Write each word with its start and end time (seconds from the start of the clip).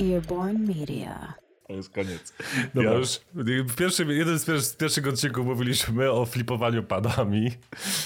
Earborn 0.00 0.66
Media. 0.66 1.34
To 1.68 1.72
jest 1.72 1.90
koniec. 1.90 2.34
Dobra. 2.74 2.92
Ja 2.92 2.98
już 2.98 3.20
w 3.66 3.74
pierwszym, 3.74 4.10
jeden 4.10 4.38
z, 4.38 4.44
pierwszych, 4.44 4.66
z 4.66 4.76
pierwszych 4.76 5.06
odcinków 5.06 5.46
mówiliśmy 5.46 6.10
o 6.10 6.26
flipowaniu 6.26 6.82
padami. 6.82 7.50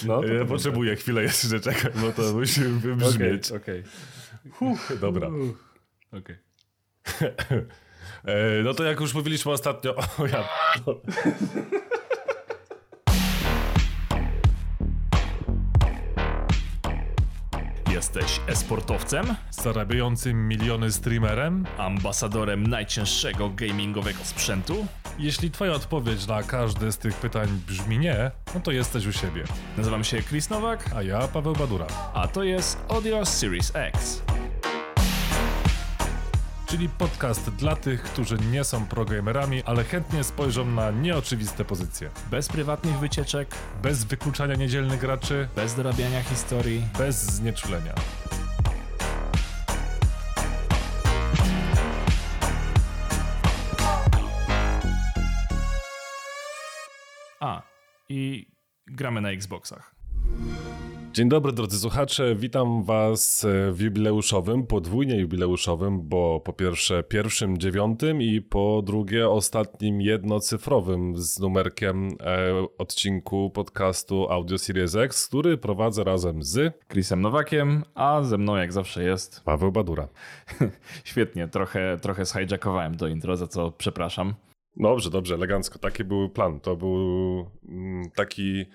No, 0.05 0.21
to 0.21 0.27
ja 0.27 0.45
potrzebuję 0.45 0.95
chwilę 0.95 1.23
jeszcze 1.23 1.59
czekać, 1.59 1.93
bo 1.97 2.11
to 2.11 2.21
musi 2.39 2.61
wybrzmieć. 2.61 3.51
Okej. 3.51 3.83
Okay, 4.61 4.97
Dobra. 4.97 5.27
Okej. 5.27 6.35
Okay. 7.11 7.65
no 8.63 8.73
to 8.73 8.83
jak 8.83 8.99
już 8.99 9.13
mówiliśmy 9.13 9.51
ostatnio... 9.51 9.95
O 10.19 10.27
ja... 10.27 10.49
Jesteś 18.15 18.41
esportowcem? 18.47 19.35
Zarabiającym 19.51 20.47
miliony 20.47 20.91
streamerem? 20.91 21.65
Ambasadorem 21.77 22.67
najcięższego 22.67 23.49
gamingowego 23.49 24.19
sprzętu? 24.23 24.87
Jeśli 25.19 25.51
twoja 25.51 25.71
odpowiedź 25.71 26.27
na 26.27 26.43
każde 26.43 26.91
z 26.91 26.97
tych 26.97 27.15
pytań 27.15 27.47
brzmi 27.67 27.99
nie, 27.99 28.31
no 28.55 28.59
to 28.61 28.71
jesteś 28.71 29.05
u 29.05 29.11
siebie. 29.11 29.43
Nazywam 29.77 30.03
się 30.03 30.21
Chris 30.21 30.49
Nowak, 30.49 30.89
a 30.95 31.03
ja 31.03 31.27
Paweł 31.27 31.53
Badura. 31.53 31.87
A 32.13 32.27
to 32.27 32.43
jest 32.43 32.85
Audio 32.89 33.25
Series 33.25 33.71
X 33.75 34.22
czyli 36.73 36.89
podcast 36.89 37.49
dla 37.49 37.75
tych, 37.75 38.03
którzy 38.03 38.37
nie 38.51 38.63
są 38.63 38.85
progamerami, 38.85 39.63
ale 39.63 39.83
chętnie 39.83 40.23
spojrzą 40.23 40.65
na 40.65 40.91
nieoczywiste 40.91 41.65
pozycje. 41.65 42.09
Bez 42.31 42.47
prywatnych 42.49 42.99
wycieczek, 42.99 43.55
bez 43.83 44.03
wykluczania 44.03 44.55
niedzielnych 44.55 44.99
graczy, 44.99 45.47
bez 45.55 45.75
dorabiania 45.75 46.23
historii, 46.23 46.83
bez 46.97 47.23
znieczulenia. 47.23 47.93
A, 57.39 57.61
i 58.09 58.47
gramy 58.87 59.21
na 59.21 59.31
Xboxach. 59.31 59.95
Dzień 61.13 61.29
dobry 61.29 61.51
drodzy 61.51 61.79
słuchacze, 61.79 62.35
witam 62.35 62.83
was 62.83 63.45
w 63.71 63.81
jubileuszowym, 63.81 64.67
podwójnie 64.67 65.19
jubileuszowym, 65.19 66.01
bo 66.01 66.39
po 66.39 66.53
pierwsze 66.53 67.03
pierwszym 67.03 67.57
dziewiątym 67.57 68.21
i 68.21 68.41
po 68.41 68.81
drugie 68.85 69.29
ostatnim 69.29 70.01
jednocyfrowym 70.01 71.17
z 71.17 71.39
numerkiem 71.39 72.07
e, 72.07 72.67
odcinku 72.77 73.49
podcastu 73.49 74.29
Audio 74.29 74.57
Series 74.57 74.95
X, 74.95 75.27
który 75.27 75.57
prowadzę 75.57 76.03
razem 76.03 76.43
z 76.43 76.73
Chrisem 76.91 77.21
Nowakiem, 77.21 77.83
a 77.95 78.23
ze 78.23 78.37
mną 78.37 78.55
jak 78.55 78.73
zawsze 78.73 79.03
jest 79.03 79.41
Paweł 79.43 79.71
Badura. 79.71 80.07
Świetnie, 81.03 81.47
trochę, 81.47 81.97
trochę 82.01 82.25
zhijackowałem 82.25 82.97
to 82.97 83.07
intro, 83.07 83.37
za 83.37 83.47
co 83.47 83.71
przepraszam. 83.71 84.33
Dobrze, 84.77 85.09
dobrze, 85.09 85.35
elegancko. 85.35 85.79
Taki 85.79 86.03
był 86.03 86.29
plan. 86.29 86.59
To 86.59 86.75
był 86.75 87.45
mm, 87.69 88.09
taki 88.15 88.65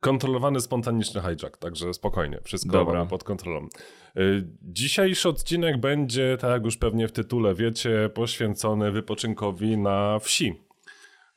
kontrolowany, 0.00 0.60
spontaniczny 0.60 1.20
hijack, 1.20 1.56
także 1.56 1.94
spokojnie, 1.94 2.38
wszystko 2.44 2.72
Dobra. 2.72 3.06
pod 3.06 3.24
kontrolą. 3.24 3.68
Y, 4.16 4.46
dzisiejszy 4.62 5.28
odcinek 5.28 5.80
będzie, 5.80 6.36
tak 6.40 6.50
jak 6.50 6.64
już 6.64 6.76
pewnie 6.76 7.08
w 7.08 7.12
tytule 7.12 7.54
wiecie, 7.54 8.10
poświęcony 8.14 8.90
wypoczynkowi 8.90 9.78
na 9.78 10.18
wsi. 10.18 10.68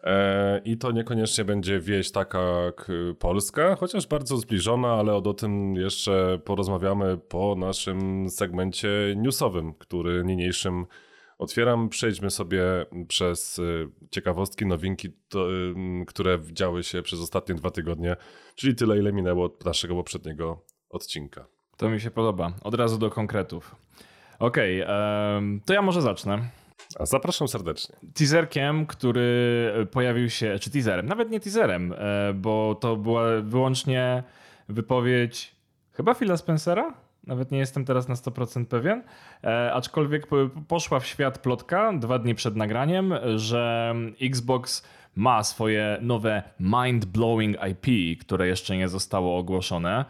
E, 0.04 0.62
I 0.66 0.78
to 0.78 0.92
niekoniecznie 0.92 1.45
będzie 1.45 1.80
wieś 1.80 2.12
taka 2.12 2.39
jak 2.39 2.92
Polska, 3.20 3.76
chociaż 3.76 4.08
bardzo 4.08 4.38
zbliżona, 4.38 4.94
ale 4.94 5.14
o 5.14 5.34
tym 5.34 5.76
jeszcze 5.76 6.39
porozmawiamy 6.45 7.17
po 7.17 7.56
naszym 7.56 8.30
segmencie 8.30 8.89
newsowym, 9.17 9.73
który 9.73 10.23
niniejszym 10.26 10.86
otwieram. 11.42 11.89
Przejdźmy 11.89 12.30
sobie 12.31 12.64
przez 13.08 13.59
y, 13.59 13.89
ciekawostki, 14.11 14.66
nowinki, 14.66 15.10
to, 15.30 15.48
które 16.08 16.39
działy 16.52 16.83
się 16.83 17.02
przez 17.02 17.20
ostatnie 17.20 17.55
dwa 17.55 17.71
tygodnie, 17.71 18.16
czyli 18.55 18.76
tyle, 18.76 18.98
ile 18.98 19.14
minęło 19.14 19.45
od 19.45 19.66
naszego 19.66 19.95
poprzedniego 19.95 20.66
odcinka. 20.89 21.45
To 21.77 21.89
mi 21.89 22.02
się 22.02 22.11
podoba. 22.11 22.54
Od 22.64 22.76
razu 22.76 22.98
do 22.98 23.10
konkretów. 23.10 23.76
Okej, 24.39 24.83
okay, 24.83 25.61
to 25.66 25.73
ja 25.73 25.82
może 25.82 26.02
zacznę. 26.02 26.49
A 26.99 27.05
zapraszam 27.05 27.48
serdecznie. 27.48 27.95
Teaserkiem, 28.14 28.86
który 28.86 29.71
pojawił 29.92 30.30
się, 30.30 30.60
czy 30.60 30.71
teaserem, 30.71 31.05
nawet 31.05 31.30
nie 31.30 31.39
teaserem, 31.39 31.93
e, 31.93 32.33
bo 32.33 32.76
to 32.76 32.95
była 32.95 33.42
wyłącznie 33.42 34.23
wypowiedź 34.70 35.55
chyba 35.92 36.14
Phila 36.14 36.37
Spencera, 36.37 36.93
nawet 37.27 37.52
nie 37.52 37.58
jestem 37.58 37.86
teraz 37.86 38.08
na 38.08 38.15
100% 38.15 38.65
pewien. 38.65 39.04
E, 39.43 39.73
aczkolwiek 39.73 40.27
poszła 40.67 40.99
w 40.99 41.05
świat 41.05 41.39
plotka 41.39 41.93
dwa 41.93 42.20
dni 42.20 42.36
przed 42.36 42.55
nagraniem, 42.55 43.14
że 43.36 43.95
Xbox 44.21 44.83
ma 45.15 45.43
swoje 45.43 45.98
nowe 46.02 46.43
mind-blowing 46.60 47.55
IP, 47.71 48.20
które 48.21 48.48
jeszcze 48.48 48.77
nie 48.77 48.89
zostało 48.89 49.37
ogłoszone 49.37 50.05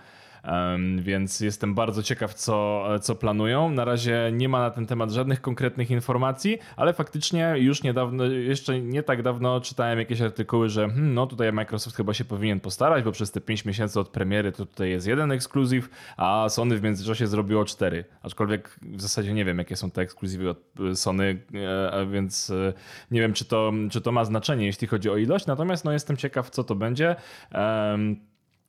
więc 0.98 1.40
jestem 1.40 1.76
bardzo 1.76 2.04
ciekaw, 2.04 2.34
co, 2.34 2.86
co 3.02 3.16
planują. 3.16 3.70
Na 3.70 3.86
razie 3.86 4.32
nie 4.34 4.50
ma 4.50 4.60
na 4.60 4.72
ten 4.72 4.86
temat 4.86 5.12
żadnych 5.12 5.42
konkretnych 5.42 5.92
informacji, 5.92 6.58
ale 6.76 6.94
faktycznie 6.94 7.54
już 7.58 7.84
niedawno, 7.84 8.26
jeszcze 8.26 8.82
nie 8.82 9.04
tak 9.04 9.24
dawno 9.24 9.62
czytałem 9.62 10.00
jakieś 10.00 10.22
artykuły, 10.22 10.70
że 10.70 10.90
hmm, 10.90 11.14
no 11.14 11.28
tutaj 11.28 11.54
Microsoft 11.54 11.98
chyba 11.98 12.14
się 12.14 12.26
powinien 12.26 12.60
postarać, 12.60 13.04
bo 13.04 13.12
przez 13.12 13.32
te 13.32 13.42
5 13.42 13.66
miesięcy 13.66 14.00
od 14.00 14.10
premiery 14.10 14.52
to 14.52 14.66
tutaj 14.66 14.90
jest 14.90 15.08
jeden 15.08 15.32
ekskluzyw, 15.32 15.90
a 16.18 16.50
Sony 16.50 16.78
w 16.78 16.84
międzyczasie 16.84 17.28
zrobiło 17.28 17.66
4. 17.66 18.06
Aczkolwiek 18.24 18.80
w 18.82 19.02
zasadzie 19.02 19.34
nie 19.34 19.46
wiem, 19.46 19.58
jakie 19.58 19.76
są 19.76 19.92
te 19.92 20.02
ekskluzywy 20.02 20.50
od 20.50 20.58
Sony, 20.94 21.42
e, 21.54 22.06
więc 22.12 22.50
e, 22.50 22.74
nie 23.12 23.22
wiem, 23.22 23.34
czy 23.34 23.46
to, 23.46 23.72
czy 23.92 24.02
to 24.02 24.12
ma 24.12 24.26
znaczenie, 24.26 24.66
jeśli 24.66 24.88
chodzi 24.88 25.10
o 25.10 25.18
ilość. 25.18 25.46
Natomiast 25.46 25.86
no, 25.86 25.92
jestem 25.92 26.18
ciekaw, 26.18 26.50
co 26.50 26.64
to 26.64 26.76
będzie. 26.76 27.16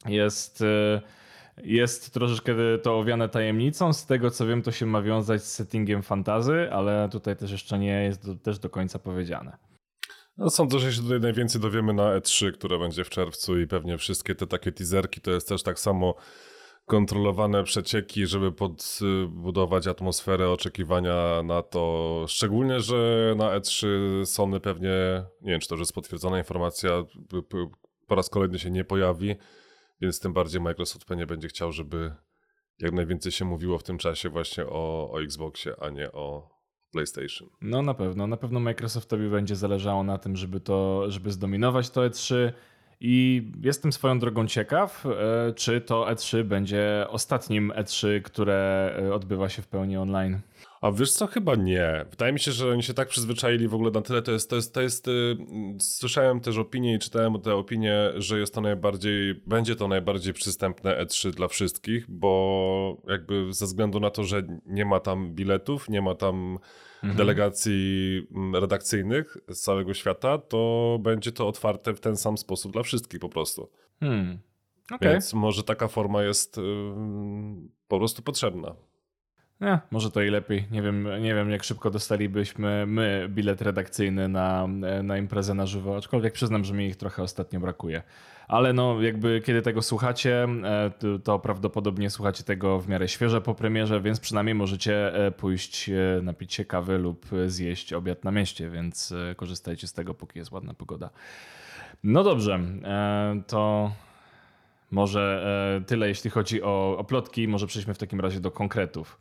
Jest 0.06 0.62
e, 0.62 1.21
jest 1.56 2.14
troszeczkę 2.14 2.54
to 2.82 2.98
owiane 2.98 3.28
tajemnicą. 3.28 3.92
Z 3.92 4.06
tego 4.06 4.30
co 4.30 4.46
wiem, 4.46 4.62
to 4.62 4.72
się 4.72 4.86
ma 4.86 5.02
wiązać 5.02 5.42
z 5.42 5.52
settingiem 5.52 6.02
fantazy, 6.02 6.68
ale 6.72 7.08
tutaj 7.12 7.36
też 7.36 7.50
jeszcze 7.50 7.78
nie 7.78 8.04
jest 8.04 8.26
do, 8.26 8.34
też 8.34 8.58
do 8.58 8.70
końca 8.70 8.98
powiedziane. 8.98 9.58
No 10.36 10.50
sądzę, 10.50 10.78
że 10.78 10.92
się 10.92 11.02
tutaj 11.02 11.20
najwięcej 11.20 11.60
dowiemy 11.60 11.92
na 11.92 12.20
E3, 12.20 12.52
które 12.52 12.78
będzie 12.78 13.04
w 13.04 13.10
czerwcu 13.10 13.60
i 13.60 13.66
pewnie 13.66 13.98
wszystkie 13.98 14.34
te 14.34 14.46
takie 14.46 14.72
teaserki 14.72 15.20
to 15.20 15.30
jest 15.30 15.48
też 15.48 15.62
tak 15.62 15.78
samo 15.78 16.14
kontrolowane 16.86 17.64
przecieki, 17.64 18.26
żeby 18.26 18.52
podbudować 18.52 19.86
atmosferę 19.86 20.50
oczekiwania 20.50 21.42
na 21.44 21.62
to. 21.62 22.24
Szczególnie, 22.28 22.80
że 22.80 23.34
na 23.36 23.58
E3 23.58 23.86
Sony 24.24 24.60
pewnie, 24.60 25.24
nie 25.40 25.50
wiem 25.50 25.60
czy 25.60 25.68
to 25.68 25.74
już 25.74 25.80
jest 25.80 25.92
potwierdzona 25.92 26.38
informacja, 26.38 27.04
po 28.06 28.14
raz 28.14 28.28
kolejny 28.28 28.58
się 28.58 28.70
nie 28.70 28.84
pojawi. 28.84 29.36
Więc 30.02 30.20
tym 30.20 30.32
bardziej 30.32 30.60
Microsoft 30.60 31.04
pewnie 31.04 31.26
będzie 31.26 31.48
chciał, 31.48 31.72
żeby 31.72 32.12
jak 32.78 32.92
najwięcej 32.92 33.32
się 33.32 33.44
mówiło 33.44 33.78
w 33.78 33.82
tym 33.82 33.98
czasie 33.98 34.28
właśnie 34.28 34.66
o, 34.66 35.10
o 35.12 35.22
Xboxie, 35.22 35.74
a 35.80 35.90
nie 35.90 36.12
o 36.12 36.50
PlayStation. 36.92 37.48
No 37.60 37.82
na 37.82 37.94
pewno, 37.94 38.26
na 38.26 38.36
pewno 38.36 38.60
Microsoftowi 38.60 39.28
będzie 39.28 39.56
zależało 39.56 40.02
na 40.02 40.18
tym, 40.18 40.36
żeby 40.36 40.60
to, 40.60 41.10
żeby 41.10 41.30
zdominować 41.30 41.90
to 41.90 42.00
E3 42.00 42.52
i 43.00 43.44
jestem 43.60 43.92
swoją 43.92 44.18
drogą 44.18 44.46
ciekaw, 44.46 45.06
e, 45.06 45.52
czy 45.52 45.80
to 45.80 46.06
E3 46.06 46.44
będzie 46.44 47.06
ostatnim 47.08 47.72
E3, 47.72 48.22
które 48.22 48.94
e, 49.02 49.14
odbywa 49.14 49.48
się 49.48 49.62
w 49.62 49.66
pełni 49.66 49.96
online. 49.96 50.40
A 50.82 50.92
wiesz 50.92 51.12
co, 51.12 51.26
chyba 51.26 51.54
nie. 51.54 52.06
Wydaje 52.10 52.32
mi 52.32 52.40
się, 52.40 52.52
że 52.52 52.70
oni 52.70 52.82
się 52.82 52.94
tak 52.94 53.08
przyzwyczaili 53.08 53.68
w 53.68 53.74
ogóle 53.74 53.90
na 53.90 54.02
tyle, 54.02 54.22
to 54.22 54.32
jest, 54.32 54.50
to 54.50 54.56
jest, 54.56 54.74
to 54.74 54.80
jest 54.80 55.06
yy, 55.06 55.36
słyszałem 55.80 56.40
też 56.40 56.58
opinie 56.58 56.94
i 56.94 56.98
czytałem 56.98 57.40
te 57.40 57.54
opinie, 57.54 58.10
że 58.16 58.38
jest 58.38 58.54
to 58.54 58.60
najbardziej, 58.60 59.34
będzie 59.46 59.76
to 59.76 59.88
najbardziej 59.88 60.32
przystępne 60.32 61.04
E3 61.04 61.30
dla 61.30 61.48
wszystkich, 61.48 62.10
bo 62.10 63.02
jakby 63.08 63.52
ze 63.52 63.66
względu 63.66 64.00
na 64.00 64.10
to, 64.10 64.24
że 64.24 64.42
nie 64.66 64.84
ma 64.84 65.00
tam 65.00 65.34
biletów, 65.34 65.88
nie 65.88 66.02
ma 66.02 66.14
tam 66.14 66.58
mhm. 66.94 67.16
delegacji 67.16 68.22
mm, 68.34 68.56
redakcyjnych 68.56 69.36
z 69.48 69.60
całego 69.60 69.94
świata, 69.94 70.38
to 70.38 70.98
będzie 71.02 71.32
to 71.32 71.48
otwarte 71.48 71.94
w 71.94 72.00
ten 72.00 72.16
sam 72.16 72.38
sposób 72.38 72.72
dla 72.72 72.82
wszystkich 72.82 73.20
po 73.20 73.28
prostu. 73.28 73.70
Hmm. 74.00 74.38
Okay. 74.92 75.12
Więc 75.12 75.34
może 75.34 75.62
taka 75.62 75.88
forma 75.88 76.22
jest 76.22 76.56
yy, 76.56 76.62
po 77.88 77.98
prostu 77.98 78.22
potrzebna. 78.22 78.74
Nie, 79.62 79.78
może 79.90 80.10
to 80.10 80.22
i 80.22 80.30
lepiej. 80.30 80.64
Nie 80.70 80.82
wiem, 80.82 81.08
nie 81.20 81.34
wiem, 81.34 81.50
jak 81.50 81.64
szybko 81.64 81.90
dostalibyśmy 81.90 82.86
my 82.86 83.26
bilet 83.28 83.62
redakcyjny 83.62 84.28
na, 84.28 84.66
na 85.02 85.18
imprezę 85.18 85.54
na 85.54 85.66
żywo, 85.66 85.96
aczkolwiek 85.96 86.32
przyznam, 86.32 86.64
że 86.64 86.74
mi 86.74 86.86
ich 86.86 86.96
trochę 86.96 87.22
ostatnio 87.22 87.60
brakuje. 87.60 88.02
Ale 88.48 88.72
no, 88.72 89.02
jakby 89.02 89.42
kiedy 89.44 89.62
tego 89.62 89.82
słuchacie, 89.82 90.46
e, 90.64 90.90
to 91.24 91.38
prawdopodobnie 91.38 92.10
słuchacie 92.10 92.44
tego 92.44 92.78
w 92.78 92.88
miarę 92.88 93.08
świeże 93.08 93.40
po 93.40 93.54
premierze, 93.54 94.00
więc 94.00 94.20
przynajmniej 94.20 94.54
możecie 94.54 95.14
e, 95.14 95.30
pójść 95.30 95.88
e, 95.88 96.22
napić 96.22 96.54
się 96.54 96.64
kawy 96.64 96.98
lub 96.98 97.26
zjeść 97.46 97.92
obiad 97.92 98.24
na 98.24 98.30
mieście, 98.30 98.70
więc 98.70 99.14
korzystajcie 99.36 99.86
z 99.86 99.92
tego, 99.92 100.14
póki 100.14 100.38
jest 100.38 100.52
ładna 100.52 100.74
pogoda. 100.74 101.10
No 102.04 102.24
dobrze, 102.24 102.60
to 103.46 103.92
może 104.90 105.44
tyle, 105.86 106.08
jeśli 106.08 106.30
chodzi 106.30 106.62
o, 106.62 106.98
o 106.98 107.04
plotki. 107.04 107.48
Może 107.48 107.66
przejdźmy 107.66 107.94
w 107.94 107.98
takim 107.98 108.20
razie 108.20 108.40
do 108.40 108.50
konkretów. 108.50 109.18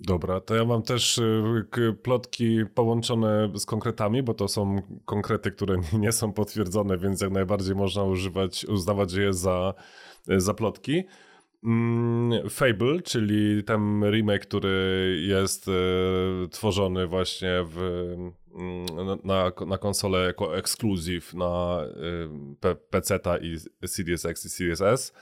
Dobra, 0.00 0.40
to 0.40 0.54
ja 0.54 0.64
mam 0.64 0.82
też 0.82 1.18
y, 1.18 1.96
plotki 2.02 2.58
połączone 2.74 3.52
z 3.54 3.66
konkretami, 3.66 4.22
bo 4.22 4.34
to 4.34 4.48
są 4.48 4.82
konkrety, 5.04 5.50
które 5.50 5.76
nie 5.98 6.12
są 6.12 6.32
potwierdzone, 6.32 6.98
więc 6.98 7.20
jak 7.20 7.30
najbardziej 7.30 7.74
można 7.74 8.04
używać, 8.04 8.64
uznawać 8.64 9.12
je 9.12 9.32
za, 9.32 9.74
za 10.26 10.54
plotki. 10.54 11.04
Mm, 11.64 12.50
Fable, 12.50 13.02
czyli 13.02 13.64
ten 13.64 14.04
remake, 14.10 14.42
który 14.42 15.16
jest 15.28 15.68
y, 15.68 15.72
tworzony 16.50 17.06
właśnie 17.06 17.64
w, 17.64 17.78
mm, 18.54 18.86
na, 19.24 19.52
na 19.66 19.78
konsolę 19.78 20.18
jako 20.26 20.56
ekskluzyw 20.56 21.34
na 21.34 21.84
y, 22.64 22.76
PC 22.90 23.20
i 23.42 23.56
Series 23.88 24.24
X 24.24 24.44
i 24.44 24.48
Series 24.48 24.80
S 24.80 25.12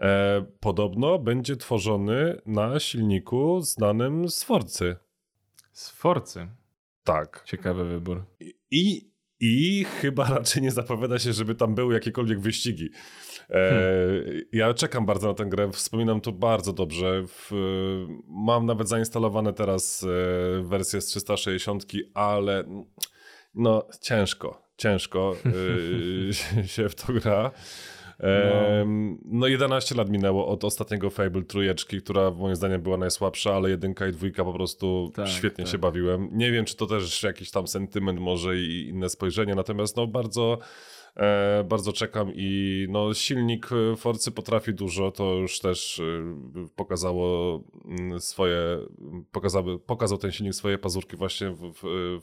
e, 0.00 0.44
podobno 0.60 1.18
będzie 1.18 1.56
tworzony 1.56 2.40
na 2.46 2.80
silniku 2.80 3.60
znanym 3.60 4.28
z 4.28 4.44
Forcy. 4.44 4.96
Z 5.72 5.90
Forcy? 5.90 6.48
Tak. 7.04 7.42
Ciekawy 7.46 7.84
wybór. 7.84 8.24
I, 8.70 9.10
i 9.40 9.84
chyba 9.84 10.28
raczej 10.36 10.62
nie 10.62 10.70
zapowiada 10.70 11.18
się, 11.18 11.32
żeby 11.32 11.54
tam 11.54 11.74
były 11.74 11.94
jakiekolwiek 11.94 12.40
wyścigi. 12.40 12.90
E, 13.50 13.70
hmm. 13.70 14.40
Ja 14.52 14.74
czekam 14.74 15.06
bardzo 15.06 15.28
na 15.28 15.34
tę 15.34 15.46
grę, 15.46 15.70
wspominam 15.72 16.20
to 16.20 16.32
bardzo 16.32 16.72
dobrze. 16.72 17.22
W, 17.26 17.50
mam 18.28 18.66
nawet 18.66 18.88
zainstalowane 18.88 19.52
teraz 19.52 20.02
e, 20.02 20.62
wersję 20.62 21.00
z 21.00 21.06
360, 21.06 21.84
ale 22.14 22.64
no 23.54 23.88
ciężko, 24.00 24.62
ciężko 24.76 25.36
e, 26.62 26.64
się 26.74 26.88
w 26.88 26.94
to 26.94 27.12
gra. 27.12 27.50
No. 28.22 28.86
no 29.24 29.46
11 29.46 29.94
lat 29.94 30.10
minęło 30.10 30.48
od 30.48 30.64
ostatniego 30.64 31.10
Fable 31.10 31.42
trójeczki, 31.42 32.02
która 32.02 32.30
moim 32.30 32.56
zdaniem 32.56 32.82
była 32.82 32.96
najsłabsza, 32.96 33.54
ale 33.54 33.70
jedynka 33.70 34.06
i 34.06 34.12
dwójka 34.12 34.44
po 34.44 34.52
prostu 34.52 35.12
tak, 35.14 35.28
świetnie 35.28 35.64
tak. 35.64 35.72
się 35.72 35.78
bawiłem. 35.78 36.28
Nie 36.32 36.52
wiem, 36.52 36.64
czy 36.64 36.76
to 36.76 36.86
też 36.86 37.22
jakiś 37.22 37.50
tam 37.50 37.66
sentyment 37.66 38.20
może 38.20 38.56
i 38.56 38.88
inne 38.88 39.08
spojrzenie, 39.08 39.54
natomiast 39.54 39.96
no 39.96 40.06
bardzo 40.06 40.58
e, 41.16 41.64
bardzo 41.68 41.92
czekam 41.92 42.32
i 42.34 42.86
no 42.90 43.14
silnik 43.14 43.68
Forcy 43.96 44.30
potrafi 44.30 44.74
dużo, 44.74 45.10
to 45.10 45.34
już 45.34 45.60
też 45.60 46.00
e, 46.00 46.68
pokazało 46.76 47.60
mm, 47.84 48.20
swoje, 48.20 48.78
pokazał, 49.32 49.78
pokazał 49.78 50.18
ten 50.18 50.32
silnik 50.32 50.54
swoje 50.54 50.78
pazurki 50.78 51.16
właśnie 51.16 51.50
w, 51.50 51.72
w, 51.72 52.20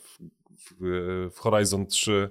w, 0.57 1.29
w 1.35 1.39
Horizon 1.39 1.85
3 1.85 2.11
E, 2.11 2.29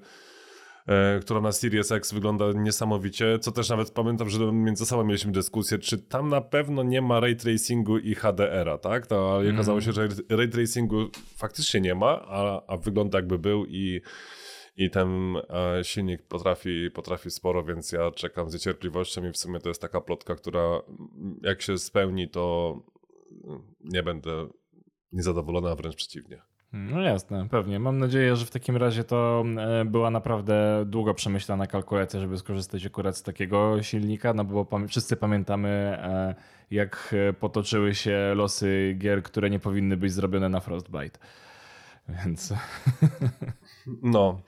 która 1.20 1.40
na 1.40 1.52
Series 1.52 1.92
X 1.92 2.12
wygląda 2.12 2.52
niesamowicie, 2.52 3.38
co 3.38 3.52
też 3.52 3.68
nawet 3.68 3.90
pamiętam, 3.90 4.30
że 4.30 4.52
między 4.52 4.86
sobą 4.86 5.04
mieliśmy 5.04 5.32
dyskusję, 5.32 5.78
czy 5.78 5.98
tam 5.98 6.28
na 6.28 6.40
pewno 6.40 6.82
nie 6.82 7.02
ma 7.02 7.20
ray 7.20 7.36
tracingu 7.36 7.98
i 7.98 8.14
HDR-a, 8.14 8.78
tak? 8.78 9.06
To 9.06 9.40
mm. 9.40 9.54
okazało 9.54 9.80
się, 9.80 9.92
że 9.92 10.08
ray 10.28 10.48
tracingu 10.48 11.08
faktycznie 11.36 11.80
nie 11.80 11.94
ma, 11.94 12.22
a, 12.26 12.62
a 12.66 12.76
wygląda 12.76 13.18
jakby 13.18 13.38
był 13.38 13.66
i 13.66 14.00
i 14.76 14.90
ten 14.90 15.36
e, 15.36 15.84
silnik 15.84 16.22
potrafi, 16.22 16.90
potrafi 16.90 17.30
sporo, 17.30 17.64
więc 17.64 17.92
ja 17.92 18.10
czekam 18.10 18.50
z 18.50 18.52
niecierpliwością 18.52 19.24
i 19.24 19.32
w 19.32 19.36
sumie 19.36 19.60
to 19.60 19.68
jest 19.68 19.80
taka 19.80 20.00
plotka, 20.00 20.34
która 20.34 20.82
jak 21.42 21.62
się 21.62 21.78
spełni, 21.78 22.28
to 22.28 22.76
nie 23.80 24.02
będę 24.02 24.48
niezadowolona, 25.12 25.70
a 25.70 25.74
wręcz 25.74 25.96
przeciwnie. 25.96 26.42
No 26.72 27.00
jasne, 27.00 27.48
pewnie. 27.48 27.78
Mam 27.78 27.98
nadzieję, 27.98 28.36
że 28.36 28.46
w 28.46 28.50
takim 28.50 28.76
razie 28.76 29.04
to 29.04 29.44
e, 29.58 29.84
była 29.84 30.10
naprawdę 30.10 30.84
długo 30.86 31.14
przemyślana 31.14 31.66
kalkulacja, 31.66 32.20
żeby 32.20 32.38
skorzystać 32.38 32.86
akurat 32.86 33.16
z 33.16 33.22
takiego 33.22 33.82
silnika, 33.82 34.34
no 34.34 34.44
bo 34.44 34.66
wszyscy 34.88 35.16
pamiętamy, 35.16 35.68
e, 35.68 36.34
jak 36.70 37.14
potoczyły 37.40 37.94
się 37.94 38.32
losy 38.34 38.94
gier, 38.98 39.22
które 39.22 39.50
nie 39.50 39.58
powinny 39.58 39.96
być 39.96 40.12
zrobione 40.12 40.48
na 40.48 40.60
Frostbite. 40.60 41.18
Więc. 42.08 42.54
No. 44.02 44.40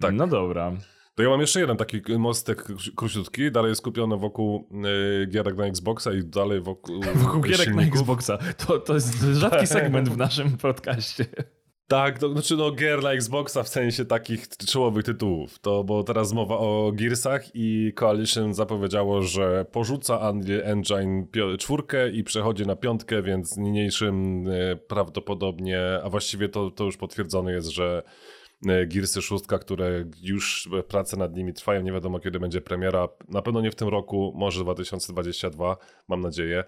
Tak. 0.00 0.14
No 0.14 0.26
dobra. 0.26 0.72
To 1.20 1.24
ja 1.24 1.30
mam 1.30 1.40
jeszcze 1.40 1.60
jeden 1.60 1.76
taki 1.76 2.00
mostek 2.18 2.66
króciutki, 2.96 3.52
dalej 3.52 3.76
skupiony 3.76 4.16
wokół 4.16 4.68
y, 5.22 5.26
gierek 5.26 5.56
na 5.56 5.66
Xboxa 5.66 6.12
i 6.12 6.24
dalej 6.24 6.60
wokół 6.60 7.00
Wokół 7.14 7.40
gierek 7.40 7.60
silników. 7.60 7.94
na 7.94 8.00
Xboxa. 8.00 8.38
To, 8.66 8.78
to 8.78 8.94
jest 8.94 9.22
rzadki 9.32 9.66
segment 9.66 10.08
w 10.08 10.16
naszym 10.16 10.56
podcaście. 10.56 11.26
Tak, 11.86 12.18
to 12.18 12.32
znaczy 12.32 12.56
no 12.56 12.72
gier 12.72 13.02
na 13.02 13.12
Xboxa 13.12 13.62
w 13.62 13.68
sensie 13.68 14.04
takich 14.04 14.48
czołowych 14.48 15.04
tytułów. 15.04 15.58
To 15.58 15.84
bo 15.84 16.04
teraz 16.04 16.32
mowa 16.32 16.58
o 16.58 16.92
Gearsach 16.94 17.44
i 17.54 17.92
Coalition 17.96 18.54
zapowiedziało, 18.54 19.22
że 19.22 19.64
porzuca 19.72 20.30
Unreal 20.30 20.62
Engine 20.64 21.26
czwórkę 21.58 22.10
i 22.10 22.24
przechodzi 22.24 22.66
na 22.66 22.76
piątkę, 22.76 23.22
więc 23.22 23.56
niniejszym 23.56 24.46
y, 24.48 24.78
prawdopodobnie, 24.88 25.80
a 26.04 26.08
właściwie 26.10 26.48
to, 26.48 26.70
to 26.70 26.84
już 26.84 26.96
potwierdzone 26.96 27.52
jest, 27.52 27.68
że 27.68 28.02
Gearsy 28.62 29.22
6, 29.22 29.44
które 29.60 30.04
już 30.22 30.68
prace 30.88 31.16
nad 31.16 31.36
nimi 31.36 31.52
trwają, 31.52 31.82
nie 31.82 31.92
wiadomo 31.92 32.20
kiedy 32.20 32.40
będzie 32.40 32.60
premiera, 32.60 33.08
na 33.28 33.42
pewno 33.42 33.60
nie 33.60 33.70
w 33.70 33.74
tym 33.74 33.88
roku, 33.88 34.32
może 34.36 34.64
2022, 34.64 35.76
mam 36.08 36.20
nadzieję. 36.20 36.64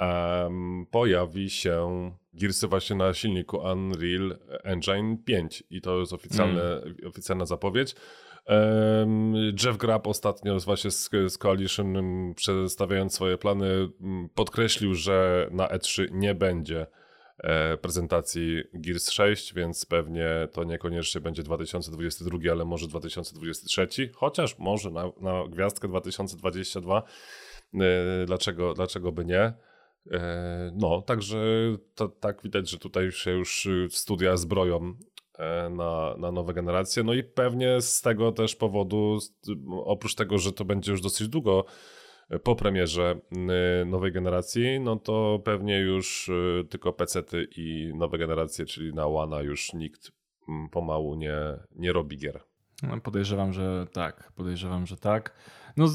Um, 0.00 0.86
pojawi 0.90 1.50
się 1.50 2.10
Gearsy 2.34 2.66
właśnie 2.66 2.96
na 2.96 3.14
silniku 3.14 3.56
Unreal 3.56 4.38
Engine 4.64 5.16
5 5.24 5.64
i 5.70 5.80
to 5.80 6.00
jest 6.00 6.12
oficjalne, 6.12 6.62
mm. 6.62 6.94
oficjalna 7.06 7.46
zapowiedź. 7.46 7.94
Um, 8.46 9.34
Jeff 9.64 9.76
Grapp 9.76 10.06
ostatnio 10.06 10.58
właśnie 10.60 10.90
z, 10.90 11.10
z 11.28 11.38
Coalition 11.38 11.94
przedstawiając 12.34 13.14
swoje 13.14 13.38
plany 13.38 13.88
podkreślił, 14.34 14.94
że 14.94 15.48
na 15.50 15.66
E3 15.66 16.06
nie 16.12 16.34
będzie 16.34 16.80
E, 16.80 16.97
prezentacji 17.82 18.62
Gears 18.74 19.10
6, 19.10 19.54
więc 19.54 19.86
pewnie 19.86 20.48
to 20.52 20.64
niekoniecznie 20.64 21.20
będzie 21.20 21.42
2022, 21.42 22.38
ale 22.52 22.64
może 22.64 22.86
2023, 22.88 24.10
chociaż 24.14 24.58
może 24.58 24.90
na, 24.90 25.12
na 25.20 25.44
gwiazdkę 25.48 25.88
2022. 25.88 27.02
E, 27.74 28.26
dlaczego, 28.26 28.74
dlaczego 28.74 29.12
by 29.12 29.24
nie? 29.24 29.52
E, 30.10 30.72
no, 30.74 31.02
także 31.02 31.38
to, 31.94 32.08
tak 32.08 32.42
widać, 32.42 32.70
że 32.70 32.78
tutaj 32.78 33.12
się 33.12 33.30
już 33.30 33.68
studia 33.90 34.36
zbroją 34.36 34.94
na, 35.70 36.14
na 36.18 36.32
nowe 36.32 36.54
generacje. 36.54 37.02
No 37.02 37.14
i 37.14 37.24
pewnie 37.24 37.80
z 37.80 38.00
tego 38.00 38.32
też 38.32 38.56
powodu, 38.56 39.18
oprócz 39.84 40.14
tego, 40.14 40.38
że 40.38 40.52
to 40.52 40.64
będzie 40.64 40.92
już 40.92 41.00
dosyć 41.00 41.28
długo 41.28 41.64
po 42.42 42.56
premierze 42.56 43.20
y, 43.82 43.84
nowej 43.86 44.12
generacji, 44.12 44.80
no 44.80 44.96
to 44.96 45.40
pewnie 45.44 45.80
już 45.80 46.28
y, 46.28 46.66
tylko 46.70 46.92
PC-ty 46.92 47.48
i 47.56 47.92
nowe 47.94 48.18
generacje, 48.18 48.66
czyli 48.66 48.94
na 48.94 49.06
One 49.06 49.44
już 49.44 49.72
nikt 49.72 50.12
mm, 50.48 50.68
pomału 50.68 51.14
nie, 51.14 51.36
nie 51.76 51.92
robi 51.92 52.18
gier. 52.18 52.40
No, 52.82 53.00
podejrzewam, 53.00 53.52
że 53.52 53.86
tak. 53.92 54.32
Podejrzewam, 54.36 54.86
że 54.86 54.96
tak. 54.96 55.34
No, 55.76 55.86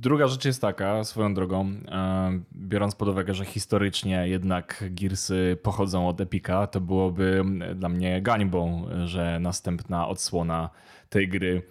druga 0.00 0.28
rzecz 0.28 0.44
jest 0.44 0.60
taka, 0.60 1.04
swoją 1.04 1.34
drogą, 1.34 1.70
e, 1.88 2.40
biorąc 2.54 2.94
pod 2.94 3.08
uwagę, 3.08 3.34
że 3.34 3.44
historycznie 3.44 4.28
jednak 4.28 4.84
Gearsy 4.90 5.58
pochodzą 5.62 6.08
od 6.08 6.20
Epika, 6.20 6.66
to 6.66 6.80
byłoby 6.80 7.44
dla 7.74 7.88
mnie 7.88 8.22
gańbą, 8.22 8.86
że 9.04 9.38
następna 9.40 10.08
odsłona 10.08 10.70
tej 11.08 11.28
gry 11.28 11.62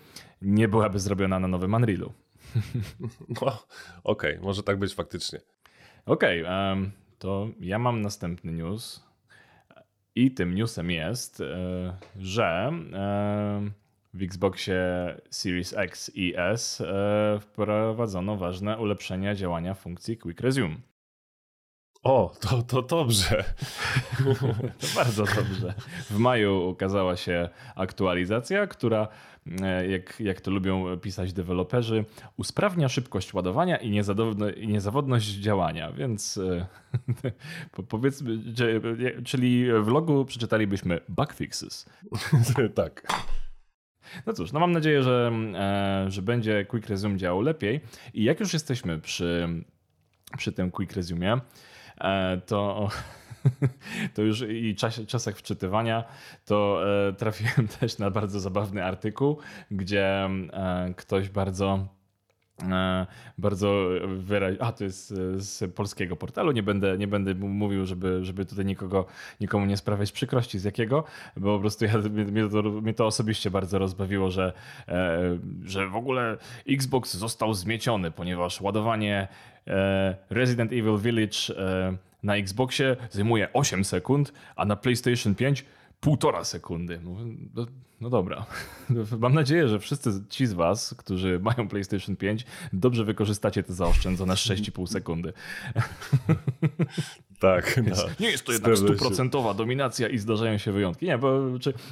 nie 0.41 0.67
byłaby 0.67 0.99
zrobiona 0.99 1.39
na 1.39 1.47
nowym 1.47 1.73
Unrealu. 1.73 2.13
No, 3.41 3.47
okej, 4.03 4.31
okay, 4.33 4.39
może 4.41 4.63
tak 4.63 4.79
być 4.79 4.93
faktycznie. 4.93 5.39
Okej, 6.05 6.43
okay, 6.43 6.69
um, 6.69 6.91
to 7.19 7.47
ja 7.59 7.79
mam 7.79 8.01
następny 8.01 8.51
news. 8.51 9.05
I 10.15 10.31
tym 10.31 10.55
newsem 10.55 10.91
jest, 10.91 11.41
e, 11.41 11.97
że 12.19 12.71
w 14.13 14.23
Xboxie 14.23 14.81
Series 15.29 15.73
X 15.77 16.11
i 16.15 16.33
S 16.37 16.81
e, 16.81 17.39
wprowadzono 17.41 18.37
ważne 18.37 18.77
ulepszenia 18.77 19.35
działania 19.35 19.73
funkcji 19.73 20.17
Quick 20.17 20.41
Resume. 20.41 20.75
O, 22.05 22.31
to, 22.39 22.61
to 22.61 22.81
dobrze. 22.81 23.43
to 24.79 24.87
bardzo 24.95 25.23
dobrze. 25.23 25.73
W 26.09 26.17
maju 26.17 26.69
ukazała 26.69 27.15
się 27.15 27.49
aktualizacja, 27.75 28.67
która, 28.67 29.07
e, 29.61 29.87
jak, 29.87 30.19
jak 30.19 30.41
to 30.41 30.51
lubią 30.51 30.97
pisać 30.99 31.33
deweloperzy, 31.33 32.05
usprawnia 32.37 32.89
szybkość 32.89 33.33
ładowania 33.33 33.77
i, 33.77 34.01
i 34.57 34.67
niezawodność 34.67 35.27
działania. 35.27 35.91
Więc 35.91 36.37
e, 36.37 37.31
powiedzmy, 37.89 38.39
czyli 39.25 39.65
w 39.81 39.87
logu 39.87 40.25
przeczytalibyśmy 40.25 40.99
bug 41.09 41.33
fixes. 41.33 41.89
tak. 42.75 43.07
No 44.25 44.33
cóż, 44.33 44.51
no 44.51 44.59
mam 44.59 44.71
nadzieję, 44.71 45.03
że, 45.03 45.31
e, 45.55 46.11
że 46.11 46.21
będzie 46.21 46.65
Quick 46.65 46.89
Resume 46.89 47.17
działał 47.17 47.41
lepiej. 47.41 47.81
I 48.13 48.23
jak 48.23 48.39
już 48.39 48.53
jesteśmy 48.53 48.99
przy, 48.99 49.47
przy 50.37 50.51
tym 50.51 50.71
Quick 50.71 50.93
Resume, 50.93 51.27
E, 51.27 51.41
to, 52.45 52.89
to 54.13 54.21
już 54.21 54.41
i 54.41 54.75
czas, 54.75 55.01
czasach 55.07 55.35
wczytywania, 55.37 56.03
to 56.45 56.81
e, 57.07 57.13
trafiłem 57.13 57.67
też 57.79 57.97
na 57.97 58.11
bardzo 58.11 58.39
zabawny 58.39 58.83
artykuł, 58.83 59.37
gdzie 59.71 60.29
e, 60.53 60.93
ktoś 60.97 61.29
bardzo 61.29 61.79
E, 61.79 61.94
bardzo 63.37 63.89
wyraźnie. 64.17 64.61
A, 64.61 64.71
to 64.71 64.83
jest 64.83 65.07
z 65.35 65.73
polskiego 65.73 66.15
portalu. 66.15 66.51
Nie 66.51 66.63
będę, 66.63 66.97
nie 66.97 67.07
będę 67.07 67.35
mówił, 67.35 67.85
żeby, 67.85 68.25
żeby 68.25 68.45
tutaj 68.45 68.65
nikogo, 68.65 69.05
nikomu 69.41 69.65
nie 69.65 69.77
sprawiać 69.77 70.11
przykrości 70.11 70.59
z 70.59 70.63
jakiego, 70.63 71.03
bo 71.37 71.55
po 71.55 71.59
prostu 71.59 71.85
ja, 71.85 71.97
mnie, 71.97 72.49
to, 72.49 72.63
mnie 72.63 72.93
to 72.93 73.05
osobiście 73.05 73.51
bardzo 73.51 73.79
rozbawiło, 73.79 74.31
że, 74.31 74.53
e, 74.87 75.19
że 75.63 75.87
w 75.87 75.95
ogóle 75.95 76.37
Xbox 76.69 77.17
został 77.17 77.53
zmieciony, 77.53 78.11
ponieważ 78.11 78.61
ładowanie 78.61 79.27
e, 79.67 80.15
Resident 80.29 80.71
Evil 80.71 80.97
Village 80.97 81.37
na 82.23 82.35
Xboxie 82.35 82.95
zajmuje 83.09 83.53
8 83.53 83.85
sekund, 83.85 84.33
a 84.55 84.65
na 84.65 84.75
PlayStation 84.75 85.35
5 85.35 85.65
półtora 85.99 86.43
sekundy. 86.43 86.99
No, 88.05 88.09
dobra. 88.09 88.45
Mam 89.19 89.33
nadzieję, 89.33 89.67
że 89.67 89.79
wszyscy 89.79 90.09
ci 90.29 90.45
z 90.45 90.53
Was, 90.53 90.95
którzy 90.97 91.39
mają 91.39 91.67
PlayStation 91.67 92.15
5, 92.15 92.45
dobrze 92.73 93.03
wykorzystacie 93.03 93.63
te 93.63 93.73
zaoszczędzone 93.73 94.33
6,5 94.49 94.87
sekundy. 94.87 95.33
Tak. 97.39 97.81
No, 97.89 97.95
nie 98.19 98.31
jest 98.31 98.45
to 98.45 98.51
jednak 98.51 98.77
stuprocentowa 98.77 99.53
dominacja 99.53 100.09
i 100.09 100.17
zdarzają 100.17 100.57
się 100.57 100.71
wyjątki. 100.71 101.05
Nie, 101.05 101.17
bo 101.17 101.41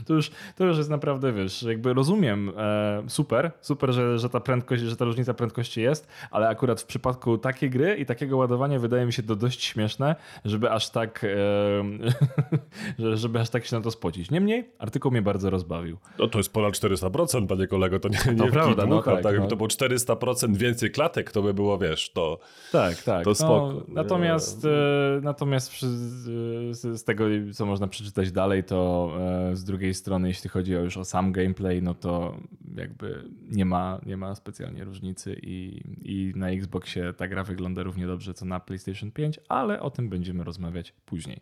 to, 0.05 0.13
już, 0.13 0.31
to 0.55 0.65
już 0.65 0.77
jest 0.77 0.89
naprawdę, 0.89 1.33
wiesz, 1.33 1.63
jakby 1.63 1.93
rozumiem, 1.93 2.51
e, 2.57 3.03
super, 3.07 3.51
super, 3.61 3.93
że, 3.93 4.19
że 4.19 4.29
ta 4.29 4.39
prędkość, 4.39 4.83
że 4.83 4.95
ta 4.95 5.05
różnica 5.05 5.33
prędkości 5.33 5.81
jest, 5.81 6.07
ale 6.31 6.47
akurat 6.47 6.81
w 6.81 6.85
przypadku 6.85 7.37
takiej 7.37 7.69
gry 7.69 7.95
i 7.95 8.05
takiego 8.05 8.37
ładowania 8.37 8.79
wydaje 8.79 9.05
mi 9.05 9.13
się 9.13 9.23
to 9.23 9.35
dość 9.35 9.63
śmieszne, 9.63 10.15
żeby 10.45 10.71
aż 10.71 10.89
tak, 10.89 11.23
e, 12.99 13.17
żeby 13.17 13.39
aż 13.39 13.49
tak 13.49 13.65
się 13.65 13.75
na 13.75 13.81
to 13.81 13.91
spocić. 13.91 14.31
Niemniej, 14.31 14.69
artykuł 14.79 15.11
mnie 15.11 15.21
bardzo 15.21 15.49
rozbawił. 15.49 15.97
No 16.19 16.27
to 16.27 16.39
jest 16.39 16.53
ponad 16.53 16.73
400%, 16.73 17.47
panie 17.47 17.67
kolego, 17.67 17.99
to 17.99 18.09
nie, 18.09 18.19
nie 18.33 18.37
to 18.37 18.47
prawda, 18.47 18.85
no 18.85 19.01
tak, 19.01 19.23
tak 19.23 19.39
no. 19.39 19.47
to 19.47 19.55
było 19.55 19.69
400% 19.69 20.57
więcej 20.57 20.91
klatek, 20.91 21.31
to 21.31 21.41
by 21.41 21.53
było, 21.53 21.77
wiesz, 21.77 22.11
to 22.11 22.39
Tak, 22.71 23.03
tak. 23.03 23.23
To 23.23 23.35
spoko. 23.35 23.73
No, 23.73 23.83
natomiast, 23.87 24.65
e, 24.65 24.69
natomiast 25.21 25.71
przy, 25.71 25.87
z, 25.87 26.99
z, 26.99 27.03
tego, 27.03 27.25
co 27.53 27.65
można 27.65 27.87
przeczytać 27.87 28.31
dalej, 28.31 28.63
to 28.63 29.11
e, 29.51 29.55
z 29.55 29.63
drugiej 29.63 29.93
strony, 29.93 30.27
jeśli 30.27 30.49
chodzi 30.49 30.77
o 30.77 30.79
już 30.79 30.97
o 30.97 31.05
sam 31.05 31.31
gameplay, 31.31 31.81
no 31.81 31.93
to 31.93 32.37
jakby 32.75 33.29
nie 33.51 33.65
ma, 33.65 33.99
nie 34.05 34.17
ma 34.17 34.35
specjalnie 34.35 34.83
różnicy 34.83 35.39
i, 35.43 35.81
i 36.01 36.33
na 36.35 36.49
Xboxie 36.49 37.13
ta 37.13 37.27
gra 37.27 37.43
wygląda 37.43 37.83
równie 37.83 38.07
dobrze 38.07 38.33
co 38.33 38.45
na 38.45 38.59
PlayStation 38.59 39.11
5, 39.11 39.39
ale 39.49 39.81
o 39.81 39.89
tym 39.89 40.09
będziemy 40.09 40.43
rozmawiać 40.43 40.93
później. 41.05 41.41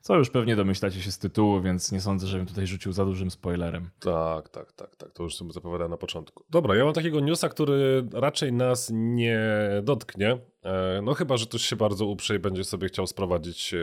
Co 0.00 0.16
już 0.16 0.30
pewnie 0.30 0.56
domyślacie 0.56 1.02
się 1.02 1.12
z 1.12 1.18
tytułu, 1.18 1.60
więc 1.60 1.92
nie 1.92 2.00
sądzę, 2.00 2.26
żebym 2.26 2.46
tutaj 2.46 2.66
rzucił 2.66 2.92
za 2.92 3.04
dużym 3.04 3.30
spoilerem. 3.30 3.90
Tak, 4.00 4.48
tak, 4.48 4.72
tak, 4.72 4.96
tak. 4.96 5.12
To 5.12 5.22
już 5.22 5.36
sobie 5.36 5.52
zapowiadałem 5.52 5.90
na 5.90 5.96
początku. 5.96 6.44
Dobra, 6.50 6.76
ja 6.76 6.84
mam 6.84 6.94
takiego 6.94 7.20
newsa, 7.20 7.48
który 7.48 8.06
raczej 8.12 8.52
nas 8.52 8.90
nie 8.94 9.40
dotknie. 9.82 10.38
E, 10.62 11.00
no 11.02 11.14
chyba, 11.14 11.36
że 11.36 11.46
ktoś 11.46 11.62
się 11.62 11.76
bardzo 11.76 12.06
uprze 12.06 12.36
i 12.36 12.38
będzie 12.38 12.64
sobie 12.64 12.88
chciał 12.88 13.06
sprowadzić 13.06 13.74
e, 13.74 13.78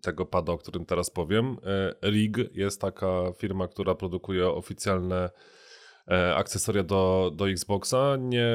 tego 0.00 0.26
pada, 0.26 0.52
o 0.52 0.58
którym 0.58 0.84
teraz 0.84 1.10
powiem. 1.10 1.56
E, 2.02 2.10
Rig 2.10 2.36
jest 2.54 2.80
taka 2.80 3.32
firma, 3.38 3.68
która 3.68 3.94
produkuje 3.94 4.48
oficjalne 4.48 5.30
akcesoria 6.36 6.82
do, 6.82 7.32
do 7.34 7.44
Xboxa, 7.44 8.16
nie 8.20 8.46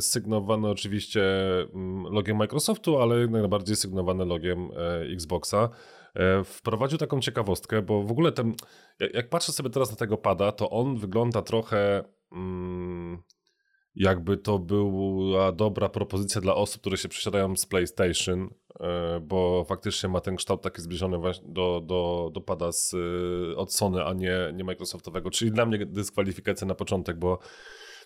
sygnowane 0.00 0.70
oczywiście 0.70 1.22
logiem 2.10 2.36
Microsoftu, 2.36 2.98
ale 2.98 3.26
najbardziej 3.26 3.76
sygnowane 3.76 4.24
logiem 4.24 4.68
Xboxa. 5.14 5.68
Wprowadził 6.44 6.98
taką 6.98 7.20
ciekawostkę, 7.20 7.82
bo 7.82 8.02
w 8.02 8.10
ogóle 8.10 8.32
ten, 8.32 8.54
jak 9.14 9.28
patrzę 9.28 9.52
sobie 9.52 9.70
teraz 9.70 9.90
na 9.90 9.96
tego 9.96 10.16
pada, 10.16 10.52
to 10.52 10.70
on 10.70 10.96
wygląda 10.96 11.42
trochę... 11.42 12.04
Mm, 12.32 13.22
jakby 13.94 14.36
to 14.36 14.58
była 14.58 15.52
dobra 15.52 15.88
propozycja 15.88 16.40
dla 16.40 16.54
osób, 16.54 16.80
które 16.80 16.96
się 16.96 17.08
przesiadają 17.08 17.56
z 17.56 17.66
PlayStation, 17.66 18.48
e, 18.80 19.20
bo 19.20 19.64
faktycznie 19.68 20.08
ma 20.08 20.20
ten 20.20 20.36
kształt 20.36 20.62
taki 20.62 20.82
zbliżony 20.82 21.18
do, 21.44 21.80
do, 21.80 22.30
do 22.32 22.40
pada 22.40 22.72
z, 22.72 22.94
e, 22.94 23.56
od 23.56 23.74
Sony, 23.74 24.04
a 24.04 24.12
nie, 24.12 24.36
nie 24.54 24.64
Microsoftowego. 24.64 25.30
Czyli 25.30 25.52
dla 25.52 25.66
mnie 25.66 25.86
dyskwalifikacja 25.86 26.66
na 26.66 26.74
początek, 26.74 27.18
bo 27.18 27.38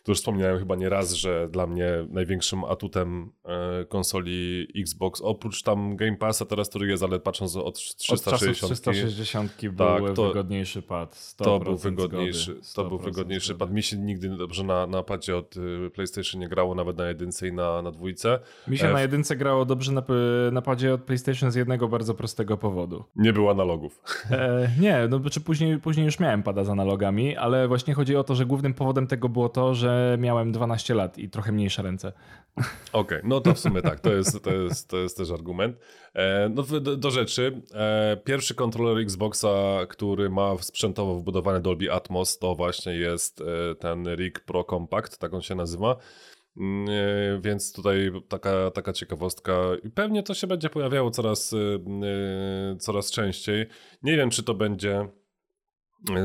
to 0.07 0.13
już 0.13 0.19
wspomniałem 0.19 0.59
chyba 0.59 0.77
nie 0.77 0.89
raz, 0.89 1.13
że 1.13 1.49
dla 1.49 1.67
mnie 1.67 1.89
największym 2.09 2.65
atutem 2.65 3.33
e, 3.45 3.85
konsoli 3.85 4.67
Xbox, 4.77 5.21
oprócz 5.21 5.63
tam 5.63 5.97
Game 5.97 6.17
Passa 6.17 6.45
teraz, 6.45 6.69
który 6.69 6.87
jest, 6.87 7.03
ale 7.03 7.21
patrząc 7.21 7.57
od 7.57 7.79
360. 7.97 8.73
Od 8.73 8.81
360 8.81 9.53
tak, 9.79 10.03
był 10.03 10.15
to, 10.15 10.29
wygodniejszy 10.29 10.83
pad. 10.83 11.35
To 11.37 11.61
był 11.61 11.77
wygodniejszy, 11.77 12.61
to 12.75 12.85
był 12.85 12.99
wygodniejszy 12.99 13.55
pad. 13.55 13.71
Mi 13.71 13.83
się 13.83 13.97
nigdy 13.97 14.29
dobrze 14.37 14.65
na, 14.65 14.87
na 14.87 15.03
padzie 15.03 15.37
od 15.37 15.57
y, 15.57 15.91
PlayStation 15.95 16.41
nie 16.41 16.49
grało, 16.49 16.75
nawet 16.75 16.97
na 16.97 17.09
jedynce 17.09 17.49
i 17.49 17.53
na, 17.53 17.83
na 17.83 17.91
dwójce. 17.91 18.39
Mi 18.69 18.79
się 18.79 18.89
e, 18.89 18.93
na 18.93 19.03
jedynce 19.03 19.37
grało 19.37 19.65
dobrze 19.65 19.93
na, 19.93 20.03
na 20.53 20.63
padzie 20.63 20.95
od 20.95 21.03
PlayStation 21.03 21.51
z 21.51 21.55
jednego 21.55 21.89
bardzo 21.89 22.15
prostego 22.15 22.57
powodu. 22.57 23.05
Nie 23.17 23.33
było 23.33 23.51
analogów. 23.51 24.03
E, 24.31 24.71
nie, 24.81 25.09
no 25.11 25.31
czy 25.31 25.41
później, 25.41 25.79
później 25.79 26.07
już 26.07 26.21
miałem 26.21 26.43
pada 26.43 26.65
z 26.65 26.69
analogami, 26.69 27.37
ale 27.37 27.69
właśnie 27.69 27.95
chodzi 27.95 28.17
o 28.17 28.25
to, 28.25 28.35
że 28.35 28.47
głównym 28.47 28.75
powodem 28.75 29.07
tego 29.07 29.29
było 29.29 29.49
to, 29.49 29.75
że 29.75 29.96
miałem 30.19 30.53
12 30.53 30.95
lat 30.95 31.19
i 31.19 31.31
trochę 31.31 31.53
mniejsze 31.53 31.83
ręce. 31.83 32.13
Okej, 32.57 33.19
okay, 33.19 33.23
no 33.25 33.41
to 33.41 33.55
w 33.55 33.59
sumie 33.59 33.83
tak, 33.83 34.01
to 34.01 34.13
jest, 34.13 34.45
to 34.45 34.51
jest, 34.51 34.91
to 34.91 34.97
jest 34.97 35.17
też 35.17 35.31
argument. 35.31 35.77
E, 36.15 36.49
no 36.49 36.63
do, 36.63 36.97
do 36.97 37.11
rzeczy, 37.11 37.63
e, 37.75 38.17
pierwszy 38.25 38.55
kontroler 38.55 38.99
Xboxa, 38.99 39.87
który 39.89 40.31
ma 40.31 40.57
sprzętowo 40.61 41.15
wbudowany 41.15 41.61
Dolby 41.61 41.93
Atmos, 41.93 42.39
to 42.39 42.55
właśnie 42.55 42.93
jest 42.93 43.41
e, 43.41 43.75
ten 43.75 44.15
Rig 44.15 44.41
Pro 44.41 44.65
Compact, 44.65 45.19
tak 45.19 45.35
on 45.35 45.43
się 45.43 45.55
nazywa. 45.55 45.97
Mm, 46.57 46.87
więc 47.41 47.73
tutaj 47.73 48.11
taka, 48.29 48.71
taka 48.71 48.93
ciekawostka. 48.93 49.55
I 49.83 49.91
pewnie 49.91 50.23
to 50.23 50.35
się 50.35 50.47
będzie 50.47 50.71
pojawiało 50.71 51.11
coraz, 51.11 51.55
coraz 52.79 53.11
częściej. 53.11 53.67
Nie 54.03 54.17
wiem, 54.17 54.31
czy 54.31 54.43
to 54.43 54.55
będzie 54.55 55.09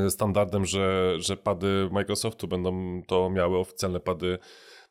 standardem, 0.08 0.64
że, 0.64 1.14
że 1.18 1.36
pady 1.36 1.88
Microsoftu 1.92 2.48
będą 2.48 3.02
to 3.06 3.30
miały 3.30 3.58
oficjalne 3.58 4.00
pady 4.00 4.38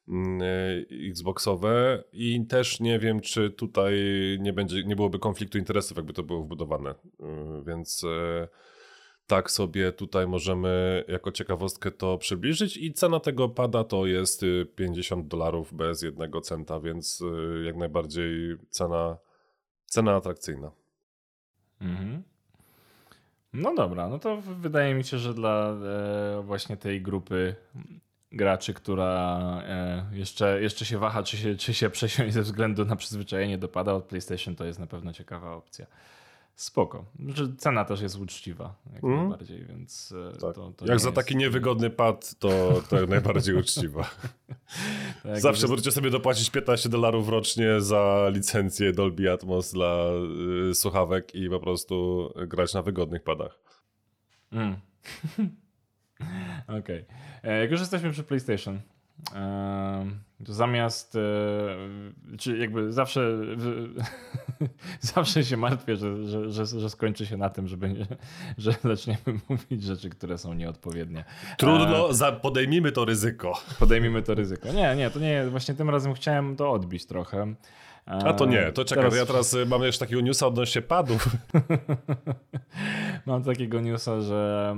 mm, 0.07 0.41
e, 0.41 1.07
Xboxowe 1.09 2.03
i 2.13 2.45
też 2.45 2.79
nie 2.79 2.99
wiem, 2.99 3.21
czy 3.21 3.49
tutaj 3.49 3.93
nie, 4.39 4.53
będzie, 4.53 4.83
nie 4.83 4.95
byłoby 4.95 5.19
konfliktu 5.19 5.57
interesów, 5.57 5.97
jakby 5.97 6.13
to 6.13 6.23
było 6.23 6.43
wbudowane. 6.43 6.89
E, 6.89 7.63
więc 7.67 8.05
tak 9.27 9.51
sobie 9.51 9.91
tutaj 9.91 10.27
możemy 10.27 11.03
jako 11.07 11.31
ciekawostkę 11.31 11.91
to 11.91 12.17
przybliżyć 12.17 12.77
i 12.77 12.93
cena 12.93 13.19
tego 13.19 13.49
pada 13.49 13.83
to 13.83 14.05
jest 14.05 14.45
50 14.75 15.27
dolarów 15.27 15.73
bez 15.73 16.01
jednego 16.01 16.41
centa, 16.41 16.79
więc 16.79 17.23
jak 17.65 17.75
najbardziej 17.75 18.55
cena, 18.69 19.17
cena 19.85 20.15
atrakcyjna. 20.15 20.71
Mhm. 21.81 22.23
No 23.53 23.75
dobra, 23.75 24.07
no 24.09 24.19
to 24.19 24.41
wydaje 24.41 24.95
mi 24.95 25.03
się, 25.03 25.17
że 25.17 25.33
dla 25.33 25.69
e, 25.69 26.41
właśnie 26.41 26.77
tej 26.77 27.01
grupy 27.01 27.55
graczy, 28.31 28.73
która 28.73 29.39
e, 29.65 30.05
jeszcze, 30.11 30.61
jeszcze 30.61 30.85
się 30.85 30.97
waha, 30.97 31.23
czy 31.23 31.37
się, 31.37 31.55
czy 31.55 31.73
się 31.73 31.89
przesiąść 31.89 32.33
ze 32.33 32.41
względu 32.41 32.85
na 32.85 32.95
przyzwyczajenie 32.95 33.57
dopada 33.57 33.93
od 33.93 34.03
PlayStation, 34.03 34.55
to 34.55 34.65
jest 34.65 34.79
na 34.79 34.87
pewno 34.87 35.13
ciekawa 35.13 35.53
opcja. 35.53 35.85
Spoko. 36.55 37.05
Znaczy, 37.19 37.55
cena 37.57 37.85
też 37.85 38.01
jest 38.01 38.19
uczciwa, 38.19 38.75
jak 38.93 39.03
mm. 39.03 39.19
najbardziej, 39.19 39.65
więc 39.65 40.13
e, 40.29 40.31
tak. 40.31 40.55
to, 40.55 40.71
to 40.77 40.85
Jak 40.85 40.99
za 40.99 41.07
jest... 41.07 41.15
taki 41.15 41.35
niewygodny 41.35 41.89
pad, 41.89 42.35
to, 42.39 42.81
to 42.89 43.05
najbardziej 43.07 43.55
uczciwa. 43.55 44.03
tak, 45.23 45.41
Zawsze 45.41 45.61
jest... 45.61 45.69
możecie 45.69 45.91
sobie 45.91 46.09
dopłacić 46.09 46.49
15 46.49 46.89
dolarów 46.89 47.29
rocznie 47.29 47.81
za 47.81 48.29
licencję 48.33 48.91
Dolby 48.91 49.31
Atmos 49.31 49.73
dla 49.73 50.09
y, 50.69 50.75
słuchawek 50.75 51.35
i 51.35 51.49
po 51.49 51.59
prostu 51.59 52.27
grać 52.47 52.73
na 52.73 52.81
wygodnych 52.81 53.23
padach. 53.23 53.59
Mm. 54.51 54.75
Okej. 56.67 56.79
Okay. 56.79 57.05
E, 57.43 57.61
jak 57.61 57.71
już 57.71 57.79
jesteśmy 57.79 58.11
przy 58.11 58.23
PlayStation, 58.23 58.79
zamiast, 60.47 61.15
e, 61.15 62.37
czy 62.37 62.57
jakby 62.57 62.93
zawsze, 62.93 63.37
zawsze 64.99 65.43
się 65.43 65.57
martwię, 65.57 65.95
że, 65.95 66.27
że, 66.27 66.51
że, 66.51 66.65
że, 66.65 66.89
skończy 66.89 67.25
się 67.25 67.37
na 67.37 67.49
tym, 67.49 67.67
że, 67.67 67.77
będzie, 67.77 68.05
że 68.57 68.73
zaczniemy 68.83 69.19
mówić 69.49 69.83
rzeczy, 69.83 70.09
które 70.09 70.37
są 70.37 70.53
nieodpowiednie. 70.53 71.23
Trudno, 71.57 72.27
e, 72.27 72.31
podejmijmy 72.31 72.91
to 72.91 73.05
ryzyko. 73.05 73.61
Podejmijmy 73.79 74.21
to 74.21 74.35
ryzyko. 74.35 74.71
Nie, 74.73 74.95
nie, 74.95 75.09
to 75.09 75.19
nie, 75.19 75.47
właśnie 75.49 75.73
tym 75.73 75.89
razem 75.89 76.13
chciałem 76.13 76.55
to 76.55 76.71
odbić 76.71 77.05
trochę. 77.05 77.53
A 78.05 78.33
to 78.33 78.45
nie, 78.45 78.71
to 78.71 78.85
czekaj, 78.85 79.03
teraz... 79.03 79.19
ja 79.19 79.25
teraz 79.25 79.53
y, 79.53 79.65
mam 79.65 79.83
jeszcze 79.83 80.05
takiego 80.05 80.21
newsa 80.21 80.47
odnośnie 80.47 80.81
padów. 80.81 81.27
mam 83.25 83.43
takiego 83.43 83.81
newsa, 83.81 84.21
że 84.21 84.75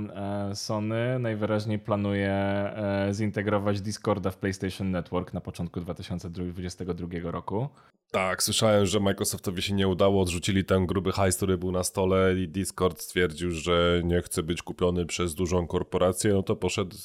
e, 0.50 0.54
Sony 0.54 1.18
najwyraźniej 1.18 1.78
planuje 1.78 2.30
e, 2.30 3.08
zintegrować 3.12 3.80
Discorda 3.80 4.30
w 4.30 4.36
PlayStation 4.36 4.90
Network 4.90 5.32
na 5.32 5.40
początku 5.40 5.80
2022 5.80 7.30
roku. 7.30 7.68
Tak, 8.14 8.42
słyszałem, 8.42 8.86
że 8.86 9.00
Microsoftowi 9.00 9.62
się 9.62 9.74
nie 9.74 9.88
udało, 9.88 10.22
odrzucili 10.22 10.64
ten 10.64 10.86
gruby 10.86 11.12
hajs, 11.12 11.36
który 11.36 11.58
był 11.58 11.72
na 11.72 11.84
stole 11.84 12.34
i 12.34 12.48
Discord 12.48 13.00
stwierdził, 13.00 13.50
że 13.50 14.00
nie 14.04 14.22
chce 14.22 14.42
być 14.42 14.62
kupiony 14.62 15.06
przez 15.06 15.34
dużą 15.34 15.66
korporację, 15.66 16.32
no 16.32 16.42
to 16.42 16.56
poszedł 16.56 16.96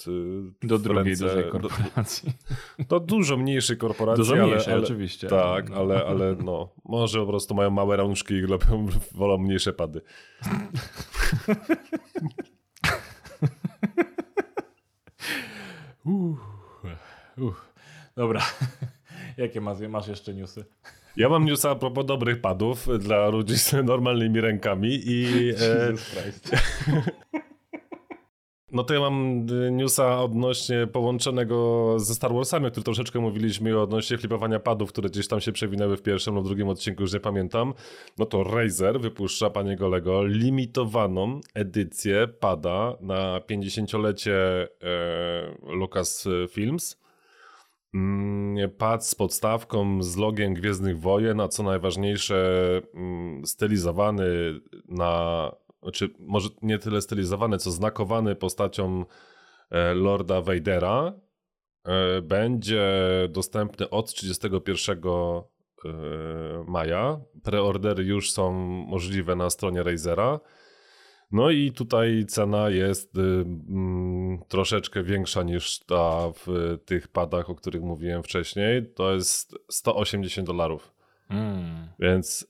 y, 0.62 0.68
do 0.68 0.80
drugiej 0.80 1.04
ręce, 1.04 1.26
dużej 1.26 1.52
korporacji. 1.52 2.34
Do, 2.80 2.86
do, 2.86 3.00
dużo 3.00 3.38
mniejszej 3.38 3.78
korporacji. 3.78 4.24
Dużo 4.24 4.36
mniejszej, 4.36 4.74
ale, 4.74 4.84
oczywiście. 4.84 5.28
Tak, 5.28 5.70
no. 5.70 5.76
ale, 5.76 6.06
ale 6.06 6.36
no, 6.36 6.70
może 6.86 7.20
po 7.20 7.26
prostu 7.28 7.56
mają 7.56 7.70
małe 7.70 7.98
rączki 7.98 8.34
i 8.34 8.42
lubią, 8.42 8.88
wolą 9.20 9.38
mniejsze 9.38 9.74
pady. 9.74 10.02
Dobra. 18.16 18.42
Jakie 19.38 19.62
masz, 19.62 19.80
masz 19.80 20.08
jeszcze 20.08 20.34
newsy? 20.34 20.66
Ja 21.18 21.30
mam 21.30 21.46
newsa 21.46 21.70
a 21.70 21.76
propos 21.76 22.06
dobrych 22.06 22.42
padów 22.42 22.88
dla 23.00 23.30
ludzi 23.30 23.58
z 23.58 23.74
normalnymi 23.84 24.42
rękami 24.42 25.00
i... 25.06 25.50
E, 25.50 25.94
no 28.72 28.84
to 28.84 28.94
ja 28.94 29.00
mam 29.00 29.46
newsa 29.72 30.22
odnośnie 30.22 30.88
połączonego 30.88 31.96
ze 32.00 32.16
Star 32.16 32.34
Warsami, 32.34 32.68
o 32.68 32.72
którym 32.72 32.84
troszeczkę 32.84 33.20
mówiliśmy, 33.20 33.80
odnośnie 33.80 34.18
flipowania 34.18 34.60
padów, 34.60 34.90
które 34.90 35.10
gdzieś 35.10 35.28
tam 35.28 35.42
się 35.42 35.52
przewinęły 35.52 35.98
w 35.98 36.02
pierwszym 36.02 36.36
lub 36.36 36.46
drugim 36.46 36.68
odcinku, 36.68 37.02
już 37.02 37.14
nie 37.14 37.20
pamiętam. 37.20 37.74
No 38.18 38.26
to 38.26 38.44
Razer 38.44 39.00
wypuszcza, 39.00 39.50
panie 39.50 39.76
Golego, 39.76 40.26
limitowaną 40.26 41.42
edycję 41.54 42.28
pada 42.40 42.98
na 43.02 43.40
50-lecie 43.40 44.68
e, 44.84 45.74
Lucasfilms 45.76 46.96
Mm, 46.96 47.09
pad 48.78 49.06
z 49.06 49.16
podstawką, 49.16 50.04
z 50.04 50.18
logiem 50.18 50.54
Gwiezdnych 50.54 51.00
Wojen, 51.00 51.40
a 51.40 51.48
co 51.48 51.64
najważniejsze, 51.64 52.62
mm, 52.94 53.46
stylizowany 53.46 54.26
na, 54.88 55.52
znaczy 55.84 56.10
może 56.20 56.50
nie 56.62 56.80
tyle 56.80 57.02
stylizowany, 57.02 57.58
co 57.58 57.72
znakowany 57.72 58.36
postacią 58.36 59.06
e, 59.72 59.94
Lorda 59.94 60.42
Vadera, 60.42 61.14
e, 61.86 62.22
będzie 62.22 62.92
dostępny 63.30 63.90
od 63.90 64.14
31 64.14 65.00
e, 65.06 65.94
maja. 66.68 67.20
Preordery 67.44 68.04
już 68.04 68.32
są 68.32 68.54
możliwe 68.88 69.36
na 69.36 69.50
stronie 69.50 69.84
Razera. 69.84 70.40
No 71.32 71.50
i 71.50 71.72
tutaj 71.72 72.26
cena 72.26 72.70
jest 72.70 73.18
y, 73.18 73.22
mm, 73.22 74.40
troszeczkę 74.48 75.04
większa 75.04 75.44
niż 75.44 75.80
ta 75.80 76.32
w 76.46 76.78
tych 76.86 77.08
padach, 77.08 77.50
o 77.50 77.56
których 77.56 77.82
mówiłem 77.82 78.24
wcześniej. 78.24 78.94
To 78.96 79.14
jest 79.14 79.56
180 79.72 80.48
dolarów. 80.48 80.94
Mm. 81.30 81.88
Więc 82.00 82.48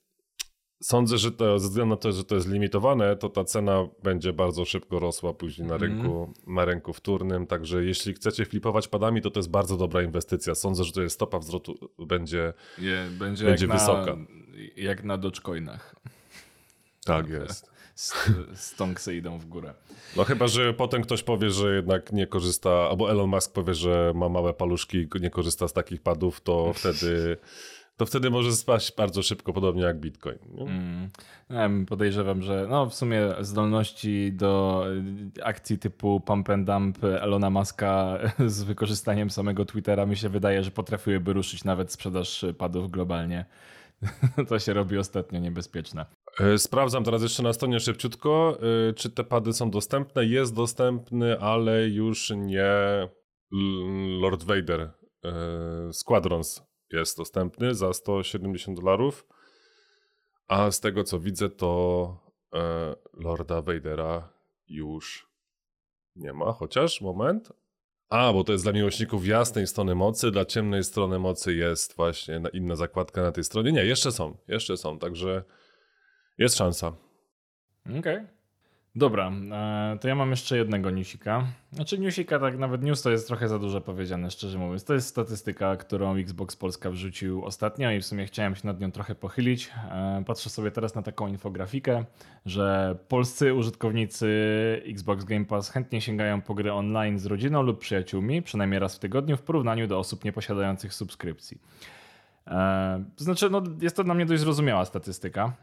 sądzę, 0.82 1.18
że 1.18 1.32
to 1.32 1.60
ze 1.60 1.68
względu 1.68 1.96
na 1.96 1.98
to, 1.98 2.12
że 2.12 2.24
to 2.24 2.36
jest 2.36 2.48
limitowane, 2.48 3.16
to 3.16 3.30
ta 3.30 3.44
cena 3.44 3.88
będzie 4.04 4.34
bardzo 4.34 4.66
szybko 4.66 5.00
rosła 5.00 5.34
później 5.34 5.68
na 5.68 5.76
mm. 5.76 5.90
rynku, 5.90 6.34
na 6.48 6.66
rynku 6.66 6.94
wtórnym. 6.94 7.48
Także 7.48 7.84
jeśli 7.84 8.14
chcecie 8.14 8.46
flipować 8.46 8.88
padami, 8.88 9.22
to 9.22 9.32
to 9.32 9.40
jest 9.40 9.50
bardzo 9.50 9.78
dobra 9.78 10.02
inwestycja. 10.02 10.56
Sądzę, 10.56 10.84
że 10.84 10.92
to 10.92 11.02
jest 11.02 11.16
stopa 11.16 11.40
wzrostu 11.40 11.90
będzie, 12.08 12.54
Je, 12.78 13.08
będzie, 13.20 13.46
będzie 13.46 13.66
jak 13.66 13.76
wysoka. 13.76 14.16
Na, 14.16 14.26
jak 14.76 15.04
na 15.04 15.18
Dogecoinach. 15.18 15.96
Tak 17.06 17.30
jest 17.30 17.79
stonksy 18.56 19.16
idą 19.16 19.40
w 19.40 19.46
górę. 19.46 19.74
No 20.18 20.24
chyba, 20.24 20.48
że 20.48 20.74
potem 20.74 21.02
ktoś 21.02 21.24
powie, 21.24 21.50
że 21.50 21.76
jednak 21.76 22.12
nie 22.12 22.28
korzysta, 22.28 22.70
albo 22.70 23.12
Elon 23.12 23.30
Musk 23.30 23.54
powie, 23.54 23.74
że 23.74 24.12
ma 24.16 24.30
małe 24.30 24.54
paluszki 24.54 24.98
i 24.98 25.22
nie 25.22 25.30
korzysta 25.30 25.68
z 25.68 25.74
takich 25.74 26.02
padów, 26.02 26.42
to 26.42 26.74
wtedy 26.76 27.38
to 28.00 28.06
wtedy 28.06 28.30
może 28.30 28.52
spaść 28.52 28.96
bardzo 28.96 29.24
szybko, 29.24 29.54
podobnie 29.54 29.84
jak 29.84 30.00
Bitcoin. 30.00 30.38
Mm. 31.50 31.86
podejrzewam, 31.86 32.42
że 32.42 32.68
no 32.70 32.86
w 32.86 32.96
sumie 32.96 33.22
zdolności 33.40 34.34
do 34.34 34.84
akcji 35.44 35.80
typu 35.80 36.20
pump 36.20 36.50
and 36.50 36.68
dump 36.68 37.04
Elona 37.04 37.50
Muska 37.50 38.20
z 38.48 38.64
wykorzystaniem 38.64 39.30
samego 39.30 39.66
Twittera 39.66 40.06
mi 40.06 40.18
się 40.18 40.30
wydaje, 40.30 40.64
że 40.64 40.72
potrafiłyby 40.72 41.34
ruszyć 41.34 41.64
nawet 41.64 41.92
sprzedaż 41.92 42.46
padów 42.58 42.92
globalnie. 42.92 43.46
To 44.50 44.60
się 44.60 44.74
robi 44.74 44.98
ostatnio 44.98 45.40
niebezpieczne. 45.40 46.06
E, 46.40 46.58
sprawdzam 46.58 47.04
teraz 47.04 47.22
jeszcze 47.22 47.44
na 47.44 47.54
stronie 47.54 47.80
szybciutko, 47.80 48.58
e, 48.90 48.94
czy 48.94 49.10
te 49.10 49.24
pady 49.24 49.54
są 49.54 49.72
dostępne. 49.72 50.26
Jest 50.26 50.56
dostępny, 50.56 51.40
ale 51.40 51.88
już 51.88 52.34
nie 52.36 52.72
Lord 54.22 54.44
Vader. 54.44 54.82
E, 54.82 54.92
Squadrons 55.94 56.64
jest 56.92 57.18
dostępny 57.18 57.76
za 57.76 57.94
170 57.94 58.80
dolarów. 58.80 59.28
A 60.48 60.72
z 60.72 60.80
tego 60.80 61.04
co 61.04 61.20
widzę, 61.20 61.50
to 61.50 62.30
Lorda 63.14 63.62
Vadera 63.62 64.34
już 64.68 65.30
nie 66.16 66.34
ma, 66.34 66.52
chociaż 66.52 67.02
moment. 67.02 67.54
A, 68.10 68.34
bo 68.34 68.44
to 68.44 68.52
jest 68.52 68.66
dla 68.66 68.74
miłośników 68.74 69.28
jasnej 69.28 69.68
strony 69.68 69.96
mocy, 69.96 70.32
dla 70.32 70.46
ciemnej 70.46 70.84
strony 70.84 71.20
mocy 71.20 71.54
jest 71.54 71.96
właśnie 71.96 72.42
inna 72.54 72.76
zakładka 72.76 73.22
na 73.22 73.32
tej 73.32 73.44
stronie. 73.44 73.72
Nie, 73.72 73.86
jeszcze 73.86 74.12
są, 74.12 74.38
jeszcze 74.48 74.78
są, 74.78 75.00
także 75.00 75.44
jest 76.40 76.58
szansa. 76.58 76.94
Okej. 77.86 78.00
Okay. 78.00 78.40
Dobra, 78.96 79.32
e, 79.52 79.98
to 80.02 80.08
ja 80.08 80.16
mam 80.16 80.30
jeszcze 80.30 80.58
jednego 80.58 80.92
newsika. 80.92 81.48
Znaczy 81.72 82.00
newsika, 82.00 82.40
tak 82.40 82.58
nawet 82.58 82.84
news 82.84 83.02
to 83.02 83.12
jest 83.12 83.28
trochę 83.28 83.48
za 83.48 83.60
dużo 83.60 83.82
powiedziane, 83.82 84.32
szczerze 84.32 84.58
mówiąc. 84.58 84.84
To 84.84 84.94
jest 84.94 85.08
statystyka, 85.08 85.76
którą 85.76 86.16
Xbox 86.16 86.56
Polska 86.56 86.92
wrzucił 86.92 87.46
ostatnio 87.46 87.92
i 87.92 88.00
w 88.00 88.06
sumie 88.06 88.26
chciałem 88.26 88.56
się 88.56 88.68
nad 88.68 88.80
nią 88.80 88.92
trochę 88.92 89.16
pochylić. 89.16 89.72
E, 89.92 90.24
patrzę 90.28 90.50
sobie 90.50 90.72
teraz 90.72 90.96
na 90.96 91.02
taką 91.02 91.28
infografikę, 91.28 92.06
że 92.46 92.98
polscy 93.08 93.54
użytkownicy 93.54 94.28
Xbox 94.86 95.24
Game 95.24 95.46
Pass 95.46 95.70
chętnie 95.70 96.02
sięgają 96.02 96.42
po 96.42 96.54
gry 96.54 96.74
online 96.74 97.20
z 97.20 97.26
rodziną 97.26 97.62
lub 97.62 97.80
przyjaciółmi, 97.80 98.42
przynajmniej 98.42 98.80
raz 98.80 98.96
w 98.96 99.00
tygodniu 99.00 99.38
w 99.38 99.42
porównaniu 99.42 99.88
do 99.88 100.00
osób 100.00 100.26
nieposiadających 100.26 100.94
subskrypcji. 100.94 101.58
E, 102.48 103.04
znaczy, 103.18 103.50
no, 103.50 103.64
jest 103.82 103.96
to 103.96 104.04
dla 104.04 104.14
mnie 104.14 104.26
dość 104.26 104.42
zrozumiała 104.42 104.86
statystyka. 104.86 105.54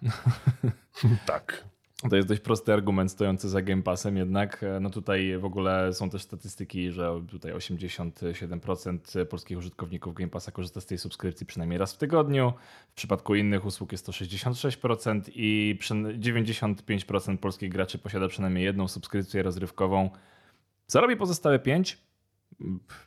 tak. 1.26 1.64
To 2.10 2.16
jest 2.16 2.28
dość 2.28 2.40
prosty 2.40 2.72
argument 2.72 3.10
stojący 3.10 3.48
za 3.48 3.62
Game 3.62 3.82
Passem, 3.82 4.16
jednak 4.16 4.62
e, 4.62 4.80
no 4.80 4.90
tutaj 4.90 5.38
w 5.38 5.44
ogóle 5.44 5.92
są 5.92 6.10
też 6.10 6.22
statystyki, 6.22 6.92
że 6.92 7.22
tutaj 7.28 7.52
87% 7.52 9.26
polskich 9.26 9.58
użytkowników 9.58 10.14
Game 10.14 10.30
Passa 10.30 10.52
korzysta 10.52 10.80
z 10.80 10.86
tej 10.86 10.98
subskrypcji 10.98 11.46
przynajmniej 11.46 11.78
raz 11.78 11.94
w 11.94 11.98
tygodniu. 11.98 12.52
W 12.90 12.94
przypadku 12.94 13.34
innych 13.34 13.66
usług 13.66 13.92
jest 13.92 14.06
to 14.06 14.12
66% 14.12 15.22
i 15.34 15.78
95% 15.80 17.36
polskich 17.38 17.70
graczy 17.70 17.98
posiada 17.98 18.28
przynajmniej 18.28 18.64
jedną 18.64 18.88
subskrypcję 18.88 19.42
rozrywkową. 19.42 20.10
Co 20.86 21.00
robi 21.00 21.16
pozostałe 21.16 21.58
5%? 21.58 22.05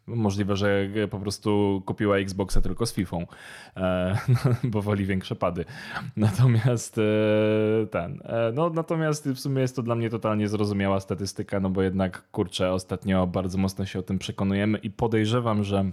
Możliwe, 0.08 0.56
że 0.56 0.90
po 1.10 1.20
prostu 1.20 1.82
kupiła 1.86 2.18
Xboxa 2.18 2.62
tylko 2.62 2.86
z 2.86 2.94
FIFA, 2.94 3.18
e, 3.78 4.18
bo 4.72 4.82
woli 4.82 5.06
większe 5.06 5.36
pady. 5.36 5.66
Natomiast 6.18 6.98
e, 6.98 7.88
ten, 7.88 8.22
e, 8.24 8.52
no 8.54 8.70
natomiast 8.70 9.30
w 9.30 9.40
sumie 9.40 9.62
jest 9.62 9.76
to 9.76 9.84
dla 9.84 9.96
mnie 9.96 10.10
totalnie 10.10 10.48
zrozumiała 10.48 11.00
statystyka, 11.00 11.60
no 11.60 11.70
bo 11.70 11.82
jednak 11.82 12.32
kurczę, 12.32 12.72
ostatnio 12.72 13.28
bardzo 13.28 13.58
mocno 13.58 13.86
się 13.86 14.00
o 14.00 14.04
tym 14.04 14.20
przekonujemy 14.20 14.78
i 14.78 14.92
podejrzewam, 14.92 15.64
że 15.64 15.92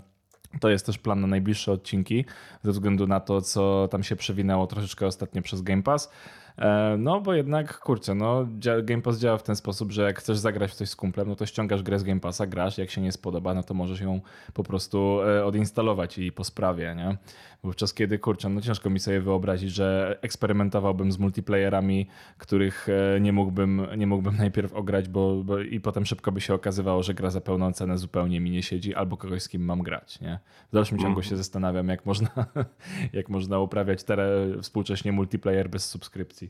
to 0.61 0.69
jest 0.69 0.87
też 0.87 0.99
plan 0.99 1.21
na 1.21 1.27
najbliższe 1.27 1.73
odcinki, 1.73 2.25
ze 2.63 2.73
względu 2.73 3.07
na 3.07 3.21
to, 3.21 3.41
co 3.41 3.89
tam 3.91 4.03
się 4.03 4.17
przewinęło 4.17 4.67
troszeczkę 4.67 5.07
ostatnio 5.07 5.43
przez 5.43 5.63
Game 5.63 5.83
Pass. 5.83 6.11
E, 6.59 6.97
no 6.99 7.21
bo 7.21 7.35
jednak, 7.35 7.79
kurczę, 7.79 8.15
no 8.15 8.47
Game 8.83 9.03
Pass 9.03 9.19
działa 9.19 9.39
w 9.39 9.43
ten 9.43 9.57
sposób, 9.57 9.93
że 9.93 10.03
jak 10.03 10.19
chcesz 10.19 10.39
zagrać 10.39 10.71
w 10.71 10.75
coś 10.75 10.89
z 10.89 10.97
kumplem, 10.97 11.29
no 11.29 11.37
to 11.37 11.47
ściągasz 11.47 11.83
grę 11.83 11.99
z 11.99 12.03
Game 12.03 12.21
Passa, 12.21 12.47
grasz, 12.47 12.79
jak 12.79 12.91
się 12.91 13.01
nie 13.01 13.13
spodoba, 13.13 13.55
no 13.55 13.63
to 13.63 13.75
możesz 13.75 14.01
ją 14.01 14.21
po 14.55 14.63
prostu 14.63 15.23
e, 15.23 15.45
odinstalować 15.45 16.19
i 16.19 16.33
po 16.33 16.45
sprawie, 16.45 16.95
nie? 16.97 17.17
Wówczas 17.63 17.95
kiedy, 17.95 18.19
kurczę, 18.19 18.49
no 18.49 18.61
ciężko 18.61 18.91
mi 18.91 19.01
sobie 19.01 19.21
wyobrazić, 19.21 19.71
że 19.71 20.19
eksperymentowałbym 20.23 21.13
z 21.13 21.19
multiplayerami, 21.19 22.07
których 22.39 22.89
e, 22.89 23.21
nie 23.21 23.33
mógłbym, 23.33 23.87
nie 23.97 24.07
mógłbym 24.07 24.37
najpierw 24.47 24.73
ograć, 24.73 25.09
bo, 25.09 25.45
bo 25.45 25.59
i 25.59 25.81
potem 25.81 26.07
szybko 26.07 26.33
by 26.33 26.41
się 26.41 26.55
okazywało, 26.55 27.03
że 27.03 27.15
gra 27.15 27.31
za 27.31 27.41
pełną 27.41 27.73
cenę 27.73 27.99
zupełnie 27.99 28.41
mi 28.41 28.51
nie 28.51 28.63
siedzi, 28.63 28.95
albo 28.95 29.17
kogoś 29.17 29.43
z 29.43 29.49
kim 29.49 29.65
mam 29.65 29.83
grać, 29.83 30.21
nie? 30.21 30.39
W 30.71 30.75
dalszym 30.75 30.99
ciągu 30.99 31.21
mhm. 31.21 31.31
się 31.31 31.37
zastanawiam, 31.37 31.89
jak 31.89 32.07
można, 32.07 32.31
jak 33.13 33.29
można 33.29 33.59
uprawiać 33.59 34.05
teraz 34.05 34.31
współcześnie 34.63 35.13
multiplayer 35.13 35.71
bez 35.71 35.87
subskrypcji. 35.87 36.46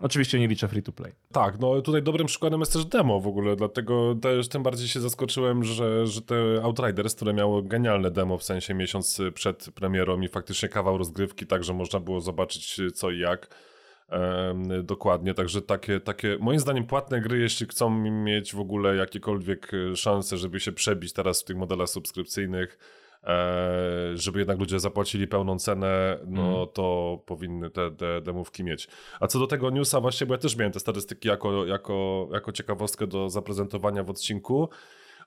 Oczywiście 0.00 0.40
nie 0.40 0.48
liczę 0.48 0.68
free 0.68 0.82
to 0.82 0.92
play. 0.92 1.12
Tak, 1.32 1.60
no 1.60 1.82
tutaj 1.82 2.02
dobrym 2.02 2.26
przykładem 2.26 2.60
jest 2.60 2.72
też 2.72 2.84
demo 2.84 3.20
w 3.20 3.26
ogóle, 3.26 3.56
dlatego 3.56 4.14
też 4.14 4.48
tym 4.48 4.62
bardziej 4.62 4.88
się 4.88 5.00
zaskoczyłem, 5.00 5.64
że, 5.64 6.06
że 6.06 6.22
te 6.22 6.36
Outriders, 6.62 7.14
które 7.14 7.32
miało 7.32 7.62
genialne 7.62 8.10
demo 8.10 8.38
w 8.38 8.44
sensie 8.44 8.74
miesiąc 8.74 9.20
przed 9.34 9.70
premierą 9.74 10.20
i 10.20 10.28
faktycznie 10.28 10.68
kawał 10.68 10.98
rozgrywki, 10.98 11.46
tak 11.46 11.64
że 11.64 11.74
można 11.74 12.00
było 12.00 12.20
zobaczyć 12.20 12.80
co 12.94 13.10
i 13.10 13.18
jak. 13.18 13.48
dokładnie, 14.82 15.34
także 15.34 15.62
takie, 15.62 16.00
takie, 16.00 16.38
moim 16.40 16.60
zdaniem 16.60 16.86
płatne 16.86 17.20
gry, 17.20 17.38
jeśli 17.38 17.66
chcą 17.66 17.90
mieć 18.10 18.54
w 18.54 18.60
ogóle 18.60 18.96
jakiekolwiek 18.96 19.72
szanse, 19.94 20.36
żeby 20.36 20.60
się 20.60 20.72
przebić 20.72 21.12
teraz 21.12 21.42
w 21.42 21.44
tych 21.44 21.56
modelach 21.56 21.88
subskrypcyjnych, 21.88 22.78
e, 22.78 23.03
żeby 24.14 24.38
jednak 24.38 24.58
ludzie 24.58 24.80
zapłacili 24.80 25.28
pełną 25.28 25.58
cenę, 25.58 26.18
no 26.26 26.56
mm. 26.56 26.68
to 26.72 27.18
powinny 27.26 27.70
te, 27.70 27.90
te 27.90 28.20
demówki 28.20 28.64
mieć. 28.64 28.88
A 29.20 29.26
co 29.26 29.38
do 29.38 29.46
tego 29.46 29.70
newsa 29.70 30.00
właśnie, 30.00 30.26
bo 30.26 30.34
ja 30.34 30.38
też 30.38 30.56
miałem 30.56 30.72
te 30.72 30.80
statystyki 30.80 31.28
jako, 31.28 31.66
jako, 31.66 32.28
jako 32.32 32.52
ciekawostkę 32.52 33.06
do 33.06 33.30
zaprezentowania 33.30 34.04
w 34.04 34.10
odcinku, 34.10 34.68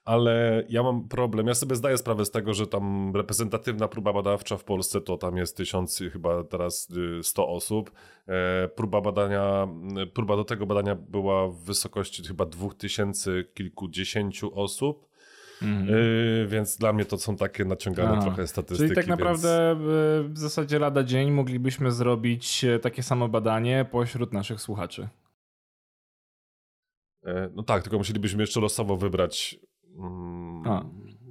ale 0.08 0.64
ja 0.70 0.84
mam 0.84 1.08
problem. 1.08 1.48
Ja 1.48 1.56
sobie 1.56 1.76
zdaję 1.76 1.98
sprawę 1.98 2.26
z 2.26 2.32
tego, 2.32 2.54
że 2.54 2.68
tam 2.68 3.16
reprezentatywna 3.16 3.88
próba 3.88 4.14
badawcza 4.14 4.58
w 4.58 4.64
Polsce 4.64 5.02
to 5.02 5.18
tam 5.18 5.38
jest 5.38 5.58
tysiąc, 5.58 6.04
chyba 6.14 6.44
teraz 6.44 6.94
100 7.22 7.44
y, 7.44 7.48
osób. 7.48 7.92
E, 8.28 8.68
próba 8.68 9.02
badania, 9.02 9.68
próba 10.14 10.36
do 10.36 10.44
tego 10.44 10.66
badania 10.66 10.96
była 10.96 11.48
w 11.48 11.56
wysokości 11.56 12.24
chyba 12.24 12.46
dwóch 12.46 12.76
tysięcy 12.76 13.46
kilkudziesięciu 13.54 14.60
osób. 14.60 15.07
Yy, 15.62 16.48
więc 16.48 16.78
dla 16.78 16.94
mnie 16.94 17.06
to 17.06 17.18
są 17.18 17.36
takie 17.36 17.66
naciągane 17.66 18.22
trochę 18.22 18.48
statystyki. 18.48 18.90
Czyli 18.90 18.96
tak 18.96 19.08
naprawdę 19.08 19.76
więc... 19.80 20.34
w 20.34 20.38
zasadzie 20.38 20.80
lada 20.80 21.04
dzień 21.04 21.32
moglibyśmy 21.32 21.92
zrobić 21.92 22.64
e, 22.64 22.80
takie 22.80 23.04
samo 23.04 23.28
badanie 23.28 23.86
pośród 23.92 24.34
naszych 24.34 24.62
słuchaczy. 24.62 25.08
No 27.56 27.64
tak, 27.64 27.84
tylko 27.84 27.98
musielibyśmy 27.98 28.44
jeszcze 28.44 28.60
losowo 28.60 28.98
wybrać 28.98 29.60
a. 30.66 30.84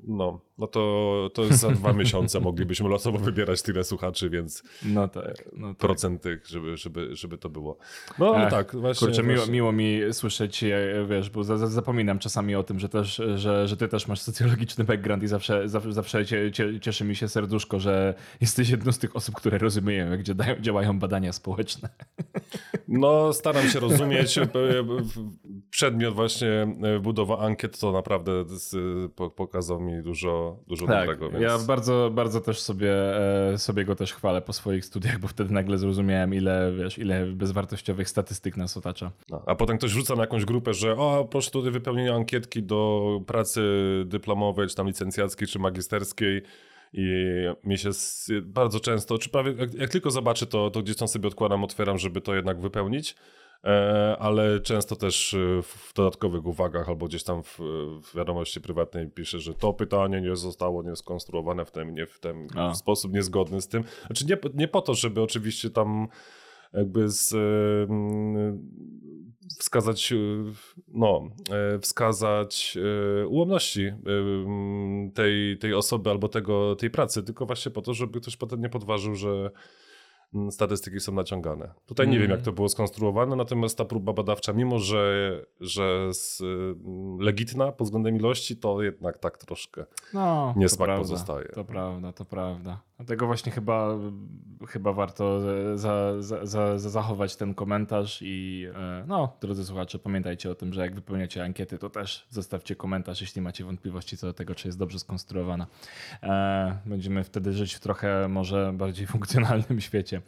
No, 0.06 0.40
no 0.58 0.66
to, 0.66 1.30
to 1.34 1.54
za 1.54 1.70
dwa 1.70 1.92
miesiące 1.92 2.40
moglibyśmy 2.40 2.88
losowo 2.88 3.18
wybierać 3.18 3.62
tyle 3.62 3.84
słuchaczy, 3.84 4.30
więc 4.30 4.62
no 4.84 5.08
tak, 5.08 5.44
no 5.52 5.68
tak. 5.68 5.76
procent 5.76 6.22
tych, 6.22 6.46
żeby, 6.46 6.76
żeby, 6.76 7.16
żeby 7.16 7.38
to 7.38 7.48
było. 7.48 7.78
No 8.18 8.34
ale 8.34 8.50
tak, 8.50 8.76
właśnie. 8.76 9.06
Kurczę, 9.06 9.22
właśnie. 9.22 9.34
Miło, 9.34 9.46
miło 9.46 9.72
mi 9.72 10.00
słyszeć, 10.12 10.64
wiesz, 11.08 11.30
bo 11.30 11.44
za, 11.44 11.58
za, 11.58 11.66
zapominam 11.66 12.18
czasami 12.18 12.54
o 12.54 12.62
tym, 12.62 12.80
że 12.80 12.88
też, 12.88 13.22
że, 13.34 13.68
że 13.68 13.76
ty 13.76 13.88
też 13.88 14.08
masz 14.08 14.20
socjologiczny 14.20 14.84
background 14.84 15.22
i 15.22 15.26
zawsze, 15.26 15.68
zawsze, 15.68 15.92
zawsze 15.92 16.26
cie, 16.26 16.52
cie, 16.52 16.80
cieszy 16.80 17.04
mi 17.04 17.16
się 17.16 17.28
serduszko, 17.28 17.80
że 17.80 18.14
jesteś 18.40 18.68
jedną 18.68 18.92
z 18.92 18.98
tych 18.98 19.16
osób, 19.16 19.34
które 19.34 19.58
rozumieją, 19.58 20.10
jak 20.10 20.22
działają 20.60 20.98
badania 20.98 21.32
społeczne. 21.32 21.88
No, 22.88 23.32
staram 23.32 23.68
się 23.68 23.80
rozumieć. 23.80 24.38
Przedmiot 25.70 26.14
właśnie 26.14 26.76
budowa 27.02 27.38
ankiet 27.38 27.80
to 27.80 27.92
naprawdę 27.92 28.44
pokazał 29.36 29.80
mi 29.80 30.02
dużo, 30.02 30.45
dużo 30.68 30.86
tak, 30.86 31.00
dobrego. 31.00 31.30
Więc... 31.30 31.42
Ja 31.42 31.58
bardzo, 31.58 32.10
bardzo 32.14 32.40
też 32.40 32.60
sobie, 32.60 32.92
e, 33.52 33.58
sobie 33.58 33.84
go 33.84 33.96
też 33.96 34.12
chwalę 34.12 34.42
po 34.42 34.52
swoich 34.52 34.84
studiach, 34.84 35.18
bo 35.18 35.28
wtedy 35.28 35.54
nagle 35.54 35.78
zrozumiałem, 35.78 36.34
ile, 36.34 36.72
wiesz, 36.78 36.98
ile 36.98 37.26
bezwartościowych 37.26 38.08
statystyk 38.08 38.56
nas 38.56 38.76
otacza. 38.76 39.10
No, 39.30 39.42
a 39.46 39.54
potem 39.54 39.78
ktoś 39.78 39.90
rzuca 39.90 40.14
na 40.14 40.20
jakąś 40.20 40.44
grupę, 40.44 40.74
że 40.74 40.96
o, 40.96 41.28
proszę 41.30 41.50
tutaj 41.50 41.70
wypełnienie 41.70 42.14
ankietki 42.14 42.62
do 42.62 43.20
pracy 43.26 43.62
dyplomowej, 44.06 44.68
czy 44.68 44.74
tam 44.74 44.86
licencjackiej, 44.86 45.48
czy 45.48 45.58
magisterskiej. 45.58 46.42
I 46.92 47.32
mi 47.64 47.78
się 47.78 47.90
bardzo 48.42 48.80
często, 48.80 49.18
czy 49.18 49.30
prawie 49.30 49.52
jak, 49.52 49.74
jak 49.74 49.90
tylko 49.90 50.10
zobaczę 50.10 50.46
to, 50.46 50.70
to 50.70 50.82
gdzieś 50.82 50.96
tam 50.96 51.08
sobie 51.08 51.28
odkładam, 51.28 51.64
otwieram, 51.64 51.98
żeby 51.98 52.20
to 52.20 52.34
jednak 52.34 52.60
wypełnić. 52.60 53.16
E, 53.64 54.16
ale 54.18 54.60
często 54.60 54.96
też 54.96 55.34
e, 55.34 55.62
w 55.62 55.92
dodatkowych 55.94 56.46
uwagach 56.46 56.88
albo 56.88 57.06
gdzieś 57.06 57.24
tam 57.24 57.42
w, 57.42 57.58
w 58.02 58.16
wiadomości 58.16 58.60
prywatnej 58.60 59.10
pisze, 59.10 59.38
że 59.38 59.54
to 59.54 59.72
pytanie 59.72 60.20
nie 60.20 60.36
zostało 60.36 60.82
nie 60.82 60.96
skonstruowane 60.96 61.64
w 61.64 61.70
ten, 61.70 61.94
nie 61.94 62.06
w 62.06 62.20
ten 62.20 62.48
sposób 62.74 63.12
niezgodny 63.12 63.60
z 63.60 63.68
tym. 63.68 63.84
Znaczy 64.06 64.26
nie, 64.26 64.36
nie 64.54 64.68
po 64.68 64.82
to, 64.82 64.94
żeby 64.94 65.22
oczywiście 65.22 65.70
tam 65.70 66.08
jakby 66.72 67.08
z, 67.08 67.34
wskazać, 69.58 70.12
e, 70.12 70.16
no, 70.88 71.28
wskazać 71.80 72.78
ułomności 73.28 73.92
tej, 75.14 75.58
tej 75.58 75.74
osoby 75.74 76.10
albo 76.10 76.28
tego, 76.28 76.76
tej 76.76 76.90
pracy, 76.90 77.22
tylko 77.22 77.46
właśnie 77.46 77.72
po 77.72 77.82
to, 77.82 77.94
żeby 77.94 78.20
ktoś 78.20 78.36
potem 78.36 78.60
nie 78.60 78.68
podważył, 78.68 79.14
że 79.14 79.50
statystyki 80.50 81.00
są 81.00 81.12
naciągane. 81.12 81.74
Tutaj 81.86 82.06
mm. 82.06 82.12
nie 82.14 82.20
wiem, 82.20 82.30
jak 82.30 82.42
to 82.42 82.52
było 82.52 82.68
skonstruowane, 82.68 83.36
natomiast 83.36 83.78
ta 83.78 83.84
próba 83.84 84.12
badawcza, 84.12 84.52
mimo 84.52 84.78
że, 84.78 85.32
że 85.60 86.14
z, 86.14 86.40
mm, 86.40 87.18
legitna 87.20 87.72
pod 87.72 87.86
względem 87.86 88.16
ilości, 88.16 88.56
to 88.56 88.82
jednak 88.82 89.18
tak 89.18 89.38
troszkę 89.38 89.84
no, 90.14 90.54
niesmak 90.56 90.86
prawda, 90.86 91.02
pozostaje. 91.02 91.48
To 91.48 91.64
prawda, 91.64 92.12
to 92.12 92.24
prawda. 92.24 92.80
Dlatego 92.96 93.26
właśnie 93.26 93.52
chyba, 93.52 93.98
chyba 94.68 94.92
warto 94.92 95.40
za, 95.78 96.22
za, 96.22 96.46
za, 96.46 96.78
zachować 96.78 97.36
ten 97.36 97.54
komentarz 97.54 98.18
i 98.22 98.66
e, 98.74 99.04
no, 99.06 99.36
drodzy 99.40 99.64
słuchacze, 99.64 99.98
pamiętajcie 99.98 100.50
o 100.50 100.54
tym, 100.54 100.72
że 100.72 100.80
jak 100.80 100.94
wypełniacie 100.94 101.44
ankiety, 101.44 101.78
to 101.78 101.90
też 101.90 102.26
zostawcie 102.30 102.76
komentarz, 102.76 103.20
jeśli 103.20 103.42
macie 103.42 103.64
wątpliwości 103.64 104.16
co 104.16 104.26
do 104.26 104.32
tego, 104.32 104.54
czy 104.54 104.68
jest 104.68 104.78
dobrze 104.78 104.98
skonstruowana. 104.98 105.66
E, 106.22 106.78
będziemy 106.86 107.24
wtedy 107.24 107.52
żyć 107.52 107.74
w 107.74 107.80
trochę 107.80 108.28
może 108.28 108.72
bardziej 108.74 109.06
funkcjonalnym 109.16 109.80
świecie. 109.80 110.22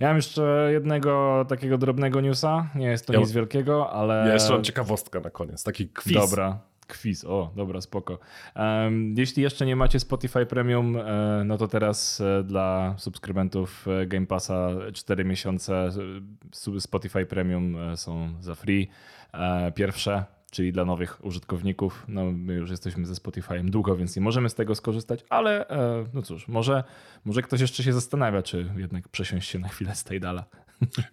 Ja 0.00 0.08
mam 0.08 0.16
jeszcze 0.16 0.68
jednego 0.72 1.44
takiego 1.48 1.78
drobnego 1.78 2.20
newsa, 2.20 2.70
nie 2.74 2.86
jest 2.86 3.06
to 3.06 3.12
ja, 3.12 3.18
nic 3.18 3.32
wielkiego, 3.32 3.90
ale... 3.90 4.24
Ja 4.26 4.34
jeszcze 4.34 4.52
mam 4.52 4.64
ciekawostkę 4.64 5.20
na 5.20 5.30
koniec, 5.30 5.64
taki 5.64 5.88
quiz. 5.88 6.14
Dobra, 6.14 6.71
Quiz, 6.92 7.24
o, 7.24 7.52
dobra, 7.56 7.80
spoko. 7.80 8.18
Jeśli 9.16 9.42
jeszcze 9.42 9.66
nie 9.66 9.76
macie 9.76 10.00
Spotify 10.00 10.46
Premium, 10.46 10.96
e, 10.96 11.42
no 11.44 11.58
to 11.58 11.68
teraz 11.68 12.20
e, 12.20 12.42
dla 12.44 12.94
subskrybentów 12.98 13.88
e, 13.88 14.06
Game 14.06 14.26
Passa 14.26 14.70
4 14.92 15.24
miesiące 15.24 15.90
Spotify 16.78 17.26
Premium 17.26 17.76
są 17.96 18.28
za 18.40 18.54
free. 18.54 18.88
Pierwsze, 19.74 20.24
czyli 20.50 20.72
dla 20.72 20.84
nowych 20.84 21.24
użytkowników. 21.24 22.04
No, 22.08 22.32
my 22.32 22.54
już 22.54 22.70
jesteśmy 22.70 23.06
ze 23.06 23.14
Spotify'em 23.14 23.70
długo, 23.70 23.96
więc 23.96 24.16
nie 24.16 24.22
możemy 24.22 24.48
z 24.48 24.54
tego 24.54 24.74
skorzystać, 24.74 25.24
ale 25.28 25.66
no 26.14 26.22
cóż, 26.22 26.48
może, 26.48 26.84
może 27.24 27.42
ktoś 27.42 27.60
jeszcze 27.60 27.82
się 27.82 27.92
zastanawia, 27.92 28.42
czy 28.42 28.70
jednak 28.76 29.08
przesiąść 29.08 29.50
się 29.50 29.58
na 29.58 29.68
chwilę 29.68 29.94
z 29.94 30.04
tej 30.04 30.20
dala. 30.20 30.44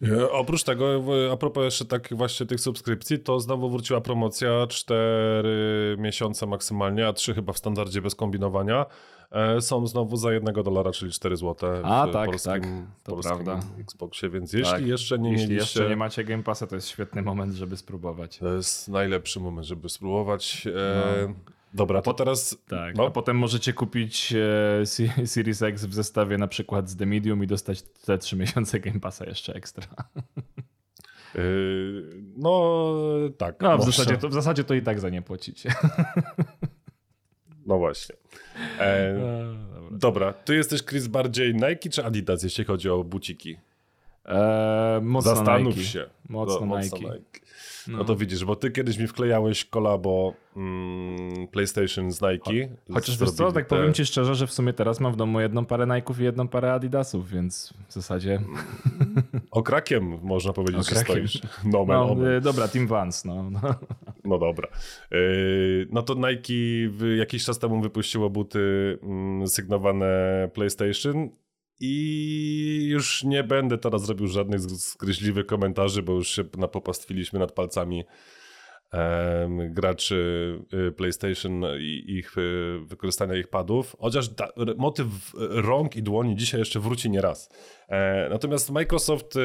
E, 0.08 0.32
oprócz 0.32 0.64
tego, 0.64 1.04
a 1.32 1.38
propos 1.38 1.64
jeszcze 1.64 1.86
tak 1.86 2.10
właśnie 2.12 2.46
tych 2.46 2.60
subskrypcji, 2.60 3.20
to 3.20 3.40
znowu 3.40 3.70
wróciła 3.70 4.02
promocja 4.02 4.68
4 4.68 5.96
miesiące 6.00 6.46
maksymalnie, 6.46 7.08
a 7.08 7.14
3 7.14 7.34
chyba 7.34 7.54
w 7.54 7.58
standardzie 7.58 8.02
bez 8.02 8.16
kombinowania. 8.16 8.86
E, 9.32 9.62
są 9.62 9.88
znowu 9.88 10.18
za 10.18 10.34
jednego 10.34 10.64
dolara, 10.64 10.92
czyli 10.92 11.12
4 11.12 11.38
zł 11.38 11.70
a, 11.84 12.08
w 12.08 12.12
tak, 12.12 12.30
polskim, 12.30 12.52
tak, 12.54 12.64
to 13.04 13.12
polskim 13.12 13.44
prawda. 13.44 13.68
Xboxie, 13.80 14.30
więc 14.30 14.54
jeśli 14.54 14.72
tak. 14.72 14.86
jeszcze 14.86 15.20
nie 15.20 15.32
jeśli 15.32 15.48
mieliście... 15.48 15.80
jeszcze 15.80 15.90
nie 15.90 15.96
macie 15.96 16.24
Game 16.24 16.44
Passa, 16.44 16.68
to 16.68 16.76
jest 16.76 16.88
świetny 16.88 17.22
moment, 17.22 17.54
żeby 17.54 17.78
spróbować. 17.78 18.38
To 18.38 18.54
jest 18.54 18.88
najlepszy 18.88 19.40
moment, 19.40 19.68
żeby 19.68 19.90
spróbować. 19.90 20.68
E, 20.68 21.28
no. 21.28 21.34
Dobra, 21.74 22.02
to 22.02 22.14
teraz. 22.14 22.58
Tak, 22.68 22.96
no. 22.96 23.08
a 23.08 23.12
potem 23.12 23.38
możecie 23.38 23.74
kupić 23.74 24.34
e, 24.34 24.86
Series 25.26 25.62
X 25.62 25.86
w 25.86 25.94
zestawie 25.94 26.38
na 26.38 26.48
przykład 26.48 26.90
z 26.90 26.96
The 26.96 27.06
Medium 27.06 27.44
i 27.44 27.48
dostać 27.48 27.82
te 27.82 28.18
trzy 28.18 28.36
miesiące 28.36 28.80
Game 28.80 29.00
Passa 29.00 29.26
jeszcze 29.26 29.54
ekstra. 29.54 29.88
Yy, 31.36 32.24
no 32.38 32.74
tak. 33.38 33.62
No, 33.62 33.78
w 33.78 33.86
zasadzie, 33.86 34.18
to, 34.18 34.30
w 34.30 34.34
zasadzie 34.34 34.64
to 34.64 34.74
i 34.74 34.82
tak 34.82 35.00
za 35.00 35.10
nie 35.10 35.22
płacicie. 35.22 35.74
No 37.66 37.78
właśnie. 37.78 38.16
E, 38.80 39.14
no, 39.14 39.54
dobra. 39.74 39.98
dobra, 39.98 40.34
ty 40.34 40.56
jesteś 40.56 40.84
Chris 40.84 41.08
bardziej 41.08 41.54
Nike 41.54 41.90
czy 41.92 42.06
Adidas, 42.06 42.44
jeśli 42.44 42.66
chodzi 42.66 42.90
o 42.90 43.04
buciki? 43.04 43.58
E, 44.26 45.00
mocno 45.04 45.36
Zastanów 45.36 45.78
Nike. 45.78 45.90
się. 45.90 46.10
Mocno, 46.30 46.66
no, 46.66 46.80
Nike. 46.80 46.96
mocno 46.96 47.14
Nike. 47.14 47.40
No. 47.90 47.98
no. 47.98 48.04
to 48.04 48.16
widzisz, 48.16 48.46
bo 48.46 48.56
ty 48.56 48.72
kiedyś 48.72 48.98
mi 48.98 49.08
wklejałeś 49.08 49.66
kolabo 49.66 50.34
mm, 50.56 51.48
PlayStation 51.48 52.12
z 52.12 52.22
Nike. 52.22 52.70
Chociaż 52.94 53.18
wiesz 53.18 53.32
co, 53.32 53.52
tak 53.52 53.66
te... 53.66 53.76
powiem 53.76 53.94
ci 53.94 54.06
szczerze, 54.06 54.36
że 54.36 54.48
w 54.48 54.52
sumie 54.52 54.74
teraz 54.74 55.00
mam 55.00 55.14
w 55.14 55.16
domu 55.16 55.40
jedną 55.40 55.66
parę 55.66 55.86
Nike'ów 55.86 56.22
i 56.22 56.24
jedną 56.24 56.48
parę 56.48 56.74
Adidasów, 56.74 57.30
więc 57.30 57.74
w 57.88 57.94
zasadzie... 57.94 58.40
Mm. 59.00 59.24
Okrakiem 59.52 60.20
można 60.22 60.54
powiedzieć, 60.54 60.82
Okrakiem. 60.82 61.28
że 61.28 61.28
stoisz. 61.28 61.42
No, 61.74 61.86
no, 61.88 62.16
no. 62.16 62.42
Dobra, 62.42 62.68
Team 62.68 62.88
Vans, 62.88 63.26
no. 63.26 63.50
No, 63.50 63.60
no 64.26 64.38
dobra. 64.38 64.68
Yy, 65.12 65.88
no 65.92 66.02
to 66.02 66.14
Nike 66.14 66.54
jakiś 67.18 67.46
czas 67.46 67.60
temu 67.60 67.82
wypuściło 67.82 68.30
buty 68.30 68.60
mm, 69.04 69.48
sygnowane 69.48 70.50
PlayStation 70.54 71.30
i 71.80 72.88
już 72.90 73.24
nie 73.24 73.44
będę 73.44 73.78
teraz 73.78 74.10
robił 74.10 74.28
żadnych 74.28 74.60
zgryźliwych 74.62 75.46
komentarzy, 75.46 76.04
bo 76.04 76.14
już 76.14 76.28
się 76.28 76.44
napopastwiliśmy 76.58 77.40
nad 77.40 77.52
palcami 77.52 78.04
um, 78.94 79.74
graczy 79.74 80.60
y, 80.88 80.92
PlayStation 80.92 81.64
i 81.80 82.04
ich 82.08 82.38
y, 82.38 82.80
wykorzystania 82.86 83.36
ich 83.36 83.48
padów. 83.48 83.96
Chociaż 84.00 84.30
da, 84.30 84.50
motyw 84.78 85.08
rąk 85.50 85.96
i 85.96 86.04
dłoni 86.04 86.36
dzisiaj 86.36 86.60
jeszcze 86.60 86.80
wróci 86.80 87.10
nieraz. 87.10 87.50
E, 87.88 88.30
natomiast 88.30 88.72
Microsoft 88.72 89.36
y, 89.36 89.40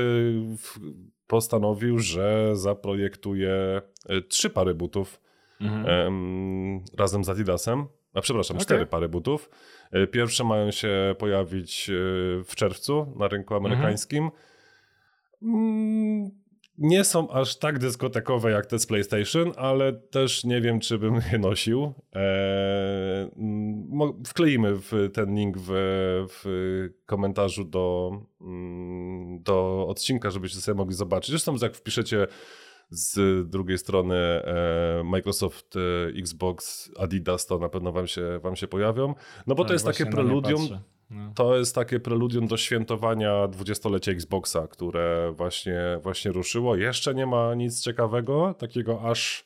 postanowił, 1.27 1.99
że 1.99 2.51
zaprojektuje 2.57 3.83
trzy 4.29 4.51
pary 4.51 4.75
butów 4.75 5.20
mhm. 5.61 6.85
razem 6.99 7.25
z 7.25 7.29
Adidasem. 7.29 7.87
A 8.14 8.20
przepraszam, 8.20 8.57
okay. 8.57 8.64
cztery 8.64 8.87
pary 8.87 9.09
butów. 9.09 9.51
E, 9.95 10.07
pierwsze 10.07 10.45
mają 10.45 10.71
się 10.71 11.15
pojawić 11.19 11.91
e, 11.91 11.93
w 12.45 12.55
czerwcu 12.57 13.13
na 13.17 13.29
rynku 13.29 13.55
amerykańskim. 13.55 14.31
Mhm. 15.43 16.31
nie 16.79 17.05
są 17.05 17.31
aż 17.31 17.59
tak 17.59 17.79
dyskotekowe 17.79 18.51
jak 18.51 18.67
te 18.67 18.79
z 18.79 18.87
PlayStation, 18.87 19.53
ale 19.57 19.93
też 19.93 20.45
nie 20.45 20.61
wiem, 20.61 20.81
czy 20.81 20.99
bym 20.99 21.15
je 21.33 21.39
nosił. 21.39 21.93
Eee, 22.13 23.31
wkleimy 24.27 24.75
w 24.75 25.11
ten 25.15 25.35
link 25.35 25.57
w, 25.59 25.69
w 26.29 26.45
komentarzu 27.07 27.65
do, 27.65 28.13
mm, 28.41 29.43
do 29.43 29.87
odcinka, 29.89 30.31
żebyście 30.31 30.61
sobie 30.61 30.77
mogli 30.77 30.95
zobaczyć. 30.95 31.31
Zresztą 31.31 31.57
jak 31.63 31.77
wpiszecie 31.77 32.27
z 32.95 33.51
drugiej 33.51 33.79
strony 33.79 34.15
e, 34.15 35.03
Microsoft, 35.05 35.77
e, 35.77 35.81
Xbox, 36.19 36.91
Adidas, 36.99 37.47
to 37.47 37.59
na 37.59 37.69
pewno 37.69 37.93
wam 37.93 38.07
się, 38.07 38.41
wam 38.43 38.57
się 38.57 38.69
pojawią. 38.69 39.15
No 39.47 39.55
bo 39.55 39.63
tak, 39.63 39.69
to 39.69 39.73
jest 39.73 39.85
takie 39.85 40.07
preludium. 40.07 40.69
No. 41.11 41.33
To 41.35 41.57
jest 41.57 41.75
takie 41.75 42.01
preludium 42.01 42.47
do 42.47 42.57
świętowania 42.57 43.49
dwudziestolecia 43.49 44.13
Xboxa, 44.13 44.67
które 44.67 45.33
właśnie, 45.37 45.81
właśnie 46.03 46.33
ruszyło. 46.33 46.77
Jeszcze 46.77 47.15
nie 47.15 47.27
ma 47.27 47.55
nic 47.55 47.81
ciekawego, 47.81 48.55
takiego 48.59 49.03
aż 49.03 49.45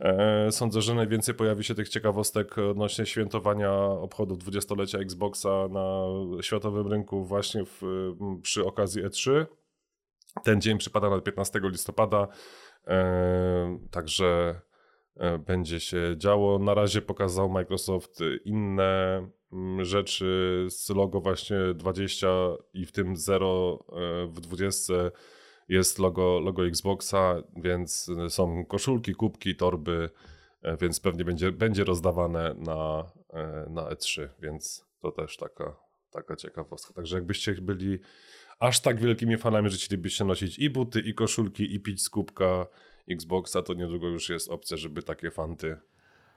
e, 0.00 0.52
sądzę, 0.52 0.82
że 0.82 0.94
najwięcej 0.94 1.34
pojawi 1.34 1.64
się 1.64 1.74
tych 1.74 1.88
ciekawostek 1.88 2.58
odnośnie 2.58 3.06
świętowania 3.06 3.72
obchodów 3.84 4.38
dwudziestolecia 4.38 4.98
Xboxa 4.98 5.68
na 5.70 6.04
światowym 6.40 6.86
rynku 6.88 7.24
właśnie 7.24 7.64
w, 7.64 7.82
przy 8.42 8.64
okazji 8.64 9.04
E3. 9.04 9.46
Ten 10.44 10.60
dzień 10.60 10.78
przypada 10.78 11.10
na 11.10 11.20
15 11.20 11.60
listopada, 11.64 12.28
e, 12.86 13.78
także 13.90 14.60
e, 15.16 15.38
będzie 15.38 15.80
się 15.80 16.14
działo. 16.16 16.58
Na 16.58 16.74
razie 16.74 17.02
pokazał 17.02 17.48
Microsoft 17.48 18.18
inne 18.44 19.22
mm, 19.52 19.84
rzeczy 19.84 20.66
z 20.70 20.90
logo 20.90 21.20
właśnie 21.20 21.56
20 21.74 22.28
i 22.74 22.86
w 22.86 22.92
tym 22.92 23.16
0 23.16 23.84
e, 23.92 24.26
w 24.26 24.40
20 24.40 24.94
jest 25.68 25.98
logo, 25.98 26.40
logo 26.40 26.66
Xboxa, 26.66 27.42
więc 27.56 28.10
są 28.28 28.66
koszulki, 28.66 29.14
kubki, 29.14 29.56
torby, 29.56 30.10
więc 30.80 31.00
pewnie 31.00 31.24
będzie, 31.24 31.52
będzie 31.52 31.84
rozdawane 31.84 32.54
na, 32.58 33.04
na 33.70 33.82
E3, 33.82 34.28
więc 34.40 34.86
to 35.00 35.12
też 35.12 35.36
taka, 35.36 35.76
taka 36.10 36.36
ciekawostka. 36.36 36.94
Także 36.94 37.16
jakbyście 37.16 37.52
byli 37.52 37.98
aż 38.62 38.80
tak 38.80 39.00
wielkimi 39.00 39.36
fanami, 39.36 39.70
że 39.70 39.76
chcielibyście 39.76 40.24
nosić 40.24 40.58
i 40.58 40.70
buty, 40.70 41.00
i 41.00 41.14
koszulki, 41.14 41.74
i 41.74 41.80
pić 41.80 42.02
z 42.02 42.10
kubka 42.10 42.66
Xboxa, 43.10 43.62
to 43.62 43.74
niedługo 43.74 44.08
już 44.08 44.28
jest 44.28 44.50
opcja, 44.50 44.76
żeby 44.76 45.02
takie 45.02 45.30
fanty 45.30 45.76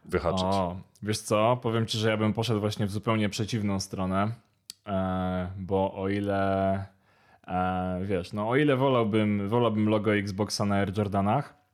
wyhaczyć. 0.05 0.43
O, 0.43 0.77
wiesz 1.03 1.19
co, 1.19 1.57
powiem 1.61 1.85
ci, 1.85 1.97
że 1.97 2.09
ja 2.09 2.17
bym 2.17 2.33
poszedł 2.33 2.59
właśnie 2.59 2.85
w 2.85 2.91
zupełnie 2.91 3.29
przeciwną 3.29 3.79
stronę, 3.79 4.31
e, 4.88 5.51
bo 5.57 5.93
o 5.93 6.09
ile 6.09 6.73
e, 7.47 7.99
wiesz, 8.05 8.33
no 8.33 8.49
o 8.49 8.55
ile 8.55 8.75
wolałbym, 8.75 9.49
wolałbym 9.49 9.89
logo 9.89 10.15
Xboxa 10.15 10.65
na 10.65 10.75
Air 10.75 10.97
Jordanach, 10.97 11.64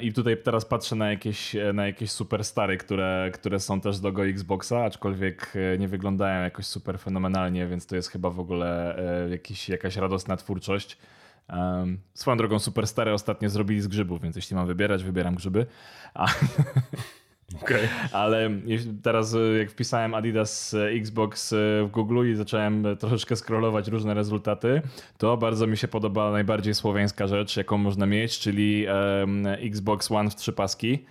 I 0.00 0.12
tutaj 0.12 0.36
teraz 0.42 0.64
patrzę 0.64 0.96
na 0.96 1.10
jakieś, 1.10 1.56
na 1.74 1.86
jakieś 1.86 2.10
superstary, 2.10 2.76
które, 2.76 3.30
które 3.34 3.60
są 3.60 3.80
też 3.80 4.02
logo 4.02 4.26
Xboxa, 4.26 4.84
aczkolwiek 4.84 5.52
e, 5.74 5.78
nie 5.78 5.88
wyglądają 5.88 6.42
jakoś 6.42 6.66
super 6.66 6.98
fenomenalnie, 6.98 7.66
więc 7.66 7.86
to 7.86 7.96
jest 7.96 8.08
chyba 8.08 8.30
w 8.30 8.40
ogóle 8.40 8.98
e, 9.26 9.30
jakiś, 9.30 9.68
jakaś 9.68 9.96
radosna 9.96 10.36
twórczość. 10.36 10.98
swoją 12.14 12.36
drogą 12.36 12.58
superstary 12.58 13.12
ostatnio 13.12 13.48
zrobili 13.48 13.80
z 13.80 13.88
grzybów, 13.88 14.22
więc 14.22 14.36
jeśli 14.36 14.56
mam 14.56 14.66
wybierać, 14.66 15.04
wybieram 15.04 15.34
grzyby. 15.34 15.66
A, 16.14 16.26
Okay. 17.62 17.88
Ale 18.12 18.50
teraz 19.02 19.34
e, 19.34 19.38
jak 19.58 19.70
wpisałem 19.70 20.14
Adidas 20.14 20.74
e, 20.74 20.88
Xbox 20.88 21.52
e, 21.52 21.56
w 21.56 21.88
Google 21.90 22.32
i 22.32 22.34
zacząłem 22.34 22.84
troszeczkę 22.98 23.36
scrollować 23.36 23.88
różne 23.88 24.14
rezultaty, 24.14 24.82
to 25.18 25.36
bardzo 25.36 25.66
mi 25.66 25.76
się 25.76 25.88
podoba 25.88 26.30
najbardziej 26.30 26.74
słowiańska 26.74 27.26
rzecz, 27.26 27.56
jaką 27.56 27.78
można 27.78 28.06
mieć, 28.06 28.38
czyli 28.38 28.86
um, 28.86 29.46
Xbox 29.46 30.10
One 30.10 30.30
w 30.30 30.36
trzy 30.36 30.52
paski. 30.52 31.04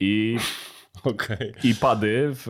I 0.00 0.36
Okay. 1.04 1.52
I 1.64 1.74
pady 1.74 2.30
w, 2.34 2.42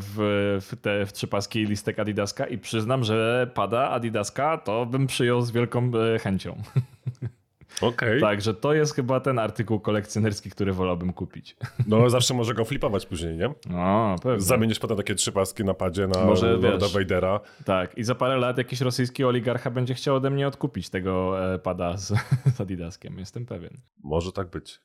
w, 0.00 0.58
w 0.70 0.76
te 0.80 1.06
w 1.06 1.12
trzypaski 1.12 1.66
listek 1.66 1.98
Adidaska 1.98 2.46
i 2.46 2.58
przyznam, 2.58 3.04
że 3.04 3.50
pada 3.54 3.90
Adidaska 3.90 4.58
to 4.58 4.86
bym 4.86 5.06
przyjął 5.06 5.42
z 5.42 5.50
wielką 5.50 5.90
chęcią. 6.22 6.62
Okay. 7.80 8.20
Także 8.20 8.54
to 8.54 8.74
jest 8.74 8.94
chyba 8.94 9.20
ten 9.20 9.38
artykuł 9.38 9.80
kolekcjonerski, 9.80 10.50
który 10.50 10.72
wolałbym 10.72 11.12
kupić. 11.12 11.56
No 11.86 12.10
zawsze 12.10 12.34
może 12.34 12.54
go 12.54 12.64
flipować 12.64 13.06
później, 13.06 13.36
nie? 13.36 13.54
No, 13.70 14.16
pewnie. 14.22 14.40
Zamienisz 14.40 14.78
potem 14.78 14.96
takie 14.96 15.14
trzy 15.14 15.32
paski 15.32 15.64
na 15.64 15.74
padzie 15.74 16.06
na 16.06 16.24
może, 16.24 16.52
Lorda 16.52 16.86
wiesz, 16.86 16.94
Vadera. 16.94 17.40
Tak, 17.64 17.98
i 17.98 18.04
za 18.04 18.14
parę 18.14 18.36
lat 18.36 18.58
jakiś 18.58 18.80
rosyjski 18.80 19.24
oligarcha 19.24 19.70
będzie 19.70 19.94
chciał 19.94 20.16
ode 20.16 20.30
mnie 20.30 20.48
odkupić 20.48 20.90
tego 20.90 21.44
e, 21.54 21.58
pada 21.58 21.96
z, 21.96 22.14
z 22.56 22.60
Adidaskiem, 22.60 23.18
jestem 23.18 23.46
pewien. 23.46 23.80
Może 24.02 24.32
tak 24.32 24.50
być. 24.50 24.80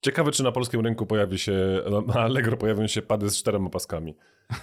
Ciekawe, 0.00 0.30
czy 0.30 0.42
na 0.42 0.52
polskim 0.52 0.80
rynku 0.80 1.06
pojawi 1.06 1.38
się, 1.38 1.82
na 2.06 2.14
Allegro 2.14 2.56
pojawią 2.56 2.86
się 2.86 3.02
pady 3.02 3.30
z 3.30 3.36
czterema 3.36 3.70
paskami. 3.70 4.14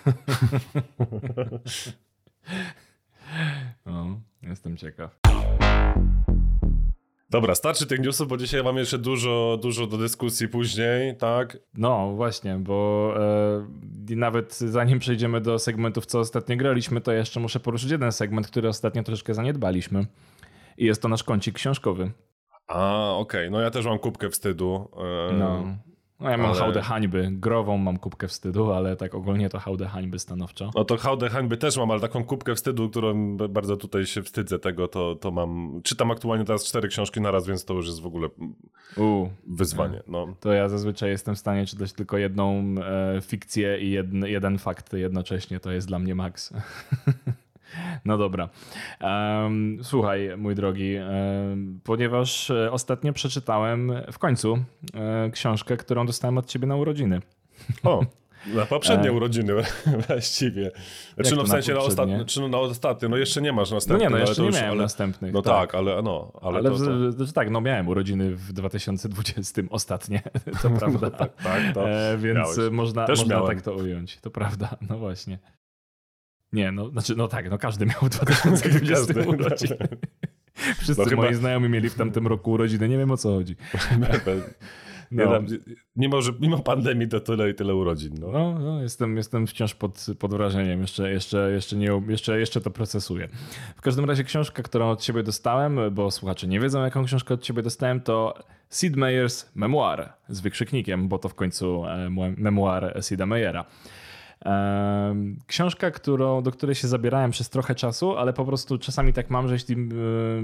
no, 3.86 4.19
jestem 4.41 4.78
ciekaw. 4.78 5.29
Dobra, 7.30 7.56
starczy 7.56 7.88
tych 7.88 8.00
newsów, 8.00 8.28
bo 8.28 8.38
dzisiaj 8.38 8.63
mam 8.63 8.78
jeszcze 8.78 8.98
dużo, 8.98 9.60
dużo 9.62 9.88
do 9.88 9.98
dyskusji 9.98 10.48
później, 10.48 11.18
tak? 11.18 11.58
No 11.74 12.12
właśnie, 12.15 12.56
bo 12.56 13.13
e, 14.10 14.15
nawet 14.15 14.58
zanim 14.58 15.00
przejdziemy 15.00 15.42
do 15.42 15.60
segmentów, 15.60 16.06
co 16.06 16.20
ostatnio 16.20 16.58
graliśmy, 16.58 17.02
to 17.02 17.12
jeszcze 17.12 17.39
muszę 17.39 17.60
poruszyć 17.60 17.92
jeden 17.92 18.12
segment, 18.12 18.48
który 18.48 18.70
ostatnio 18.70 19.04
troszeczkę 19.04 19.34
zaniedbaliśmy. 19.34 20.06
I 20.78 20.86
jest 20.86 21.02
to 21.02 21.08
nasz 21.08 21.24
kącik 21.24 21.56
książkowy. 21.56 22.12
A, 22.68 23.12
okej. 23.12 23.42
Okay. 23.42 23.50
No 23.50 23.62
ja 23.62 23.72
też 23.72 23.86
mam 23.86 24.00
kubkę 24.00 24.30
wstydu. 24.30 24.89
E, 24.98 25.34
no. 25.34 25.63
No 26.20 26.30
ja 26.30 26.38
mam 26.38 26.52
ale... 26.52 26.60
hałdę 26.60 26.82
hańby. 26.82 27.30
Grową 27.32 27.78
mam 27.78 27.98
kubkę 27.98 28.28
wstydu, 28.28 28.72
ale 28.72 28.96
tak 28.96 29.16
ogólnie 29.16 29.50
to 29.50 29.60
hałdę 29.60 29.88
hańby 29.88 30.20
stanowczo. 30.20 30.72
No 30.76 30.86
to 30.86 30.98
hałdę 30.98 31.30
hańby 31.30 31.58
też 31.58 31.78
mam, 31.78 31.92
ale 31.92 32.00
taką 32.00 32.24
kubkę 32.24 32.56
wstydu, 32.56 32.90
którą 32.90 33.38
bardzo 33.38 33.78
tutaj 33.78 34.06
się 34.06 34.24
wstydzę 34.24 34.60
tego, 34.60 34.88
to, 34.88 35.16
to 35.16 35.32
mam... 35.32 35.82
Czytam 35.84 36.12
aktualnie 36.12 36.46
teraz 36.46 36.66
cztery 36.66 36.88
książki 36.88 37.22
naraz, 37.22 37.48
więc 37.48 37.66
to 37.66 37.74
już 37.74 37.88
jest 37.88 38.02
w 38.02 38.06
ogóle 38.06 38.30
U, 38.98 39.30
wyzwanie. 39.48 40.04
No. 40.08 40.36
To 40.40 40.54
ja 40.54 40.70
zazwyczaj 40.70 41.10
jestem 41.10 41.36
w 41.36 41.40
stanie 41.40 41.66
czytać 41.66 41.94
tylko 41.94 42.18
jedną 42.18 42.76
e, 42.84 43.22
fikcję 43.22 43.80
i 43.80 43.92
jeden, 43.92 44.26
jeden 44.26 44.58
fakt 44.58 44.94
jednocześnie. 44.94 45.60
To 45.60 45.72
jest 45.72 45.88
dla 45.88 46.00
mnie 46.00 46.16
maks. 46.16 46.54
No 48.06 48.18
dobra. 48.18 48.50
Słuchaj, 49.84 50.30
mój 50.38 50.56
drogi, 50.56 50.96
ponieważ 51.84 52.52
e, 52.52 52.72
ostatnio 52.72 53.14
przeczytałem 53.14 53.94
w 54.12 54.20
końcu 54.20 54.52
um, 54.52 55.32
książkę, 55.32 55.78
którą 55.78 56.06
dostałem 56.06 56.38
od 56.38 56.46
ciebie 56.46 56.68
na 56.68 56.76
urodziny. 56.76 57.22
O, 57.84 58.06
na 58.48 58.66
poprzednie 58.66 59.10
e... 59.10 59.12
urodziny 59.12 59.54
właściwie. 60.08 60.72
Znaczy, 61.16 61.36
no 61.36 61.44
w 61.44 61.50
sensie 61.50 61.74
na, 61.74 61.80
ostatnie, 61.80 62.26
czy 62.26 62.42
no 62.42 62.48
na 62.48 62.58
ostatnie, 62.58 63.10
no 63.10 63.18
jeszcze 63.18 63.42
nie 63.42 63.52
masz 63.52 63.72
następnych. 63.72 64.10
No 64.10 64.18
nie, 64.18 64.24
no 64.24 64.30
jeszcze 64.30 64.44
nie 64.44 64.52
miałem 64.52 64.72
ale, 64.72 64.82
następnych. 64.82 65.34
No 65.34 65.42
tak, 65.42 65.54
tak 65.54 65.76
ale 65.76 66.02
no. 66.02 66.32
Ale, 66.42 66.58
ale 66.58 66.70
to, 66.70 66.78
to... 66.78 67.12
Znaczy 67.12 67.34
tak, 67.34 67.50
no 67.50 67.62
miałem 67.62 67.88
urodziny 67.88 68.36
w 68.36 68.54
2020 68.54 69.62
ostatnie, 69.70 70.22
to 70.62 70.70
prawda. 70.70 71.10
tak, 71.10 71.36
tak, 71.44 71.74
to 71.74 71.90
e, 71.90 72.18
więc 72.18 72.38
miałeś. 72.38 72.72
można, 72.72 73.06
Też 73.06 73.20
można 73.20 73.48
tak 73.48 73.62
to 73.62 73.74
ująć, 73.74 74.18
to 74.22 74.32
prawda, 74.32 74.78
no 74.90 74.98
właśnie. 74.98 75.40
Nie, 76.54 76.72
no, 76.72 76.90
znaczy, 76.90 77.16
no 77.16 77.28
tak, 77.28 77.50
no 77.50 77.58
każdy 77.58 77.86
miał 77.86 78.10
2020 78.10 79.14
urodziny. 79.28 79.78
Wszyscy 80.80 81.10
no, 81.12 81.16
moi 81.16 81.26
chyba... 81.26 81.40
znajomi 81.40 81.70
mieli 81.70 81.90
w 81.90 81.96
tamtym 81.96 82.28
roku 82.28 82.52
urodziny, 82.52 82.90
nie 82.90 82.98
wiem 82.98 83.12
o 83.12 83.18
co 83.18 83.30
chodzi. 83.30 83.56
No. 85.12 85.42
mimo, 85.96 86.22
że, 86.22 86.32
mimo 86.40 86.60
pandemii 86.60 87.08
to 87.08 87.20
tyle 87.20 87.50
i 87.50 87.54
tyle 87.54 87.76
urodzin. 87.76 88.16
No. 88.20 88.32
No, 88.32 88.60
no, 88.60 88.82
jestem, 88.82 89.18
jestem 89.18 89.48
wciąż 89.48 89.76
pod, 89.76 90.08
pod 90.20 90.32
wrażeniem, 90.32 90.82
jeszcze, 90.82 91.12
jeszcze, 91.12 91.52
jeszcze, 91.52 91.76
nie, 91.76 92.02
jeszcze, 92.08 92.40
jeszcze 92.40 92.62
to 92.62 92.72
procesuję. 92.72 93.30
W 93.76 93.82
każdym 93.82 94.06
razie 94.06 94.24
książka, 94.24 94.64
którą 94.64 94.90
od 94.90 95.02
ciebie 95.02 95.24
dostałem, 95.24 95.80
bo 95.92 96.12
słuchacze 96.12 96.48
nie 96.48 96.60
wiedzą 96.60 96.84
jaką 96.84 97.06
książkę 97.06 97.34
od 97.34 97.42
ciebie 97.42 97.62
dostałem, 97.62 98.02
to 98.02 98.44
Sid 98.70 98.96
Meier's 98.96 99.46
Memoir 99.56 100.10
z 100.28 100.40
wykrzyknikiem, 100.40 101.08
bo 101.08 101.20
to 101.20 101.30
w 101.30 101.36
końcu 101.36 101.86
e, 101.86 102.10
memoir 102.38 103.00
Sida 103.02 103.26
Meiera. 103.26 103.66
Książka, 105.47 105.91
którą, 105.91 106.41
do 106.41 106.52
której 106.52 106.75
się 106.75 106.88
zabierałem 106.88 107.32
przez 107.32 107.49
trochę 107.49 107.75
czasu, 107.75 108.17
ale 108.17 108.34
po 108.34 108.45
prostu 108.45 108.78
czasami 108.78 109.13
tak 109.13 109.30
mam, 109.30 109.47
że 109.47 109.54
jeśli, 109.54 109.75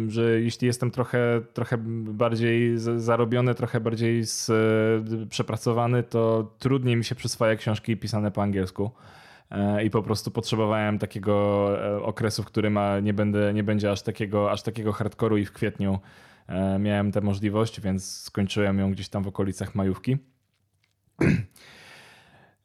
że 0.07 0.41
jeśli 0.41 0.67
jestem 0.67 0.91
trochę, 0.91 1.41
trochę 1.53 1.77
bardziej 2.07 2.77
zarobiony, 2.77 3.55
trochę 3.55 3.79
bardziej 3.79 4.23
z, 4.23 4.51
przepracowany, 5.29 6.03
to 6.03 6.51
trudniej 6.59 6.95
mi 6.95 7.05
się 7.05 7.15
przyswaja 7.15 7.55
książki 7.55 7.97
pisane 7.97 8.31
po 8.31 8.43
angielsku. 8.43 8.91
E, 9.51 9.83
I 9.83 9.89
po 9.89 10.03
prostu 10.03 10.31
potrzebowałem 10.31 10.99
takiego 10.99 11.69
e, 11.85 12.03
okresu, 12.03 12.43
w 12.43 12.45
którym 12.45 12.79
nie, 13.03 13.13
będę, 13.13 13.53
nie 13.53 13.63
będzie 13.63 13.91
aż 13.91 14.01
takiego, 14.01 14.51
aż 14.51 14.63
takiego 14.63 14.91
hardkoru 14.91 15.37
i 15.37 15.45
w 15.45 15.51
kwietniu 15.51 15.99
e, 16.47 16.79
miałem 16.79 17.11
tę 17.11 17.21
możliwość, 17.21 17.81
więc 17.81 18.21
skończyłem 18.21 18.79
ją 18.79 18.91
gdzieś 18.91 19.09
tam 19.09 19.23
w 19.23 19.27
okolicach 19.27 19.75
majówki. 19.75 20.17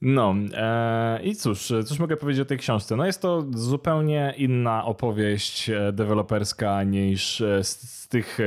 No 0.03 0.35
e, 0.55 1.21
i 1.23 1.37
cóż, 1.37 1.73
cóż 1.87 1.99
mogę 1.99 2.17
powiedzieć 2.17 2.43
o 2.43 2.45
tej 2.45 2.59
książce? 2.59 2.97
No 2.97 3.07
jest 3.07 3.23
to 3.23 3.47
zupełnie 3.55 4.35
inna 4.37 4.85
opowieść 4.85 5.71
e, 5.71 5.93
deweloperska 5.93 6.83
niż 6.83 7.41
e, 7.41 7.65
z, 7.65 7.91
z 7.91 8.09
tych 8.09 8.41
e, 8.41 8.45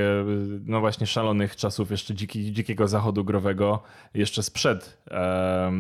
no 0.66 0.80
właśnie 0.80 1.08
szalonych 1.08 1.56
czasów 1.56 1.92
jeszcze 1.92 2.16
dziki, 2.16 2.52
dzikiego 2.52 2.88
zachodu 2.88 3.24
growego, 3.24 3.84
jeszcze 4.14 4.44
sprzed 4.44 4.98
e, 5.12 5.72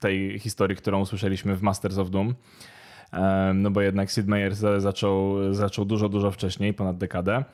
tej 0.00 0.38
historii, 0.38 0.76
którą 0.76 1.00
usłyszeliśmy 1.00 1.56
w 1.56 1.62
Masters 1.62 1.98
of 1.98 2.10
Doom. 2.10 2.34
E, 3.12 3.52
no 3.54 3.70
bo 3.70 3.80
jednak 3.80 4.10
Sid 4.10 4.26
Meier 4.26 4.54
zaczął, 4.78 5.36
zaczął 5.54 5.84
dużo, 5.84 6.08
dużo 6.08 6.30
wcześniej, 6.30 6.74
ponad 6.74 6.98
dekadę. 6.98 7.44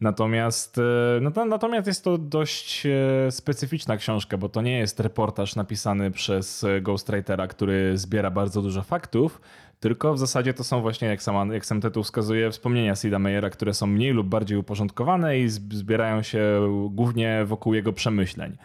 Natomiast, 0.00 0.78
e, 0.78 1.20
no 1.20 1.30
to, 1.30 1.44
natomiast 1.44 1.86
jest 1.86 2.04
to 2.04 2.18
dość 2.18 2.86
e, 2.86 3.30
specyficzna 3.30 3.96
książka, 3.96 4.38
bo 4.38 4.48
to 4.48 4.62
nie 4.62 4.78
jest 4.78 5.00
reportaż 5.00 5.56
napisany 5.56 6.10
przez 6.10 6.64
e, 6.64 6.80
ghostwritera, 6.80 7.46
który 7.46 7.98
zbiera 7.98 8.30
bardzo 8.30 8.62
dużo 8.62 8.82
faktów, 8.82 9.40
tylko 9.80 10.14
w 10.14 10.18
zasadzie 10.18 10.54
to 10.54 10.64
są 10.64 10.80
właśnie, 10.80 11.08
jak, 11.08 11.22
sama, 11.22 11.54
jak 11.54 11.66
sam 11.66 11.80
tytuł 11.80 12.02
wskazuje, 12.02 12.50
wspomnienia 12.50 12.96
Sida 12.96 13.18
Meyera, 13.18 13.50
które 13.50 13.74
są 13.74 13.86
mniej 13.86 14.12
lub 14.12 14.26
bardziej 14.26 14.58
uporządkowane 14.58 15.38
i 15.38 15.48
zbierają 15.48 16.22
się 16.22 16.42
głównie 16.90 17.44
wokół 17.44 17.74
jego 17.74 17.92
przemyśleń. 17.92 18.56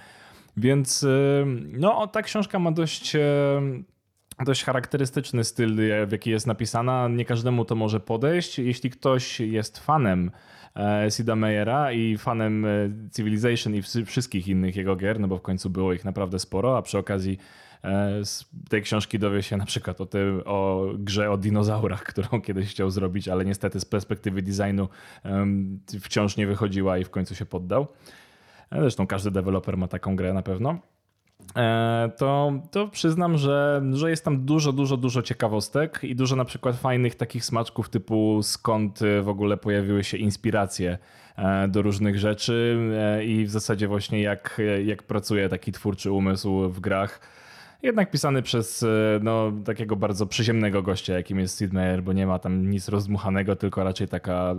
Więc 0.57 1.05
no, 1.73 2.07
ta 2.07 2.21
książka 2.21 2.59
ma 2.59 2.71
dość 2.71 3.13
dość 4.45 4.63
charakterystyczny 4.63 5.43
styl, 5.43 5.75
w 6.07 6.11
jaki 6.11 6.29
jest 6.29 6.47
napisana. 6.47 7.07
Nie 7.07 7.25
każdemu 7.25 7.65
to 7.65 7.75
może 7.75 7.99
podejść. 7.99 8.59
Jeśli 8.59 8.89
ktoś 8.89 9.39
jest 9.39 9.79
fanem 9.79 10.31
Sida 11.09 11.35
Meyera 11.35 11.91
i 11.91 12.17
fanem 12.17 12.65
e, 12.65 12.69
Civilization 13.15 13.75
i 13.75 13.81
wszystkich 14.05 14.47
innych 14.47 14.75
jego 14.75 14.95
gier, 14.95 15.19
no 15.19 15.27
bo 15.27 15.37
w 15.37 15.41
końcu 15.41 15.69
było 15.69 15.93
ich 15.93 16.05
naprawdę 16.05 16.39
sporo, 16.39 16.77
a 16.77 16.81
przy 16.81 16.97
okazji 16.97 17.37
e, 17.83 18.25
z 18.25 18.49
tej 18.69 18.81
książki 18.81 19.19
dowie 19.19 19.43
się 19.43 19.57
na 19.57 19.65
przykład 19.65 20.01
o, 20.01 20.05
tym, 20.05 20.41
o 20.45 20.85
grze 20.97 21.31
o 21.31 21.37
dinozaurach, 21.37 22.03
którą 22.13 22.41
kiedyś 22.41 22.69
chciał 22.69 22.89
zrobić, 22.89 23.27
ale 23.27 23.45
niestety 23.45 23.79
z 23.79 23.85
perspektywy 23.85 24.41
designu 24.41 24.89
wciąż 26.01 26.37
nie 26.37 26.47
wychodziła 26.47 26.97
i 26.97 27.03
w 27.03 27.09
końcu 27.09 27.35
się 27.35 27.45
poddał. 27.45 27.87
Zresztą 28.71 29.07
każdy 29.07 29.31
deweloper 29.31 29.77
ma 29.77 29.87
taką 29.87 30.15
grę 30.15 30.33
na 30.33 30.41
pewno. 30.41 30.79
E, 31.55 32.11
to, 32.17 32.53
to 32.71 32.87
przyznam, 32.87 33.37
że, 33.37 33.81
że 33.93 34.09
jest 34.09 34.25
tam 34.25 34.45
dużo, 34.45 34.71
dużo, 34.71 34.97
dużo 34.97 35.21
ciekawostek 35.21 35.99
i 36.03 36.15
dużo 36.15 36.35
na 36.35 36.45
przykład 36.45 36.75
fajnych 36.75 37.15
takich 37.15 37.45
smaczków 37.45 37.89
typu 37.89 38.39
skąd 38.43 38.99
w 39.21 39.29
ogóle 39.29 39.57
pojawiły 39.57 40.03
się 40.03 40.17
inspiracje 40.17 40.97
e, 41.37 41.67
do 41.67 41.81
różnych 41.81 42.19
rzeczy 42.19 42.77
e, 42.93 43.25
i 43.25 43.45
w 43.45 43.49
zasadzie 43.49 43.87
właśnie 43.87 44.21
jak, 44.21 44.61
jak 44.85 45.03
pracuje 45.03 45.49
taki 45.49 45.71
twórczy 45.71 46.11
umysł 46.11 46.69
w 46.69 46.79
grach 46.79 47.19
jednak 47.83 48.11
pisany 48.11 48.41
przez 48.41 48.83
e, 48.83 48.87
no, 49.21 49.51
takiego 49.65 49.95
bardzo 49.95 50.25
przyziemnego 50.25 50.83
gościa, 50.83 51.13
jakim 51.13 51.39
jest 51.39 51.57
Sid 51.57 51.73
Meier, 51.73 52.03
bo 52.03 52.13
nie 52.13 52.27
ma 52.27 52.39
tam 52.39 52.69
nic 52.69 52.89
rozdmuchanego, 52.89 53.55
tylko 53.55 53.83
raczej 53.83 54.07
taka 54.07 54.55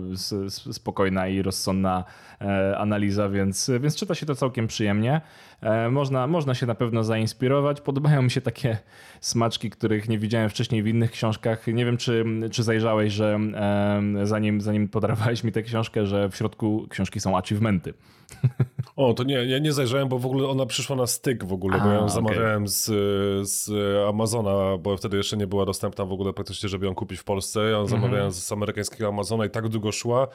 spokojna 0.71 1.27
i 1.27 1.41
rozsądna 1.41 2.03
e, 2.41 2.77
analiza, 2.77 3.29
więc, 3.29 3.71
więc 3.79 3.95
czyta 3.95 4.15
się 4.15 4.25
to 4.25 4.35
całkiem 4.35 4.67
przyjemnie. 4.67 5.21
E, 5.61 5.89
można, 5.89 6.27
można 6.27 6.55
się 6.55 6.65
na 6.65 6.75
pewno 6.75 7.03
zainspirować. 7.03 7.81
Podobają 7.81 8.21
mi 8.21 8.31
się 8.31 8.41
takie 8.41 8.77
smaczki, 9.21 9.69
których 9.69 10.09
nie 10.09 10.19
widziałem 10.19 10.49
wcześniej 10.49 10.83
w 10.83 10.87
innych 10.87 11.11
książkach. 11.11 11.67
Nie 11.67 11.85
wiem, 11.85 11.97
czy, 11.97 12.25
czy 12.51 12.63
zajrzałeś, 12.63 13.13
że 13.13 13.39
zanim, 14.23 14.61
zanim 14.61 14.87
podarowałeś 14.87 15.43
mi 15.43 15.51
tę 15.51 15.63
książkę, 15.63 16.05
że 16.05 16.29
w 16.29 16.35
środku 16.35 16.87
książki 16.89 17.19
są 17.19 17.37
achievementy. 17.37 17.93
O, 18.95 19.13
to 19.13 19.23
nie, 19.23 19.45
ja 19.45 19.59
nie 19.59 19.73
zajrzałem, 19.73 20.07
bo 20.07 20.19
w 20.19 20.25
ogóle 20.25 20.47
ona 20.47 20.65
przyszła 20.65 20.95
na 20.95 21.07
styk 21.07 21.43
w 21.43 21.53
ogóle, 21.53 21.77
A, 21.77 21.83
bo 21.83 21.87
ja 21.87 21.93
ją 21.93 21.99
okay. 21.99 22.13
zamawiałem 22.15 22.67
z, 22.67 22.85
z 23.41 23.69
Amazona, 24.09 24.77
bo 24.77 24.97
wtedy 24.97 25.17
jeszcze 25.17 25.37
nie 25.37 25.47
była 25.47 25.65
dostępna 25.65 26.05
w 26.05 26.11
ogóle 26.11 26.33
praktycznie, 26.33 26.69
żeby 26.69 26.85
ją 26.85 26.95
kupić 26.95 27.19
w 27.19 27.23
Polsce. 27.23 27.59
Ja 27.59 27.69
ją 27.69 27.83
-hmm. 27.83 27.89
zamawiałem 27.89 28.31
z 28.31 28.51
amerykańskiego 28.51 29.07
Amazona 29.07 29.45
i 29.45 29.49
tak 29.49 29.69
długo 29.69 29.91
szła, 29.91 30.27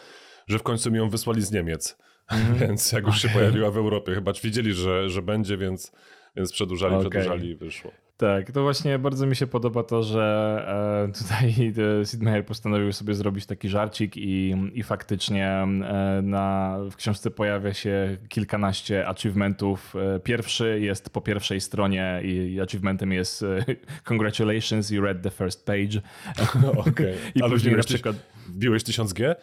że 0.46 0.58
w 0.58 0.62
końcu 0.62 0.90
mi 0.90 0.98
ją 0.98 1.10
wysłali 1.10 1.42
z 1.42 1.52
Niemiec. 1.52 1.98
Mm 2.28 2.54
więc 2.60 2.92
jak 2.92 3.06
już 3.06 3.18
okay. 3.18 3.30
się 3.30 3.38
pojawiła 3.38 3.70
w 3.70 3.76
Europie, 3.76 4.14
chyba 4.14 4.32
wiedzieli, 4.42 4.72
że, 4.72 5.08
że 5.08 5.22
będzie, 5.22 5.56
więc, 5.56 5.92
więc 6.36 6.52
przedłużali, 6.52 6.94
okay. 6.94 7.10
przedłużali 7.10 7.48
i 7.48 7.56
wyszło. 7.56 7.90
Tak, 8.20 8.52
to 8.52 8.62
właśnie 8.62 8.98
bardzo 8.98 9.26
mi 9.26 9.37
się 9.37 9.46
podoba 9.46 9.83
to, 9.83 10.02
że 10.02 11.09
e, 11.09 11.12
tutaj 11.12 11.72
e, 12.00 12.06
Sid 12.06 12.22
Meier 12.22 12.46
postanowił 12.46 12.92
sobie 12.92 13.14
zrobić 13.14 13.46
taki 13.46 13.68
żarcik 13.68 14.16
i, 14.16 14.56
i 14.74 14.83
faktycznie 14.83 15.48
e, 15.48 15.66
na, 16.22 16.76
w 16.90 16.96
książce 16.96 17.30
pojawia 17.30 17.74
się 17.74 18.16
kilkanaście 18.28 19.09
achievementów. 19.09 19.94
Pierwszy 20.24 20.80
jest 20.80 21.11
po 21.11 21.20
pierwszej 21.20 21.61
stronie 21.61 22.20
i 22.24 22.61
achievementem 22.61 23.12
jest 23.12 23.44
Congratulations, 24.09 24.90
you 24.90 25.02
read 25.02 25.22
the 25.22 25.30
first 25.30 25.66
page. 25.66 26.00
Okay. 26.90 27.14
I 27.35 27.42
Ale 27.42 27.52
później 27.52 27.76
na 27.76 27.83
przykład... 27.83 28.16
Wbiłeś 28.48 28.83
1000G? 28.83 29.35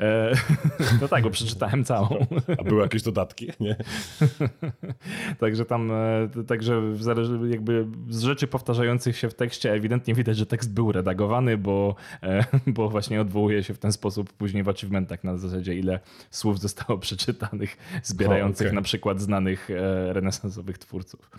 E, 0.00 0.32
no 1.00 1.08
tak, 1.08 1.22
bo 1.22 1.30
przeczytałem 1.30 1.84
całą. 1.84 2.26
A 2.58 2.64
były 2.64 2.82
jakieś 2.82 3.02
dodatki? 3.02 3.50
Nie. 3.60 3.76
także 5.40 5.64
tam, 5.64 5.90
e, 5.90 6.28
także 6.46 6.82
jakby 7.48 7.86
z 8.08 8.22
rzeczy 8.22 8.46
powtarzających 8.46 9.16
się 9.16 9.28
w 9.28 9.34
tekście 9.34 9.72
ewidentnie 9.72 10.14
widać, 10.14 10.36
że 10.36 10.46
tekst 10.46 10.74
był 10.74 10.92
redagowany, 10.92 11.58
bo, 11.58 11.94
e, 12.22 12.44
bo 12.66 12.88
właśnie 12.88 13.20
odwołuje 13.20 13.62
się 13.62 13.74
w 13.74 13.78
ten 13.78 13.92
sposób 13.92 14.32
później 14.32 14.62
w 14.62 14.68
achievementach 14.68 15.24
na 15.24 15.36
zasadzie 15.36 15.74
ile 15.74 16.00
słów 16.30 16.60
zostało 16.60 16.98
przeczytanych, 16.98 17.76
zbierających 18.02 18.66
okay. 18.66 18.74
na 18.74 18.82
przykład 18.82 19.20
znanych 19.20 19.68
renesansowych 20.08 20.78
twórców. 20.78 21.30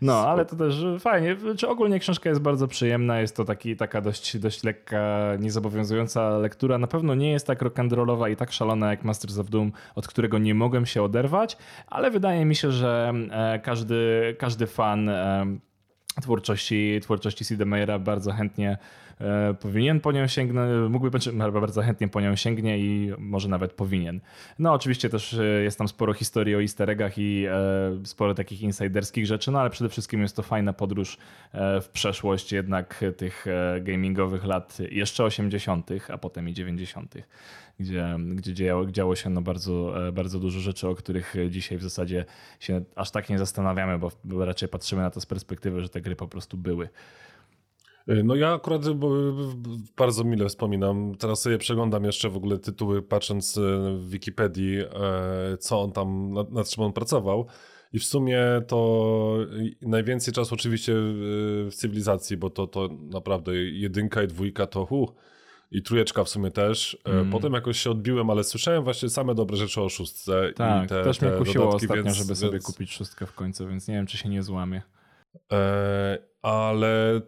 No, 0.00 0.28
ale 0.28 0.44
to 0.44 0.56
też 0.56 0.84
fajnie. 1.00 1.36
Czy 1.56 1.68
ogólnie 1.68 1.98
książka 1.98 2.28
jest 2.28 2.40
bardzo 2.40 2.68
przyjemna, 2.68 3.20
jest 3.20 3.36
to 3.36 3.44
taki, 3.44 3.76
taka 3.76 4.00
dość, 4.00 4.38
dość 4.38 4.64
lekka, 4.64 5.32
niezobowiązująca 5.38 6.38
lektura. 6.38 6.78
Na 6.78 6.86
pewno 6.86 7.14
nie 7.14 7.32
jest 7.32 7.46
tak 7.46 7.62
rock 7.62 7.78
rollowa 8.00 8.28
i 8.28 8.36
tak 8.36 8.52
szalona 8.52 8.90
jak 8.90 9.04
Masters 9.04 9.38
of 9.38 9.50
Doom, 9.50 9.72
od 9.94 10.08
którego 10.08 10.38
nie 10.38 10.54
mogłem 10.54 10.86
się 10.86 11.02
oderwać, 11.02 11.56
ale 11.86 12.10
wydaje 12.10 12.44
mi 12.44 12.56
się, 12.56 12.72
że 12.72 13.12
e, 13.30 13.58
każdy, 13.58 14.36
każdy 14.38 14.66
fan 14.66 15.08
e, 15.08 15.46
twórczości, 16.22 17.00
twórczości 17.02 17.44
Sid 17.44 17.60
Meier'a 17.60 18.00
bardzo 18.00 18.32
chętnie 18.32 18.78
e, 19.20 19.54
powinien 19.54 20.00
po 20.00 20.12
nią 20.12 20.26
sięgnąć, 20.26 20.90
mógłby 20.90 21.10
bardzo 21.60 21.82
chętnie 21.82 22.08
po 22.08 22.20
nią 22.20 22.36
sięgnie 22.36 22.78
i 22.78 23.12
może 23.18 23.48
nawet 23.48 23.72
powinien. 23.72 24.20
No 24.58 24.72
oczywiście 24.72 25.08
też 25.08 25.36
jest 25.64 25.78
tam 25.78 25.88
sporo 25.88 26.12
historii 26.12 26.56
o 26.56 26.60
easter 26.60 26.90
eggach 26.90 27.12
i 27.18 27.46
sporo 28.04 28.34
takich 28.34 28.62
insiderskich 28.62 29.26
rzeczy, 29.26 29.50
no 29.50 29.60
ale 29.60 29.70
przede 29.70 29.90
wszystkim 29.90 30.22
jest 30.22 30.36
to 30.36 30.42
fajna 30.42 30.72
podróż 30.72 31.18
w 31.54 31.88
przeszłość 31.92 32.52
jednak 32.52 33.04
tych 33.16 33.46
gamingowych 33.80 34.44
lat 34.44 34.78
jeszcze 34.90 35.24
80., 35.24 35.90
a 36.08 36.18
potem 36.18 36.48
i 36.48 36.52
90 36.52 37.14
gdzie, 37.80 38.16
gdzie 38.34 38.54
działo, 38.54 38.86
działo 38.86 39.16
się 39.16 39.30
no 39.30 39.42
bardzo, 39.42 40.06
e, 40.08 40.12
bardzo 40.12 40.38
dużo 40.38 40.60
rzeczy, 40.60 40.88
o 40.88 40.94
których 40.94 41.34
dzisiaj 41.50 41.78
w 41.78 41.82
zasadzie 41.82 42.24
się 42.60 42.84
aż 42.94 43.10
tak 43.10 43.28
nie 43.30 43.38
zastanawiamy, 43.38 43.98
bo, 43.98 44.44
raczej 44.44 44.68
patrzymy 44.68 45.02
na 45.02 45.10
to 45.10 45.20
z 45.20 45.26
perspektywy, 45.26 45.80
że 45.80 45.88
te 45.88 46.00
gry 46.00 46.16
po 46.16 46.28
prostu 46.28 46.56
były. 46.56 46.88
E, 48.08 48.22
no 48.22 48.34
ja 48.34 48.52
akurat 48.52 48.82
bardzo 49.96 50.24
mile 50.24 50.48
wspominam. 50.48 51.14
Teraz 51.18 51.42
sobie 51.42 51.58
przeglądam 51.58 52.04
jeszcze 52.04 52.28
w 52.28 52.36
ogóle 52.36 52.58
tytuły, 52.58 53.02
patrząc 53.02 53.58
e, 53.58 53.60
w 53.96 54.10
Wikipedii, 54.10 54.78
co 55.58 55.80
on 55.80 55.92
tam, 55.92 56.32
nad, 56.32 56.52
nad 56.52 56.68
czym 56.68 56.84
on 56.84 56.92
pracował. 56.92 57.46
I 57.92 57.98
w 57.98 58.04
sumie 58.04 58.40
to 58.66 59.36
najwięcej 59.82 60.34
czasu 60.34 60.54
oczywiście 60.54 60.92
w 60.96 61.70
cywilizacji, 61.74 62.36
bo 62.36 62.50
to, 62.50 62.66
to 62.66 62.88
naprawdę 62.88 63.56
jedynka 63.56 64.22
i 64.22 64.26
dwójka 64.26 64.66
to 64.66 64.86
hu, 64.86 65.14
i 65.70 65.82
trójeczka 65.82 66.24
w 66.24 66.28
sumie 66.28 66.50
też. 66.50 66.98
Mm. 67.04 67.30
Potem 67.30 67.52
jakoś 67.52 67.80
się 67.80 67.90
odbiłem, 67.90 68.30
ale 68.30 68.44
słyszałem 68.44 68.84
właśnie 68.84 69.08
same 69.08 69.34
dobre 69.34 69.56
rzeczy 69.56 69.80
o 69.80 69.88
szóstce. 69.88 70.52
Tak, 70.56 70.84
i 70.84 70.88
te, 70.88 71.04
też 71.04 71.20
mnie 71.20 71.30
kusiło 71.30 71.64
dodatki, 71.64 71.86
ostatnio, 71.86 72.04
więc, 72.04 72.16
żeby 72.16 72.36
sobie 72.36 72.58
kupić 72.58 72.92
szóstkę 72.92 73.26
w 73.26 73.34
końcu, 73.34 73.68
więc 73.68 73.88
nie 73.88 73.94
wiem, 73.94 74.06
czy 74.06 74.18
się 74.18 74.28
nie 74.28 74.42
złamie. 74.42 74.82
E, 75.52 76.18
ale 76.42 77.20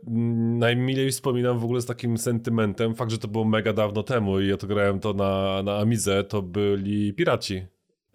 najmilej 0.59 1.11
wspominam 1.11 1.59
w 1.59 1.64
ogóle 1.64 1.81
z 1.81 1.87
takim 1.87 2.18
sentymentem 2.18 2.94
fakt, 2.94 3.11
że 3.11 3.18
to 3.18 3.28
było 3.28 3.44
mega 3.44 3.72
dawno 3.72 4.02
temu 4.02 4.40
i 4.40 4.48
ja 4.48 4.57
to 4.57 4.66
grałem 4.66 5.00
to 5.00 5.12
na, 5.12 5.62
na 5.62 5.78
Amizę, 5.78 6.24
to 6.24 6.42
byli 6.42 7.14
piraci. 7.14 7.66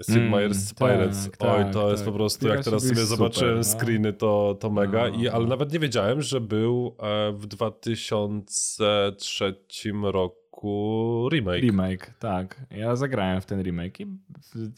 Sid 0.01 0.17
mm, 0.17 0.31
Meier's 0.31 0.73
Pirates. 0.73 1.29
Tak, 1.37 1.67
Oj, 1.67 1.73
to 1.73 1.81
tak, 1.81 1.91
jest 1.91 2.03
tak. 2.03 2.13
po 2.13 2.17
prostu, 2.17 2.39
Piraci 2.39 2.57
jak 2.57 2.65
teraz 2.65 2.83
sobie 2.83 2.95
super, 2.95 3.07
zobaczyłem 3.07 3.57
no. 3.57 3.63
screeny, 3.63 4.13
to, 4.13 4.57
to 4.59 4.69
mega. 4.69 5.09
No, 5.09 5.15
I, 5.15 5.27
ale 5.27 5.43
no. 5.43 5.49
nawet 5.49 5.73
nie 5.73 5.79
wiedziałem, 5.79 6.21
że 6.21 6.41
był 6.41 6.95
e, 6.99 7.31
w 7.31 7.45
2003 7.45 9.55
roku 10.03 10.46
roku 10.57 11.29
remake. 11.31 11.61
Remake, 11.61 12.13
tak. 12.19 12.65
Ja 12.71 12.95
zagrałem 12.95 13.41
w 13.41 13.45
ten 13.45 13.63
remake 13.63 13.99
i 13.99 14.07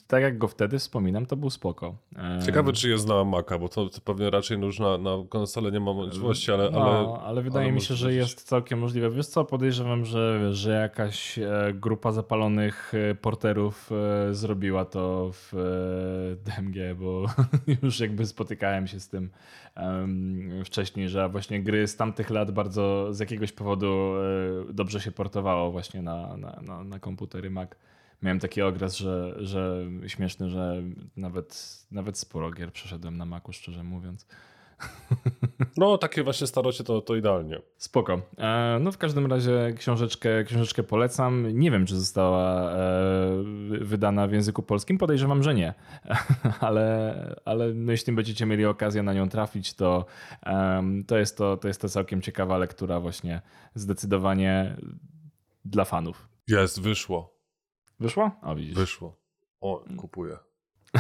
tak 0.08 0.22
jak 0.22 0.38
go 0.38 0.48
wtedy 0.48 0.80
wspominam, 0.80 1.26
to 1.26 1.36
był 1.36 1.50
spoko. 1.50 1.96
Ciekawe, 2.46 2.74
czy 2.74 2.90
jest 2.90 3.08
na 3.08 3.24
Maca, 3.24 3.58
bo 3.58 3.70
to, 3.70 3.90
to 3.90 4.02
pewnie 4.02 4.30
raczej 4.30 4.60
już 4.60 4.80
na, 4.80 4.98
na 4.98 5.12
konsolę 5.30 5.72
nie 5.72 5.80
ma 5.80 5.94
możliwości, 5.94 6.52
ale... 6.52 6.72
No, 6.72 6.82
ale, 6.82 7.20
ale 7.24 7.42
wydaje 7.42 7.66
ale 7.66 7.76
mi 7.76 7.82
się, 7.82 7.96
że 7.96 8.14
jest 8.14 8.44
całkiem 8.44 8.80
możliwe. 8.80 9.10
Wiesz 9.10 9.28
co, 9.28 9.46
podejrzewam, 9.46 10.06
że, 10.06 10.54
że 10.54 10.72
jakaś 10.72 11.40
e, 11.40 11.74
grupa 11.74 12.12
zapalonych 12.12 12.92
e, 12.94 13.16
porterów 13.16 13.90
e, 13.92 14.34
zrobiła 14.34 14.86
to 14.86 15.32
w 15.34 15.54
DMG, 16.46 16.76
bo 17.00 17.26
już 17.84 18.00
jakby 18.00 18.26
spotykałem 18.26 18.88
się 18.88 19.00
z 19.00 19.10
tym 19.10 19.30
wcześniej, 20.66 21.10
że 21.10 21.30
właśnie 21.30 21.64
gry 21.64 21.88
z 21.88 21.96
tamtych 21.96 22.30
lat 22.30 22.52
bardzo 22.52 23.14
z 23.14 23.20
jakiegoś 23.20 23.52
powodu 23.52 24.14
dobrze 24.70 25.02
się 25.02 25.12
portowało 25.12 25.69
właśnie 25.72 26.02
na, 26.02 26.38
na, 26.38 26.60
na, 26.62 26.84
na 26.84 27.00
komputery 27.00 27.50
Mac 27.50 27.70
miałem 28.22 28.40
taki 28.40 28.62
ogres, 28.62 28.98
że, 28.98 29.36
że 29.38 29.86
śmieszny, 30.08 30.50
że 30.50 30.84
nawet, 31.18 31.80
nawet 31.92 32.18
sporo 32.18 32.52
gier 32.52 32.74
przeszedłem 32.74 33.18
na 33.18 33.26
Macu, 33.26 33.54
szczerze 33.54 33.84
mówiąc. 33.84 34.28
No, 35.78 35.98
takie 35.98 36.24
właśnie 36.24 36.48
starocie 36.48 36.84
to, 36.84 37.02
to 37.02 37.16
idealnie. 37.16 37.62
Spoko. 37.78 38.22
E, 38.38 38.78
no 38.82 38.92
w 38.92 38.98
każdym 38.98 39.26
razie 39.26 39.74
książeczkę, 39.78 40.44
książeczkę 40.44 40.84
polecam. 40.84 41.60
Nie 41.60 41.72
wiem, 41.72 41.86
czy 41.86 41.96
została 41.96 42.72
e, 42.72 42.78
wydana 43.82 44.28
w 44.28 44.32
języku 44.32 44.64
polskim. 44.64 44.98
Podejrzewam, 44.98 45.44
że 45.44 45.54
nie. 45.54 45.74
ale, 46.60 47.36
ale 47.46 47.74
no, 47.74 47.92
jeśli 47.92 48.14
będziecie 48.14 48.46
mieli 48.46 48.66
okazję 48.66 49.04
na 49.04 49.14
nią 49.14 49.30
trafić, 49.30 49.74
to, 49.74 50.06
to, 51.08 51.18
jest 51.18 51.38
to, 51.38 51.58
to 51.58 51.68
jest 51.68 51.82
to 51.82 51.90
całkiem 51.90 52.22
ciekawa 52.22 52.58
lektura 52.58 53.00
właśnie 53.00 53.42
zdecydowanie 53.76 54.76
dla 55.70 55.86
fanów. 55.86 56.30
Jest, 56.48 56.82
wyszło. 56.82 57.40
Wyszło? 58.00 58.32
O, 58.42 58.56
widzisz. 58.56 58.76
Wyszło. 58.76 59.20
O, 59.62 59.84
kupuję. 59.98 60.38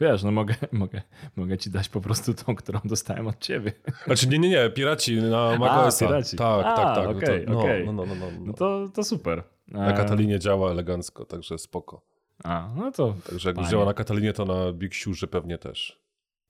Wiesz, 0.00 0.22
no 0.22 0.30
mogę, 0.30 0.54
mogę, 0.72 1.02
mogę 1.36 1.58
ci 1.58 1.70
dać 1.70 1.88
po 1.88 2.00
prostu 2.00 2.34
tą, 2.34 2.56
którą 2.56 2.80
dostałem 2.84 3.26
od 3.26 3.38
ciebie. 3.38 3.72
Znaczy 4.04 4.28
nie, 4.28 4.38
nie, 4.38 4.48
nie, 4.48 4.70
piraci 4.70 5.16
na 5.16 5.58
macOS. 5.58 5.98
piraci. 5.98 6.36
Tak, 6.36 6.66
A, 6.66 6.76
tak, 6.76 6.96
tak. 6.96 7.16
Okay, 7.16 7.44
no, 7.46 7.54
to, 7.54 7.60
okay. 7.60 7.84
no, 7.84 7.92
no, 7.92 8.06
no, 8.06 8.14
no, 8.14 8.30
no. 8.30 8.46
no 8.46 8.52
to, 8.52 8.88
to 8.94 9.04
super. 9.04 9.42
Na 9.68 9.92
Katalinie 9.92 10.38
działa 10.38 10.70
elegancko, 10.70 11.24
także 11.24 11.58
spoko. 11.58 12.02
A, 12.44 12.68
no 12.76 12.92
to 12.92 13.14
Także 13.30 13.50
jak 13.50 13.58
już 13.58 13.68
działa 13.68 13.84
na 13.84 13.94
Katalinie, 13.94 14.32
to 14.32 14.44
na 14.44 14.72
Big 14.72 14.94
Siurze 14.94 15.26
pewnie 15.26 15.58
też. 15.58 16.02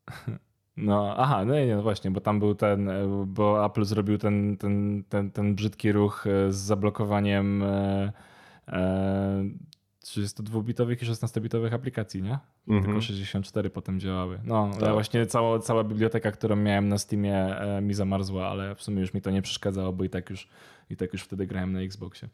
No, 0.80 1.14
aha, 1.16 1.44
no 1.44 1.54
nie, 1.54 1.76
no 1.76 1.82
właśnie, 1.82 2.10
bo 2.10 2.20
tam 2.20 2.38
był 2.38 2.54
ten, 2.54 2.90
bo 3.26 3.66
Apple 3.66 3.84
zrobił 3.84 4.18
ten, 4.18 4.56
ten, 4.56 5.04
ten, 5.08 5.30
ten 5.30 5.54
brzydki 5.54 5.92
ruch 5.92 6.24
z 6.48 6.56
zablokowaniem 6.56 7.62
e, 7.62 8.12
e, 8.68 9.44
32-bitowych 10.04 11.02
i 11.02 11.06
16-bitowych 11.06 11.74
aplikacji, 11.74 12.22
nie? 12.22 12.38
Mm 12.68 12.82
-hmm. 12.82 12.84
Tylko 12.84 13.00
64 13.00 13.70
potem 13.70 14.00
działały. 14.00 14.40
No, 14.44 14.70
tak. 14.80 14.92
właśnie 14.92 15.26
cała, 15.26 15.58
cała 15.58 15.84
biblioteka, 15.84 16.32
którą 16.32 16.56
miałem 16.56 16.88
na 16.88 16.98
Steamie 16.98 17.36
e, 17.36 17.80
mi 17.80 17.94
zamarzła, 17.94 18.48
ale 18.48 18.74
w 18.74 18.82
sumie 18.82 19.00
już 19.00 19.14
mi 19.14 19.22
to 19.22 19.30
nie 19.30 19.42
przeszkadzało, 19.42 19.92
bo 19.92 20.04
i 20.04 20.10
tak 20.10 20.30
już, 20.30 20.48
i 20.90 20.96
tak 20.96 21.12
już 21.12 21.22
wtedy 21.22 21.46
grałem 21.46 21.72
na 21.72 21.80
Xboxie. 21.80 22.28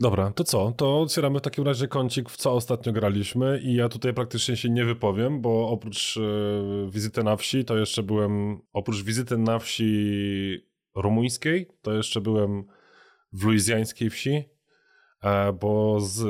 Dobra, 0.00 0.32
to 0.32 0.44
co? 0.44 0.72
To 0.72 1.00
otwieramy 1.00 1.38
w 1.38 1.42
takim 1.42 1.64
razie 1.64 1.88
kącik, 1.88 2.30
w 2.30 2.36
co 2.36 2.52
ostatnio 2.52 2.92
graliśmy 2.92 3.60
i 3.62 3.74
ja 3.74 3.88
tutaj 3.88 4.14
praktycznie 4.14 4.56
się 4.56 4.70
nie 4.70 4.84
wypowiem, 4.84 5.40
bo 5.40 5.68
oprócz 5.68 6.16
e, 6.16 6.90
wizyty 6.90 7.24
na 7.24 7.36
wsi, 7.36 7.64
to 7.64 7.78
jeszcze 7.78 8.02
byłem, 8.02 8.60
oprócz 8.72 9.02
wizyty 9.02 9.38
na 9.38 9.58
wsi 9.58 10.70
rumuńskiej, 10.94 11.68
to 11.82 11.94
jeszcze 11.94 12.20
byłem 12.20 12.64
w 13.32 13.44
luizjańskiej 13.44 14.10
wsi, 14.10 14.44
E, 15.22 15.52
bo 15.52 16.00
z, 16.00 16.22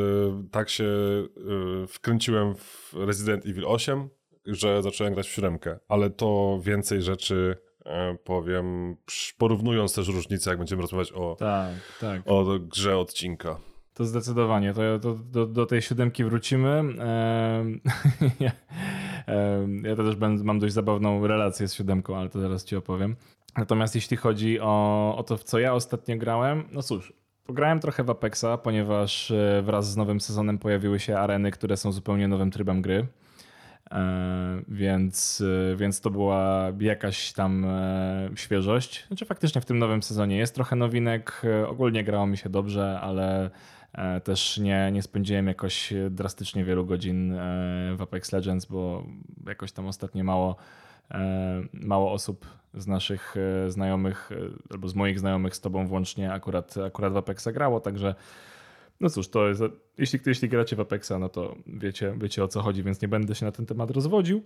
tak 0.50 0.68
się 0.68 0.84
e, 0.84 1.86
wkręciłem 1.86 2.54
w 2.54 2.94
Resident 2.94 3.46
Evil 3.46 3.66
8, 3.66 4.08
że 4.46 4.82
zacząłem 4.82 5.14
grać 5.14 5.26
w 5.28 5.32
siódemkę, 5.32 5.78
ale 5.88 6.10
to 6.10 6.60
więcej 6.62 7.02
rzeczy 7.02 7.56
powiem, 8.24 8.96
porównując 9.38 9.94
też 9.94 10.08
różnice, 10.08 10.50
jak 10.50 10.58
będziemy 10.58 10.82
rozmawiać 10.82 11.12
o, 11.12 11.36
tak, 11.38 11.74
tak. 12.00 12.22
o 12.24 12.44
grze 12.60 12.98
odcinka. 12.98 13.56
To 13.94 14.04
zdecydowanie, 14.04 14.74
to, 14.74 14.98
to 14.98 15.14
do, 15.14 15.46
do 15.46 15.66
tej 15.66 15.82
siódemki 15.82 16.24
wrócimy. 16.24 16.82
ja, 18.40 18.52
ja 19.82 19.96
też 19.96 20.16
mam 20.42 20.58
dość 20.58 20.74
zabawną 20.74 21.26
relację 21.26 21.68
z 21.68 21.74
siódemką, 21.74 22.16
ale 22.16 22.28
to 22.28 22.40
zaraz 22.40 22.64
ci 22.64 22.76
opowiem. 22.76 23.16
Natomiast 23.56 23.94
jeśli 23.94 24.16
chodzi 24.16 24.60
o, 24.60 25.14
o 25.18 25.22
to, 25.22 25.36
w 25.36 25.44
co 25.44 25.58
ja 25.58 25.74
ostatnio 25.74 26.16
grałem, 26.16 26.64
no 26.72 26.82
cóż, 26.82 27.12
Pograłem 27.50 27.80
trochę 27.80 28.04
w 28.04 28.10
Apexa, 28.10 28.58
ponieważ 28.62 29.30
e, 29.30 29.62
wraz 29.62 29.90
z 29.90 29.96
nowym 29.96 30.20
sezonem 30.20 30.58
pojawiły 30.58 31.00
się 31.00 31.18
areny, 31.18 31.50
które 31.50 31.76
są 31.76 31.92
zupełnie 31.92 32.28
nowym 32.28 32.50
trybem 32.50 32.82
gry. 32.82 33.06
E, 33.92 34.62
więc, 34.68 35.42
e, 35.72 35.76
więc 35.76 36.00
to 36.00 36.10
była 36.10 36.72
jakaś 36.80 37.32
tam 37.32 37.66
świeżość. 38.34 39.06
Znaczy 39.06 39.24
faktycznie 39.24 39.60
w 39.60 39.64
tym 39.64 39.78
nowym 39.78 40.02
sezonie 40.02 40.36
jest 40.36 40.54
trochę 40.54 40.76
nowinek. 40.76 41.42
Ogólnie 41.66 42.04
grało 42.04 42.26
mi 42.26 42.36
się 42.36 42.48
dobrze, 42.48 43.00
ale 43.00 43.50
też 44.24 44.58
nie, 44.58 44.90
nie 44.92 45.02
spędziłem 45.02 45.46
jakoś 45.46 45.92
drastycznie 46.10 46.64
wielu 46.64 46.86
godzin 46.86 47.34
w 47.96 48.02
Apex 48.02 48.32
Legends, 48.32 48.66
bo 48.66 49.06
jakoś 49.46 49.72
tam 49.72 49.86
ostatnio 49.86 50.24
mało, 50.24 50.56
mało 51.72 52.12
osób 52.12 52.46
z 52.74 52.86
naszych 52.86 53.34
e, 53.36 53.70
znajomych, 53.70 54.30
e, 54.32 54.36
albo 54.70 54.88
z 54.88 54.94
moich 54.94 55.18
znajomych 55.18 55.56
z 55.56 55.60
tobą 55.60 55.86
włącznie 55.86 56.32
akurat, 56.32 56.74
akurat 56.86 57.12
w 57.12 57.16
Apexa 57.16 57.48
grało, 57.52 57.80
także 57.80 58.14
no 59.00 59.10
cóż, 59.10 59.28
to 59.28 59.48
jest, 59.48 59.62
jeśli, 59.98 60.20
jeśli 60.26 60.48
gracie 60.48 60.76
w 60.76 60.80
Apexa, 60.80 61.12
no 61.20 61.28
to 61.28 61.56
wiecie, 61.66 62.14
wiecie 62.18 62.44
o 62.44 62.48
co 62.48 62.62
chodzi, 62.62 62.82
więc 62.82 63.02
nie 63.02 63.08
będę 63.08 63.34
się 63.34 63.46
na 63.46 63.52
ten 63.52 63.66
temat 63.66 63.90
rozwodził. 63.90 64.42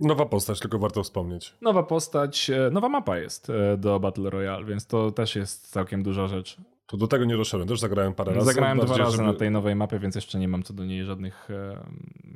Nowa 0.00 0.26
postać, 0.26 0.60
tylko 0.60 0.78
warto 0.78 1.02
wspomnieć. 1.02 1.54
Nowa 1.62 1.82
postać, 1.82 2.50
e, 2.50 2.70
nowa 2.70 2.88
mapa 2.88 3.18
jest 3.18 3.52
do 3.78 4.00
Battle 4.00 4.30
Royale, 4.30 4.64
więc 4.64 4.86
to 4.86 5.10
też 5.10 5.36
jest 5.36 5.70
całkiem 5.70 6.02
duża 6.02 6.26
rzecz. 6.26 6.56
To 6.86 6.96
do 6.96 7.06
tego 7.06 7.24
nie 7.24 7.36
doszedłem, 7.36 7.68
też 7.68 7.80
zagrałem 7.80 8.14
parę 8.14 8.34
razy. 8.34 8.46
Zagrałem 8.46 8.78
dwa 8.78 8.96
razy 8.96 9.16
żeby... 9.16 9.28
na 9.28 9.34
tej 9.34 9.50
nowej 9.50 9.76
mapie, 9.76 9.98
więc 9.98 10.14
jeszcze 10.14 10.38
nie 10.38 10.48
mam 10.48 10.62
co 10.62 10.74
do 10.74 10.84
niej 10.84 11.04
żadnych 11.04 11.48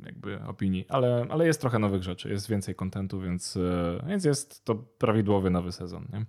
jakby 0.05 0.39
opinii, 0.47 0.85
ale, 0.89 1.25
ale 1.29 1.45
jest 1.45 1.61
trochę 1.61 1.79
nowych 1.79 2.03
rzeczy, 2.03 2.29
jest 2.29 2.49
więcej 2.49 2.75
kontentu, 2.75 3.21
więc, 3.21 3.57
e, 3.57 4.03
więc 4.07 4.25
jest 4.25 4.65
to 4.65 4.75
prawidłowy 4.75 5.49
nowy 5.49 5.71
sezon. 5.71 6.07
Nie? 6.13 6.25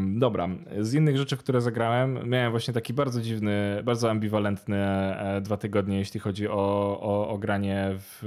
Dobra, 0.00 0.48
z 0.80 0.94
innych 0.94 1.16
rzeczy, 1.16 1.36
w 1.36 1.38
które 1.38 1.60
zagrałem, 1.60 2.28
miałem 2.28 2.50
właśnie 2.50 2.74
taki 2.74 2.92
bardzo 2.92 3.20
dziwny, 3.20 3.82
bardzo 3.84 4.10
ambiwalentny 4.10 4.76
e, 4.76 5.40
dwa 5.40 5.56
tygodnie, 5.56 5.98
jeśli 5.98 6.20
chodzi 6.20 6.48
o, 6.48 6.98
o, 7.00 7.28
o 7.28 7.38
granie 7.38 7.90
w, 7.98 8.18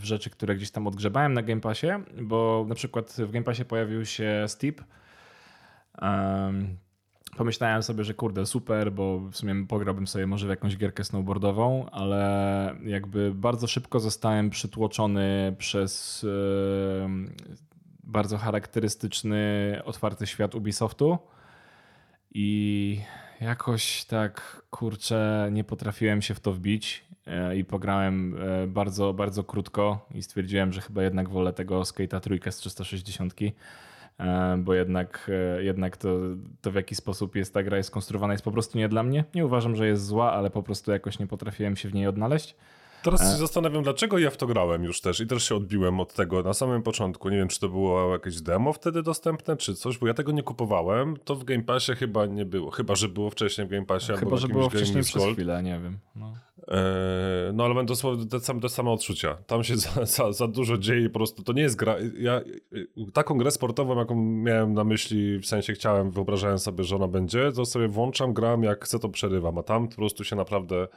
w, 0.00 0.04
rzeczy, 0.04 0.30
które 0.30 0.56
gdzieś 0.56 0.70
tam 0.70 0.86
odgrzebałem 0.86 1.34
na 1.34 1.42
Game 1.42 1.60
Passie, 1.60 1.86
bo 2.22 2.64
na 2.68 2.74
przykład 2.74 3.16
w 3.18 3.30
Game 3.30 3.44
Passie 3.44 3.64
pojawił 3.64 4.04
się 4.04 4.44
Steep, 4.48 4.80
pomyślałem 7.36 7.82
sobie, 7.82 8.04
że 8.04 8.14
kurde, 8.14 8.46
super, 8.46 8.92
bo 8.92 9.18
w 9.20 9.36
sumie 9.36 9.66
pograłbym 9.66 10.06
sobie 10.06 10.26
może 10.26 10.46
w 10.46 10.50
jakąś 10.50 10.76
gierkę 10.76 11.04
snowboardową, 11.04 11.86
ale 11.90 12.74
jakby 12.84 13.34
bardzo 13.34 13.66
szybko 13.66 14.00
zostałem 14.00 14.50
przytłoczony 14.50 15.56
przez 15.58 16.26
bardzo 18.06 18.38
charakterystyczny, 18.38 19.80
otwarty 19.84 20.26
świat 20.26 20.54
Ubisoftu 20.54 21.18
i 22.34 23.00
jakoś 23.40 24.04
tak, 24.04 24.62
kurczę, 24.70 25.48
nie 25.52 25.64
potrafiłem 25.64 26.22
się 26.22 26.34
w 26.34 26.40
to 26.40 26.52
wbić 26.52 27.04
e, 27.26 27.56
i 27.56 27.64
pograłem 27.64 28.36
e, 28.42 28.66
bardzo, 28.66 29.14
bardzo 29.14 29.44
krótko 29.44 30.08
i 30.14 30.22
stwierdziłem, 30.22 30.72
że 30.72 30.80
chyba 30.80 31.02
jednak 31.02 31.28
wolę 31.28 31.52
tego 31.52 31.80
Skate'a 31.80 32.20
trójkę 32.20 32.52
z 32.52 32.56
360 32.56 33.34
E, 34.18 34.56
bo 34.58 34.74
jednak, 34.74 35.30
jednak 35.58 35.96
to, 35.96 36.18
to 36.60 36.70
w 36.70 36.74
jaki 36.74 36.94
sposób 36.94 37.36
jest 37.36 37.54
ta 37.54 37.62
gra 37.62 37.76
jest 37.76 37.86
skonstruowana 37.86 38.34
jest 38.34 38.44
po 38.44 38.52
prostu 38.52 38.78
nie 38.78 38.88
dla 38.88 39.02
mnie. 39.02 39.24
Nie 39.34 39.46
uważam, 39.46 39.76
że 39.76 39.86
jest 39.86 40.06
zła, 40.06 40.32
ale 40.32 40.50
po 40.50 40.62
prostu 40.62 40.92
jakoś 40.92 41.18
nie 41.18 41.26
potrafiłem 41.26 41.76
się 41.76 41.88
w 41.88 41.94
niej 41.94 42.06
odnaleźć. 42.06 42.56
Teraz 43.04 43.20
się 43.20 43.34
e. 43.34 43.38
zastanawiam, 43.38 43.82
dlaczego 43.82 44.18
ja 44.18 44.30
w 44.30 44.36
to 44.36 44.46
grałem 44.46 44.84
już 44.84 45.00
też 45.00 45.20
i 45.20 45.26
też 45.26 45.48
się 45.48 45.54
odbiłem 45.54 46.00
od 46.00 46.14
tego 46.14 46.42
na 46.42 46.54
samym 46.54 46.82
początku. 46.82 47.28
Nie 47.28 47.36
wiem, 47.36 47.48
czy 47.48 47.60
to 47.60 47.68
było 47.68 48.12
jakieś 48.12 48.40
demo 48.40 48.72
wtedy 48.72 49.02
dostępne, 49.02 49.56
czy 49.56 49.74
coś, 49.74 49.98
bo 49.98 50.06
ja 50.06 50.14
tego 50.14 50.32
nie 50.32 50.42
kupowałem. 50.42 51.16
To 51.24 51.34
w 51.34 51.44
Game 51.44 51.62
Passie 51.62 51.92
chyba 51.92 52.26
nie 52.26 52.44
było. 52.44 52.70
Chyba, 52.70 52.94
że 52.94 53.08
było 53.08 53.30
wcześniej 53.30 53.66
w 53.66 53.70
Game 53.70 53.86
Passie. 53.86 54.06
Chyba, 54.06 54.20
albo 54.20 54.36
że 54.36 54.48
było 54.48 54.70
wcześniej 54.70 55.02
przez 55.02 55.22
Gold. 55.22 55.34
chwilę, 55.34 55.62
nie 55.62 55.80
wiem. 55.80 55.98
No. 56.16 56.34
Eee, 56.68 57.54
no 57.54 57.64
ale 57.64 57.84
dosłownie 57.84 58.26
te 58.26 58.40
same, 58.40 58.60
te 58.60 58.68
same 58.68 58.90
odczucia. 58.90 59.34
Tam 59.46 59.64
się 59.64 59.76
za, 59.84 60.06
za, 60.06 60.32
za, 60.32 60.48
dużo 60.48 60.78
dzieje 60.78 61.08
po 61.08 61.18
prostu. 61.18 61.42
To 61.42 61.52
nie 61.52 61.62
jest 61.62 61.76
gra. 61.76 61.96
Ja, 62.18 62.40
taką 63.12 63.38
grę 63.38 63.50
sportową, 63.50 63.98
jaką 63.98 64.14
miałem 64.16 64.74
na 64.74 64.84
myśli, 64.84 65.38
w 65.38 65.46
sensie 65.46 65.72
chciałem, 65.72 66.10
wyobrażałem 66.10 66.58
sobie, 66.58 66.84
że 66.84 66.96
ona 66.96 67.08
będzie, 67.08 67.52
to 67.52 67.64
sobie 67.64 67.88
włączam, 67.88 68.32
gram, 68.32 68.62
jak 68.62 68.84
chcę 68.84 68.98
to 68.98 69.08
przerywam, 69.08 69.58
a 69.58 69.62
tam 69.62 69.88
po 69.88 69.96
prostu 69.96 70.24
się 70.24 70.36
naprawdę 70.36 70.88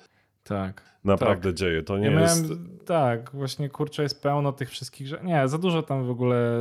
Tak 0.48 0.82
naprawdę 1.08 1.50
tak. 1.50 1.54
dzieje. 1.54 1.84
To 1.84 1.98
nie 1.98 2.12
ja 2.12 2.22
jest. 2.22 2.43
Miałem, 2.43 2.78
tak, 2.86 3.32
właśnie 3.34 3.70
kurczę, 3.70 4.04
jest 4.04 4.24
pełno 4.24 4.52
tych 4.52 4.70
wszystkich 4.70 5.08
rzeczy. 5.08 5.26
Nie, 5.26 5.48
za 5.48 5.58
dużo 5.58 5.84
tam 5.84 6.08
w 6.08 6.10
ogóle 6.10 6.52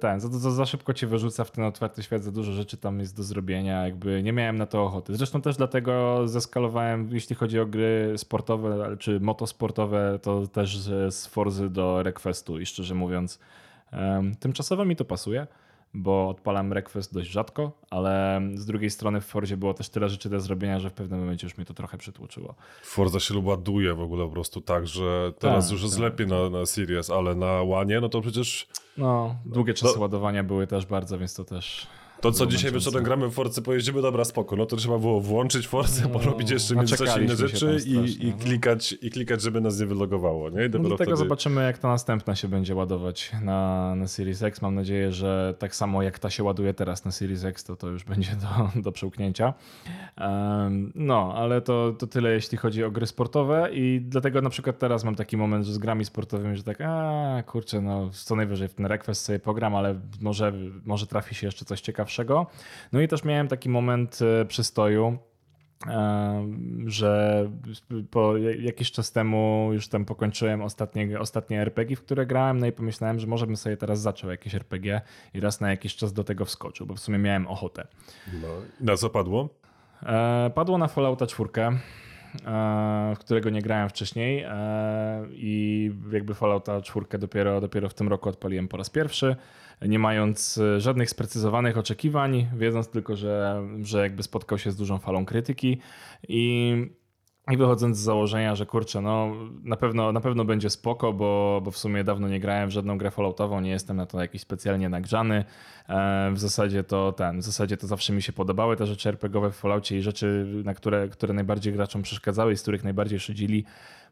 ten, 0.00 0.20
za, 0.20 0.28
za, 0.28 0.50
za 0.50 0.66
szybko 0.66 0.94
cię 0.94 1.06
wyrzuca 1.06 1.44
w 1.44 1.50
ten 1.50 1.64
otwarty 1.64 2.02
świat, 2.02 2.22
za 2.22 2.32
dużo 2.32 2.52
rzeczy 2.52 2.76
tam 2.76 3.00
jest 3.00 3.16
do 3.16 3.22
zrobienia, 3.22 3.84
jakby 3.84 4.22
nie 4.22 4.32
miałem 4.32 4.58
na 4.58 4.66
to 4.66 4.84
ochoty. 4.84 5.16
Zresztą 5.16 5.40
też 5.40 5.56
dlatego 5.56 6.22
zeskalowałem, 6.28 7.08
jeśli 7.12 7.36
chodzi 7.36 7.60
o 7.60 7.66
gry 7.66 8.14
sportowe 8.16 8.96
czy 8.98 9.20
motosportowe, 9.20 10.18
to 10.22 10.46
też 10.46 10.78
z 11.08 11.26
Forzy 11.26 11.70
do 11.70 12.02
Requestu 12.02 12.60
i 12.60 12.66
szczerze 12.66 12.94
mówiąc, 12.94 13.38
um, 13.92 14.34
tymczasowo 14.34 14.84
mi 14.84 14.96
to 14.96 15.04
pasuje 15.04 15.46
bo 15.96 16.28
odpalam 16.28 16.72
Request 16.72 17.14
dość 17.14 17.30
rzadko, 17.30 17.72
ale 17.90 18.40
z 18.54 18.66
drugiej 18.66 18.90
strony 18.90 19.20
w 19.20 19.24
Forzie 19.24 19.56
było 19.56 19.74
też 19.74 19.88
tyle 19.88 20.08
rzeczy 20.08 20.28
do 20.30 20.40
zrobienia, 20.40 20.80
że 20.80 20.90
w 20.90 20.92
pewnym 20.92 21.20
momencie 21.20 21.46
już 21.46 21.56
mnie 21.56 21.66
to 21.66 21.74
trochę 21.74 21.98
przytłoczyło. 21.98 22.54
Forza 22.82 23.20
się 23.20 23.38
ładuje 23.38 23.94
w 23.94 24.00
ogóle 24.00 24.24
po 24.24 24.32
prostu 24.32 24.60
tak, 24.60 24.86
że 24.86 25.32
teraz 25.38 25.64
tak, 25.64 25.72
już 25.72 25.82
jest 25.82 25.94
tak. 25.94 26.02
lepiej 26.02 26.26
na, 26.26 26.50
na 26.50 26.66
Series, 26.66 27.10
ale 27.10 27.34
na 27.34 27.62
One 27.62 28.00
no 28.00 28.08
to 28.08 28.20
przecież... 28.20 28.68
No, 28.98 29.36
długie 29.46 29.74
czasy 29.74 29.94
no. 29.94 30.00
ładowania 30.00 30.44
były 30.44 30.66
też 30.66 30.86
bardzo, 30.86 31.18
więc 31.18 31.34
to 31.34 31.44
też... 31.44 31.86
To 32.20 32.32
co 32.32 32.46
dzisiaj 32.46 32.72
wieczorem 32.72 33.04
gramy 33.04 33.28
w 33.28 33.32
Force, 33.32 33.62
pojedziemy, 33.62 34.02
dobra, 34.02 34.24
spoko. 34.24 34.56
No 34.56 34.66
to 34.66 34.76
trzeba 34.76 34.98
było 34.98 35.20
włączyć 35.20 35.68
Force, 35.68 36.02
no, 36.02 36.08
porobić 36.08 36.50
jeszcze 36.50 36.74
no, 36.74 36.80
międzyczasie 36.80 37.22
inne 37.24 37.36
rzeczy 37.36 37.78
i, 37.86 38.26
i, 38.26 38.30
no. 38.30 38.36
klikać, 38.38 38.94
i 39.02 39.10
klikać, 39.10 39.42
żeby 39.42 39.60
nas 39.60 39.80
nie 39.80 39.86
wylogowało. 39.86 40.50
Nie? 40.50 40.64
I 40.66 40.70
no 40.70 40.78
dlatego 40.78 40.96
wtedy... 40.96 41.16
zobaczymy, 41.16 41.64
jak 41.64 41.78
ta 41.78 41.88
następna 41.88 42.34
się 42.34 42.48
będzie 42.48 42.74
ładować 42.74 43.32
na, 43.42 43.94
na 43.94 44.06
Series 44.06 44.42
X. 44.42 44.62
Mam 44.62 44.74
nadzieję, 44.74 45.12
że 45.12 45.54
tak 45.58 45.74
samo 45.74 46.02
jak 46.02 46.18
ta 46.18 46.30
się 46.30 46.42
ładuje 46.42 46.74
teraz 46.74 47.04
na 47.04 47.10
Series 47.10 47.44
X, 47.44 47.64
to 47.64 47.76
to 47.76 47.88
już 47.88 48.04
będzie 48.04 48.30
do, 48.30 48.70
do 48.84 48.92
przełknięcia. 48.92 49.54
Um, 50.18 50.92
no, 50.94 51.34
ale 51.36 51.60
to, 51.60 51.92
to 51.98 52.06
tyle, 52.06 52.32
jeśli 52.32 52.58
chodzi 52.58 52.84
o 52.84 52.90
gry 52.90 53.06
sportowe 53.06 53.68
i 53.72 54.00
dlatego 54.04 54.42
na 54.42 54.50
przykład 54.50 54.78
teraz 54.78 55.04
mam 55.04 55.14
taki 55.14 55.36
moment, 55.36 55.66
że 55.66 55.72
z 55.72 55.78
grami 55.78 56.04
sportowymi, 56.04 56.56
że 56.56 56.62
tak, 56.62 56.80
a 56.80 57.42
kurczę, 57.46 57.80
no 57.80 58.10
co 58.10 58.36
najwyżej 58.36 58.68
w 58.68 58.74
ten 58.74 58.86
request 58.86 59.24
sobie 59.24 59.38
pogram, 59.38 59.74
ale 59.74 60.00
może, 60.20 60.52
może 60.84 61.06
trafi 61.06 61.34
się 61.34 61.46
jeszcze 61.46 61.64
coś 61.64 61.80
ciekawego 61.80 62.06
No 62.92 63.00
i 63.00 63.08
też 63.08 63.24
miałem 63.24 63.48
taki 63.48 63.68
moment 63.68 64.18
e, 64.22 64.44
przystoju, 64.44 65.18
e, 65.86 66.48
że 66.86 67.44
po 68.10 68.36
jakiś 68.36 68.92
czas 68.92 69.12
temu 69.12 69.70
już 69.72 69.88
tam 69.88 70.04
pokończyłem 70.04 70.62
ostatnie, 70.62 71.20
ostatnie 71.20 71.60
RPG, 71.60 71.96
w 71.96 72.02
które 72.02 72.26
grałem, 72.26 72.58
no 72.58 72.66
i 72.66 72.72
pomyślałem, 72.72 73.20
że 73.20 73.26
może 73.26 73.46
bym 73.46 73.56
sobie 73.56 73.76
teraz 73.76 74.00
zaczął 74.00 74.30
jakieś 74.30 74.54
RPG 74.54 75.00
i 75.34 75.40
raz 75.40 75.60
na 75.60 75.70
jakiś 75.70 75.96
czas 75.96 76.12
do 76.12 76.24
tego 76.24 76.44
wskoczył, 76.44 76.86
bo 76.86 76.94
w 76.94 77.00
sumie 77.00 77.18
miałem 77.18 77.46
ochotę. 77.46 77.86
No, 78.42 78.48
na 78.80 78.96
co 78.96 79.10
padło? 79.10 79.48
E, 80.02 80.50
padło 80.54 80.78
na 80.78 80.88
Fallouta 80.88 81.26
4 81.26 81.50
w 83.14 83.18
którego 83.18 83.50
nie 83.50 83.62
grałem 83.62 83.88
wcześniej 83.88 84.46
i 85.32 85.90
jakby 86.12 86.34
Fallouta 86.34 86.80
4 86.80 87.06
dopiero, 87.18 87.60
dopiero 87.60 87.88
w 87.88 87.94
tym 87.94 88.08
roku 88.08 88.28
odpaliłem 88.28 88.68
po 88.68 88.76
raz 88.76 88.90
pierwszy 88.90 89.36
nie 89.82 89.98
mając 89.98 90.58
e, 90.58 90.80
żadnych 90.80 91.10
sprecyzowanych 91.10 91.78
oczekiwań, 91.78 92.48
wiedząc 92.56 92.88
tylko, 92.88 93.16
że, 93.16 93.62
że 93.82 94.02
jakby 94.02 94.22
spotkał 94.22 94.58
się 94.58 94.70
z 94.70 94.76
dużą 94.76 94.98
falą 94.98 95.24
krytyki. 95.24 95.78
I 96.28 96.76
i 97.52 97.56
wychodząc 97.56 97.96
z 97.96 98.00
założenia, 98.00 98.54
że 98.54 98.66
kurczę, 98.66 99.00
no 99.00 99.32
na 99.62 99.76
pewno, 99.76 100.12
na 100.12 100.20
pewno 100.20 100.44
będzie 100.44 100.70
spoko, 100.70 101.12
bo, 101.12 101.60
bo 101.64 101.70
w 101.70 101.78
sumie 101.78 102.04
dawno 102.04 102.28
nie 102.28 102.40
grałem 102.40 102.68
w 102.68 102.72
żadną 102.72 102.98
grę 102.98 103.10
falloutową, 103.10 103.60
nie 103.60 103.70
jestem 103.70 103.96
na 103.96 104.06
to 104.06 104.20
jakiś 104.20 104.42
specjalnie 104.42 104.88
nagrzany. 104.88 105.44
E, 105.88 106.30
w 106.34 106.38
zasadzie 106.38 106.84
to 106.84 107.12
ten, 107.12 107.40
w 107.40 107.42
zasadzie 107.42 107.76
to 107.76 107.86
zawsze 107.86 108.12
mi 108.12 108.22
się 108.22 108.32
podobały 108.32 108.76
te 108.76 108.86
rzeczy 108.86 109.08
RPGowe 109.08 109.50
w 109.50 109.56
Falloutie 109.56 109.98
i 109.98 110.02
rzeczy, 110.02 110.46
na 110.64 110.74
które, 110.74 111.08
które 111.08 111.34
najbardziej 111.34 111.72
graczom 111.72 112.02
przeszkadzały 112.02 112.52
i 112.52 112.56
z 112.56 112.62
których 112.62 112.84
najbardziej 112.84 113.20
szydzili, 113.20 113.64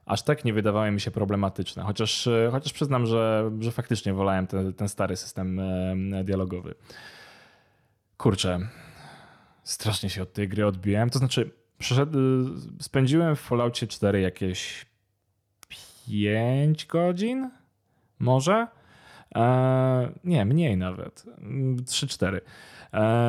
aż 0.06 0.22
tak 0.22 0.44
nie 0.44 0.52
wydawały 0.52 0.90
mi 0.90 1.00
się 1.00 1.10
problematyczne. 1.10 1.82
Chociaż, 1.82 2.26
e, 2.26 2.48
chociaż 2.52 2.72
przyznam, 2.72 3.06
że, 3.06 3.50
że 3.60 3.70
faktycznie 3.70 4.14
wolałem 4.14 4.46
ten, 4.46 4.72
ten 4.72 4.88
stary 4.88 5.16
system 5.16 5.60
e, 5.60 6.24
dialogowy. 6.24 6.74
Kurczę, 8.16 8.68
strasznie 9.62 10.10
się 10.10 10.22
od 10.22 10.32
tej 10.32 10.48
gry 10.48 10.66
odbiłem. 10.66 11.10
To 11.10 11.18
znaczy, 11.18 11.63
spędziłem 12.80 13.36
w 13.36 13.40
Falloutie 13.40 13.86
4 13.86 14.20
jakieś 14.20 14.86
5 16.06 16.86
godzin? 16.86 17.50
Może? 18.18 18.66
Eee, 19.34 20.08
nie, 20.24 20.44
mniej 20.44 20.76
nawet. 20.76 21.24
3-4. 21.84 22.40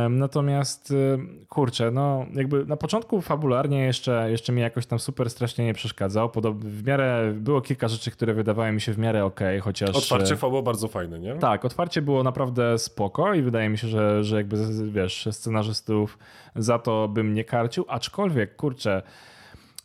Natomiast 0.10 0.91
y, 0.91 1.18
kurczę, 1.49 1.91
no 1.91 2.26
jakby 2.34 2.66
na 2.66 2.78
początku 2.78 3.22
fabularnie 3.22 3.86
jeszcze, 3.86 4.32
jeszcze 4.32 4.53
mi 4.53 4.62
jakoś 4.62 4.86
tam 4.86 4.99
super 4.99 5.30
strasznie 5.30 5.66
nie 5.66 5.74
przeszkadzał. 5.74 6.32
w 6.60 6.86
miarę 6.86 7.34
było 7.36 7.62
kilka 7.62 7.88
rzeczy, 7.88 8.12
które 8.12 8.34
wydawały 8.34 8.72
mi 8.72 8.82
się 8.82 8.93
w 8.93 8.97
miarę 8.97 9.26
ok, 9.26 9.39
chociaż. 9.62 9.89
Otwarcie 9.89 10.36
było 10.36 10.64
bardzo 10.64 10.88
fajne, 10.88 11.20
nie? 11.20 11.36
Tak, 11.36 11.66
otwarcie 11.66 12.01
było 12.01 12.24
naprawdę 12.24 12.78
spoko 12.78 13.34
i 13.34 13.41
wydaje 13.41 13.70
mi 13.70 13.78
się, 13.78 13.88
że, 13.88 14.24
że 14.24 14.36
jakby 14.36 14.58
wiesz, 14.91 15.28
scenarzystów 15.32 16.18
za 16.56 16.80
to 16.80 17.08
bym 17.08 17.34
nie 17.34 17.43
karcił, 17.43 17.86
aczkolwiek 17.88 18.56
kurczę. 18.56 19.01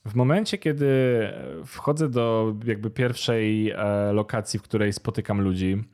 W 0.06 0.14
momencie, 0.14 0.58
kiedy 0.58 1.22
wchodzę 1.66 2.08
do 2.08 2.54
jakby 2.64 2.90
pierwszej 2.90 3.70
e, 3.70 4.12
lokacji, 4.12 4.58
w 4.58 4.62
której 4.62 4.92
spotykam 4.92 5.40
ludzi, 5.40 5.84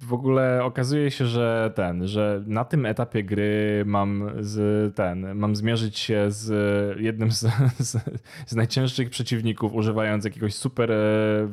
w 0.00 0.12
ogóle 0.12 0.64
okazuje 0.64 1.10
się, 1.10 1.26
że 1.26 1.72
ten, 1.74 2.06
że 2.06 2.42
na 2.46 2.64
tym 2.64 2.86
etapie 2.86 3.24
gry 3.24 3.82
mam 3.86 4.30
z 4.40 4.94
ten, 4.96 5.34
mam 5.34 5.56
zmierzyć 5.56 5.98
się 5.98 6.26
z 6.28 7.00
jednym 7.00 7.32
z, 7.32 7.40
z, 7.78 7.96
z 8.46 8.54
najcięższych 8.54 9.10
przeciwników, 9.10 9.74
używając 9.74 10.24
jakiegoś 10.24 10.54
super 10.54 10.92
e, 10.92 10.96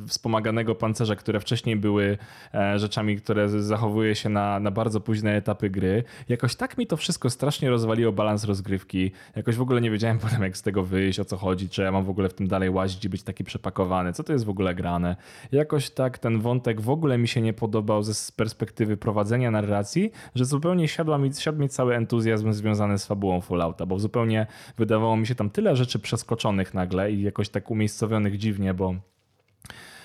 wspomaganego 0.08 0.76
pancerza, 0.76 1.16
które 1.16 1.39
wcześniej 1.39 1.76
były 1.76 2.18
e, 2.54 2.80
rzeczami, 2.80 3.18
które 3.18 3.50
zachowuje 3.50 4.16
się 4.16 4.30
na, 4.30 4.60
na 4.60 4.72
bardzo 4.72 5.00
późne 5.00 5.36
etapy 5.36 5.70
gry. 5.70 6.04
Jakoś 6.30 6.56
tak 6.56 6.78
mi 6.78 6.88
to 6.88 6.97
wszystko 6.97 7.30
strasznie 7.30 7.70
rozwaliło 7.70 8.12
balans 8.12 8.43
rozgrywki. 8.43 9.12
Jakoś 9.36 9.56
w 9.56 9.62
ogóle 9.62 9.82
nie 9.82 9.91
wiedziałem 9.91 10.20
potem, 10.30 10.41
jak 10.41 10.58
z 10.58 10.62
tego 10.62 10.84
wyjść, 10.84 11.20
o 11.20 11.26
co 11.26 11.38
chodzi, 11.38 11.70
czy 11.70 11.82
ja 11.82 11.91
mam 11.91 12.06
w 12.06 12.10
ogóle 12.10 12.30
w 12.30 12.34
tym 12.34 12.47
dalej 12.47 12.70
łazić 12.70 13.06
i 13.06 13.10
być 13.10 13.24
taki 13.24 13.43
przepakowany, 13.43 14.14
co 14.14 14.24
to 14.24 14.34
jest 14.34 14.45
w 14.45 14.50
ogóle 14.50 14.76
grane. 14.76 15.16
Jakoś 15.52 15.89
tak 15.89 16.18
ten 16.18 16.39
wątek 16.39 16.82
w 16.90 16.92
ogóle 16.92 17.18
mi 17.18 17.28
się 17.28 17.42
nie 17.42 17.54
podobał 17.54 18.04
ze 18.04 18.32
perspektywy 18.36 18.98
prowadzenia 18.98 19.52
narracji, 19.52 20.12
że 20.36 20.46
zupełnie 20.46 20.88
siadła 20.88 21.18
mi, 21.18 21.34
siadł 21.34 21.60
mi 21.60 21.70
cały 21.70 21.96
entuzjazm 21.96 22.54
związany 22.54 23.00
z 23.00 23.06
fabułą 23.06 23.42
Fallouta, 23.42 23.86
bo 23.86 24.00
zupełnie 24.00 24.48
wydawało 24.78 25.18
mi 25.18 25.28
się 25.28 25.36
tam 25.36 25.50
tyle 25.50 25.76
rzeczy 25.76 26.00
przeskoczonych 26.00 26.74
nagle 26.74 27.12
i 27.12 27.22
jakoś 27.22 27.50
tak 27.50 27.72
umiejscowionych 27.72 28.38
dziwnie, 28.38 28.74
bo 28.74 28.96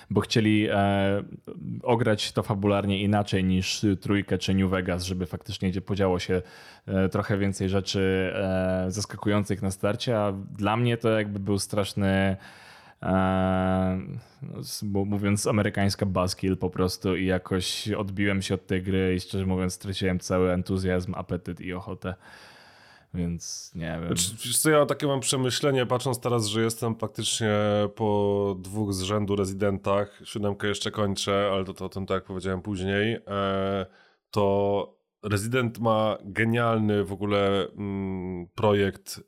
bo 0.09 0.21
chcieli 0.21 0.67
e, 0.69 1.23
ograć 1.83 2.31
to 2.31 2.43
fabularnie 2.43 3.01
inaczej 3.01 3.43
niż 3.43 3.85
trójkę 4.01 4.37
czy 4.37 4.53
New 4.53 4.69
Vegas, 4.69 5.03
żeby 5.03 5.25
faktycznie 5.25 5.81
podziało 5.81 6.19
się 6.19 6.41
e, 6.87 7.09
trochę 7.09 7.37
więcej 7.37 7.69
rzeczy 7.69 8.33
e, 8.35 8.85
zaskakujących 8.87 9.61
na 9.61 9.71
starcie, 9.71 10.19
a 10.19 10.31
dla 10.31 10.77
mnie 10.77 10.97
to 10.97 11.09
jakby 11.09 11.39
był 11.39 11.59
straszny 11.59 12.37
mówiąc 15.05 15.47
amerykańska 15.47 16.05
buzzkill 16.05 16.57
po 16.57 16.69
prostu 16.69 17.15
i 17.15 17.25
jakoś 17.25 17.91
odbiłem 17.91 18.41
się 18.41 18.53
od 18.53 18.67
tej 18.67 18.83
gry 18.83 19.15
i 19.15 19.19
szczerze 19.19 19.45
mówiąc 19.45 19.73
straciłem 19.73 20.19
cały 20.19 20.51
entuzjazm, 20.51 21.13
apetyt 21.15 21.61
i 21.61 21.73
ochotę. 21.73 22.15
Więc 23.13 23.71
nie 23.75 23.99
wiem. 24.01 24.09
Wiesz 24.09 24.57
co, 24.57 24.69
ja 24.69 24.85
takie 24.85 25.07
mam 25.07 25.19
przemyślenie, 25.19 25.85
patrząc 25.85 26.19
teraz, 26.19 26.45
że 26.45 26.61
jestem 26.61 26.95
praktycznie 26.95 27.57
po 27.95 28.55
dwóch 28.59 28.93
z 28.93 29.01
rzędu 29.01 29.35
rezydentach, 29.35 30.21
siódemkę 30.23 30.67
jeszcze 30.67 30.91
kończę, 30.91 31.49
ale 31.53 31.65
to, 31.65 31.73
to 31.73 31.85
o 31.85 31.89
tym 31.89 32.05
tak 32.05 32.15
jak 32.15 32.23
powiedziałem 32.23 32.61
później, 32.61 33.17
e, 33.27 33.85
to 34.31 34.97
rezydent 35.23 35.79
ma 35.79 36.17
genialny 36.23 37.03
w 37.03 37.13
ogóle 37.13 37.67
mm, 37.77 38.47
projekt 38.55 39.19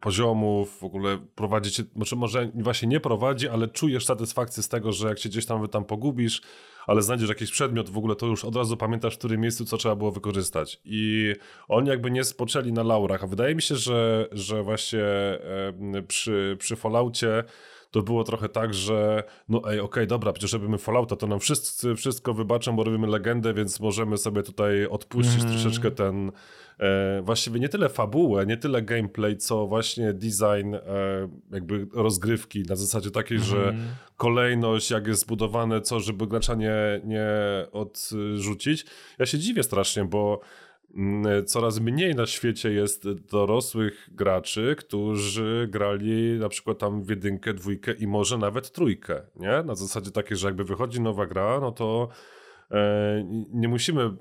poziomów, 0.00 0.78
w 0.78 0.84
ogóle 0.84 1.18
prowadzi 1.34 1.70
cię, 1.70 1.82
może, 1.94 2.16
może 2.16 2.50
właśnie 2.54 2.88
nie 2.88 3.00
prowadzi, 3.00 3.48
ale 3.48 3.68
czujesz 3.68 4.04
satysfakcję 4.04 4.62
z 4.62 4.68
tego, 4.68 4.92
że 4.92 5.08
jak 5.08 5.18
się 5.18 5.28
gdzieś 5.28 5.46
tam, 5.46 5.68
tam 5.68 5.84
pogubisz, 5.84 6.42
ale 6.86 7.02
znajdziesz 7.02 7.28
jakiś 7.28 7.50
przedmiot, 7.50 7.90
w 7.90 7.98
ogóle 7.98 8.16
to 8.16 8.26
już 8.26 8.44
od 8.44 8.56
razu 8.56 8.76
pamiętasz, 8.76 9.14
w 9.14 9.18
którym 9.18 9.40
miejscu 9.40 9.64
co 9.64 9.76
trzeba 9.76 9.96
było 9.96 10.12
wykorzystać. 10.12 10.80
I 10.84 11.32
oni 11.68 11.88
jakby 11.88 12.10
nie 12.10 12.24
spoczęli 12.24 12.72
na 12.72 12.82
laurach, 12.82 13.24
a 13.24 13.26
wydaje 13.26 13.54
mi 13.54 13.62
się, 13.62 13.76
że, 13.76 14.28
że 14.32 14.62
właśnie 14.62 15.04
przy, 16.08 16.56
przy 16.58 16.76
Falloutie 16.76 17.44
to 17.90 18.02
było 18.02 18.24
trochę 18.24 18.48
tak, 18.48 18.74
że 18.74 19.24
no 19.48 19.58
ej, 19.58 19.62
okej, 19.64 19.80
okay, 19.80 20.06
dobra, 20.06 20.32
przecież 20.32 20.52
robimy 20.52 20.78
Fallouta, 20.78 21.16
to 21.16 21.26
nam 21.26 21.40
wszyscy 21.40 21.94
wszystko 21.94 22.34
wybaczą, 22.34 22.76
bo 22.76 22.84
robimy 22.84 23.06
legendę, 23.06 23.54
więc 23.54 23.80
możemy 23.80 24.18
sobie 24.18 24.42
tutaj 24.42 24.86
odpuścić 24.86 25.40
mm. 25.42 25.52
troszeczkę 25.52 25.90
ten 25.90 26.32
e, 26.80 27.22
właściwie 27.22 27.60
nie 27.60 27.68
tyle 27.68 27.88
fabułę, 27.88 28.46
nie 28.46 28.56
tyle 28.56 28.82
gameplay, 28.82 29.36
co 29.36 29.66
właśnie 29.66 30.12
design 30.12 30.74
e, 30.74 30.80
jakby 31.50 31.86
rozgrywki 31.94 32.62
na 32.62 32.76
zasadzie 32.76 33.10
takiej, 33.10 33.36
mm. 33.36 33.48
że 33.48 33.56
mhm. 33.56 33.88
kolejność, 34.16 34.90
jak 34.90 35.06
jest 35.06 35.22
zbudowane, 35.22 35.80
co, 35.80 36.00
żeby 36.00 36.26
gracza 36.26 36.54
nie, 36.54 37.00
nie 37.04 37.26
odrzucić. 37.72 38.86
Ja 39.18 39.26
się 39.26 39.38
dziwię 39.38 39.62
strasznie, 39.62 40.04
bo 40.04 40.40
coraz 41.46 41.80
mniej 41.80 42.14
na 42.14 42.26
świecie 42.26 42.72
jest 42.72 43.12
dorosłych 43.12 44.10
graczy, 44.12 44.76
którzy 44.78 45.68
grali 45.70 46.38
na 46.38 46.48
przykład 46.48 46.78
tam 46.78 47.02
w 47.02 47.10
jedynkę, 47.10 47.54
dwójkę 47.54 47.92
i 47.92 48.06
może 48.06 48.38
nawet 48.38 48.72
trójkę, 48.72 49.22
nie? 49.36 49.62
Na 49.62 49.74
zasadzie 49.74 50.10
takiej, 50.10 50.36
że 50.36 50.48
jakby 50.48 50.64
wychodzi 50.64 51.00
nowa 51.00 51.26
gra, 51.26 51.60
no 51.60 51.72
to 51.72 52.08
e, 52.70 53.24
nie 53.52 53.68
musimy 53.68 54.02
mm, 54.02 54.18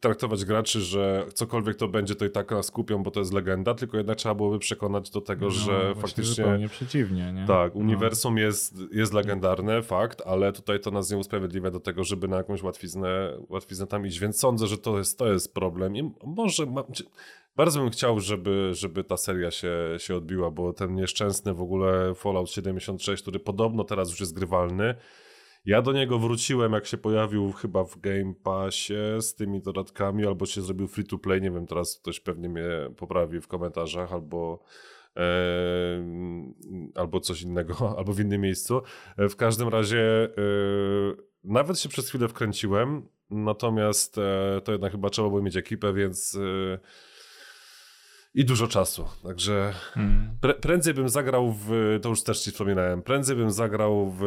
traktować 0.00 0.44
graczy, 0.44 0.80
że 0.80 1.26
cokolwiek 1.34 1.76
to 1.76 1.88
będzie, 1.88 2.14
to 2.14 2.24
i 2.24 2.30
tak 2.30 2.50
nas 2.50 2.70
kupią, 2.70 3.02
bo 3.02 3.10
to 3.10 3.20
jest 3.20 3.32
legenda, 3.32 3.74
tylko 3.74 3.96
jednak 3.96 4.16
trzeba 4.16 4.34
byłoby 4.34 4.58
przekonać 4.58 5.10
do 5.10 5.20
tego, 5.20 5.44
no, 5.44 5.50
że 5.50 5.94
faktycznie... 5.94 6.68
przeciwnie, 6.68 7.32
nie? 7.32 7.46
Tak, 7.46 7.74
no. 7.74 7.80
uniwersum 7.80 8.34
no. 8.34 8.40
jest, 8.40 8.74
jest 8.92 9.12
legendarne, 9.12 9.82
fakt, 9.82 10.22
ale 10.26 10.52
tutaj 10.52 10.80
to 10.80 10.90
nas 10.90 11.10
nie 11.10 11.18
usprawiedliwia 11.18 11.70
do 11.70 11.80
tego, 11.80 12.04
żeby 12.04 12.28
na 12.28 12.36
jakąś 12.36 12.62
łatwiznę, 12.62 13.38
łatwiznę 13.48 13.86
tam 13.86 14.06
iść, 14.06 14.18
więc 14.18 14.38
sądzę, 14.38 14.66
że 14.66 14.78
to 14.78 14.98
jest, 14.98 15.18
to 15.18 15.32
jest 15.32 15.54
problem 15.54 15.96
i 15.96 16.10
może... 16.24 16.66
Ma, 16.66 16.84
bardzo 17.56 17.80
bym 17.80 17.90
chciał, 17.90 18.20
żeby, 18.20 18.70
żeby 18.72 19.04
ta 19.04 19.16
seria 19.16 19.50
się, 19.50 19.74
się 19.98 20.16
odbiła, 20.16 20.50
bo 20.50 20.72
ten 20.72 20.94
nieszczęsny 20.94 21.54
w 21.54 21.60
ogóle 21.60 22.14
Fallout 22.14 22.50
76, 22.50 23.22
który 23.22 23.40
podobno 23.40 23.84
teraz 23.84 24.10
już 24.10 24.20
jest 24.20 24.34
grywalny, 24.34 24.94
ja 25.64 25.82
do 25.82 25.92
niego 25.92 26.18
wróciłem, 26.18 26.72
jak 26.72 26.86
się 26.86 26.98
pojawił 26.98 27.52
chyba 27.52 27.84
w 27.84 28.00
Game 28.00 28.34
Passie 28.42 28.94
z 29.20 29.34
tymi 29.34 29.62
dodatkami, 29.62 30.26
albo 30.26 30.46
się 30.46 30.62
zrobił 30.62 30.88
free 30.88 31.04
to 31.04 31.18
play. 31.18 31.42
Nie 31.42 31.50
wiem, 31.50 31.66
teraz 31.66 31.98
ktoś 31.98 32.20
pewnie 32.20 32.48
mnie 32.48 32.68
poprawi 32.96 33.40
w 33.40 33.48
komentarzach, 33.48 34.12
albo. 34.12 34.62
Albo 36.94 37.20
coś 37.20 37.42
innego, 37.42 37.74
albo 37.98 38.12
w 38.12 38.20
innym 38.20 38.40
miejscu. 38.40 38.82
W 39.18 39.36
każdym 39.36 39.68
razie 39.68 40.24
e, 40.24 40.30
nawet 41.44 41.80
się 41.80 41.88
przez 41.88 42.08
chwilę 42.08 42.28
wkręciłem, 42.28 43.08
natomiast 43.30 44.18
e, 44.18 44.60
to 44.64 44.72
jednak 44.72 44.92
chyba 44.92 45.10
trzeba 45.10 45.28
było 45.28 45.42
mieć 45.42 45.56
ekipę, 45.56 45.92
więc 45.92 46.38
e, 46.74 46.78
i 48.34 48.44
dużo 48.44 48.66
czasu. 48.68 49.04
Także 49.22 49.72
hmm. 49.92 50.38
prędzej 50.60 50.94
bym 50.94 51.08
zagrał 51.08 51.52
w. 51.52 51.98
To 52.02 52.08
już 52.08 52.22
też 52.22 52.40
ci 52.40 52.50
wspominałem. 52.50 53.02
Prędzej 53.02 53.36
bym 53.36 53.50
zagrał 53.50 54.14
w 54.18 54.24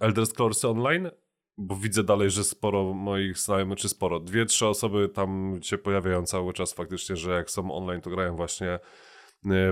Elder 0.00 0.26
Scrolls 0.26 0.64
Online, 0.64 1.10
bo 1.58 1.76
widzę 1.76 2.04
dalej, 2.04 2.30
że 2.30 2.44
sporo 2.44 2.94
moich 2.94 3.38
znajomych, 3.38 3.78
czy 3.78 3.88
sporo, 3.88 4.20
dwie, 4.20 4.46
trzy 4.46 4.66
osoby 4.66 5.08
tam 5.08 5.60
się 5.62 5.78
pojawiają 5.78 6.26
cały 6.26 6.52
czas 6.52 6.72
faktycznie, 6.72 7.16
że 7.16 7.30
jak 7.30 7.50
są 7.50 7.72
online, 7.72 8.00
to 8.00 8.10
grają 8.10 8.36
właśnie 8.36 8.78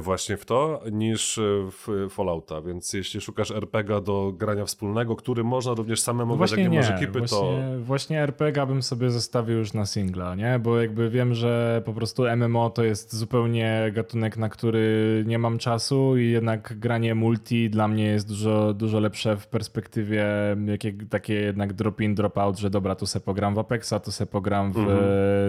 właśnie 0.01 0.37
w 0.37 0.45
to, 0.45 0.83
niż 0.93 1.39
e, 1.39 1.43
w 1.71 2.09
Fallouta, 2.11 2.63
więc 2.63 2.93
jeśli 2.93 3.21
szukasz 3.21 3.51
RPG 3.51 4.01
do 4.01 4.33
grania 4.37 4.65
wspólnego, 4.65 5.17
który 5.17 5.45
można 5.45 5.75
również 5.75 6.01
samemu 6.01 6.37
grać, 6.37 6.51
jak 6.51 6.61
nie 6.61 6.79
masz 6.79 6.91
ekipy, 6.91 7.19
właśnie, 7.19 7.39
to... 7.39 7.55
Właśnie 7.81 8.23
RPG 8.23 8.67
bym 8.67 8.83
sobie 8.83 9.11
zostawił 9.11 9.59
już 9.59 9.73
na 9.73 9.87
singla, 9.87 10.35
nie? 10.35 10.59
Bo 10.59 10.81
jakby 10.81 11.11
wiem, 11.11 11.35
że 11.35 11.83
po 11.85 11.93
prostu 11.93 12.23
MMO 12.37 12.71
to 12.71 12.85
jest 12.85 13.15
zupełnie 13.17 13.93
gatunek, 13.95 14.37
na 14.37 14.49
który 14.49 15.25
nie 15.27 15.39
mam 15.39 15.59
czasu 15.59 16.17
i 16.17 16.31
jednak 16.31 16.79
granie 16.79 17.15
multi 17.15 17.71
dla 17.71 17.89
mnie 17.89 18.05
jest 18.05 18.29
dużo, 18.29 18.75
dużo 18.75 19.01
lepsze 19.01 19.37
w 19.37 19.47
perspektywie 19.47 20.27
jakie, 20.67 20.93
takie 21.11 21.35
jednak 21.35 21.73
drop 21.73 22.01
in, 22.01 22.15
drop 22.15 22.39
out, 22.39 22.59
że 22.59 22.71
dobra, 22.71 22.95
tu 22.95 23.07
se 23.07 23.21
pogram 23.21 23.55
w 23.55 23.59
Apexa, 23.59 23.95
tu 24.05 24.13
se 24.13 24.27
pogram 24.27 24.73
w 24.73 24.79
mhm. 24.79 24.99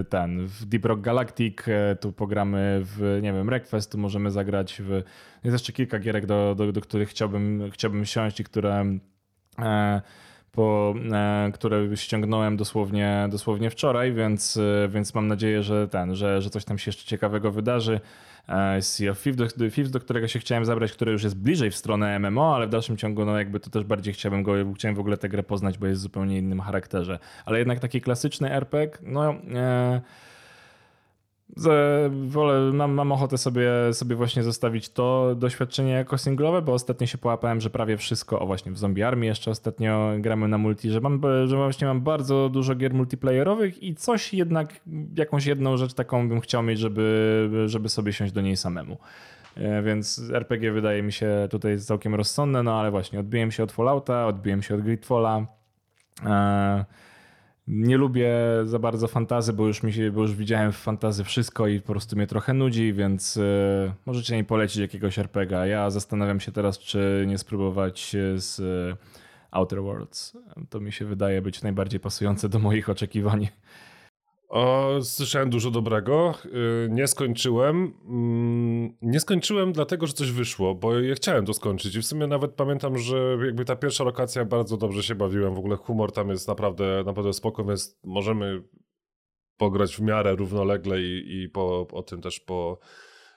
ten, 0.09 0.47
w 0.47 0.65
Deep 0.65 0.85
Rock 0.85 1.01
Galactic, 1.01 1.67
e, 1.67 1.95
tu 1.95 2.11
pogramy 2.11 2.81
w, 2.83 3.19
nie 3.21 3.33
wiem, 3.33 3.45
Wreckfest, 3.45 3.91
tu 3.91 3.97
może 3.97 4.10
możemy 4.11 4.31
zagrać 4.31 4.81
w... 4.81 4.91
Jest 5.43 5.53
jeszcze 5.53 5.73
kilka 5.73 5.99
gierek, 5.99 6.25
do, 6.25 6.55
do, 6.55 6.71
do 6.71 6.81
których 6.81 7.09
chciałbym, 7.09 7.71
chciałbym 7.71 8.05
siąść 8.05 8.39
i 8.39 8.43
które... 8.43 8.85
E, 9.59 10.01
po, 10.51 10.93
e, 11.11 11.51
które 11.53 11.97
ściągnąłem 11.97 12.57
dosłownie, 12.57 13.27
dosłownie 13.31 13.69
wczoraj, 13.69 14.13
więc, 14.13 14.57
e, 14.57 14.87
więc 14.89 15.15
mam 15.15 15.27
nadzieję, 15.27 15.63
że 15.63 15.87
ten, 15.87 16.15
że, 16.15 16.41
że 16.41 16.49
coś 16.49 16.65
tam 16.65 16.77
się 16.77 16.89
jeszcze 16.89 17.05
ciekawego 17.05 17.51
wydarzy. 17.51 17.99
E, 18.47 18.81
sea 18.81 19.11
of 19.11 19.23
Thieves, 19.23 19.55
do, 19.55 19.69
Thieves, 19.69 19.91
do 19.91 19.99
którego 19.99 20.27
się 20.27 20.39
chciałem 20.39 20.65
zabrać, 20.65 20.91
który 20.91 21.11
już 21.11 21.23
jest 21.23 21.37
bliżej 21.37 21.71
w 21.71 21.75
stronę 21.75 22.19
MMO, 22.19 22.55
ale 22.55 22.67
w 22.67 22.69
dalszym 22.69 22.97
ciągu 22.97 23.25
no 23.25 23.37
jakby 23.37 23.59
to 23.59 23.69
też 23.69 23.83
bardziej 23.83 24.13
chciałbym 24.13 24.43
go, 24.43 24.53
chciałem 24.75 24.95
w 24.95 24.99
ogóle 24.99 25.17
tę 25.17 25.29
grę 25.29 25.43
poznać, 25.43 25.77
bo 25.77 25.87
jest 25.87 26.01
w 26.01 26.03
zupełnie 26.03 26.37
innym 26.37 26.59
charakterze. 26.59 27.19
Ale 27.45 27.59
jednak 27.59 27.79
taki 27.79 28.01
klasyczny 28.01 28.51
RPG, 28.51 28.97
no... 29.01 29.35
E, 29.53 30.01
Wolę, 32.27 32.71
mam, 32.73 32.93
mam 32.93 33.11
ochotę 33.11 33.37
sobie, 33.37 33.69
sobie 33.91 34.15
właśnie 34.15 34.43
zostawić 34.43 34.89
to 34.89 35.35
doświadczenie 35.35 35.91
jako 35.91 36.17
singlowe, 36.17 36.61
bo 36.61 36.73
ostatnio 36.73 37.07
się 37.07 37.17
połapałem, 37.17 37.61
że 37.61 37.69
prawie 37.69 37.97
wszystko, 37.97 38.39
o 38.39 38.45
właśnie 38.45 38.71
w 38.71 38.77
Zombie 38.77 39.03
Army 39.03 39.25
jeszcze 39.25 39.51
ostatnio 39.51 40.11
gramy 40.19 40.47
na 40.47 40.57
multi, 40.57 40.89
że 40.89 41.01
mam, 41.01 41.21
że 41.45 41.55
właśnie 41.55 41.87
mam 41.87 42.01
bardzo 42.01 42.49
dużo 42.49 42.75
gier 42.75 42.93
multiplayerowych 42.93 43.83
i 43.83 43.95
coś 43.95 44.33
jednak, 44.33 44.81
jakąś 45.15 45.45
jedną 45.45 45.77
rzecz 45.77 45.93
taką 45.93 46.29
bym 46.29 46.41
chciał 46.41 46.63
mieć, 46.63 46.79
żeby, 46.79 47.49
żeby 47.65 47.89
sobie 47.89 48.13
siąść 48.13 48.33
do 48.33 48.41
niej 48.41 48.57
samemu. 48.57 48.97
E, 49.57 49.81
więc 49.83 50.21
RPG 50.33 50.71
wydaje 50.71 51.03
mi 51.03 51.11
się 51.11 51.47
tutaj 51.51 51.79
całkiem 51.79 52.15
rozsądne, 52.15 52.63
no 52.63 52.79
ale 52.79 52.91
właśnie 52.91 53.19
odbiłem 53.19 53.51
się 53.51 53.63
od 53.63 53.71
Fallouta, 53.71 54.27
odbiłem 54.27 54.61
się 54.61 54.75
od 54.75 54.81
Gridfalla. 54.81 55.45
Eee, 56.25 56.83
nie 57.71 57.97
lubię 57.97 58.33
za 58.63 58.79
bardzo 58.79 59.07
fantazy, 59.07 59.53
bo 59.53 59.67
już, 59.67 59.83
mi 59.83 59.93
się, 59.93 60.11
bo 60.11 60.21
już 60.21 60.35
widziałem 60.35 60.71
w 60.71 60.77
fantazy 60.77 61.23
wszystko 61.23 61.67
i 61.67 61.81
po 61.81 61.87
prostu 61.87 62.15
mnie 62.15 62.27
trochę 62.27 62.53
nudzi, 62.53 62.93
więc 62.93 63.37
y, 63.37 63.93
możecie 64.05 64.35
mi 64.35 64.43
polecić 64.43 64.77
jakiegoś 64.77 65.19
RPGa. 65.19 65.65
Ja 65.65 65.89
zastanawiam 65.89 66.39
się 66.39 66.51
teraz, 66.51 66.79
czy 66.79 67.25
nie 67.27 67.37
spróbować 67.37 68.15
z 68.35 68.59
y, 68.59 68.97
Outer 69.51 69.81
Worlds. 69.83 70.37
To 70.69 70.79
mi 70.79 70.91
się 70.91 71.05
wydaje 71.05 71.41
być 71.41 71.61
najbardziej 71.61 71.99
pasujące 71.99 72.49
do 72.49 72.59
moich 72.59 72.89
oczekiwań. 72.89 73.47
O, 74.51 74.99
słyszałem 75.01 75.49
dużo 75.49 75.71
dobrego. 75.71 76.33
Y, 76.45 76.89
nie 76.89 77.07
skończyłem. 77.07 77.93
Mm, 78.07 78.97
nie 79.01 79.19
skończyłem 79.19 79.73
dlatego, 79.73 80.07
że 80.07 80.13
coś 80.13 80.31
wyszło, 80.31 80.75
bo 80.75 80.99
ja 80.99 81.15
chciałem 81.15 81.45
to 81.45 81.53
skończyć 81.53 81.95
i 81.95 82.01
w 82.01 82.05
sumie 82.05 82.27
nawet 82.27 82.53
pamiętam, 82.53 82.97
że 82.97 83.37
jakby 83.45 83.65
ta 83.65 83.75
pierwsza 83.75 84.03
lokacja 84.03 84.45
bardzo 84.45 84.77
dobrze 84.77 85.03
się 85.03 85.15
bawiłem. 85.15 85.55
W 85.55 85.59
ogóle 85.59 85.75
humor 85.75 86.11
tam 86.11 86.29
jest 86.29 86.47
naprawdę, 86.47 87.03
naprawdę 87.05 87.33
spoko, 87.33 87.63
więc 87.63 87.99
możemy 88.03 88.63
pograć 89.57 89.95
w 89.95 90.01
miarę 90.01 90.35
równolegle 90.35 91.01
i, 91.01 91.43
i 91.43 91.49
po, 91.49 91.87
o 91.91 92.03
tym 92.03 92.21
też 92.21 92.39
po, 92.39 92.79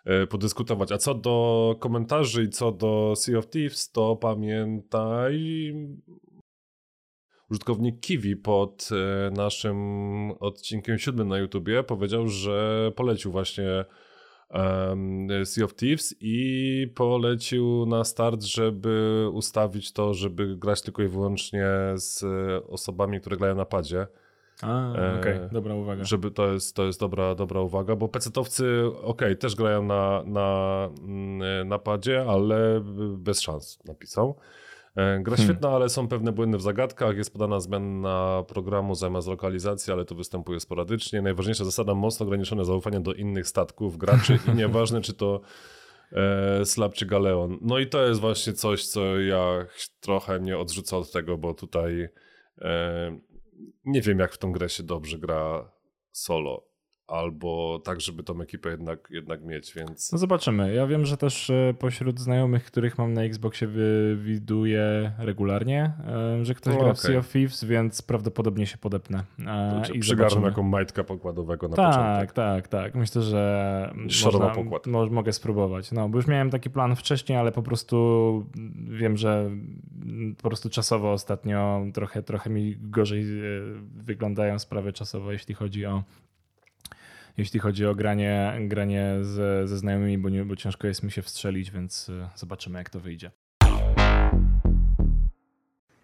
e, 0.05 0.27
podyskutować. 0.27 0.93
A 0.93 0.99
co 0.99 1.15
do 1.15 1.77
komentarzy 1.81 2.43
i 2.43 2.49
co 2.49 2.73
do 2.73 3.13
Sea 3.17 3.39
of 3.39 3.51
Thieves, 3.51 3.91
to 3.91 4.17
pamiętaj, 4.17 5.75
użytkownik 7.55 8.01
Kiwi 8.01 8.37
pod 8.37 8.89
e, 8.93 9.31
naszym 9.31 9.79
odcinkiem 10.41 10.99
siódmym 10.99 11.29
na 11.29 11.39
YouTubie 11.39 11.83
powiedział, 11.83 12.29
że 12.29 12.93
polecił 12.97 13.33
właśnie 13.33 13.85
um, 14.51 15.29
Sea 15.45 15.65
of 15.65 15.75
Thieves 15.75 16.15
i 16.21 16.93
polecił 16.95 17.87
na 17.87 18.05
start, 18.05 18.43
żeby 18.43 19.27
ustawić 19.33 19.93
to, 19.93 20.15
żeby 20.15 20.57
grać 20.57 20.83
tylko 20.83 21.03
i 21.03 21.09
wyłącznie 21.09 21.67
z 21.95 22.25
osobami, 22.69 23.21
które 23.21 23.37
grają 23.37 23.55
na 23.55 23.65
padzie. 23.65 24.07
A, 24.63 24.91
okej, 25.19 25.37
okay. 25.37 25.49
dobra 25.53 25.75
uwaga. 25.75 26.05
Żeby 26.05 26.31
to 26.31 26.53
jest, 26.53 26.77
to 26.77 26.85
jest 26.85 27.01
dobra, 27.01 27.35
dobra 27.35 27.61
uwaga, 27.61 27.97
bo 27.97 28.09
pecetowcy, 28.09 28.83
okej, 28.87 29.05
okay, 29.05 29.37
też 29.37 29.55
grają 29.55 29.83
na, 29.83 30.23
na, 30.27 30.89
mm, 30.99 31.69
na 31.69 31.79
padzie, 31.79 32.25
ale 32.29 32.83
bez 33.17 33.41
szans 33.41 33.79
napisał. 33.85 34.37
E, 34.97 35.21
gra 35.23 35.37
hmm. 35.37 35.49
świetna, 35.49 35.71
ale 35.71 35.89
są 35.89 36.09
pewne 36.09 36.33
błędy 36.33 36.59
w 36.59 36.63
zagadkach. 36.63 37.17
Jest 37.17 37.33
podana 37.33 37.61
zmiana 37.61 38.45
programu 38.49 38.95
zamiast 38.95 39.29
lokalizacji, 39.29 39.93
ale 39.93 40.05
to 40.05 40.15
występuje 40.15 40.61
sporadycznie. 40.61 41.23
Najważniejsza 41.23 41.65
zasada 41.65 41.95
mocno 41.95 42.27
ograniczone 42.27 42.65
zaufanie 42.65 43.01
do 43.01 43.13
innych 43.13 43.49
statków 43.49 43.99
graczy 43.99 44.39
i 44.49 44.57
nieważne, 44.57 45.01
czy 45.01 45.15
to 45.15 45.41
e, 46.13 46.65
Slab 46.65 46.95
czy 46.95 47.07
Galeon. 47.07 47.59
No 47.61 47.79
i 47.79 47.87
to 47.87 48.07
jest 48.07 48.21
właśnie 48.21 48.53
coś, 48.53 48.87
co 48.87 49.21
ja 49.21 49.67
trochę 50.01 50.39
mnie 50.39 50.59
odrzucę 50.59 50.97
od 50.97 51.13
tego, 51.13 51.39
bo 51.39 51.55
tutaj 51.55 52.09
e, 52.61 53.19
nie 53.85 54.01
wiem, 54.01 54.19
jak 54.19 54.33
w 54.33 54.39
tą 54.39 54.53
grę 54.53 54.69
się 54.69 54.83
dobrze 54.83 55.19
gra 55.19 55.73
solo 56.13 56.74
albo 57.07 57.81
tak, 57.85 58.01
żeby 58.01 58.23
tą 58.23 58.41
ekipę 58.41 58.71
jednak, 58.71 59.09
jednak 59.11 59.45
mieć, 59.45 59.75
więc... 59.75 60.13
No 60.13 60.19
zobaczymy. 60.19 60.75
Ja 60.75 60.87
wiem, 60.87 61.07
że 61.07 61.17
też 61.17 61.51
e, 61.51 61.75
pośród 61.79 62.21
znajomych, 62.21 62.65
których 62.65 62.99
mam 62.99 63.13
na 63.13 63.23
Xboxie 63.23 63.69
widuje 64.17 65.13
regularnie, 65.19 65.93
e, 66.07 66.45
że 66.45 66.55
ktoś 66.55 66.75
no, 66.75 66.81
gra 66.81 66.91
okay. 66.91 66.97
w 66.97 67.01
Sea 67.01 67.19
of 67.19 67.33
Thieves, 67.33 67.65
więc 67.65 68.03
prawdopodobnie 68.03 68.67
się 68.67 68.79
podepnę. 68.79 69.25
E, 69.47 69.83
I 69.95 69.99
przygarnę 69.99 70.43
taką 70.43 70.63
majtka 70.63 71.05
pokładowego 71.05 71.69
na 71.69 71.77
tak, 71.77 71.87
początek. 71.87 72.33
Tak, 72.33 72.69
tak, 72.69 72.83
tak. 72.83 72.95
Myślę, 72.95 73.23
że 73.23 73.95
można, 74.25 74.51
pokład. 74.51 74.87
Mo 74.87 75.07
mogę 75.07 75.33
spróbować. 75.33 75.93
No, 75.93 76.09
bo 76.09 76.19
już 76.19 76.27
miałem 76.27 76.51
taki 76.51 76.71
plan 76.71 76.97
wcześniej, 76.97 77.39
ale 77.39 77.53
po 77.53 77.63
prostu 77.63 78.47
wiem, 78.89 79.17
że 79.17 79.51
po 80.37 80.49
prostu 80.49 80.71
czasowo 80.71 81.13
ostatnio 81.13 81.87
trochę, 81.95 82.23
trochę 82.23 82.51
mi 82.51 82.77
gorzej 82.77 83.25
wyglądają 83.95 84.59
sprawy 84.59 84.93
czasowo, 84.93 85.33
jeśli 85.33 85.55
chodzi 85.55 85.87
o 85.87 86.03
jeśli 87.37 87.61
chodzi 87.61 87.87
o 87.87 87.95
granie, 87.95 88.59
granie 88.61 89.17
ze, 89.21 89.69
ze 89.69 89.79
znajomymi, 89.79 90.19
bo, 90.19 90.29
nie, 90.29 90.45
bo 90.45 90.57
ciężko 90.57 90.87
jest 90.87 91.03
mi 91.03 91.11
się 91.11 91.23
wstrzelić, 91.23 91.71
więc 91.71 92.09
e, 92.09 92.31
zobaczymy 92.35 92.79
jak 92.79 92.91
to 92.91 93.01
wyjdzie. 93.01 93.31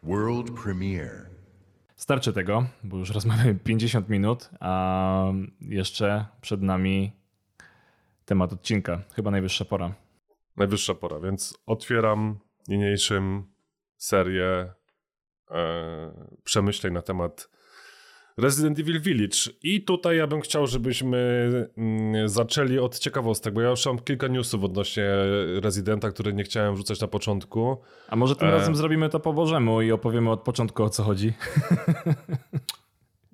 World 0.02 0.50
Premiere. 0.62 1.26
starczy 1.96 2.32
tego, 2.32 2.66
bo 2.84 2.96
już 2.96 3.10
rozmawiamy 3.10 3.54
50 3.64 4.08
minut, 4.08 4.50
a 4.60 5.24
jeszcze 5.60 6.26
przed 6.40 6.62
nami 6.62 7.12
temat 8.24 8.52
odcinka. 8.52 9.02
Chyba 9.14 9.30
najwyższa 9.30 9.64
pora. 9.64 9.94
Najwyższa 10.56 10.94
pora, 10.94 11.20
więc 11.20 11.58
otwieram 11.66 12.38
niniejszym 12.68 13.44
serię 13.96 14.72
e, 15.50 16.12
przemyśleń 16.44 16.92
na 16.92 17.02
temat 17.02 17.48
Resident 18.36 18.78
Evil 18.78 19.00
Village. 19.00 19.38
I 19.62 19.84
tutaj 19.84 20.16
ja 20.16 20.26
bym 20.26 20.40
chciał, 20.40 20.66
żebyśmy 20.66 21.50
mm, 21.76 22.28
zaczęli 22.28 22.78
od 22.78 22.98
ciekawostek, 22.98 23.54
bo 23.54 23.60
ja 23.60 23.70
już 23.70 23.86
mam 23.86 23.98
kilka 23.98 24.28
newsów 24.28 24.64
odnośnie 24.64 25.04
Residenta, 25.62 26.10
które 26.10 26.32
nie 26.32 26.44
chciałem 26.44 26.74
wrzucać 26.74 27.00
na 27.00 27.08
początku. 27.08 27.76
A 28.08 28.16
może 28.16 28.36
tym 28.36 28.48
e... 28.48 28.50
razem 28.50 28.76
zrobimy 28.76 29.08
to 29.08 29.20
po 29.20 29.32
Bożemu 29.32 29.82
i 29.82 29.92
opowiemy 29.92 30.30
od 30.30 30.40
początku 30.40 30.82
o 30.82 30.90
co 30.90 31.02
chodzi? 31.02 31.32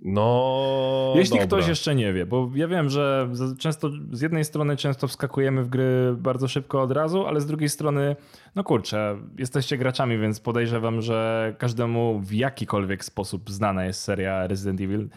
No. 0.09 1.12
Jeśli 1.16 1.30
dobra. 1.30 1.46
ktoś 1.46 1.68
jeszcze 1.68 1.94
nie 1.94 2.12
wie, 2.12 2.26
bo 2.26 2.50
ja 2.54 2.68
wiem, 2.68 2.90
że 2.90 3.28
często 3.59 3.90
z 4.12 4.20
jednej 4.20 4.44
strony 4.44 4.76
często 4.76 5.09
wskakujemy 5.09 5.62
w 5.64 5.68
gry 5.68 6.14
bardzo 6.18 6.48
szybko 6.48 6.82
od 6.82 6.92
razu, 6.92 7.26
ale 7.26 7.40
z 7.40 7.46
drugiej 7.46 7.68
strony, 7.68 8.16
no 8.54 8.64
kurczę, 8.64 9.16
jesteście 9.38 9.78
graczami, 9.78 10.18
więc 10.18 10.40
podejrzewam, 10.40 11.02
że 11.02 11.54
każdemu 11.59 12.20
w 12.20 12.32
jakikolwiek 12.32 13.04
sposób 13.04 13.50
znana 13.50 13.84
jest 13.84 14.00
seria 14.00 14.46
Resident 14.46 14.80
Evil. 14.80 15.09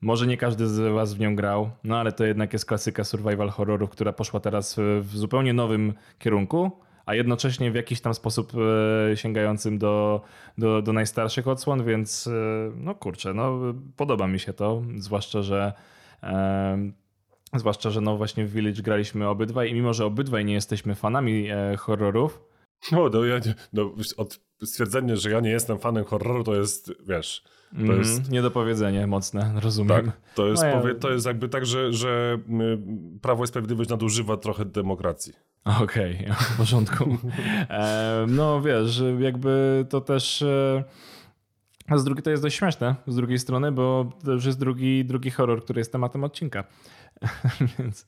Może 0.00 0.26
nie 0.26 0.36
każdy 0.36 0.68
z 0.68 0.94
Was 0.94 1.14
w 1.14 1.20
nią 1.20 1.36
grał, 1.36 1.70
no 1.84 1.96
ale 1.96 2.12
to 2.12 2.24
jednak 2.24 2.52
jest 2.52 2.66
klasyka 2.66 3.04
survival 3.04 3.48
horrorów, 3.48 3.90
która 3.90 4.12
poszła 4.12 4.40
teraz 4.40 4.76
w 5.00 5.16
zupełnie 5.16 5.52
nowym 5.52 5.92
kierunku 6.18 6.70
a 7.06 7.14
jednocześnie 7.14 7.70
w 7.70 7.74
jakiś 7.74 8.00
tam 8.00 8.14
sposób 8.14 8.52
e, 9.10 9.16
sięgającym 9.16 9.78
do, 9.78 10.20
do, 10.58 10.82
do 10.82 10.92
najstarszych 10.92 11.48
odsłon, 11.48 11.84
więc 11.84 12.26
e, 12.26 12.30
no 12.76 12.94
kurczę, 12.94 13.34
no 13.34 13.60
podoba 13.96 14.26
mi 14.26 14.38
się 14.38 14.52
to, 14.52 14.82
zwłaszcza, 14.96 15.42
że 15.42 15.72
e, 16.22 16.92
zwłaszcza, 17.54 17.90
że 17.90 18.00
no 18.00 18.16
właśnie 18.16 18.46
w 18.46 18.52
Village 18.52 18.82
graliśmy 18.82 19.28
obydwaj 19.28 19.70
i 19.70 19.74
mimo, 19.74 19.94
że 19.94 20.04
obydwaj 20.04 20.44
nie 20.44 20.54
jesteśmy 20.54 20.94
fanami 20.94 21.48
horrorów, 21.78 22.40
no, 22.92 23.08
no, 23.12 23.24
ja 23.24 23.38
nie, 23.38 23.54
no 23.72 23.94
od 24.16 24.40
stwierdzenie, 24.64 25.16
że 25.16 25.30
ja 25.30 25.40
nie 25.40 25.50
jestem 25.50 25.78
fanem 25.78 26.04
horroru, 26.04 26.44
to 26.44 26.54
jest, 26.54 26.92
wiesz, 27.08 27.44
to 27.70 27.80
mm, 27.80 27.98
jest... 27.98 28.30
Niedopowiedzenie 28.30 29.06
mocne, 29.06 29.52
rozumiem. 29.62 30.06
Tak, 30.06 30.20
to 30.34 30.46
jest, 30.46 30.62
no 30.62 30.88
ja... 30.88 30.94
to 30.94 31.10
jest 31.10 31.26
jakby 31.26 31.48
tak, 31.48 31.66
że, 31.66 31.92
że 31.92 32.38
Prawo 33.22 33.44
i 33.44 33.46
Sprawiedliwość 33.46 33.90
nadużywa 33.90 34.36
trochę 34.36 34.64
demokracji. 34.64 35.32
Okej, 35.66 36.14
okay, 36.14 36.34
w 36.54 36.56
porządku. 36.56 37.16
E, 37.70 38.26
no 38.28 38.60
wiesz, 38.60 39.02
jakby 39.18 39.86
to 39.88 40.00
też... 40.00 40.42
E, 40.42 40.84
a 41.88 41.98
z 41.98 42.04
drugiej 42.04 42.22
to 42.22 42.30
jest 42.30 42.42
dość 42.42 42.56
śmieszne 42.56 42.94
z 43.06 43.16
drugiej 43.16 43.38
strony, 43.38 43.72
bo 43.72 44.12
to 44.24 44.32
już 44.32 44.44
jest 44.44 44.58
drugi, 44.58 45.04
drugi 45.04 45.30
horror, 45.30 45.64
który 45.64 45.80
jest 45.80 45.92
tematem 45.92 46.24
odcinka. 46.24 46.64
Więc... 47.78 48.06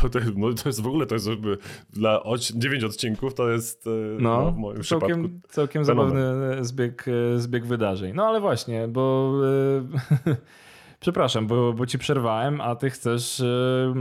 To, 0.00 0.08
to, 0.08 0.18
no, 0.36 0.52
to 0.52 0.68
jest 0.68 0.82
w 0.82 0.86
ogóle, 0.86 1.06
to 1.06 1.14
jest 1.14 1.28
jakby 1.28 1.58
dla 1.90 2.22
9 2.54 2.84
odcinków 2.84 3.34
to 3.34 3.50
jest 3.50 3.86
e, 3.86 3.90
no, 4.18 4.42
no 4.42 4.52
w 4.52 4.56
moim 4.56 4.82
całkiem, 4.82 5.22
przypadku. 5.22 5.48
Całkiem 5.48 5.84
zabawny 5.84 6.24
zbieg, 6.64 7.06
zbieg 7.36 7.66
wydarzeń. 7.66 8.12
No 8.14 8.26
ale 8.26 8.40
właśnie, 8.40 8.88
bo 8.88 9.32
Przepraszam, 11.00 11.46
bo, 11.46 11.72
bo 11.72 11.86
ci 11.86 11.98
przerwałem, 11.98 12.60
a 12.60 12.76
ty 12.76 12.90
chcesz 12.90 13.40
e, 13.40 13.94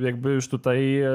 jakby 0.00 0.30
już 0.30 0.48
tutaj 0.48 1.00
e, 1.00 1.10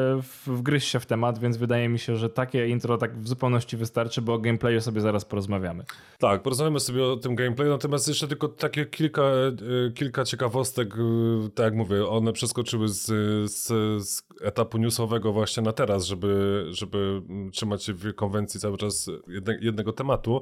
wgryźć 0.48 0.88
się 0.88 1.00
w 1.00 1.06
temat, 1.06 1.40
więc 1.40 1.58
wydaje 1.58 1.90
mi 1.90 2.00
się, 2.00 2.16
że 2.16 2.30
takie 2.30 2.68
intro 2.68 2.98
tak 2.98 3.20
w 3.20 3.28
zupełności 3.28 3.78
wystarczy, 3.78 4.22
bo 4.22 4.34
o 4.34 4.40
gameplayu 4.40 4.82
sobie 4.82 5.02
zaraz 5.02 5.26
porozmawiamy. 5.26 5.84
Tak, 6.20 6.42
porozmawiamy 6.42 6.80
sobie 6.80 7.06
o 7.06 7.18
tym 7.18 7.36
gameplayu, 7.36 7.72
natomiast 7.72 8.08
jeszcze 8.08 8.28
tylko 8.28 8.48
takie 8.48 8.86
kilka, 8.86 9.24
e, 9.24 9.92
kilka 9.92 10.26
ciekawostek, 10.26 10.96
tak 11.56 11.64
jak 11.64 11.74
mówię, 11.74 12.08
one 12.08 12.34
przeskoczyły 12.34 12.88
z, 12.90 13.06
z, 13.52 13.68
z 14.08 14.24
etapu 14.42 14.78
newsowego 14.78 15.34
właśnie 15.34 15.64
na 15.64 15.72
teraz, 15.72 16.06
żeby, 16.06 16.66
żeby 16.70 17.22
trzymać 17.52 17.84
się 17.84 17.94
w 17.94 18.14
konwencji 18.14 18.60
cały 18.60 18.78
czas 18.78 19.10
jedne, 19.28 19.58
jednego 19.62 19.94
tematu. 19.94 20.42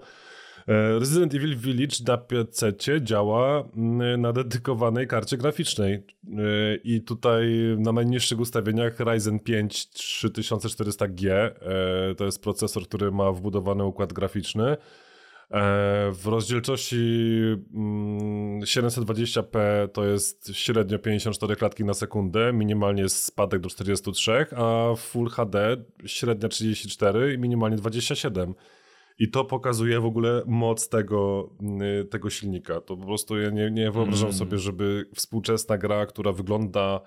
E, 0.68 0.99
Resident 0.99 1.34
Evil 1.34 1.57
Village 1.57 1.97
na 2.07 2.18
PC 2.18 2.74
działa 3.01 3.64
mm, 3.76 4.22
na 4.22 4.34
dedykowanej 4.34 5.07
karcie 5.07 5.38
graficznej 5.38 5.93
e, 5.93 6.01
i 6.84 7.01
tutaj 7.01 7.47
na 7.78 7.91
najniższych 7.91 8.39
ustawieniach 8.39 8.99
Ryzen 8.99 9.39
5 9.39 9.88
3400G 9.93 11.30
e, 11.30 11.51
to 12.16 12.26
jest 12.26 12.43
procesor, 12.43 12.84
który 12.84 13.11
ma 13.11 13.32
wbudowany 13.32 13.86
układ 13.86 14.14
graficzny. 14.14 14.78
W 16.14 16.22
rozdzielczości 16.26 16.97
720p 18.61 19.59
mm, 19.59 19.89
to 19.89 20.05
jest 20.05 20.55
średnio 20.55 20.99
54 20.99 21.55
klatki 21.55 21.84
na 21.84 21.93
sekundę, 21.93 22.53
minimalnie 22.53 23.01
jest 23.01 23.26
spadek 23.26 23.61
do 23.61 23.70
43, 23.70 24.45
a 24.55 24.95
Full 24.95 25.30
HD 25.30 25.78
średnia 26.05 26.49
34 26.49 27.34
i 27.34 27.38
minimalnie 27.38 27.78
27. 27.78 28.53
I 29.20 29.30
to 29.30 29.45
pokazuje 29.45 29.99
w 29.99 30.05
ogóle 30.05 30.43
moc 30.45 30.89
tego, 30.89 31.49
mm, 31.61 32.07
tego 32.07 32.30
silnika. 32.30 32.82
To 32.82 32.97
po 32.97 33.05
prostu 33.05 33.39
ja 33.39 33.49
nie, 33.49 33.72
nie 33.72 33.91
wyobrażam 33.91 34.30
mm. 34.30 34.38
sobie, 34.38 34.57
żeby 34.57 35.05
współczesna 35.16 35.78
gra, 35.78 36.05
która 36.05 36.32
wygląda 36.32 37.01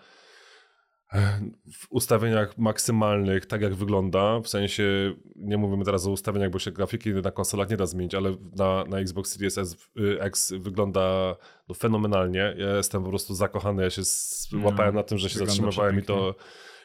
e, 1.12 1.40
w 1.72 1.86
ustawieniach 1.90 2.58
maksymalnych, 2.58 3.46
tak 3.46 3.62
jak 3.62 3.74
wygląda, 3.74 4.40
w 4.40 4.48
sensie 4.48 5.14
nie 5.36 5.56
mówimy 5.56 5.84
teraz 5.84 6.06
o 6.06 6.10
ustawieniach, 6.10 6.50
bo 6.50 6.58
się 6.58 6.72
grafiki 6.72 7.10
na 7.10 7.30
konsolach 7.30 7.70
nie 7.70 7.76
da 7.76 7.86
zmienić, 7.86 8.14
ale 8.14 8.36
na, 8.56 8.84
na 8.84 8.98
Xbox 8.98 9.32
Series 9.32 9.58
S, 9.58 9.76
y, 9.98 10.20
X 10.20 10.52
wygląda 10.58 11.36
no, 11.68 11.74
fenomenalnie. 11.74 12.54
Ja 12.58 12.76
jestem 12.76 13.02
po 13.02 13.08
prostu 13.08 13.34
zakochany, 13.34 13.82
ja 13.82 13.90
się 13.90 14.02
no, 14.52 14.92
na 14.92 15.02
tym, 15.02 15.18
że 15.18 15.30
się 15.30 15.38
zatrzymywałem 15.38 15.98
i 15.98 16.02
to 16.02 16.34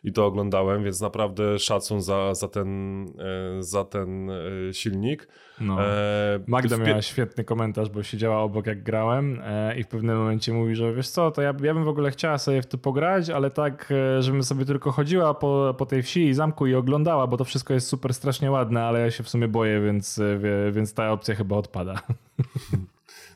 i 0.04 0.14
to 0.14 0.26
oglądałem, 0.26 0.84
więc 0.84 1.02
naprawdę 1.02 1.60
szacun 1.60 2.02
za, 2.02 2.34
za, 2.34 2.48
ten, 2.48 3.04
e, 3.06 3.64
za 3.64 3.86
ten 3.86 4.30
e, 4.30 4.74
silnik. 4.74 5.28
No. 5.60 5.86
E, 5.86 6.40
Magda 6.48 6.78
miała 6.78 7.02
świetny 7.02 7.44
komentarz, 7.44 7.90
bo 7.90 8.04
siedziała 8.04 8.40
obok 8.40 8.68
jak 8.68 8.84
grałem 8.84 9.42
i 9.78 9.84
w 9.84 9.88
pewnym 9.88 10.18
momencie 10.18 10.54
mówi, 10.54 10.76
że 10.76 10.94
wiesz 10.94 11.10
co, 11.10 11.32
to 11.32 11.42
ja, 11.42 11.54
ja 11.64 11.74
bym 11.74 11.84
w 11.84 11.88
ogóle 11.88 12.12
chciała 12.12 12.38
sobie 12.38 12.62
w 12.62 12.66
to 12.66 12.78
pograć, 12.78 13.30
ale 13.30 13.52
tak, 13.52 13.94
żebym 14.20 14.44
sobie 14.44 14.66
tylko 14.66 14.92
chodziła 14.92 15.34
po, 15.34 15.76
po 15.78 15.86
tej 15.86 16.04
wsi 16.04 16.28
i 16.28 16.34
zamku 16.34 16.68
i 16.68 16.76
oglądała, 16.76 17.28
bo 17.28 17.38
to 17.38 17.46
wszystko 17.46 17.74
jest 17.74 17.88
super 17.88 18.14
strasznie 18.14 18.52
ładne, 18.52 18.84
ale 18.84 19.00
ja 19.00 19.12
się 19.12 19.24
w 19.24 19.30
sumie 19.30 19.48
boję, 19.48 19.82
więc, 19.82 20.22
więc 20.72 20.94
ta 20.94 21.12
opcja 21.12 21.36
chyba 21.36 21.56
odpada. 21.56 22.02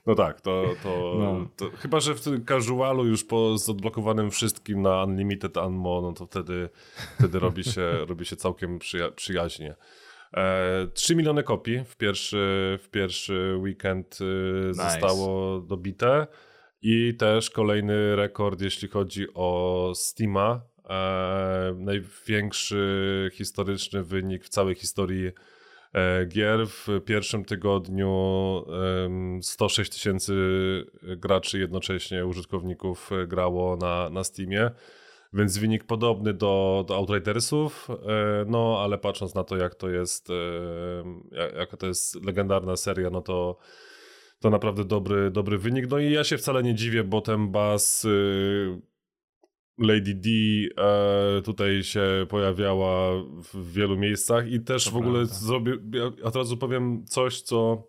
No 0.05 0.15
tak, 0.15 0.41
to, 0.41 0.75
to, 0.83 1.15
no. 1.19 1.47
to, 1.55 1.77
chyba, 1.77 1.99
że 1.99 2.15
w 2.15 2.21
tym 2.21 2.45
casualu 2.45 3.05
już 3.05 3.23
po 3.23 3.57
z 3.57 3.69
odblokowanym 3.69 4.31
wszystkim 4.31 4.81
na 4.81 5.03
Unlimited 5.03 5.57
Ammo, 5.57 6.01
no 6.01 6.13
to 6.13 6.25
wtedy, 6.25 6.69
wtedy 7.19 7.39
robi, 7.39 7.63
się, 7.63 7.91
robi 8.09 8.25
się 8.25 8.35
całkiem 8.35 8.79
przyja 8.79 9.11
przyjaźnie. 9.11 9.75
E, 10.33 10.87
3 10.93 11.15
miliony 11.15 11.43
kopii 11.43 11.83
w 11.85 11.97
pierwszy, 11.97 12.79
w 12.83 12.89
pierwszy 12.89 13.55
weekend 13.59 14.17
y, 14.21 14.67
nice. 14.67 14.83
zostało 14.83 15.59
dobite 15.59 16.27
i 16.81 17.15
też 17.19 17.49
kolejny 17.49 18.15
rekord, 18.15 18.61
jeśli 18.61 18.87
chodzi 18.87 19.27
o 19.33 19.91
Steama. 19.95 20.61
E, 20.89 21.75
największy 21.77 23.29
historyczny 23.33 24.03
wynik 24.03 24.43
w 24.43 24.49
całej 24.49 24.75
historii 24.75 25.31
gier. 26.27 26.67
W 26.67 26.87
pierwszym 27.05 27.45
tygodniu 27.45 28.65
106 29.41 29.91
tysięcy 29.91 30.33
graczy 31.17 31.59
jednocześnie, 31.59 32.25
użytkowników 32.25 33.11
e, 33.11 33.27
grało 33.27 33.77
na, 33.77 34.09
na 34.09 34.23
Steamie. 34.23 34.71
Więc 35.33 35.57
wynik 35.57 35.83
podobny 35.83 36.33
do, 36.33 36.85
do 36.87 36.95
Outridersów, 36.95 37.87
e, 37.89 38.45
no 38.47 38.79
ale 38.83 38.97
patrząc 38.97 39.35
na 39.35 39.43
to, 39.43 39.57
jak 39.57 39.75
to 39.75 39.89
jest, 39.89 40.27
jaka 41.57 41.77
to 41.77 41.87
jest 41.87 42.25
legendarna 42.25 42.75
seria, 42.75 43.09
no 43.09 43.21
to, 43.21 43.57
to 44.39 44.49
naprawdę 44.49 44.85
dobry, 44.85 45.31
dobry 45.31 45.57
wynik. 45.57 45.89
No 45.89 45.99
i 45.99 46.11
ja 46.11 46.23
się 46.23 46.37
wcale 46.37 46.63
nie 46.63 46.75
dziwię, 46.75 47.03
bo 47.03 47.21
ten 47.21 47.51
bas 47.51 48.07
Lady 49.77 50.15
D 50.15 50.29
e, 50.77 51.41
tutaj 51.41 51.83
się 51.83 52.25
pojawiała 52.29 53.23
w 53.53 53.71
wielu 53.73 53.97
miejscach 53.97 54.51
i 54.51 54.59
też 54.59 54.85
to 54.85 54.91
w 54.91 54.97
ogóle 54.97 55.19
prawda. 55.19 55.35
zrobię, 55.35 55.77
ja 55.93 56.11
od 56.23 56.35
razu 56.35 56.57
powiem 56.57 57.05
coś, 57.05 57.41
co 57.41 57.87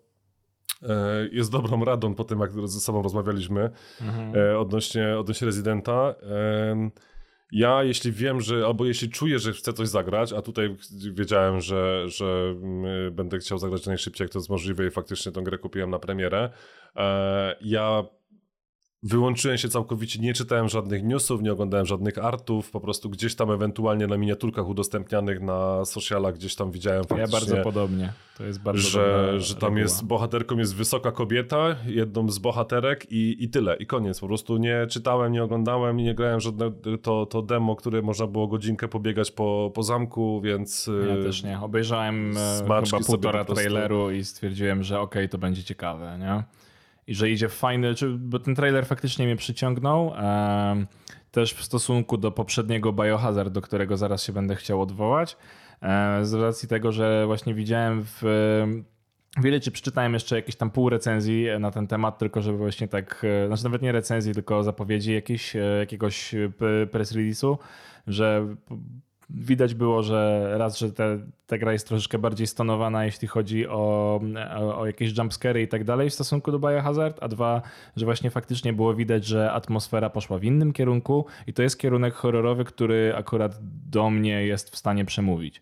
e, 0.83 1.27
jest 1.31 1.51
dobrą 1.51 1.85
radą 1.85 2.15
po 2.15 2.23
tym, 2.23 2.39
jak 2.39 2.51
ze 2.51 2.79
sobą 2.79 3.01
rozmawialiśmy 3.01 3.69
mhm. 4.01 4.35
e, 4.35 4.59
odnośnie, 4.59 5.17
odnośnie 5.17 5.45
rezydenta. 5.45 6.15
ja 7.51 7.83
jeśli 7.83 8.11
wiem, 8.11 8.41
że, 8.41 8.65
albo 8.65 8.85
jeśli 8.85 9.09
czuję, 9.09 9.39
że 9.39 9.53
chcę 9.53 9.73
coś 9.73 9.87
zagrać, 9.87 10.33
a 10.33 10.41
tutaj 10.41 10.75
wiedziałem, 11.13 11.61
że, 11.61 12.09
że 12.09 12.55
mm, 12.63 13.15
będę 13.15 13.37
chciał 13.39 13.57
zagrać 13.57 13.85
najszybciej, 13.85 14.25
jak 14.25 14.31
to 14.31 14.39
jest 14.39 14.49
możliwe 14.49 14.87
i 14.87 14.91
faktycznie 14.91 15.31
tę 15.31 15.41
grę 15.41 15.57
kupiłem 15.57 15.89
na 15.89 15.99
premierę, 15.99 16.49
e, 16.95 17.55
ja 17.61 18.03
Wyłączyłem 19.03 19.57
się 19.57 19.69
całkowicie, 19.69 20.19
nie 20.19 20.33
czytałem 20.33 20.69
żadnych 20.69 21.03
newsów, 21.03 21.41
nie 21.41 21.51
oglądałem 21.51 21.85
żadnych 21.85 22.17
artów, 22.17 22.71
po 22.71 22.79
prostu 22.79 23.09
gdzieś 23.09 23.35
tam 23.35 23.51
ewentualnie 23.51 24.07
na 24.07 24.17
miniaturkach 24.17 24.67
udostępnianych 24.67 25.41
na 25.41 25.85
socialach 25.85 26.35
gdzieś 26.35 26.55
tam 26.55 26.71
widziałem. 26.71 27.03
Ja 27.17 27.27
bardzo 27.27 27.57
podobnie, 27.57 28.13
to 28.37 28.43
jest 28.43 28.61
bardzo 28.61 28.81
Że, 28.81 29.33
że 29.39 29.55
tam 29.55 29.63
reguła. 29.63 29.81
jest, 29.81 30.05
bohaterką 30.05 30.57
jest 30.57 30.75
wysoka 30.75 31.11
kobieta, 31.11 31.75
jedną 31.85 32.29
z 32.29 32.39
bohaterek 32.39 33.11
i, 33.11 33.43
i 33.43 33.49
tyle, 33.49 33.75
i 33.75 33.85
koniec. 33.85 34.19
Po 34.19 34.27
prostu 34.27 34.57
nie 34.57 34.87
czytałem, 34.89 35.31
nie 35.31 35.43
oglądałem, 35.43 35.97
nie 35.97 36.15
grałem 36.15 36.39
żadne, 36.39 36.71
to, 37.01 37.25
to 37.25 37.41
demo, 37.41 37.75
które 37.75 38.01
można 38.01 38.27
było 38.27 38.47
godzinkę 38.47 38.87
pobiegać 38.87 39.31
po, 39.31 39.71
po 39.75 39.83
zamku, 39.83 40.41
więc... 40.41 40.89
Ja 41.07 41.15
y, 41.15 41.23
też 41.23 41.43
nie, 41.43 41.59
obejrzałem 41.59 42.37
e, 42.37 42.57
chyba 42.57 42.99
półtora 43.05 43.45
traileru 43.45 44.11
i 44.11 44.23
stwierdziłem, 44.23 44.83
że 44.83 44.99
okej, 44.99 45.21
okay, 45.21 45.29
to 45.29 45.37
będzie 45.37 45.63
ciekawe, 45.63 46.17
nie? 46.19 46.56
I 47.07 47.15
że 47.15 47.29
idzie 47.29 47.49
fajny, 47.49 47.95
czy, 47.95 48.09
bo 48.09 48.39
ten 48.39 48.55
trailer 48.55 48.85
faktycznie 48.85 49.25
mnie 49.25 49.35
przyciągnął. 49.35 50.13
E, 50.17 50.85
też 51.31 51.53
w 51.53 51.63
stosunku 51.63 52.17
do 52.17 52.31
poprzedniego 52.31 52.93
Biohazard, 52.93 53.53
do 53.53 53.61
którego 53.61 53.97
zaraz 53.97 54.23
się 54.23 54.33
będę 54.33 54.55
chciał 54.55 54.81
odwołać. 54.81 55.37
E, 55.81 56.25
z 56.25 56.33
racji 56.33 56.69
tego, 56.69 56.91
że 56.91 57.25
właśnie 57.25 57.53
widziałem 57.53 58.03
w 58.03 58.23
Wiele 59.41 59.59
czy 59.59 59.71
przeczytałem 59.71 60.13
jeszcze 60.13 60.35
jakieś 60.35 60.55
tam 60.55 60.71
pół 60.71 60.89
recenzji 60.89 61.45
na 61.59 61.71
ten 61.71 61.87
temat, 61.87 62.17
tylko 62.17 62.41
żeby 62.41 62.57
właśnie 62.57 62.87
tak, 62.87 63.25
e, 63.43 63.47
znaczy 63.47 63.63
nawet 63.63 63.81
nie 63.81 63.91
recenzji, 63.91 64.33
tylko 64.33 64.63
zapowiedzi 64.63 65.13
jakieś, 65.13 65.55
e, 65.55 65.59
jakiegoś 65.59 66.35
press 66.91 67.13
release'u, 67.13 67.57
że 68.07 68.55
widać 69.29 69.73
było, 69.73 70.03
że 70.03 70.49
raz, 70.57 70.77
że 70.79 70.91
te, 70.91 71.19
ta 71.47 71.57
gra 71.57 71.73
jest 71.73 71.87
troszeczkę 71.87 72.17
bardziej 72.17 72.47
stonowana, 72.47 73.05
jeśli 73.05 73.27
chodzi 73.27 73.67
o, 73.67 74.21
o, 74.59 74.79
o 74.79 74.85
jakieś 74.85 75.17
jumpscary 75.17 75.61
i 75.61 75.67
tak 75.67 75.83
dalej 75.83 76.09
w 76.09 76.13
stosunku 76.13 76.51
do 76.51 76.59
Biohazard, 76.59 77.17
a 77.21 77.27
dwa, 77.27 77.61
że 77.95 78.05
właśnie 78.05 78.29
faktycznie 78.31 78.73
było 78.73 78.93
widać, 78.93 79.25
że 79.25 79.51
atmosfera 79.51 80.09
poszła 80.09 80.37
w 80.37 80.43
innym 80.43 80.73
kierunku 80.73 81.25
i 81.47 81.53
to 81.53 81.63
jest 81.63 81.79
kierunek 81.79 82.13
horrorowy, 82.13 82.65
który 82.65 83.13
akurat 83.15 83.57
do 83.91 84.09
mnie 84.09 84.45
jest 84.45 84.69
w 84.69 84.77
stanie 84.77 85.05
przemówić. 85.05 85.61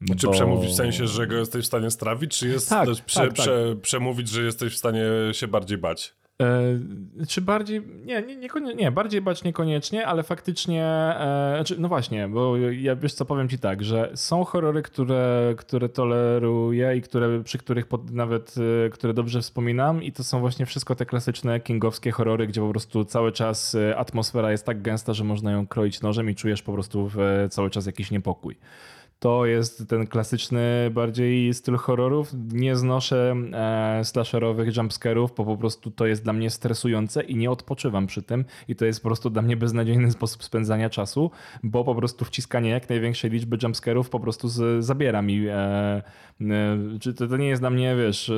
Bo... 0.00 0.14
Czy 0.14 0.28
przemówić 0.28 0.70
w 0.70 0.74
sensie, 0.74 1.06
że 1.06 1.26
go 1.26 1.36
jesteś 1.36 1.64
w 1.64 1.66
stanie 1.66 1.90
strawić, 1.90 2.38
czy 2.38 2.48
jest 2.48 2.68
tak, 2.68 2.88
prze, 3.06 3.20
tak, 3.20 3.28
tak. 3.28 3.32
Prze, 3.32 3.76
przemówić, 3.82 4.28
że 4.28 4.42
jesteś 4.42 4.74
w 4.74 4.76
stanie 4.76 5.04
się 5.32 5.48
bardziej 5.48 5.78
bać? 5.78 6.14
E, 6.42 7.26
czy 7.28 7.40
bardziej, 7.40 7.82
nie, 8.04 8.22
nie, 8.22 8.36
nie, 8.36 8.74
nie, 8.74 8.92
bardziej 8.92 9.20
bać 9.20 9.44
niekoniecznie, 9.44 10.06
ale 10.06 10.22
faktycznie, 10.22 10.84
e, 10.84 11.52
znaczy, 11.56 11.76
no 11.78 11.88
właśnie, 11.88 12.28
bo 12.28 12.56
ja 12.56 12.96
wiesz 12.96 13.14
co, 13.14 13.24
powiem 13.24 13.48
ci 13.48 13.58
tak, 13.58 13.84
że 13.84 14.12
są 14.14 14.44
horrory, 14.44 14.82
które, 14.82 15.54
które 15.56 15.88
toleruję 15.88 16.96
i 16.96 17.02
które, 17.02 17.42
przy 17.44 17.58
których 17.58 17.86
pod, 17.86 18.10
nawet, 18.10 18.54
e, 18.86 18.90
które 18.90 19.14
dobrze 19.14 19.40
wspominam 19.40 20.02
i 20.02 20.12
to 20.12 20.24
są 20.24 20.40
właśnie 20.40 20.66
wszystko 20.66 20.94
te 20.94 21.06
klasyczne 21.06 21.60
kingowskie 21.60 22.10
horrory, 22.10 22.46
gdzie 22.46 22.60
po 22.60 22.70
prostu 22.70 23.04
cały 23.04 23.32
czas 23.32 23.74
e, 23.74 23.96
atmosfera 23.96 24.50
jest 24.50 24.66
tak 24.66 24.82
gęsta, 24.82 25.12
że 25.12 25.24
można 25.24 25.52
ją 25.52 25.66
kroić 25.66 26.00
nożem 26.00 26.30
i 26.30 26.34
czujesz 26.34 26.62
po 26.62 26.72
prostu 26.72 27.10
cały 27.50 27.70
czas 27.70 27.86
jakiś 27.86 28.10
niepokój 28.10 28.56
to 29.18 29.46
jest 29.46 29.88
ten 29.88 30.06
klasyczny 30.06 30.90
bardziej 30.90 31.54
styl 31.54 31.76
horrorów. 31.76 32.30
Nie 32.52 32.76
znoszę 32.76 33.34
e, 33.52 34.04
slasherowych 34.04 34.76
jumpscarów, 34.76 35.34
bo 35.36 35.44
po 35.44 35.56
prostu 35.56 35.90
to 35.90 36.06
jest 36.06 36.24
dla 36.24 36.32
mnie 36.32 36.50
stresujące 36.50 37.22
i 37.22 37.36
nie 37.36 37.50
odpoczywam 37.50 38.06
przy 38.06 38.22
tym 38.22 38.44
i 38.68 38.76
to 38.76 38.84
jest 38.84 39.02
po 39.02 39.08
prostu 39.08 39.30
dla 39.30 39.42
mnie 39.42 39.56
beznadziejny 39.56 40.10
sposób 40.10 40.44
spędzania 40.44 40.90
czasu, 40.90 41.30
bo 41.62 41.84
po 41.84 41.94
prostu 41.94 42.24
wciskanie 42.24 42.70
jak 42.70 42.88
największej 42.88 43.30
liczby 43.30 43.58
jumpscarów 43.62 44.10
po 44.10 44.20
prostu 44.20 44.48
z, 44.48 44.84
zabiera 44.84 45.22
mi 45.22 45.46
e, 45.48 45.52
e, 45.52 46.02
czy 47.00 47.14
to, 47.14 47.26
to, 47.26 47.36
nie 47.36 47.48
jest 47.48 47.62
dla 47.62 47.70
mnie, 47.70 47.96
wiesz, 47.96 48.32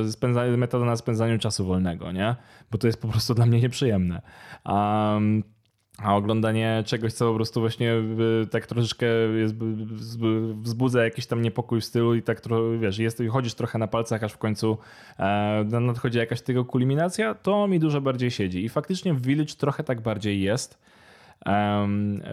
metoda 0.57 0.87
na 0.87 0.97
spędzaniu 0.97 1.39
czasu 1.39 1.67
wolnego, 1.67 2.13
nie? 2.13 2.37
Bo 2.71 2.79
to 2.79 2.87
jest 2.87 3.03
po 3.03 3.09
prostu 3.09 3.35
dla 3.35 3.47
mnie 3.47 3.61
nieprzyjemne. 3.61 4.23
Um, 4.65 5.56
a 5.99 6.17
oglądanie 6.17 6.83
czegoś, 6.87 7.13
co 7.13 7.29
po 7.29 7.35
prostu 7.35 7.61
właśnie 7.61 7.95
y, 8.43 8.47
tak 8.51 8.67
troszeczkę 8.67 9.07
jest, 9.37 9.55
wzbudza 10.63 11.05
jakiś 11.05 11.27
tam 11.27 11.43
niepokój 11.43 11.81
w 11.81 11.85
stylu 11.85 12.15
i 12.15 12.23
tak 12.23 12.41
trochę, 12.41 12.79
wiesz, 12.79 12.99
jest, 12.99 13.23
chodzisz 13.31 13.55
trochę 13.55 13.79
na 13.79 13.87
palcach, 13.87 14.25
aż 14.25 14.33
w 14.33 14.39
końcu 14.39 14.79
e, 15.19 15.65
nadchodzi 15.81 16.19
jakaś 16.19 16.43
tego 16.43 16.65
kulminacja, 16.65 17.35
to 17.35 17.69
mi 17.69 17.79
dużo 17.81 18.01
bardziej 18.01 18.31
siedzi. 18.31 18.65
I 18.65 18.69
faktycznie 18.69 19.15
w 19.15 19.23
Village 19.23 19.55
trochę 19.55 19.85
tak 19.85 20.01
bardziej 20.01 20.41
jest. 20.41 20.79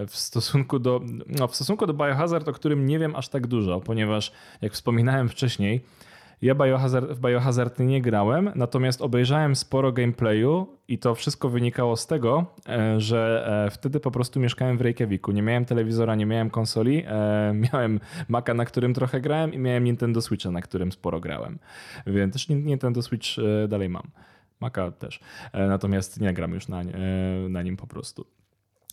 w 0.07 0.15
stosunku 0.15 0.79
do, 0.79 1.01
no, 1.27 1.47
w 1.47 1.55
stosunku 1.55 1.87
do 1.87 1.93
Biohazard, 1.93 2.47
o 2.47 2.53
którym 2.53 2.85
nie 2.85 2.99
wiem 2.99 3.15
aż 3.15 3.29
tak 3.29 3.47
dużo, 3.47 3.81
ponieważ 3.81 4.31
jak 4.61 4.73
wspominałem 4.73 5.29
wcześniej, 5.29 5.81
ja 6.41 6.55
Biohazard, 6.55 7.11
w 7.11 7.19
Biohazard 7.19 7.79
nie 7.79 8.01
grałem, 8.01 8.51
natomiast 8.55 9.01
obejrzałem 9.01 9.55
sporo 9.55 9.91
gameplayu 9.91 10.67
i 10.87 10.99
to 10.99 11.15
wszystko 11.15 11.49
wynikało 11.49 11.97
z 11.97 12.07
tego, 12.07 12.45
e, 12.69 12.99
że 12.99 13.45
e, 13.67 13.71
wtedy 13.71 13.99
po 13.99 14.11
prostu 14.11 14.39
mieszkałem 14.39 14.77
w 14.77 14.81
Reykjaviku. 14.81 15.31
Nie 15.31 15.41
miałem 15.41 15.65
telewizora, 15.65 16.15
nie 16.15 16.25
miałem 16.25 16.49
konsoli, 16.49 17.03
e, 17.07 17.53
miałem 17.73 17.99
Maca, 18.27 18.53
na 18.53 18.65
którym 18.65 18.93
trochę 18.93 19.21
grałem 19.21 19.53
i 19.53 19.57
miałem 19.57 19.83
Nintendo 19.83 20.21
Switcha, 20.21 20.51
na 20.51 20.61
którym 20.61 20.91
sporo 20.91 21.19
grałem. 21.19 21.59
Więc 22.07 22.33
też 22.33 22.49
Nintendo 22.49 23.01
Switch 23.01 23.27
dalej 23.67 23.89
mam. 23.89 24.07
Maca 24.59 24.91
też. 24.91 25.19
Natomiast 25.53 26.21
nie 26.21 26.33
gram 26.33 26.53
już 26.53 26.67
na, 26.67 26.81
na 27.49 27.61
nim 27.61 27.77
po 27.77 27.87
prostu. 27.87 28.25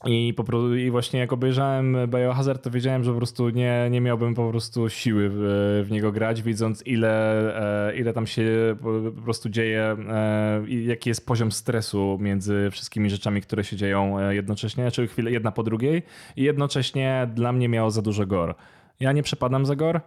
I, 0.05 0.35
po 0.37 0.45
prostu, 0.45 0.77
I 0.77 0.91
właśnie 0.91 1.21
jak 1.21 1.33
obejrzałem 1.33 1.97
Biohazard, 2.07 2.63
to 2.63 2.71
wiedziałem, 2.71 3.05
że 3.05 3.11
po 3.11 3.17
prostu 3.17 3.51
nie, 3.51 3.89
nie 3.91 4.01
miałbym 4.01 4.35
po 4.35 4.51
prostu 4.51 4.89
siły 4.89 5.31
w, 5.33 5.39
w 5.87 5.91
niego 5.91 6.13
grać, 6.13 6.43
widząc 6.43 6.87
ile, 6.87 7.89
e, 7.89 7.97
ile 7.97 8.13
tam 8.13 8.27
się 8.27 8.77
po 9.15 9.23
prostu 9.23 9.49
dzieje 9.49 9.97
e, 10.09 10.63
jaki 10.69 11.09
jest 11.09 11.27
poziom 11.27 11.53
stresu 11.53 12.19
między 12.21 12.69
wszystkimi 12.71 13.11
rzeczami, 13.11 13.43
które 13.43 13.65
się 13.65 13.77
dzieją 13.77 14.19
e, 14.19 14.35
jednocześnie, 14.35 14.85
znaczy 14.85 15.07
chwilę 15.09 15.31
jedna 15.31 15.53
po 15.53 15.63
drugiej 15.63 16.03
i 16.37 16.43
jednocześnie 16.43 17.29
dla 17.35 17.53
mnie 17.53 17.69
miało 17.69 17.91
za 17.91 18.03
dużo 18.03 18.27
gore. 18.27 18.55
Ja 19.01 19.13
nie 19.13 19.23
przepadam 19.23 19.67
za 19.67 19.77
gore, 19.77 20.01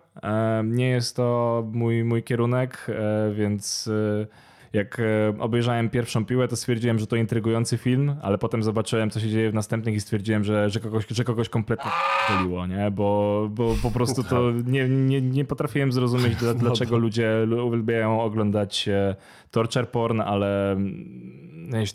nie 0.63 0.89
jest 0.89 1.15
to 1.15 1.63
mój, 1.73 2.03
mój 2.03 2.23
kierunek, 2.23 2.87
więc 3.33 3.89
jak 4.73 4.99
e, 4.99 5.33
obejrzałem 5.39 5.89
pierwszą 5.89 6.25
piłę, 6.25 6.47
to 6.47 6.55
stwierdziłem, 6.55 6.99
że 6.99 7.07
to 7.07 7.15
intrygujący 7.15 7.77
film, 7.77 8.15
ale 8.21 8.37
potem 8.37 8.63
zobaczyłem, 8.63 9.09
co 9.09 9.19
się 9.19 9.29
dzieje 9.29 9.51
w 9.51 9.53
następnych 9.53 9.95
i 9.95 10.01
stwierdziłem, 10.01 10.43
że, 10.43 10.69
że, 10.69 10.79
kogoś, 10.79 11.05
że 11.09 11.23
kogoś 11.23 11.49
kompletnie 11.49 11.91
poliło, 12.27 12.67
nie? 12.67 12.91
Bo, 12.91 13.47
bo 13.51 13.75
po 13.83 13.91
prostu 13.91 14.23
to 14.23 14.51
nie, 14.65 14.89
nie, 14.89 15.21
nie 15.21 15.45
potrafiłem 15.45 15.91
zrozumieć, 15.91 16.33
no 16.45 16.53
dlaczego 16.53 16.97
ludzie 16.97 17.47
uwielbiają 17.65 18.21
oglądać 18.21 18.87
e, 18.87 19.15
torture 19.51 19.89
porn, 19.89 20.21
ale 20.21 20.71
mm, 20.71 21.43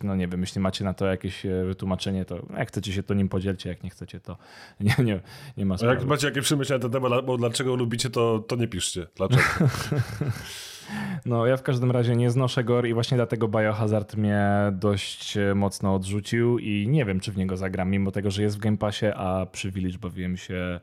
no 0.04 0.16
nie 0.16 0.28
wiem, 0.28 0.40
jeśli 0.40 0.60
macie 0.60 0.84
na 0.84 0.94
to 0.94 1.06
jakieś 1.06 1.46
e, 1.46 1.64
wytłumaczenie, 1.64 2.24
to 2.24 2.46
jak 2.58 2.68
chcecie 2.68 2.92
się 2.92 3.02
to 3.02 3.14
nim 3.14 3.28
podzielcie, 3.28 3.68
jak 3.68 3.82
nie 3.82 3.90
chcecie, 3.90 4.20
to 4.20 4.36
nie, 4.80 4.94
nie, 5.04 5.20
nie 5.56 5.66
ma 5.66 5.78
sprawy. 5.78 5.96
A 5.96 5.98
jak 5.98 6.08
macie 6.08 6.26
jakieś 6.26 6.44
przemyślenia 6.44 6.78
na 6.78 6.88
ten 6.88 7.02
temat, 7.02 7.26
bo 7.26 7.36
dlaczego 7.36 7.76
lubicie, 7.76 8.10
to, 8.10 8.38
to 8.38 8.56
nie 8.56 8.68
piszcie. 8.68 9.06
Dlaczego? 9.16 9.42
No, 11.26 11.46
ja 11.46 11.56
w 11.56 11.62
każdym 11.62 11.90
razie 11.90 12.16
nie 12.16 12.30
znoszę 12.30 12.64
gore 12.64 12.88
i 12.88 12.94
właśnie 12.94 13.16
dlatego 13.16 13.48
Biohazard 13.48 14.16
mnie 14.16 14.46
dość 14.72 15.36
e, 15.36 15.54
mocno 15.54 15.94
odrzucił 15.94 16.58
i 16.58 16.88
nie 16.88 17.04
wiem, 17.04 17.20
czy 17.20 17.32
w 17.32 17.36
niego 17.36 17.56
zagram, 17.56 17.90
mimo 17.90 18.10
tego, 18.10 18.30
że 18.30 18.42
jest 18.42 18.56
w 18.56 18.60
Game 18.60 18.76
Passie, 18.76 19.06
a 19.06 19.46
przy 19.52 19.70
Village 19.70 19.98
bawiłem 19.98 20.36
się 20.36 20.80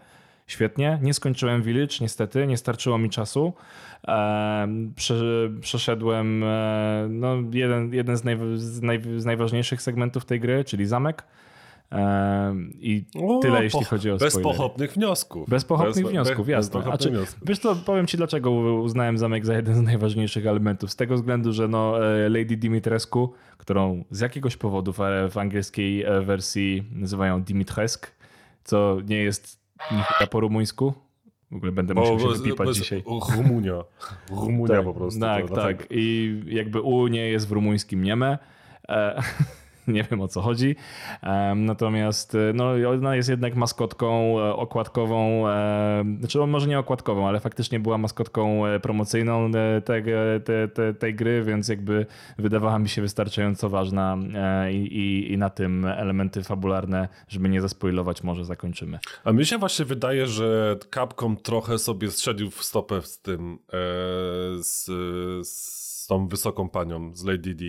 świetnie. 0.47 0.99
Nie 1.01 1.13
skończyłem 1.13 1.63
Village, 1.63 1.95
niestety, 2.01 2.47
nie 2.47 2.57
starczyło 2.57 2.97
mi 2.97 3.09
czasu. 3.09 3.53
przeszedłem 5.61 6.43
e, 6.43 7.07
no, 7.09 7.35
jeden, 7.51 7.93
jeden 7.93 8.17
z, 8.17 8.23
naj, 8.23 8.37
z, 8.55 8.81
naj, 8.81 9.01
z 9.17 9.25
najważniejszych 9.25 9.81
segmentów 9.81 10.25
tej 10.25 10.39
gry, 10.39 10.63
czyli 10.63 10.85
zamek. 10.85 11.23
I 12.79 13.05
o, 13.23 13.39
tyle, 13.39 13.63
jeśli 13.63 13.83
chodzi 13.83 14.11
o 14.11 14.17
Bez 14.17 14.33
spoilery. 14.33 14.57
pochopnych 14.57 14.93
wniosków. 14.93 15.49
Bez 15.49 15.65
pochopnych 15.65 16.03
bez, 16.03 16.11
wniosków, 16.11 16.49
jasne. 16.49 16.79
Bez 16.79 16.87
znaczy, 16.87 17.09
wniosków. 17.09 17.43
Wiesz 17.47 17.59
co, 17.59 17.75
powiem 17.75 18.07
ci 18.07 18.17
dlaczego 18.17 18.51
uznałem 18.51 19.17
zamek 19.17 19.45
za 19.45 19.55
jeden 19.55 19.75
z 19.75 19.81
najważniejszych 19.81 20.47
elementów. 20.47 20.91
Z 20.91 20.95
tego 20.95 21.15
względu, 21.15 21.53
że 21.53 21.67
no, 21.67 22.05
e, 22.05 22.29
Lady 22.29 22.57
Dimitrescu, 22.57 23.33
którą 23.57 24.03
z 24.11 24.19
jakiegoś 24.19 24.57
powodu 24.57 24.93
w 25.31 25.37
angielskiej 25.37 26.03
e, 26.03 26.21
wersji 26.21 26.83
nazywają 26.91 27.43
Dimitresk, 27.43 28.11
co 28.63 28.97
nie 29.07 29.17
jest 29.17 29.59
nichuja 29.91 30.27
po 30.27 30.39
rumuńsku, 30.39 30.93
w 31.51 31.55
ogóle 31.55 31.71
będę 31.71 31.93
musiał 31.93 32.19
się 32.19 32.27
wypipać 32.27 32.75
dzisiaj. 32.75 33.03
Rumunia. 33.35 33.83
Rumunia 34.29 34.75
tak, 34.75 34.85
po 34.85 34.93
prostu. 34.93 35.19
Tak, 35.19 35.49
tak. 35.49 35.87
I 35.89 36.35
jakby 36.45 36.81
U 36.81 37.07
nie 37.07 37.29
jest 37.29 37.47
w 37.47 37.51
rumuńskim 37.51 38.03
nieme. 38.03 38.37
E, 38.89 39.21
nie 39.95 40.03
wiem 40.03 40.21
o 40.21 40.27
co 40.27 40.41
chodzi. 40.41 40.75
Natomiast 41.55 42.35
e, 42.35 42.53
no, 42.53 42.71
ona 42.89 43.15
jest 43.15 43.29
jednak 43.29 43.55
maskotką 43.55 44.39
e, 44.39 44.55
okładkową, 44.55 45.43
znaczy 46.19 46.39
może 46.39 46.67
nie 46.67 46.79
okładkową, 46.79 47.27
ale 47.27 47.39
faktycznie 47.39 47.79
była 47.79 47.97
maskotką 47.97 48.65
e, 48.65 48.79
promocyjną 48.79 49.51
tej, 49.85 50.03
tej, 50.03 50.03
tej, 50.73 50.95
tej 50.95 51.15
gry, 51.15 51.43
więc 51.43 51.67
jakby 51.67 52.05
wydawała 52.37 52.79
mi 52.79 52.89
się 52.89 53.01
wystarczająco 53.01 53.69
ważna 53.69 54.17
i, 54.71 54.75
i, 54.75 55.33
i 55.33 55.37
na 55.37 55.49
tym 55.49 55.85
elementy 55.85 56.43
fabularne, 56.43 57.07
żeby 57.27 57.49
nie 57.49 57.61
zaspoilować, 57.61 58.23
może 58.23 58.45
zakończymy. 58.45 58.99
A 59.23 59.31
mi 59.31 59.45
się 59.45 59.57
właśnie 59.57 59.85
wydaje, 59.85 60.27
że 60.27 60.75
Capcom 60.93 61.37
trochę 61.37 61.77
sobie 61.77 62.11
strzelił 62.11 62.51
w 62.51 62.63
stopę 62.63 63.01
z 63.01 63.19
tym, 63.19 63.59
z, 64.59 64.85
z 65.47 66.07
tą 66.07 66.27
wysoką 66.27 66.69
panią, 66.69 67.15
z 67.15 67.23
Lady 67.23 67.55
D 67.55 67.65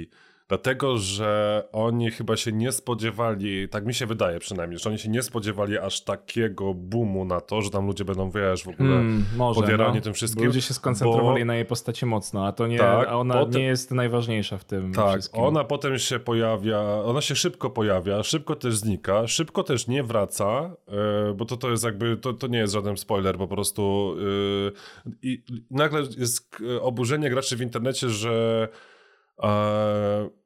Dlatego, 0.49 0.99
że 0.99 1.63
oni 1.73 2.11
chyba 2.11 2.37
się 2.37 2.53
nie 2.53 2.73
spodziewali, 2.73 3.69
tak 3.69 3.87
mi 3.87 3.95
się 3.95 4.07
wydaje 4.07 4.39
przynajmniej, 4.39 4.79
że 4.79 4.91
oni 4.91 4.99
się 4.99 5.09
nie 5.09 5.23
spodziewali 5.23 5.79
aż 5.79 6.01
takiego 6.01 6.75
boomu 6.75 7.25
na 7.25 7.41
to, 7.41 7.63
że 7.63 7.71
tam 7.71 7.87
ludzie 7.87 8.05
będą, 8.05 8.31
wiesz, 8.31 8.65
w 8.65 8.69
ogóle 8.69 8.89
mm, 8.89 9.25
może, 9.37 9.61
podierani 9.61 9.95
no. 9.95 10.01
tym 10.01 10.15
wszystkim. 10.15 10.45
Ludzie 10.45 10.63
się 10.63 10.75
skoncentrowali 10.75 11.41
bo... 11.41 11.47
na 11.47 11.55
jej 11.55 11.65
postaci 11.65 12.07
mocno, 12.07 12.47
a 12.47 12.53
to 12.53 12.67
nie, 12.67 12.79
tak, 12.79 13.09
a 13.09 13.19
ona 13.19 13.35
potem... 13.35 13.61
nie 13.61 13.67
jest 13.67 13.91
najważniejsza 13.91 14.59
w 14.59 14.65
tym 14.65 14.93
Tak, 14.93 15.13
wszystkim. 15.13 15.43
ona 15.43 15.65
potem 15.65 15.99
się 15.99 16.19
pojawia, 16.19 16.81
ona 17.05 17.21
się 17.21 17.37
szybko 17.37 17.71
pojawia, 17.71 18.23
szybko 18.23 18.57
też 18.57 18.77
znika, 18.77 19.27
szybko 19.27 19.63
też 19.63 19.87
nie 19.87 20.03
wraca, 20.03 20.77
yy, 21.27 21.35
bo 21.35 21.45
to, 21.45 21.57
to 21.57 21.71
jest 21.71 21.85
jakby, 21.85 22.17
to, 22.17 22.33
to 22.33 22.47
nie 22.47 22.59
jest 22.59 22.73
żaden 22.73 22.97
spoiler, 22.97 23.37
po 23.37 23.49
prostu 23.49 24.15
yy, 25.05 25.13
i 25.23 25.43
nagle 25.71 26.03
jest 26.19 26.57
oburzenie 26.81 27.31
graczy 27.31 27.57
w 27.57 27.61
internecie, 27.61 28.09
że 28.09 28.69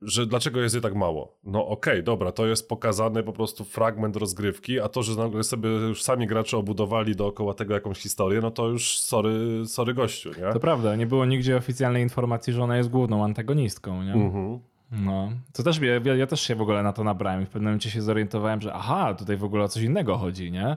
że 0.03 0.27
dlaczego 0.27 0.61
jest 0.61 0.75
je 0.75 0.81
tak 0.81 0.95
mało? 0.95 1.39
No 1.45 1.67
okej, 1.67 1.93
okay, 1.93 2.03
dobra, 2.03 2.33
to 2.33 2.47
jest 2.47 2.69
pokazany 2.69 3.23
po 3.23 3.33
prostu 3.33 3.65
fragment 3.65 4.17
rozgrywki, 4.17 4.81
a 4.81 4.89
to, 4.89 5.03
że 5.03 5.17
nagle 5.17 5.45
sobie 5.45 5.69
już 5.69 6.03
sami 6.03 6.27
gracze 6.27 6.57
obudowali 6.57 7.17
dookoła 7.17 7.55
tego 7.55 7.75
jakąś 7.75 7.99
historię, 7.99 8.41
no 8.41 8.51
to 8.51 8.69
już 8.69 8.99
sorry, 8.99 9.67
sorry 9.67 9.95
gościu, 9.95 10.31
nie? 10.31 10.53
To 10.53 10.61
prawda, 10.61 10.97
nie 10.97 11.07
było 11.07 11.25
nigdzie 11.27 11.57
oficjalnej 11.57 12.03
informacji, 12.03 12.53
że 12.53 12.63
ona 12.63 12.77
jest 12.77 12.89
główną 12.89 13.25
antagonistką, 13.25 14.03
nie? 14.03 14.13
Mhm. 14.13 14.59
No, 14.93 15.33
to 15.53 15.63
też, 15.63 15.81
ja, 16.05 16.15
ja 16.15 16.27
też 16.27 16.41
się 16.41 16.55
w 16.55 16.61
ogóle 16.61 16.83
na 16.83 16.93
to 16.93 17.05
nabrałem 17.05 17.43
i 17.43 17.47
w 17.47 17.49
pewnym 17.49 17.65
momencie 17.65 17.91
się 17.91 18.03
zorientowałem, 18.03 18.61
że 18.61 18.75
aha, 18.75 19.15
tutaj 19.15 19.37
w 19.37 19.45
ogóle 19.45 19.65
o 19.65 19.69
coś 19.69 19.83
innego 19.83 20.19
chodzi, 20.19 20.53
nie? 20.53 20.77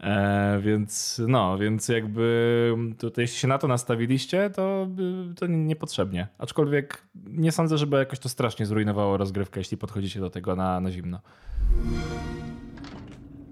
E, 0.00 0.58
więc 0.60 1.22
no, 1.28 1.58
więc 1.58 1.88
jakby 1.88 2.74
tutaj 2.98 3.22
jeśli 3.22 3.38
się 3.38 3.48
na 3.48 3.58
to 3.58 3.68
nastawiliście, 3.68 4.50
to, 4.50 4.88
to 5.36 5.46
niepotrzebnie. 5.46 6.28
Aczkolwiek 6.38 7.02
nie 7.26 7.52
sądzę, 7.52 7.78
żeby 7.78 7.96
jakoś 7.96 8.18
to 8.18 8.28
strasznie 8.28 8.66
zrujnowało 8.66 9.16
rozgrywkę, 9.16 9.60
jeśli 9.60 9.76
podchodzicie 9.76 10.20
do 10.20 10.30
tego 10.30 10.56
na, 10.56 10.80
na 10.80 10.90
zimno. 10.90 11.20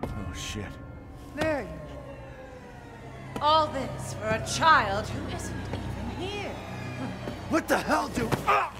Oh 0.02 0.34
shit. 0.34 0.62
There 1.36 1.62
you 1.62 1.84
All 3.40 3.66
this 3.66 4.14
for 4.14 4.28
a 4.28 4.46
child 4.46 5.06
who 5.06 5.36
isn't 5.36 5.54
even 5.68 6.28
here. 6.28 6.54
What 7.50 7.68
the 7.68 7.78
hell 7.78 8.08
do... 8.08 8.28
Ah! 8.46 8.72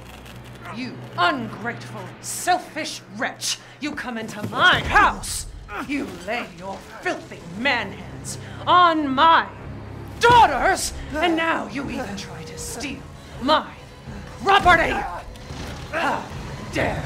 You 0.76 0.92
ungrateful, 1.18 2.00
selfish 2.22 3.02
wretch! 3.16 3.58
You 3.80 3.94
come 3.94 4.18
into 4.18 4.42
my 4.48 4.80
house! 4.80 5.46
You 5.88 6.06
lay 6.26 6.46
your 6.58 6.76
filthy 7.02 7.40
man 7.58 7.92
hands 7.92 8.38
on 8.66 9.08
my 9.08 9.46
daughters, 10.20 10.92
and 11.12 11.36
now 11.36 11.68
you 11.68 11.90
even 11.90 12.16
try 12.16 12.42
to 12.44 12.58
steal 12.58 13.02
my 13.42 13.70
property! 14.42 14.94
How 15.90 16.24
dare! 16.72 17.04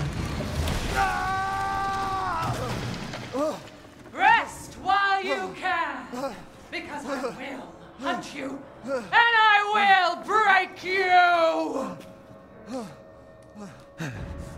Rest 4.12 4.74
while 4.74 5.24
you 5.24 5.54
can, 5.56 6.34
because 6.70 7.04
I 7.04 7.22
will 7.22 7.74
hunt 8.00 8.34
you, 8.34 8.62
and 8.84 9.04
I 9.12 9.62
will 9.74 10.16
break 10.24 10.84
you! 10.84 11.96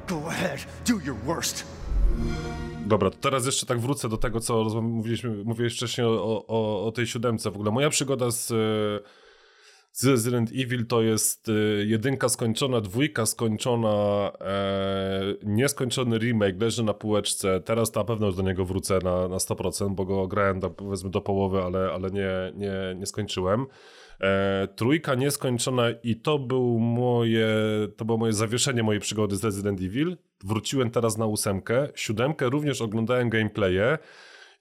Go 0.06 0.26
ahead, 0.26 0.60
do 0.84 0.98
your 0.98 1.14
worst. 1.14 1.64
Dobra, 2.90 3.10
to 3.10 3.16
teraz 3.20 3.46
jeszcze 3.46 3.66
tak 3.66 3.80
wrócę 3.80 4.08
do 4.08 4.16
tego, 4.16 4.40
co 4.40 4.82
mówiliśmy, 4.82 5.44
mówiłeś 5.44 5.74
wcześniej 5.74 6.06
o, 6.06 6.44
o, 6.48 6.86
o 6.86 6.92
tej 6.92 7.06
siódemce. 7.06 7.50
W 7.50 7.54
ogóle 7.54 7.70
moja 7.70 7.90
przygoda 7.90 8.30
z, 8.30 8.46
z 9.92 10.06
Resident 10.06 10.50
Evil 10.50 10.86
to 10.86 11.02
jest 11.02 11.48
e, 11.48 11.52
jedynka 11.84 12.28
skończona, 12.28 12.80
dwójka 12.80 13.26
skończona, 13.26 14.30
e, 14.40 15.34
nieskończony 15.42 16.18
remake, 16.18 16.60
leży 16.60 16.82
na 16.82 16.94
półeczce. 16.94 17.60
Teraz 17.60 17.94
na 17.94 18.04
pewno 18.04 18.26
już 18.26 18.36
do 18.36 18.42
niego 18.42 18.64
wrócę 18.64 18.98
na, 19.04 19.28
na 19.28 19.36
100%, 19.36 19.94
bo 19.94 20.04
go 20.04 20.26
grałem 20.26 20.60
do, 20.60 20.70
powiedzmy 20.70 21.10
do 21.10 21.20
połowy, 21.20 21.62
ale, 21.62 21.92
ale 21.92 22.10
nie, 22.10 22.52
nie, 22.54 22.72
nie 22.96 23.06
skończyłem. 23.06 23.66
E, 24.20 24.68
trójka 24.76 25.14
nieskończona 25.14 25.90
i 26.02 26.16
to, 26.16 26.38
był 26.38 26.78
moje, 26.78 27.48
to 27.96 28.04
było 28.04 28.18
moje 28.18 28.32
zawieszenie 28.32 28.82
mojej 28.82 29.00
przygody 29.00 29.36
z 29.36 29.44
Resident 29.44 29.80
Evil. 29.80 30.16
Wróciłem 30.44 30.90
teraz 30.90 31.18
na 31.18 31.26
ósemkę. 31.26 31.88
Siódemkę 31.94 32.50
również 32.50 32.80
oglądałem 32.80 33.30
gameplaye 33.30 33.98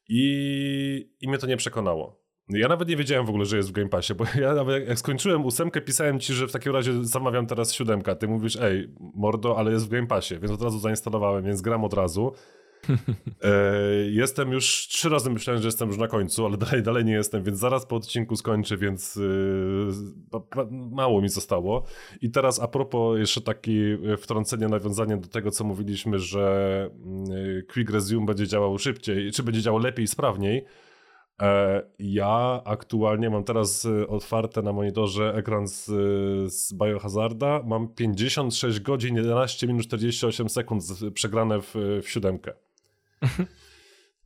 i, 0.10 1.12
i 1.22 1.28
mnie 1.28 1.38
to 1.38 1.48
nie 1.48 1.58
przekonało. 1.58 2.20
Ja 2.50 2.68
nawet 2.68 2.90
nie 2.90 2.96
wiedziałem 2.96 3.26
w 3.26 3.30
ogóle, 3.30 3.46
że 3.46 3.58
jest 3.58 3.70
w 3.70 3.72
Game 3.72 3.90
Passie, 3.90 4.14
bo 4.16 4.26
ja 4.42 4.54
nawet 4.54 4.88
jak 4.88 5.00
skończyłem 5.00 5.46
ósemkę, 5.46 5.82
pisałem 5.82 6.20
ci, 6.20 6.34
że 6.34 6.48
w 6.48 6.52
takim 6.52 6.74
razie 6.74 7.04
zamawiam 7.04 7.48
teraz 7.48 7.74
siódemkę. 7.74 8.16
Ty 8.16 8.28
mówisz, 8.28 8.56
ej, 8.62 8.94
mordo, 9.00 9.58
ale 9.58 9.72
jest 9.72 9.86
w 9.86 9.90
Game 9.90 10.08
Passie, 10.08 10.40
więc 10.40 10.52
od 10.52 10.62
razu 10.62 10.80
zainstalowałem, 10.80 11.44
więc 11.44 11.62
gram 11.62 11.84
od 11.84 11.94
razu. 11.94 12.32
E, 13.44 13.52
jestem 14.10 14.52
już 14.52 14.88
trzy 14.88 15.10
razy 15.10 15.30
myślałem, 15.30 15.62
że 15.62 15.68
jestem 15.68 15.88
już 15.88 15.98
na 15.98 16.08
końcu, 16.08 16.46
ale 16.46 16.58
dalej, 16.58 16.84
dalej 16.84 17.06
nie 17.06 17.14
jestem, 17.14 17.44
więc 17.44 17.60
zaraz 17.60 17.86
po 17.86 17.96
odcinku 17.96 18.36
skończę, 18.36 18.78
więc 18.78 19.20
e, 20.58 20.72
mało 20.72 21.22
mi 21.22 21.30
zostało. 21.30 21.86
I 22.22 22.32
teraz 22.32 22.60
a 22.60 22.68
propos 22.68 23.20
jeszcze 23.20 23.42
takie 23.42 23.98
wtrącenie, 24.18 24.68
nawiązanie 24.68 25.18
do 25.18 25.28
tego, 25.28 25.52
co 25.52 25.64
mówiliśmy, 25.64 26.20
że 26.20 26.90
mm, 27.06 27.26
Quick 27.74 27.90
Resume 27.90 28.26
będzie 28.26 28.48
działał 28.48 28.78
szybciej, 28.78 29.32
czy 29.32 29.44
będzie 29.44 29.62
działał 29.62 29.80
lepiej 29.80 30.08
sprawniej. 30.08 30.66
E, 31.42 31.82
ja 32.00 32.62
aktualnie 32.66 33.30
mam 33.30 33.44
teraz 33.44 33.88
otwarte 34.08 34.62
na 34.62 34.74
monitorze 34.74 35.34
ekran 35.36 35.68
z, 35.68 35.86
z 36.54 36.74
Biohazarda. 36.74 37.62
Mam 37.66 37.88
56 37.88 38.80
godzin, 38.80 39.16
11 39.16 39.68
minut 39.68 39.84
48 39.84 40.50
sekund 40.50 40.84
przegrane 41.14 41.62
w, 41.62 41.76
w 42.04 42.10
siódemkę. 42.10 42.69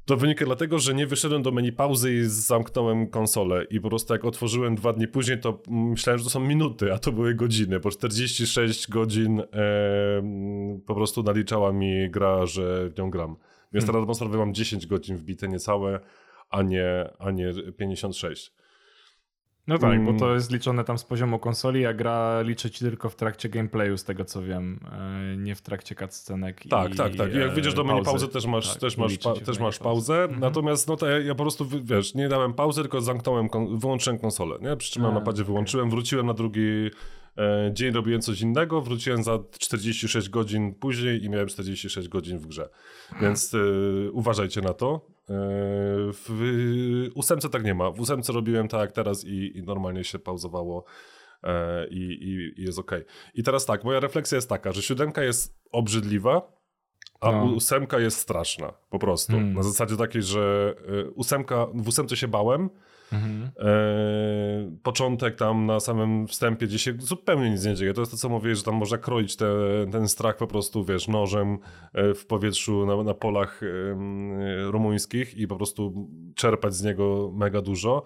To 0.05 0.17
wynika 0.17 0.45
dlatego, 0.45 0.79
że 0.79 0.93
nie 0.93 1.07
wyszedłem 1.07 1.41
do 1.41 1.51
menu 1.51 1.71
pauzy 1.71 2.13
i 2.13 2.23
zamknąłem 2.23 3.07
konsolę 3.07 3.65
i 3.69 3.79
po 3.79 3.89
prostu 3.89 4.13
jak 4.13 4.25
otworzyłem 4.25 4.75
dwa 4.75 4.93
dni 4.93 5.07
później, 5.07 5.39
to 5.39 5.61
myślałem, 5.67 6.17
że 6.17 6.23
to 6.23 6.29
są 6.29 6.39
minuty, 6.39 6.93
a 6.93 6.97
to 6.97 7.11
były 7.11 7.35
godziny. 7.35 7.79
Po 7.79 7.91
46 7.91 8.89
godzin 8.89 9.39
e, 9.39 9.45
po 10.85 10.95
prostu 10.95 11.23
naliczała 11.23 11.73
mi 11.73 12.09
gra, 12.09 12.45
że 12.45 12.89
w 12.89 12.97
nią 12.97 13.09
gram. 13.09 13.35
Więc 13.73 13.85
hmm. 13.85 14.05
teraz 14.05 14.21
mam 14.31 14.53
10 14.53 14.87
godzin 14.87 15.17
wbite 15.17 15.47
niecałe, 15.47 15.99
a 16.49 16.61
nie, 16.61 17.09
a 17.19 17.31
nie 17.31 17.51
56. 17.77 18.51
No 19.67 19.77
tak, 19.77 19.93
mm. 19.93 20.05
bo 20.05 20.19
to 20.19 20.33
jest 20.33 20.51
liczone 20.51 20.83
tam 20.83 20.97
z 20.97 21.03
poziomu 21.03 21.39
konsoli, 21.39 21.85
a 21.85 21.93
gra 21.93 22.41
liczy 22.41 22.71
ci 22.71 22.79
tylko 22.79 23.09
w 23.09 23.15
trakcie 23.15 23.49
gameplayu, 23.49 23.97
z 23.97 24.03
tego 24.03 24.25
co 24.25 24.41
wiem, 24.41 24.79
e, 24.91 25.37
nie 25.37 25.55
w 25.55 25.61
trakcie 25.61 25.95
cutscenek. 25.95 26.61
Tak, 26.69 26.93
i, 26.93 26.97
tak, 26.97 27.15
tak. 27.15 27.33
I 27.33 27.37
jak 27.37 27.53
wyjdziesz 27.53 27.73
do 27.73 27.83
menu 27.83 28.03
pauzy, 28.03 28.27
też 28.27 28.45
masz, 28.45 28.69
tak, 28.69 28.81
też 28.81 28.97
masz, 28.97 29.17
pa, 29.17 29.33
też 29.33 29.59
masz 29.59 29.79
pauzę. 29.79 30.23
Mhm. 30.23 30.39
Natomiast 30.39 30.87
no 30.87 30.97
to 30.97 31.09
ja, 31.09 31.19
ja, 31.19 31.35
po 31.35 31.43
prostu, 31.43 31.67
wiesz, 31.83 32.15
nie 32.15 32.29
dałem 32.29 32.53
pauzy, 32.53 32.81
tylko 32.81 33.01
zamknąłem, 33.01 33.49
wyłączyłem 33.77 34.19
konsolę. 34.19 34.57
Nie? 34.61 34.77
Przytrzymałem 34.77 35.15
na 35.15 35.21
padzie, 35.21 35.43
wyłączyłem, 35.43 35.89
wróciłem 35.89 36.25
na 36.25 36.33
drugi 36.33 36.89
e, 37.37 37.71
dzień, 37.73 37.93
robiłem 37.93 38.21
coś 38.21 38.41
innego, 38.41 38.81
wróciłem 38.81 39.23
za 39.23 39.39
46 39.59 40.29
godzin 40.29 40.73
później 40.75 41.23
i 41.23 41.29
miałem 41.29 41.47
46 41.47 42.07
godzin 42.07 42.37
w 42.39 42.47
grze. 42.47 42.69
Więc 43.21 43.53
e, 43.53 43.57
uważajcie 44.11 44.61
na 44.61 44.73
to. 44.73 45.12
E, 45.29 45.35
w 46.11 47.09
ósemce 47.15 47.49
tak 47.49 47.63
nie 47.63 47.73
ma. 47.73 47.91
W 47.91 47.99
ósemce 47.99 48.33
robiłem 48.33 48.67
tak 48.67 48.81
jak 48.81 48.91
teraz 48.91 49.25
i, 49.25 49.57
i 49.57 49.63
normalnie 49.63 50.03
się 50.03 50.19
pauzowało 50.19 50.83
e, 51.43 51.87
i, 51.87 51.99
i, 51.99 52.61
i 52.61 52.63
jest 52.63 52.79
ok. 52.79 52.91
I 53.33 53.43
teraz 53.43 53.65
tak, 53.65 53.83
moja 53.83 53.99
refleksja 53.99 54.35
jest 54.35 54.49
taka, 54.49 54.71
że 54.71 54.81
siódemka 54.81 55.23
jest 55.23 55.55
obrzydliwa, 55.71 56.63
a 57.21 57.31
no. 57.31 57.43
ósemka 57.43 57.99
jest 57.99 58.17
straszna, 58.17 58.73
po 58.89 58.99
prostu. 58.99 59.33
Hmm. 59.33 59.53
Na 59.53 59.63
zasadzie 59.63 59.97
takiej, 59.97 60.23
że 60.23 60.75
e, 60.87 61.09
ósemka, 61.09 61.67
w 61.73 61.87
ósemce 61.87 62.17
się 62.17 62.27
bałem, 62.27 62.69
Mhm. 63.13 63.51
E, 63.59 64.77
początek 64.83 65.35
tam 65.35 65.65
na 65.65 65.79
samym 65.79 66.27
wstępie, 66.27 66.67
gdzie 66.67 66.79
się 66.79 66.93
zupełnie 66.99 67.49
nic 67.49 67.65
nie 67.65 67.75
dzieje. 67.75 67.93
To 67.93 68.01
jest 68.01 68.11
to, 68.11 68.17
co 68.17 68.29
mówię, 68.29 68.55
że 68.55 68.63
tam 68.63 68.75
można 68.75 68.97
kroić 68.97 69.35
te, 69.35 69.45
ten 69.91 70.07
strach 70.07 70.37
po 70.37 70.47
prostu, 70.47 70.85
wiesz, 70.85 71.07
nożem 71.07 71.57
e, 71.93 72.13
w 72.13 72.25
powietrzu 72.25 72.85
na, 72.85 73.03
na 73.03 73.13
polach 73.13 73.61
rumuńskich 74.65 75.37
i 75.37 75.47
po 75.47 75.55
prostu 75.55 76.09
czerpać 76.35 76.75
z 76.75 76.83
niego 76.83 77.31
mega 77.35 77.61
dużo. 77.61 78.03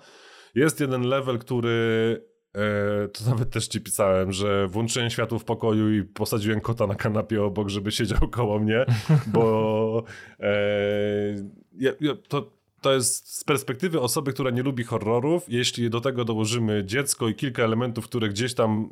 Jest 0.55 0.80
jeden 0.80 1.01
level, 1.01 1.39
który 1.39 2.22
e, 2.55 3.08
to 3.08 3.30
nawet 3.30 3.49
też 3.49 3.68
ci 3.68 3.82
pisałem, 3.82 4.32
że 4.32 4.68
włączyłem 4.68 5.10
światło 5.10 5.39
w 5.39 5.43
pokoju 5.43 5.93
i 5.93 6.03
posadziłem 6.03 6.62
kota 6.62 6.88
na 6.88 6.95
kanapie 6.95 7.43
obok, 7.43 7.70
żeby 7.70 7.91
siedział 7.91 8.30
koło 8.32 8.60
mnie, 8.60 8.86
bo 9.34 10.03
e, 10.39 10.53
ja, 11.78 11.91
ja, 12.01 12.16
to 12.28 12.57
to 12.88 12.94
jest 12.94 13.36
z 13.36 13.44
perspektywy 13.44 14.02
osoby, 14.02 14.34
która 14.34 14.50
nie 14.50 14.64
lubi 14.64 14.84
horrorów, 14.84 15.46
jeśli 15.48 15.90
do 15.90 16.02
tego 16.02 16.26
dołożymy 16.26 16.84
dziecko 16.86 17.28
i 17.28 17.36
kilka 17.36 17.64
elementów, 17.64 18.06
które 18.06 18.30
gdzieś 18.30 18.54
tam 18.54 18.90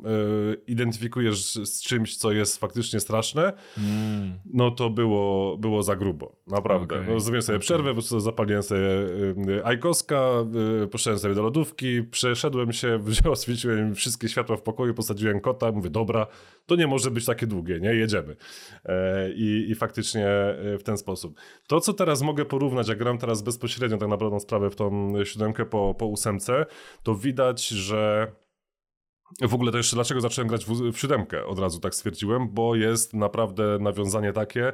y, 0.52 0.56
identyfikujesz 0.66 1.54
z 1.54 1.82
czymś, 1.82 2.16
co 2.16 2.32
jest 2.32 2.58
faktycznie 2.58 3.00
straszne, 3.00 3.52
mm. 3.78 4.32
no 4.52 4.70
to 4.70 4.90
było, 4.90 5.56
było 5.56 5.82
za 5.82 5.96
grubo. 5.96 6.36
Naprawdę. 6.46 6.94
Okay. 6.94 7.14
No, 7.14 7.20
zrobiłem 7.20 7.42
sobie 7.42 7.56
okay. 7.56 7.64
przerwę, 7.64 7.88
po 7.88 7.94
prostu 7.94 8.20
zapaliłem 8.20 8.62
sobie 8.62 8.80
y, 8.80 9.64
ajkoska, 9.64 10.30
y, 10.84 10.88
poszedłem 10.88 11.18
sobie 11.18 11.34
do 11.34 11.42
lodówki, 11.42 12.02
przeszedłem 12.02 12.72
się, 12.72 13.00
oswieciłem 13.30 13.94
wszystkie 13.94 14.28
światła 14.28 14.56
w 14.56 14.62
pokoju, 14.62 14.94
posadziłem 14.94 15.40
kota, 15.40 15.72
mówię, 15.72 15.90
dobra, 15.90 16.26
to 16.66 16.76
nie 16.76 16.86
może 16.86 17.10
być 17.10 17.24
takie 17.24 17.46
długie, 17.46 17.80
nie? 17.80 17.94
Jedziemy. 17.94 18.36
E, 18.84 19.30
i, 19.32 19.70
I 19.70 19.74
faktycznie 19.74 20.26
w 20.78 20.82
ten 20.84 20.96
sposób. 20.96 21.36
To, 21.66 21.80
co 21.80 21.92
teraz 21.92 22.22
mogę 22.22 22.44
porównać, 22.44 22.88
jak 22.88 22.98
gram 22.98 23.18
teraz 23.18 23.42
bezpośrednio 23.42 23.85
tak 23.90 24.08
naprawdę 24.08 24.40
sprawę 24.40 24.70
w 24.70 24.76
tą 24.76 25.12
siódemkę 25.24 25.64
po, 25.64 25.94
po 25.98 26.06
ósemce, 26.06 26.66
to 27.02 27.14
widać, 27.14 27.68
że 27.68 28.32
w 29.42 29.54
ogóle 29.54 29.72
to 29.72 29.78
jeszcze 29.78 29.96
dlaczego 29.96 30.20
zacząłem 30.20 30.48
grać 30.48 30.64
w, 30.64 30.92
w 30.92 30.98
siódemkę, 30.98 31.46
od 31.46 31.58
razu 31.58 31.80
tak 31.80 31.94
stwierdziłem, 31.94 32.48
bo 32.48 32.74
jest 32.74 33.14
naprawdę 33.14 33.78
nawiązanie 33.80 34.32
takie, 34.32 34.72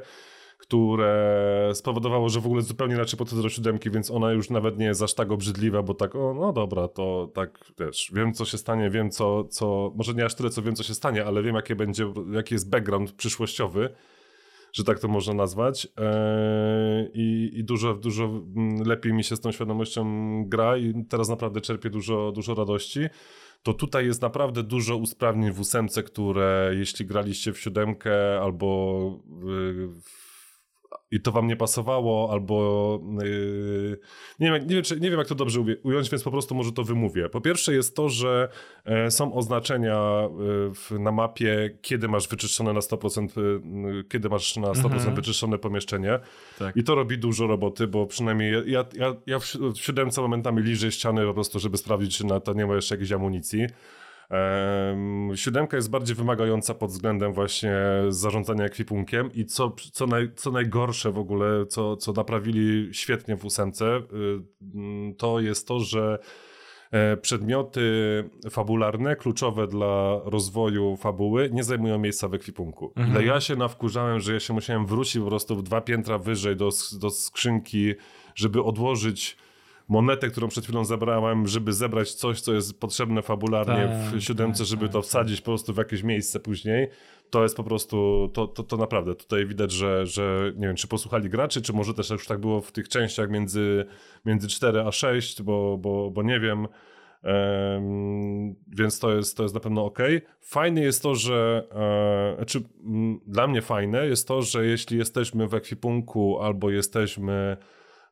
które 0.57 1.71
spowodowało, 1.73 2.29
że 2.29 2.39
w 2.41 2.45
ogóle 2.45 2.61
zupełnie 2.61 2.95
inaczej 2.95 3.17
podchodzę 3.17 3.41
do 3.41 3.49
siódemki, 3.49 3.91
więc 3.91 4.11
ona 4.11 4.31
już 4.31 4.49
nawet 4.49 4.77
nie 4.77 4.85
jest 4.85 5.01
aż 5.01 5.13
tak 5.13 5.31
obrzydliwa, 5.31 5.83
bo 5.83 5.93
tak, 5.93 6.15
o, 6.15 6.33
no 6.33 6.53
dobra, 6.53 6.87
to 6.87 7.31
tak 7.33 7.59
też 7.75 8.11
wiem, 8.15 8.33
co 8.33 8.45
się 8.45 8.57
stanie, 8.57 8.89
wiem, 8.89 9.11
co, 9.11 9.43
co, 9.43 9.91
może 9.95 10.13
nie 10.13 10.25
aż 10.25 10.35
tyle, 10.35 10.49
co 10.49 10.61
wiem, 10.61 10.75
co 10.75 10.83
się 10.83 10.93
stanie, 10.93 11.25
ale 11.25 11.43
wiem, 11.43 11.55
jakie 11.55 11.75
będzie, 11.75 12.13
jaki 12.31 12.55
jest 12.55 12.69
background 12.69 13.11
przyszłościowy 13.11 13.89
że 14.73 14.83
tak 14.83 14.99
to 14.99 15.07
można 15.07 15.33
nazwać. 15.33 15.87
E, 15.97 17.09
I, 17.13 17.51
i 17.53 17.63
dużo, 17.63 17.93
dużo 17.93 18.23
mm, 18.25 18.83
lepiej 18.87 19.13
mi 19.13 19.23
się 19.23 19.35
z 19.35 19.41
tą 19.41 19.51
świadomością 19.51 20.05
gra 20.45 20.77
i 20.77 21.05
teraz 21.09 21.29
naprawdę 21.29 21.61
czerpię 21.61 21.89
dużo, 21.89 22.31
dużo 22.31 22.55
radości. 22.55 22.99
To 23.63 23.73
tutaj 23.73 24.05
jest 24.05 24.21
naprawdę 24.21 24.63
dużo 24.63 24.97
usprawnień 24.97 25.51
w 25.51 25.59
ósemce, 25.59 26.03
które 26.03 26.71
jeśli 26.77 27.05
graliście 27.05 27.53
w 27.53 27.59
siódemkę 27.59 28.39
albo 28.41 29.19
w 30.05 30.22
i 31.11 31.21
to 31.21 31.31
wam 31.31 31.47
nie 31.47 31.55
pasowało, 31.55 32.29
albo 32.31 32.99
yy, 33.23 33.99
nie, 34.39 34.51
wiem, 34.51 34.67
nie, 34.67 34.75
wiem, 34.75 34.83
czy, 34.83 34.99
nie 34.99 35.09
wiem, 35.09 35.19
jak 35.19 35.27
to 35.27 35.35
dobrze 35.35 35.59
ująć, 35.83 36.09
więc 36.09 36.23
po 36.23 36.31
prostu 36.31 36.55
może 36.55 36.71
to 36.71 36.83
wymówię. 36.83 37.29
Po 37.29 37.41
pierwsze 37.41 37.73
jest 37.73 37.95
to, 37.95 38.09
że 38.09 38.49
e, 38.85 39.11
są 39.11 39.33
oznaczenia 39.33 39.95
e, 39.95 40.29
w, 40.73 40.91
na 40.99 41.11
mapie, 41.11 41.77
kiedy 41.81 42.07
masz 42.07 42.27
wyczyszczone 42.27 42.73
na 42.73 42.79
100%, 42.79 43.27
e, 43.99 44.03
kiedy 44.03 44.29
masz 44.29 44.57
na 44.57 44.67
100% 44.67 44.93
mhm. 44.93 45.15
wyczyszczone 45.15 45.57
pomieszczenie. 45.57 46.19
Tak. 46.59 46.77
I 46.77 46.83
to 46.83 46.95
robi 46.95 47.17
dużo 47.17 47.47
roboty, 47.47 47.87
bo 47.87 48.07
przynajmniej 48.07 48.71
ja, 48.71 48.85
ja, 48.93 49.15
ja 49.27 49.39
w 49.39 49.45
siódemce 49.75 50.21
momentami 50.21 50.61
liżę 50.61 50.91
ściany 50.91 51.25
po 51.25 51.33
prostu, 51.33 51.59
żeby 51.59 51.77
sprawdzić, 51.77 52.17
czy 52.17 52.25
na 52.25 52.39
to 52.39 52.53
nie 52.53 52.65
ma 52.65 52.75
jeszcze 52.75 52.95
jakiejś 52.95 53.11
amunicji. 53.11 53.67
Siódemka 55.35 55.77
jest 55.77 55.89
bardziej 55.89 56.15
wymagająca 56.15 56.73
pod 56.73 56.91
względem 56.91 57.33
właśnie 57.33 57.75
zarządzania 58.09 58.65
ekwipunkiem 58.65 59.29
i 59.33 59.45
co, 59.45 59.75
co, 59.91 60.07
naj, 60.07 60.29
co 60.35 60.51
najgorsze 60.51 61.11
w 61.11 61.17
ogóle, 61.17 61.65
co, 61.65 61.97
co 61.97 62.11
naprawili 62.13 62.93
świetnie 62.93 63.35
w 63.35 63.45
ósemce, 63.45 63.85
y, 63.85 64.01
mm, 64.75 65.15
to 65.15 65.39
jest 65.39 65.67
to, 65.67 65.79
że 65.79 66.19
e, 66.91 67.17
przedmioty 67.17 67.83
fabularne, 68.51 69.15
kluczowe 69.15 69.67
dla 69.67 70.19
rozwoju 70.25 70.95
fabuły, 70.97 71.49
nie 71.53 71.63
zajmują 71.63 71.99
miejsca 71.99 72.27
w 72.27 72.33
ekwipunku. 72.33 72.93
Mhm. 72.95 73.11
Ile 73.11 73.33
ja 73.33 73.41
się 73.41 73.55
nawkurzałem, 73.55 74.19
że 74.19 74.33
ja 74.33 74.39
się 74.39 74.53
musiałem 74.53 74.85
wrócić 74.85 75.21
po 75.21 75.27
prostu 75.27 75.55
w 75.55 75.63
dwa 75.63 75.81
piętra 75.81 76.17
wyżej 76.17 76.55
do, 76.55 76.69
do 76.99 77.09
skrzynki, 77.09 77.93
żeby 78.35 78.63
odłożyć 78.63 79.37
monetę, 79.87 80.29
którą 80.29 80.47
przed 80.47 80.63
chwilą 80.63 80.85
zebrałem, 80.85 81.47
żeby 81.47 81.73
zebrać 81.73 82.13
coś, 82.13 82.41
co 82.41 82.53
jest 82.53 82.79
potrzebne 82.79 83.21
fabularnie 83.21 83.87
tak, 83.87 84.19
w 84.19 84.21
siódemce, 84.21 84.59
tak, 84.59 84.67
żeby 84.67 84.85
tak, 84.85 84.91
to 84.93 84.99
tak. 84.99 85.07
wsadzić 85.07 85.41
po 85.41 85.45
prostu 85.45 85.73
w 85.73 85.77
jakieś 85.77 86.03
miejsce 86.03 86.39
później. 86.39 86.87
To 87.29 87.43
jest 87.43 87.57
po 87.57 87.63
prostu, 87.63 88.29
to, 88.33 88.47
to, 88.47 88.63
to 88.63 88.77
naprawdę, 88.77 89.15
tutaj 89.15 89.45
widać, 89.45 89.71
że, 89.71 90.05
że 90.05 90.51
nie 90.55 90.67
wiem, 90.67 90.75
czy 90.75 90.87
posłuchali 90.87 91.29
graczy, 91.29 91.61
czy 91.61 91.73
może 91.73 91.93
też 91.93 92.09
już 92.09 92.27
tak 92.27 92.39
było 92.39 92.61
w 92.61 92.71
tych 92.71 92.89
częściach 92.89 93.29
między, 93.29 93.85
między 94.25 94.47
4 94.47 94.81
a 94.81 94.91
6, 94.91 95.41
bo, 95.41 95.77
bo, 95.77 96.11
bo 96.11 96.23
nie 96.23 96.39
wiem. 96.39 96.67
Um, 97.23 98.55
więc 98.67 98.99
to 98.99 99.15
jest, 99.15 99.37
to 99.37 99.43
jest 99.43 99.55
na 99.55 99.61
pewno 99.61 99.85
ok. 99.85 99.99
Fajne 100.41 100.81
jest 100.81 101.03
to, 101.03 101.15
że 101.15 101.67
e, 101.71 102.35
znaczy, 102.35 102.61
m, 102.85 103.19
dla 103.27 103.47
mnie 103.47 103.61
fajne 103.61 104.07
jest 104.07 104.27
to, 104.27 104.41
że 104.41 104.65
jeśli 104.65 104.97
jesteśmy 104.97 105.47
w 105.47 105.53
ekwipunku 105.53 106.39
albo 106.41 106.69
jesteśmy 106.69 107.57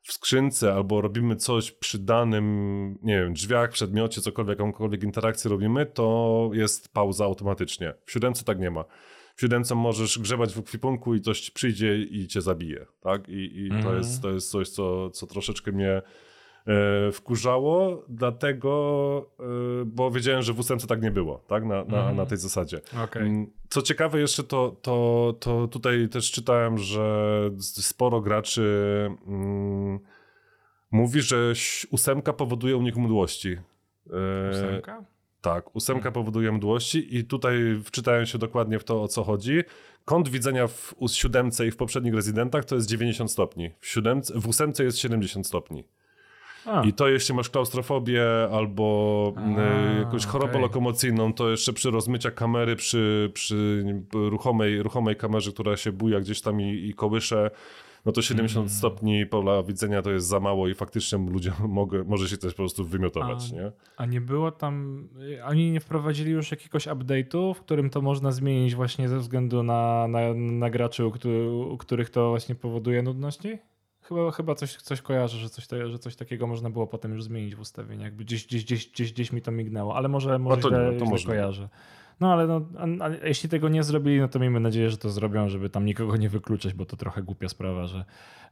w 0.02 0.12
skrzynce 0.12 0.74
albo 0.74 1.00
robimy 1.00 1.36
coś 1.36 1.70
przy 1.70 1.98
danym, 1.98 2.98
nie 3.02 3.18
wiem, 3.18 3.34
drzwiach, 3.34 3.70
przedmiocie, 3.70 4.20
cokolwiek, 4.20 4.58
jakąkolwiek 4.58 5.02
interakcję 5.02 5.50
robimy, 5.50 5.86
to 5.86 6.50
jest 6.52 6.92
pauza 6.92 7.24
automatycznie. 7.24 7.94
W 8.04 8.12
siódemce 8.12 8.44
tak 8.44 8.58
nie 8.58 8.70
ma. 8.70 8.84
W 9.36 9.40
siódemce 9.40 9.74
możesz 9.74 10.18
grzebać 10.18 10.54
w 10.54 10.58
ekwipunku 10.58 11.14
i 11.14 11.20
coś 11.20 11.50
przyjdzie 11.50 11.98
i 11.98 12.26
cię 12.28 12.40
zabije, 12.40 12.86
tak? 13.00 13.28
I, 13.28 13.56
i 13.56 13.70
mm. 13.70 13.82
to, 13.82 13.94
jest, 13.94 14.14
mhm. 14.14 14.22
to 14.22 14.30
jest 14.30 14.50
coś, 14.50 14.68
co, 14.68 15.10
co 15.10 15.26
troszeczkę 15.26 15.72
mnie 15.72 16.02
wkurzało, 17.12 18.04
dlatego, 18.08 19.30
e, 19.40 19.44
bo 19.84 20.10
wiedziałem, 20.10 20.42
że 20.42 20.52
w 20.52 20.58
ósemce 20.58 20.86
tak 20.86 21.02
nie 21.02 21.10
było, 21.10 21.44
tak, 21.46 21.64
na, 21.64 21.84
na, 21.84 22.02
mm. 22.02 22.16
na 22.16 22.26
tej 22.26 22.38
zasadzie. 22.38 22.80
Okay. 23.04 23.22
Mm, 23.22 23.46
co 23.68 23.82
ciekawe 23.82 24.20
jeszcze, 24.20 24.44
to, 24.44 24.76
to, 24.82 25.34
to 25.40 25.68
tutaj 25.68 26.08
też 26.08 26.30
czytałem, 26.30 26.78
że 26.78 27.50
sporo 27.60 28.20
graczy 28.20 28.62
mm, 29.26 29.98
mówi, 30.90 31.22
że 31.22 31.52
ósemka 31.90 32.32
powoduje 32.32 32.76
u 32.76 32.82
nich 32.82 32.96
mdłości. 32.96 33.56
E, 34.10 34.50
ósemka? 34.50 35.04
Tak, 35.40 35.76
ósemka 35.76 36.02
hmm. 36.02 36.12
powoduje 36.12 36.52
mdłości 36.52 37.16
i 37.16 37.24
tutaj 37.24 37.80
wczytałem 37.84 38.26
się 38.26 38.38
dokładnie 38.38 38.78
w 38.78 38.84
to, 38.84 39.02
o 39.02 39.08
co 39.08 39.24
chodzi. 39.24 39.62
Kąt 40.04 40.28
widzenia 40.28 40.66
w 40.66 40.94
siódemce 41.06 41.66
i 41.66 41.70
w 41.70 41.76
poprzednich 41.76 42.14
rezydentach 42.14 42.64
to 42.64 42.74
jest 42.74 42.88
90 42.88 43.30
stopni. 43.30 43.70
W, 43.80 43.86
siódemce, 43.86 44.34
w 44.40 44.48
ósemce 44.48 44.84
jest 44.84 44.98
70 44.98 45.46
stopni. 45.46 45.84
A. 46.66 46.82
I 46.82 46.92
to 46.92 47.08
jeśli 47.08 47.34
masz 47.34 47.50
klaustrofobię 47.50 48.24
albo 48.52 49.34
A, 49.36 49.40
y, 49.96 49.98
jakąś 49.98 50.26
chorobę 50.26 50.50
okay. 50.50 50.62
lokomocyjną, 50.62 51.32
to 51.32 51.50
jeszcze 51.50 51.72
przy 51.72 51.90
rozmyciach 51.90 52.34
kamery, 52.34 52.76
przy, 52.76 53.30
przy 53.34 53.84
ruchomej, 54.12 54.82
ruchomej 54.82 55.16
kamerze, 55.16 55.52
która 55.52 55.76
się 55.76 55.92
buja 55.92 56.20
gdzieś 56.20 56.40
tam 56.40 56.60
i, 56.60 56.88
i 56.88 56.94
kołysze, 56.94 57.50
no 58.06 58.12
to 58.12 58.22
70 58.22 58.56
mm. 58.56 58.68
stopni 58.68 59.26
pola 59.26 59.62
widzenia 59.62 60.02
to 60.02 60.10
jest 60.10 60.26
za 60.26 60.40
mało 60.40 60.68
i 60.68 60.74
faktycznie 60.74 61.18
ludziom 61.18 61.54
mogę, 61.68 62.04
może 62.04 62.28
się 62.28 62.36
też 62.36 62.52
po 62.52 62.56
prostu 62.56 62.84
wymiotować, 62.84 63.52
a, 63.52 63.56
nie? 63.56 63.72
A 63.96 64.06
nie 64.06 64.20
było 64.20 64.50
tam, 64.50 65.08
oni 65.44 65.72
nie 65.72 65.80
wprowadzili 65.80 66.30
już 66.30 66.50
jakiegoś 66.50 66.86
update'u, 66.86 67.54
w 67.54 67.60
którym 67.60 67.90
to 67.90 68.00
można 68.00 68.32
zmienić 68.32 68.74
właśnie 68.74 69.08
ze 69.08 69.18
względu 69.18 69.62
na, 69.62 70.08
na, 70.08 70.20
na 70.34 70.70
graczy, 70.70 71.06
u, 71.06 71.12
u 71.72 71.78
których 71.78 72.10
to 72.10 72.30
właśnie 72.30 72.54
powoduje 72.54 73.02
nudności? 73.02 73.58
Chyba, 74.02 74.30
chyba 74.30 74.54
coś, 74.54 74.76
coś 74.76 75.02
kojarzę, 75.02 75.38
że 75.38 75.50
coś, 75.50 75.68
że 75.86 75.98
coś 75.98 76.16
takiego 76.16 76.46
można 76.46 76.70
było 76.70 76.86
potem 76.86 77.12
już 77.12 77.22
zmienić 77.22 77.54
w 77.54 77.60
ustawieniach. 77.60 78.04
Jakby 78.04 78.24
gdzieś, 78.24 78.46
gdzieś, 78.46 78.64
gdzieś, 78.64 78.90
gdzieś, 78.90 79.12
gdzieś 79.12 79.32
mi 79.32 79.42
to 79.42 79.50
mignęło, 79.50 79.96
ale 79.96 80.08
może, 80.08 80.38
może 80.38 80.56
no 80.56 80.62
to, 80.62 80.68
źle, 80.68 80.92
nie, 80.92 80.98
to 80.98 81.18
źle 81.18 81.32
kojarzę. 81.32 81.68
No 82.20 82.32
ale 82.32 82.46
no, 82.46 82.60
a, 82.78 83.04
a 83.04 83.26
jeśli 83.26 83.48
tego 83.48 83.68
nie 83.68 83.82
zrobili, 83.82 84.20
no 84.20 84.28
to 84.28 84.38
miejmy 84.38 84.60
nadzieję, 84.60 84.90
że 84.90 84.96
to 84.96 85.10
zrobią, 85.10 85.48
żeby 85.48 85.70
tam 85.70 85.84
nikogo 85.84 86.16
nie 86.16 86.28
wykluczać, 86.28 86.74
bo 86.74 86.86
to 86.86 86.96
trochę 86.96 87.22
głupia 87.22 87.48
sprawa, 87.48 87.86
że, 87.86 88.04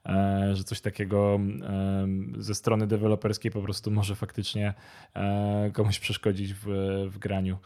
e, 0.07 0.51
że 0.55 0.65
coś 0.65 0.81
takiego 0.81 1.41
e, 1.63 2.09
ze 2.39 2.55
strony 2.55 2.87
deweloperskiej 2.87 3.51
po 3.51 3.63
prostu 3.63 3.91
może 3.91 4.15
faktycznie 4.15 4.75
e, 5.15 5.71
komuś 5.73 5.99
przeszkodzić 5.99 6.55
w, 6.55 6.67
w 7.11 7.19
graniu. 7.19 7.59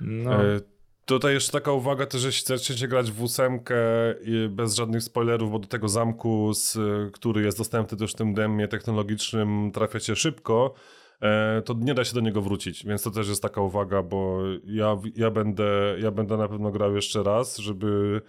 No. 0.00 0.38
Tutaj 1.06 1.34
jeszcze 1.34 1.52
taka 1.52 1.72
uwaga 1.72 2.06
też, 2.06 2.24
jeśli 2.24 2.56
chcecie 2.56 2.88
grać 2.88 3.12
w 3.12 3.22
ósemkę 3.22 3.76
bez 4.48 4.74
żadnych 4.74 5.02
spoilerów, 5.02 5.50
bo 5.50 5.58
do 5.58 5.68
tego 5.68 5.88
zamku, 5.88 6.54
z, 6.54 6.78
który 7.12 7.42
jest 7.42 7.58
dostępny 7.58 7.98
też 7.98 8.12
w 8.12 8.14
tym 8.14 8.34
demie 8.34 8.68
technologicznym, 8.68 9.70
trafiacie 9.74 10.16
szybko, 10.16 10.74
e, 11.20 11.62
to 11.64 11.74
nie 11.80 11.94
da 11.94 12.04
się 12.04 12.14
do 12.14 12.20
niego 12.20 12.42
wrócić, 12.42 12.86
więc 12.86 13.02
to 13.02 13.10
też 13.10 13.28
jest 13.28 13.42
taka 13.42 13.60
uwaga, 13.60 14.02
bo 14.02 14.38
ja, 14.64 14.96
ja, 15.16 15.30
będę, 15.30 15.96
ja 15.98 16.10
będę 16.10 16.36
na 16.36 16.48
pewno 16.48 16.70
grał 16.70 16.94
jeszcze 16.94 17.22
raz, 17.22 17.58
żeby, 17.58 18.20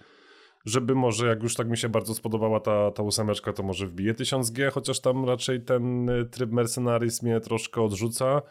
żeby 0.64 0.94
może 0.94 1.26
jak 1.26 1.42
już 1.42 1.54
tak 1.54 1.68
mi 1.68 1.76
się 1.76 1.88
bardzo 1.88 2.14
spodobała 2.14 2.60
ta, 2.60 2.90
ta 2.90 3.02
ósemeczka, 3.02 3.52
to 3.52 3.62
może 3.62 3.86
wbije 3.86 4.14
1000G, 4.14 4.72
chociaż 4.72 5.00
tam 5.00 5.24
raczej 5.24 5.60
ten 5.60 6.10
tryb 6.30 6.52
Mercenaries 6.52 7.22
mnie 7.22 7.40
troszkę 7.40 7.82
odrzuca 7.82 8.42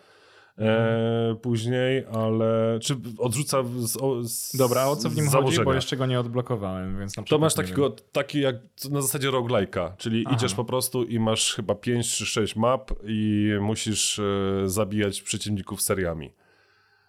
e, 0.60 1.36
później, 1.42 2.06
ale 2.14 2.80
czy 2.82 2.96
odrzuca 3.18 3.64
z, 3.64 3.98
z 4.32 4.56
Dobra, 4.58 4.88
o 4.88 4.96
co 4.96 5.10
w 5.10 5.16
nim 5.16 5.30
założenia. 5.30 5.58
chodzi, 5.58 5.66
bo 5.66 5.74
jeszcze 5.74 5.98
go 5.98 6.06
nie 6.06 6.20
odblokowałem, 6.20 7.00
więc 7.00 7.18
na 7.18 7.24
To 7.24 7.40
masz 7.40 7.54
takiego, 7.54 7.96
taki 8.12 8.42
jak 8.42 8.56
na 8.90 9.02
zasadzie 9.02 9.30
roguelike'a, 9.30 9.92
czyli 9.98 10.24
Aha. 10.28 10.36
idziesz 10.36 10.54
po 10.54 10.66
prostu 10.66 11.04
i 11.04 11.20
masz 11.20 11.54
chyba 11.56 11.76
5 11.76 12.16
czy 12.16 12.26
6 12.26 12.56
map 12.56 12.92
i 13.04 13.50
musisz 13.62 14.20
e, 14.20 14.24
zabijać 14.66 15.22
przeciwników 15.22 15.82
seriami. 15.82 16.32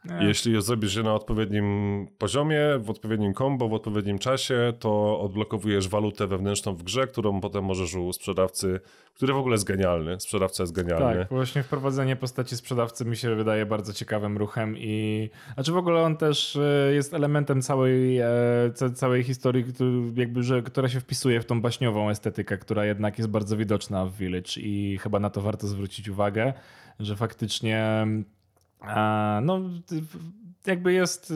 Nie. 0.06 0.26
Jeśli 0.26 0.62
zrobisz 0.62 0.94
je 0.94 1.02
na 1.02 1.14
odpowiednim 1.14 2.08
poziomie, 2.18 2.60
w 2.78 2.90
odpowiednim 2.90 3.34
combo, 3.34 3.68
w 3.68 3.74
odpowiednim 3.74 4.18
czasie, 4.18 4.72
to 4.78 5.20
odblokowujesz 5.20 5.88
walutę 5.88 6.26
wewnętrzną 6.26 6.74
w 6.74 6.82
grze, 6.82 7.06
którą 7.06 7.40
potem 7.40 7.64
możesz 7.64 7.94
u 7.94 8.12
sprzedawcy, 8.12 8.80
który 9.14 9.32
w 9.32 9.36
ogóle 9.36 9.54
jest 9.54 9.64
genialny. 9.64 10.20
Sprzedawca 10.20 10.62
jest 10.62 10.72
genialny. 10.72 11.18
Tak, 11.18 11.28
właśnie 11.28 11.62
wprowadzenie 11.62 12.16
postaci 12.16 12.56
sprzedawcy 12.56 13.04
mi 13.04 13.16
się 13.16 13.34
wydaje 13.34 13.66
bardzo 13.66 13.92
ciekawym 13.92 14.38
ruchem 14.38 14.74
i 14.78 15.30
znaczy 15.54 15.72
w 15.72 15.76
ogóle 15.76 16.02
on 16.02 16.16
też 16.16 16.56
e, 16.56 16.94
jest 16.94 17.14
elementem 17.14 17.62
całej, 17.62 18.18
e, 18.18 18.28
całej 18.94 19.22
historii, 19.22 19.64
jakby, 20.16 20.42
że, 20.42 20.62
która 20.62 20.88
się 20.88 21.00
wpisuje 21.00 21.40
w 21.40 21.44
tą 21.44 21.60
baśniową 21.60 22.10
estetykę, 22.10 22.58
która 22.58 22.84
jednak 22.84 23.18
jest 23.18 23.30
bardzo 23.30 23.56
widoczna 23.56 24.06
w 24.06 24.16
Village 24.16 24.60
i 24.60 24.98
chyba 24.98 25.20
na 25.20 25.30
to 25.30 25.40
warto 25.40 25.66
zwrócić 25.66 26.08
uwagę, 26.08 26.52
że 27.00 27.16
faktycznie 27.16 28.06
no, 29.42 29.60
jakby 30.66 30.92
jest. 30.92 31.32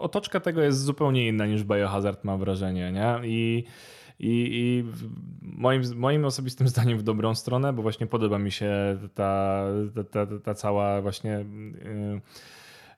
Otoczka 0.00 0.40
tego 0.40 0.62
jest 0.62 0.80
zupełnie 0.82 1.28
inna 1.28 1.46
niż 1.46 1.64
Biohazard, 1.64 2.24
mam 2.24 2.40
wrażenie, 2.40 2.92
nie? 2.92 3.20
I. 3.24 3.64
I, 4.22 4.48
i 4.52 4.84
moim, 5.42 5.82
moim 5.96 6.24
osobistym 6.24 6.68
zdaniem 6.74 6.98
w 6.98 7.02
dobrą 7.02 7.34
stronę, 7.34 7.72
bo 7.72 7.82
właśnie 7.82 8.06
podoba 8.06 8.38
mi 8.38 8.52
się 8.52 8.98
ta, 9.14 9.64
ta, 9.94 10.04
ta, 10.04 10.38
ta 10.44 10.54
cała 10.54 11.02
właśnie 11.02 11.30
yy, 11.30 12.20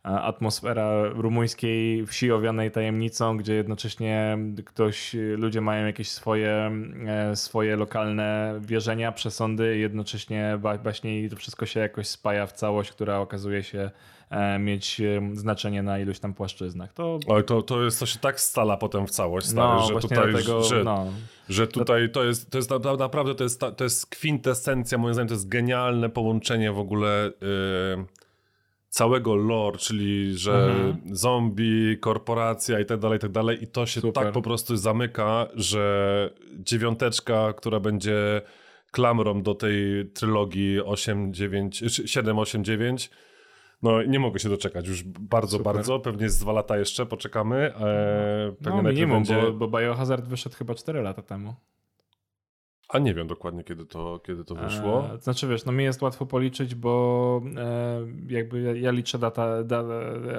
atmosfera 0.03 1.09
rumuńskiej 1.09 2.07
wsi 2.07 2.33
owianej 2.33 2.71
tajemnicą, 2.71 3.37
gdzie 3.37 3.55
jednocześnie 3.55 4.39
ktoś, 4.65 5.17
ludzie 5.37 5.61
mają 5.61 5.87
jakieś 5.87 6.09
swoje, 6.09 6.73
e, 7.07 7.37
swoje 7.37 7.77
lokalne 7.77 8.61
wierzenia, 8.61 9.13
przesądy, 9.13 9.77
jednocześnie 9.79 10.59
właśnie 10.83 11.31
to 11.31 11.37
wszystko 11.37 11.67
się 11.67 11.81
jakoś 11.81 12.07
spaja 12.07 12.47
w 12.47 12.53
całość, 12.53 12.93
która 12.93 13.19
okazuje 13.19 13.63
się 13.63 13.91
e, 14.31 14.59
mieć 14.59 15.01
e, 15.01 15.31
znaczenie 15.33 15.83
na 15.83 15.99
iluś 15.99 16.19
tam 16.19 16.35
płaszczyznach. 16.35 16.93
To... 16.93 17.19
Oj, 17.27 17.45
to, 17.45 17.63
to, 17.63 17.83
jest, 17.83 18.01
to 18.01 18.07
się 18.07 18.19
tak 18.19 18.41
stala 18.41 18.77
potem 18.77 19.07
w 19.07 19.11
całość, 19.11 19.47
stary, 19.47 19.69
no, 19.69 19.87
że, 19.89 19.95
tutaj, 19.95 20.33
dlatego, 20.33 20.63
że, 20.63 20.85
no. 20.85 21.07
że 21.49 21.67
tutaj 21.67 22.11
to 22.11 22.25
jest, 22.25 22.51
to 22.51 22.59
jest 22.59 22.71
naprawdę 22.99 23.35
to 23.35 23.45
jest, 23.45 23.61
to 23.77 23.85
jest 23.85 24.07
kwintesencja, 24.07 24.99
moim 24.99 25.15
zdaniem 25.15 25.29
to 25.29 25.35
jest 25.35 25.49
genialne 25.49 26.09
połączenie 26.09 26.73
w 26.73 26.79
ogóle 26.79 27.31
yy 27.41 28.23
całego 28.93 29.37
lore, 29.37 29.79
czyli 29.79 30.39
że 30.39 30.53
mhm. 30.53 31.17
zombie, 31.17 31.99
korporacja 32.01 32.81
i 32.81 32.87
tak 32.87 32.99
dalej, 32.99 33.17
i 33.17 33.21
tak 33.21 33.31
dalej. 33.31 33.65
I 33.65 33.67
to 33.67 33.87
się 33.87 34.01
Super. 34.01 34.25
tak 34.25 34.33
po 34.33 34.43
prostu 34.43 34.77
zamyka, 34.77 35.49
że 35.55 36.31
dziewiąteczka, 36.59 37.53
która 37.53 37.81
będzie 37.81 38.43
klamrą 38.91 39.43
do 39.43 39.55
tej 39.55 40.07
trylogii 40.15 40.81
8, 40.81 41.35
9, 41.35 41.85
7, 42.07 42.39
8, 42.39 42.65
9. 42.65 43.11
No 43.83 44.03
nie 44.03 44.19
mogę 44.19 44.39
się 44.39 44.49
doczekać 44.49 44.89
już 44.89 45.03
bardzo, 45.05 45.59
Super. 45.59 45.75
bardzo. 45.75 46.01
Pewnie 46.01 46.31
z 46.31 46.39
dwa 46.39 46.53
lata 46.53 46.79
jeszcze 46.79 47.07
poczekamy. 47.07 47.57
E, 47.57 48.53
pewnie 48.65 48.83
no, 48.83 48.89
minimum, 48.89 49.17
będzie... 49.17 49.43
bo, 49.43 49.69
bo 49.69 49.79
Biohazard 49.79 50.29
wyszedł 50.29 50.57
chyba 50.57 50.75
4 50.75 51.03
lata 51.03 51.23
temu. 51.23 51.55
A 52.93 52.99
nie 52.99 53.15
wiem 53.15 53.27
dokładnie, 53.27 53.65
kiedy 53.65 53.87
to, 53.87 54.21
kiedy 54.27 54.45
to 54.45 54.55
wyszło. 54.55 55.15
E, 55.15 55.19
znaczy 55.21 55.49
wiesz, 55.49 55.65
no 55.65 55.73
mi 55.73 55.85
jest 55.85 56.03
łatwo 56.03 56.27
policzyć, 56.27 56.75
bo 56.75 57.43
e, 57.57 58.01
jakby 58.29 58.61
ja, 58.61 58.75
ja 58.75 58.91
liczę 58.91 59.19
data, 59.19 59.65
da, 59.65 59.83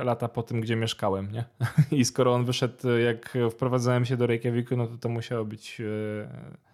lata 0.04 0.28
po 0.28 0.44
tym, 0.44 0.62
gdzie 0.62 0.76
mieszkałem, 0.76 1.32
nie? 1.32 1.44
I 2.00 2.06
skoro 2.06 2.34
on 2.34 2.46
wyszedł, 2.46 2.90
jak 2.90 3.38
wprowadzałem 3.52 4.06
się 4.06 4.18
do 4.18 4.28
Reykjaviku, 4.28 4.78
no 4.78 4.88
to 4.88 4.98
to 4.98 5.10
musiało 5.10 5.46
być... 5.46 5.82
E, 5.82 6.73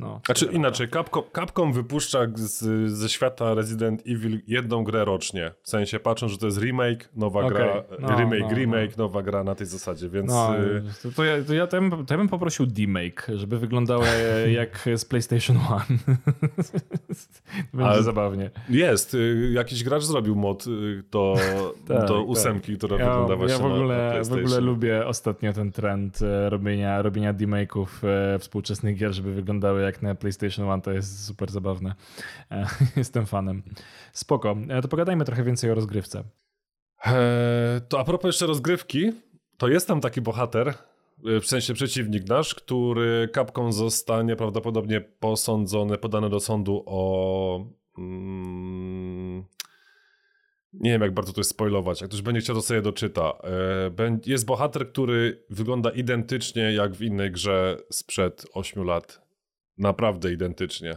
no, 0.00 0.20
znaczy 0.26 0.46
inaczej, 0.52 0.88
Capcom, 0.88 1.22
Capcom 1.34 1.72
wypuszcza 1.72 2.18
z, 2.34 2.90
ze 2.90 3.08
świata 3.08 3.54
Resident 3.54 4.02
Evil 4.06 4.40
jedną 4.46 4.84
grę 4.84 5.04
rocznie. 5.04 5.52
W 5.62 5.68
sensie 5.68 6.00
patrząc, 6.00 6.32
że 6.32 6.38
to 6.38 6.46
jest 6.46 6.58
remake, 6.58 7.08
nowa 7.16 7.40
okay. 7.40 7.50
gra, 7.50 7.84
no, 8.00 8.18
remake, 8.18 8.50
no, 8.50 8.56
remake, 8.56 8.96
no. 8.96 9.04
nowa 9.04 9.22
gra 9.22 9.44
na 9.44 9.54
tej 9.54 9.66
zasadzie, 9.66 10.08
więc... 10.08 10.28
No, 10.28 10.58
y, 10.58 10.82
to, 11.02 11.08
to, 11.16 11.24
ja, 11.24 11.44
to, 11.44 11.54
ja, 11.54 11.66
to, 11.66 11.80
bym, 11.80 11.90
to 12.06 12.14
ja 12.14 12.18
bym 12.18 12.28
poprosił 12.28 12.66
demake, 12.66 13.22
żeby 13.34 13.58
wyglądało 13.58 14.04
jak 14.60 14.88
z 14.96 15.04
PlayStation 15.04 15.58
1. 15.90 15.98
Będzie 17.72 17.90
Ale 17.90 18.02
zabawnie. 18.02 18.50
Jest, 18.68 19.14
y, 19.14 19.50
jakiś 19.52 19.84
gracz 19.84 20.02
zrobił 20.02 20.36
mod 20.36 20.66
y, 20.66 21.02
do, 21.10 21.36
tak, 21.88 22.06
do 22.06 22.18
tak. 22.18 22.28
ósemki, 22.28 22.72
tak. 22.72 22.78
która 22.78 22.96
ja, 22.96 23.10
wygląda 23.10 23.36
właśnie 23.36 23.56
ja 23.56 23.68
w 23.68 23.72
ogóle, 23.72 24.14
na, 24.18 24.24
w 24.24 24.32
ogóle 24.32 24.60
lubię 24.60 25.06
ostatnio 25.06 25.52
ten 25.52 25.72
trend 25.72 26.18
robienia, 26.48 27.02
robienia 27.02 27.34
demake'ów 27.34 27.86
współczesnych 28.38 28.96
gier, 28.96 29.12
żeby 29.12 29.34
wyglądały 29.34 29.82
jak 29.88 30.02
na 30.02 30.14
PlayStation 30.14 30.66
1, 30.66 30.80
to 30.80 30.92
jest 30.92 31.26
super 31.26 31.50
zabawne. 31.50 31.94
E, 32.50 32.66
jestem 32.96 33.26
fanem. 33.26 33.62
Spoko. 34.12 34.56
E, 34.68 34.82
to 34.82 34.88
pogadajmy 34.88 35.24
trochę 35.24 35.44
więcej 35.44 35.70
o 35.70 35.74
rozgrywce. 35.74 36.24
Eee, 37.04 37.80
to 37.88 38.00
a 38.00 38.04
propos 38.04 38.28
jeszcze 38.28 38.46
rozgrywki, 38.46 39.12
to 39.58 39.68
jest 39.68 39.88
tam 39.88 40.00
taki 40.00 40.20
bohater, 40.20 40.68
e, 40.68 40.74
w 41.40 41.46
sensie 41.46 41.74
przeciwnik 41.74 42.28
nasz, 42.28 42.54
który 42.54 43.28
kapką 43.32 43.72
zostanie 43.72 44.36
prawdopodobnie 44.36 45.00
posądzony, 45.00 45.98
podany 45.98 46.30
do 46.30 46.40
sądu 46.40 46.82
o. 46.86 47.66
Mm, 47.98 49.44
nie 50.72 50.90
wiem, 50.90 51.02
jak 51.02 51.14
bardzo 51.14 51.32
to 51.32 51.40
jest 51.40 51.50
spoilować. 51.50 52.00
Jak 52.00 52.10
ktoś 52.10 52.22
będzie 52.22 52.40
chciał, 52.40 52.56
to 52.56 52.62
sobie 52.62 52.82
doczyta. 52.82 53.32
Jest 54.26 54.46
bohater, 54.46 54.88
który 54.92 55.44
wygląda 55.50 55.90
identycznie 55.90 56.72
jak 56.72 56.94
w 56.94 57.02
innej 57.02 57.30
grze 57.30 57.76
sprzed 57.90 58.46
8 58.52 58.84
lat 58.84 59.27
naprawdę 59.78 60.32
identycznie. 60.32 60.96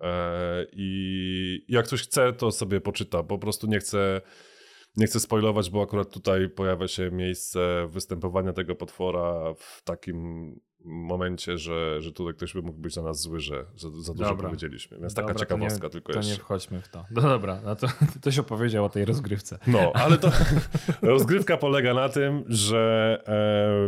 E, 0.00 0.66
I 0.72 1.64
jak 1.68 1.86
ktoś 1.86 2.02
chce, 2.02 2.32
to 2.32 2.50
sobie 2.50 2.80
poczyta. 2.80 3.22
Po 3.22 3.38
prostu 3.38 3.66
nie 3.66 3.78
chcę, 3.78 4.20
nie 4.96 5.06
chcę 5.06 5.20
spoilować, 5.20 5.70
bo 5.70 5.82
akurat 5.82 6.10
tutaj 6.10 6.48
pojawia 6.48 6.88
się 6.88 7.10
miejsce 7.10 7.88
występowania 7.90 8.52
tego 8.52 8.76
potwora 8.76 9.54
w 9.54 9.82
takim 9.84 10.54
momencie, 10.84 11.58
że, 11.58 12.02
że 12.02 12.12
tutaj 12.12 12.34
ktoś 12.34 12.54
by 12.54 12.62
mógł 12.62 12.78
być 12.78 12.96
na 12.96 13.02
nas 13.02 13.20
zły, 13.20 13.40
że 13.40 13.66
za, 13.76 13.90
za 13.90 14.14
dużo 14.14 14.28
dobra. 14.28 14.48
powiedzieliśmy. 14.48 14.98
Więc 14.98 15.14
dobra, 15.14 15.34
taka 15.34 15.40
ciekawostka 15.40 15.80
to 15.80 15.86
nie, 15.86 15.90
tylko 15.90 16.12
to 16.12 16.18
jeszcze. 16.18 16.32
nie 16.32 16.38
wchodźmy 16.38 16.80
w 16.80 16.88
to. 16.88 17.04
No 17.14 17.22
dobra, 17.22 17.60
no 17.64 17.76
to 17.76 17.86
ktoś 18.20 18.38
opowiedział 18.38 18.84
o 18.84 18.88
tej 18.88 19.04
rozgrywce. 19.04 19.58
No, 19.66 19.92
ale 19.94 20.18
to 20.18 20.32
rozgrywka 21.02 21.56
polega 21.56 21.94
na 21.94 22.08
tym, 22.08 22.44
że 22.48 23.22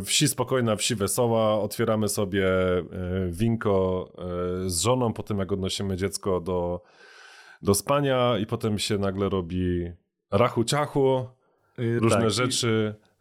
e, 0.01 0.05
wsi 0.05 0.28
spokojna, 0.28 0.77
wsi 0.77 0.94
wesoła, 0.94 1.60
otwieramy 1.60 2.09
sobie 2.09 2.48
e, 2.48 2.85
winko 3.31 4.12
e, 4.64 4.70
z 4.70 4.81
żoną 4.81 5.12
po 5.12 5.23
tym, 5.23 5.39
jak 5.39 5.52
odnosimy 5.52 5.97
dziecko 5.97 6.40
do, 6.40 6.82
do 7.62 7.74
spania 7.74 8.39
i 8.39 8.47
potem 8.47 8.78
się 8.78 8.98
nagle 8.98 9.28
robi 9.28 9.93
rachu 10.31 10.64
ciachu, 10.64 11.28
yy, 11.78 11.98
różne 11.98 12.20
tak, 12.20 12.31
rzeczy. 12.31 12.94
I 12.98 13.12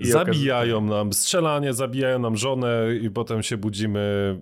zabijają 0.00 0.80
nam 0.80 1.12
strzelanie, 1.12 1.74
zabijają 1.74 2.18
nam 2.18 2.36
żonę 2.36 2.86
i 3.02 3.10
potem 3.10 3.42
się 3.42 3.56
budzimy 3.56 4.38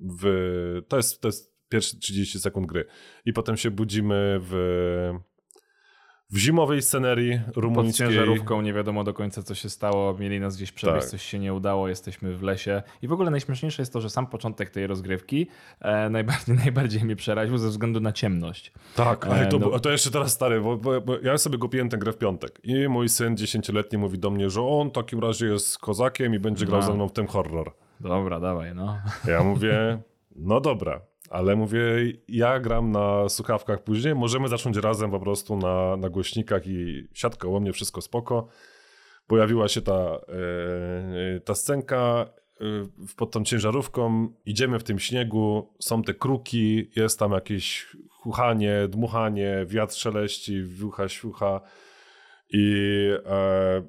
w... 0.00 0.82
To 0.88 0.96
jest, 0.96 1.20
to 1.20 1.28
jest 1.28 1.54
pierwsze 1.68 1.96
30 1.96 2.40
sekund 2.40 2.66
gry. 2.66 2.84
I 3.24 3.32
potem 3.32 3.56
się 3.56 3.70
budzimy 3.70 4.40
w 4.42 5.14
w 6.30 6.38
zimowej 6.38 6.82
scenerii 6.82 7.40
rumuńskiej. 7.56 8.06
Pod 8.06 8.14
ciężarówką 8.14 8.62
nie 8.62 8.72
wiadomo 8.72 9.04
do 9.04 9.14
końca 9.14 9.42
co 9.42 9.54
się 9.54 9.70
stało, 9.70 10.14
mieli 10.18 10.40
nas 10.40 10.56
gdzieś 10.56 10.72
przewieźć, 10.72 11.00
tak. 11.00 11.10
coś 11.10 11.22
się 11.22 11.38
nie 11.38 11.54
udało, 11.54 11.88
jesteśmy 11.88 12.36
w 12.36 12.42
lesie. 12.42 12.82
I 13.02 13.08
w 13.08 13.12
ogóle 13.12 13.30
najśmieszniejsze 13.30 13.82
jest 13.82 13.92
to, 13.92 14.00
że 14.00 14.10
sam 14.10 14.26
początek 14.26 14.70
tej 14.70 14.86
rozgrywki 14.86 15.46
e, 15.80 16.10
najbardziej, 16.10 16.56
najbardziej 16.64 17.04
mnie 17.04 17.16
przeraził 17.16 17.58
ze 17.58 17.68
względu 17.68 18.00
na 18.00 18.12
ciemność. 18.12 18.72
Tak, 18.96 19.26
ale 19.26 19.46
to, 19.46 19.56
e, 19.56 19.60
no... 19.60 19.80
to 19.80 19.90
jeszcze 19.90 20.10
teraz 20.10 20.32
stary, 20.32 20.60
bo, 20.60 20.76
bo, 20.76 21.00
bo, 21.00 21.18
ja 21.18 21.38
sobie 21.38 21.58
kupiłem 21.58 21.88
tę 21.88 21.98
grę 21.98 22.12
w 22.12 22.18
piątek 22.18 22.60
i 22.62 22.88
mój 22.88 23.08
syn 23.08 23.36
dziesięcioletni 23.36 23.98
mówi 23.98 24.18
do 24.18 24.30
mnie, 24.30 24.50
że 24.50 24.62
on 24.62 24.90
w 24.90 24.92
takim 24.92 25.20
razie 25.20 25.46
jest 25.46 25.78
kozakiem 25.78 26.34
i 26.34 26.38
będzie 26.38 26.66
grał 26.66 26.80
no. 26.80 26.86
ze 26.86 26.94
mną 26.94 27.08
w 27.08 27.12
ten 27.12 27.26
horror. 27.26 27.72
Dobra, 28.00 28.40
dawaj, 28.40 28.74
no. 28.74 28.98
Ja 29.28 29.42
mówię, 29.44 29.98
no 30.36 30.60
dobra. 30.60 31.00
Ale 31.30 31.56
mówię, 31.56 31.80
ja 32.28 32.60
gram 32.60 32.92
na 32.92 33.28
słuchawkach 33.28 33.82
później, 33.82 34.14
możemy 34.14 34.48
zacząć 34.48 34.76
razem 34.76 35.10
po 35.10 35.20
prostu 35.20 35.56
na, 35.56 35.96
na 35.96 36.08
głośnikach 36.08 36.66
i 36.66 37.08
siatka 37.12 37.42
koło 37.42 37.60
mnie, 37.60 37.72
wszystko 37.72 38.00
spoko. 38.00 38.48
Pojawiła 39.26 39.68
się 39.68 39.82
ta, 39.82 40.20
e, 40.28 41.40
ta 41.40 41.54
scenka 41.54 42.26
e, 42.60 42.64
pod 43.16 43.30
tą 43.30 43.44
ciężarówką, 43.44 44.28
idziemy 44.46 44.78
w 44.78 44.84
tym 44.84 44.98
śniegu, 44.98 45.74
są 45.78 46.02
te 46.02 46.14
kruki, 46.14 46.90
jest 46.96 47.18
tam 47.18 47.32
jakieś 47.32 47.96
chuchanie, 48.10 48.88
dmuchanie, 48.88 49.64
wiatr 49.66 49.94
szeleści, 49.94 50.64
wiucha, 50.64 51.08
świucha 51.08 51.60
i 52.50 52.94
e, 53.26 53.82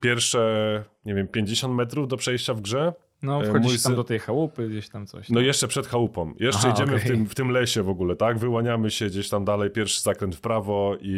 pierwsze, 0.00 0.84
nie 1.04 1.14
wiem, 1.14 1.28
50 1.28 1.74
metrów 1.74 2.08
do 2.08 2.16
przejścia 2.16 2.54
w 2.54 2.60
grze 2.60 2.92
No, 3.22 3.40
wchodzisz 3.44 3.82
tam 3.82 3.94
do 3.94 4.04
tej 4.04 4.18
chałupy, 4.18 4.68
gdzieś 4.68 4.88
tam 4.88 5.06
coś. 5.06 5.28
No, 5.28 5.34
no 5.34 5.40
jeszcze 5.40 5.68
przed 5.68 5.86
chałupą. 5.86 6.34
Jeszcze 6.40 6.68
Aha, 6.68 6.72
idziemy 6.74 6.92
okay. 6.92 7.04
w, 7.04 7.08
tym, 7.08 7.26
w 7.26 7.34
tym 7.34 7.50
lesie 7.50 7.82
w 7.82 7.88
ogóle, 7.88 8.16
tak? 8.16 8.38
Wyłaniamy 8.38 8.90
się 8.90 9.06
gdzieś 9.06 9.28
tam 9.28 9.44
dalej, 9.44 9.70
pierwszy 9.70 10.00
zakręt 10.00 10.36
w 10.36 10.40
prawo 10.40 10.96
i 11.00 11.14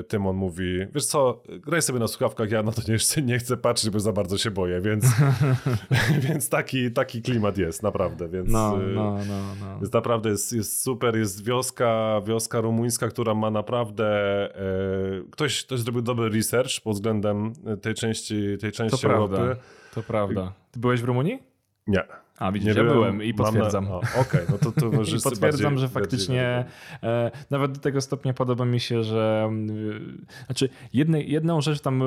y, 0.00 0.04
Tymon 0.04 0.36
mówi, 0.36 0.78
wiesz 0.94 1.06
co, 1.06 1.42
graj 1.48 1.82
sobie 1.82 1.98
na 1.98 2.08
słuchawkach, 2.08 2.50
ja 2.50 2.62
na 2.62 2.72
to 2.72 2.82
nie, 2.88 3.22
nie 3.22 3.38
chcę 3.38 3.56
patrzeć, 3.56 3.90
bo 3.90 4.00
za 4.00 4.12
bardzo 4.12 4.38
się 4.38 4.50
boję, 4.50 4.80
więc, 4.80 5.04
więc 6.28 6.48
taki, 6.48 6.90
taki 6.90 7.22
klimat 7.22 7.58
jest, 7.58 7.82
naprawdę, 7.82 8.28
więc, 8.28 8.50
no, 8.50 8.76
no, 8.94 9.18
no, 9.28 9.54
no. 9.60 9.80
Jest 9.80 9.92
naprawdę, 9.92 10.30
jest, 10.30 10.52
jest 10.52 10.82
super, 10.82 11.16
jest 11.16 11.44
wioska, 11.44 12.20
wioska 12.26 12.60
rumuńska, 12.60 13.08
która 13.08 13.34
ma 13.34 13.50
naprawdę, 13.50 14.06
e, 14.54 15.30
ktoś, 15.30 15.64
ktoś 15.64 15.80
zrobił 15.80 16.02
dobry 16.02 16.28
research 16.28 16.80
pod 16.84 16.94
względem 16.94 17.52
tej 17.82 17.94
części, 17.94 18.58
tej 18.60 18.72
części 18.72 19.02
to 19.02 19.08
Europy. 19.08 19.36
Prawda. 19.36 19.79
To 19.94 20.02
prawda. 20.02 20.52
Ty 20.70 20.80
byłeś 20.80 21.00
w 21.00 21.04
Rumunii? 21.04 21.42
Nie. 21.86 22.02
A 22.38 22.52
widzisz, 22.52 22.76
nie 22.76 22.82
ja 22.82 22.88
byłem 22.88 23.22
i 23.22 23.34
potwierdzam. 23.34 23.84
Na... 23.84 23.96
Okej, 23.96 24.20
okay, 24.20 24.46
no 24.50 24.58
to, 24.58 24.72
to 24.72 24.90
może 24.96 25.16
I 25.16 25.20
potwierdzam, 25.20 25.62
bardziej, 25.62 25.78
że 25.78 25.88
faktycznie 25.88 26.64
e, 27.02 27.30
nawet 27.50 27.72
do 27.72 27.80
tego 27.80 28.00
stopnia 28.00 28.32
podoba 28.32 28.64
mi 28.64 28.80
się, 28.80 29.04
że 29.04 29.50
e, 29.50 30.46
znaczy 30.46 30.68
jednej, 30.92 31.30
jedną 31.30 31.60
rzecz 31.60 31.80
tam 31.80 32.02
e, 32.02 32.06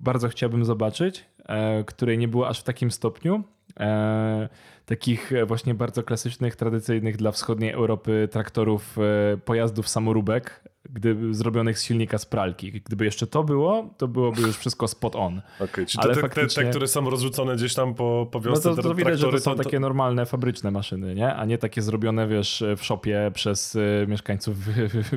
bardzo 0.00 0.28
chciałbym 0.28 0.64
zobaczyć, 0.64 1.24
e, 1.44 1.84
której 1.84 2.18
nie 2.18 2.28
było 2.28 2.48
aż 2.48 2.60
w 2.60 2.62
takim 2.62 2.90
stopniu. 2.90 3.44
E, 3.80 4.48
takich 4.86 5.32
właśnie 5.46 5.74
bardzo 5.74 6.02
klasycznych, 6.02 6.56
tradycyjnych 6.56 7.16
dla 7.16 7.32
wschodniej 7.32 7.72
Europy 7.72 8.28
traktorów, 8.30 8.98
e, 8.98 9.36
pojazdów 9.36 9.88
samoróbek, 9.88 10.64
gdyby 10.90 11.34
zrobionych 11.34 11.78
z 11.78 11.84
silnika 11.84 12.18
z 12.18 12.26
pralki. 12.26 12.72
Gdyby 12.72 13.04
jeszcze 13.04 13.26
to 13.26 13.44
było, 13.44 13.94
to 13.96 14.08
byłoby 14.08 14.42
już 14.42 14.56
wszystko 14.56 14.88
spot 14.88 15.16
on. 15.16 15.42
Okay, 15.60 15.86
czyli 15.86 16.04
Ale 16.04 16.14
te, 16.14 16.20
faktycznie... 16.20 16.62
te, 16.62 16.66
te, 16.66 16.70
które 16.70 16.88
są 16.88 17.10
rozrzucone 17.10 17.56
gdzieś 17.56 17.74
tam 17.74 17.94
po, 17.94 18.28
po 18.30 18.40
wiosce, 18.40 18.68
No 18.68 18.76
to, 18.76 18.82
to 18.82 18.94
widać, 18.94 19.18
że 19.18 19.30
to 19.30 19.38
są 19.38 19.54
to... 19.54 19.64
takie 19.64 19.80
normalne, 19.80 20.26
fabryczne 20.26 20.70
maszyny, 20.70 21.14
nie? 21.14 21.34
A 21.34 21.44
nie 21.44 21.58
takie 21.58 21.82
zrobione, 21.82 22.28
wiesz, 22.28 22.64
w 22.76 22.84
shopie 22.84 23.30
przez 23.34 23.74
y, 23.74 24.06
mieszkańców 24.08 24.56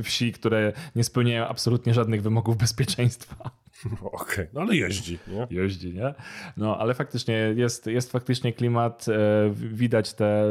wsi, 0.03 0.31
które 0.31 0.73
nie 0.95 1.03
spełniają 1.03 1.48
absolutnie 1.48 1.93
żadnych 1.93 2.22
wymogów 2.22 2.57
bezpieczeństwa. 2.57 3.52
Okej, 4.02 4.11
okay. 4.11 4.48
no 4.53 4.61
ale 4.61 4.76
jeździ, 4.76 5.19
nie? 5.27 5.48
Jeździ, 5.61 5.93
nie? 5.93 6.14
No, 6.57 6.77
ale 6.77 6.93
faktycznie 6.93 7.34
jest, 7.35 7.88
jest 7.88 8.11
faktycznie 8.11 8.53
klimat, 8.53 9.06
e, 9.10 9.52
widać 9.53 10.14
te 10.14 10.45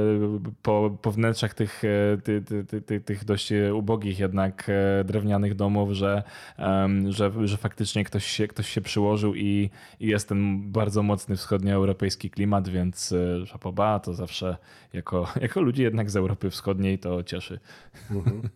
po, 0.62 0.98
po 1.02 1.12
wnętrzach 1.12 1.55
tych, 1.55 1.82
e, 1.84 2.18
ty, 2.24 2.42
ty, 2.68 2.82
ty, 2.82 3.01
tych 3.01 3.24
dość 3.24 3.52
ubogich 3.74 4.18
jednak 4.18 4.66
e, 4.68 5.05
drewnianych 5.11 5.55
domów, 5.55 5.93
że, 5.93 6.23
że, 7.09 7.32
że 7.45 7.57
faktycznie 7.57 8.05
ktoś 8.05 8.27
się, 8.27 8.49
ktoś 8.49 8.69
się 8.69 8.81
przyłożył 8.81 9.35
i, 9.35 9.70
i 10.01 10.07
jest 10.07 10.28
ten 10.28 10.73
bardzo 10.73 11.03
mocny 11.03 11.37
wschodnioeuropejski 11.37 12.31
klimat, 12.31 12.69
więc 12.69 13.15
szapoba 13.47 13.99
to 13.99 14.15
zawsze 14.15 14.57
jako, 14.93 15.28
jako 15.41 15.61
ludzi 15.61 15.82
jednak 15.82 16.11
z 16.11 16.16
Europy 16.16 16.51
Wschodniej 16.51 16.99
to 16.99 17.23
cieszy. 17.23 17.61
Mhm. 18.11 18.49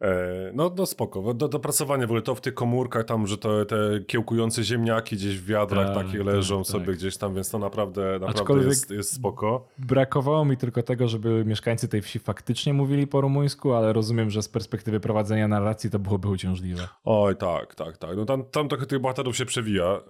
E, 0.00 0.50
no, 0.54 0.70
no 0.76 0.86
spoko. 0.86 1.34
Do, 1.34 1.48
dopracowanie 1.48 2.06
w 2.06 2.10
ogóle 2.10 2.22
to 2.22 2.34
w 2.34 2.40
tych 2.40 2.54
komórkach 2.54 3.04
tam, 3.04 3.26
że 3.26 3.38
to, 3.38 3.64
te 3.64 3.76
kiełkujące 4.06 4.64
ziemniaki 4.64 5.16
gdzieś 5.16 5.38
w 5.38 5.46
wiadrach 5.46 5.86
tak, 5.86 6.06
takie 6.06 6.18
tak, 6.18 6.26
leżą 6.26 6.58
tak, 6.58 6.66
sobie 6.66 6.86
tak. 6.86 6.94
gdzieś 6.94 7.16
tam, 7.16 7.34
więc 7.34 7.50
to 7.50 7.58
naprawdę, 7.58 8.18
naprawdę 8.20 8.64
jest, 8.64 8.90
jest 8.90 9.12
spoko. 9.12 9.68
Brakowało 9.78 10.44
mi 10.44 10.56
tylko 10.56 10.82
tego, 10.82 11.08
żeby 11.08 11.44
mieszkańcy 11.44 11.88
tej 11.88 12.02
wsi 12.02 12.18
faktycznie 12.18 12.74
mówili 12.74 13.06
po 13.06 13.20
rumuńsku, 13.20 13.72
ale 13.72 13.92
rozumiem, 13.92 14.30
że 14.30 14.42
z 14.42 14.48
perspektywy 14.48 15.00
prowadzenia 15.00 15.48
narracji 15.48 15.90
to 15.90 15.98
byłoby 15.98 16.28
uciążliwe. 16.28 16.88
Oj, 17.04 17.36
tak, 17.36 17.74
tak, 17.74 17.98
tak. 17.98 18.16
No 18.16 18.24
tam, 18.24 18.44
tam 18.44 18.68
trochę 18.68 18.86
tych 18.86 18.98
bohaterów 18.98 19.36
się 19.36 19.46
przewija, 19.46 20.00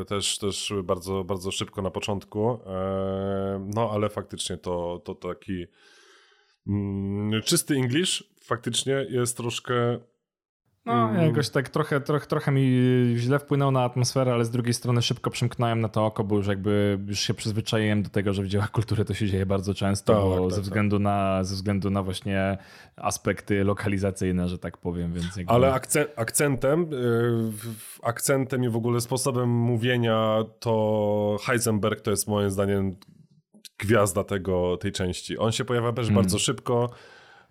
e, 0.00 0.04
też, 0.04 0.38
też 0.38 0.72
bardzo, 0.84 1.24
bardzo 1.24 1.50
szybko 1.50 1.82
na 1.82 1.90
początku, 1.90 2.58
e, 2.66 3.68
no 3.74 3.90
ale 3.92 4.08
faktycznie 4.08 4.56
to, 4.56 5.00
to 5.04 5.14
taki 5.14 5.66
mm, 6.66 7.42
czysty 7.42 7.74
English, 7.74 8.24
faktycznie 8.42 8.92
jest 9.10 9.36
troszkę. 9.36 9.74
No, 10.86 11.10
mm. 11.10 11.26
jakoś 11.26 11.48
tak 11.48 11.68
trochę, 11.68 12.00
trochę, 12.00 12.26
trochę 12.26 12.52
mi 12.52 12.72
źle 13.16 13.38
wpłynął 13.38 13.70
na 13.70 13.84
atmosferę, 13.84 14.32
ale 14.32 14.44
z 14.44 14.50
drugiej 14.50 14.74
strony 14.74 15.02
szybko 15.02 15.30
przymknąłem 15.30 15.80
na 15.80 15.88
to 15.88 16.06
oko, 16.06 16.24
bo 16.24 16.36
już 16.36 16.46
jakby 16.46 16.98
już 17.06 17.20
się 17.20 17.34
przyzwyczaiłem 17.34 18.02
do 18.02 18.10
tego, 18.10 18.32
że 18.32 18.42
w 18.42 18.48
dziełach 18.48 18.70
kultury 18.70 19.04
to 19.04 19.14
się 19.14 19.26
dzieje 19.26 19.46
bardzo 19.46 19.74
często, 19.74 20.14
tak, 20.14 20.40
tak, 20.40 20.50
ze, 20.50 20.56
tak. 20.56 20.64
względu 20.64 20.98
Na, 20.98 21.44
ze 21.44 21.54
względu 21.54 21.90
na 21.90 22.02
właśnie 22.02 22.58
aspekty 22.96 23.64
lokalizacyjne, 23.64 24.48
że 24.48 24.58
tak 24.58 24.78
powiem. 24.78 25.12
Więc 25.12 25.36
jakby... 25.36 25.52
Ale 25.52 25.72
akcent, 25.72 26.10
akcentem, 26.16 26.90
yy, 26.90 27.52
akcentem 28.02 28.64
i 28.64 28.68
w 28.68 28.76
ogóle 28.76 29.00
sposobem 29.00 29.48
mówienia 29.48 30.44
to 30.60 31.36
Heisenberg 31.46 32.00
to 32.00 32.10
jest 32.10 32.28
moim 32.28 32.50
zdaniem 32.50 32.96
gwiazda 33.80 34.24
tego, 34.24 34.76
tej 34.76 34.92
części. 34.92 35.38
On 35.38 35.52
się 35.52 35.64
pojawia 35.64 35.92
też 35.92 36.06
mm. 36.06 36.14
bardzo 36.14 36.38
szybko 36.38 36.90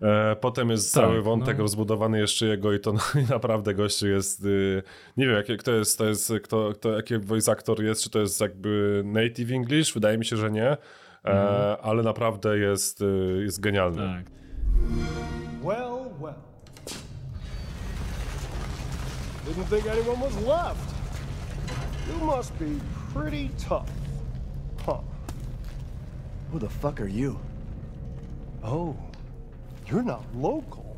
E, 0.02 0.36
potem 0.36 0.70
jest 0.70 0.94
tak, 0.94 1.04
cały 1.04 1.22
wątek 1.22 1.58
no. 1.58 1.62
rozbudowany 1.62 2.18
jeszcze 2.18 2.46
jego 2.46 2.72
i 2.72 2.80
to 2.80 2.92
no, 2.92 3.00
naprawdę 3.30 3.74
gościu 3.74 4.06
jest, 4.06 4.44
y, 4.44 4.82
nie 5.16 5.26
wiem 5.26 5.36
jakie, 5.36 5.56
kto 5.56 5.72
jest, 5.72 5.98
to 5.98 6.06
jest, 6.06 6.32
kto, 6.42 6.72
kto, 6.74 6.92
jaki 6.92 7.18
voice 7.18 7.52
actor 7.52 7.82
jest, 7.82 8.02
czy 8.02 8.10
to 8.10 8.18
jest 8.18 8.40
jakby 8.40 9.02
native 9.04 9.50
English, 9.50 9.94
wydaje 9.94 10.18
mi 10.18 10.24
się, 10.24 10.36
że 10.36 10.50
nie, 10.50 10.76
mm. 11.24 11.76
ale 11.82 12.02
naprawdę 12.02 12.58
jest, 12.58 13.02
y, 13.02 13.40
jest 13.44 13.60
genialny. 13.60 13.96
Tak. 13.96 14.30
Well, 15.62 16.10
well. 16.20 16.34
Didn't 19.46 19.64
think 19.68 19.86
anyone 19.86 20.20
was 20.20 20.46
left. 20.46 20.94
You 22.08 22.26
must 22.26 22.52
be 22.52 22.66
pretty 23.14 23.48
tough. 23.68 23.88
Huh. 24.86 25.00
Who 26.52 26.58
the 26.58 26.68
fuck 26.68 27.00
are 27.00 27.08
you? 27.08 27.38
Oh. 28.64 28.96
You're 29.86 30.02
not 30.02 30.24
local. 30.34 30.96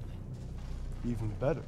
Even 1.05 1.29
better. 1.41 1.63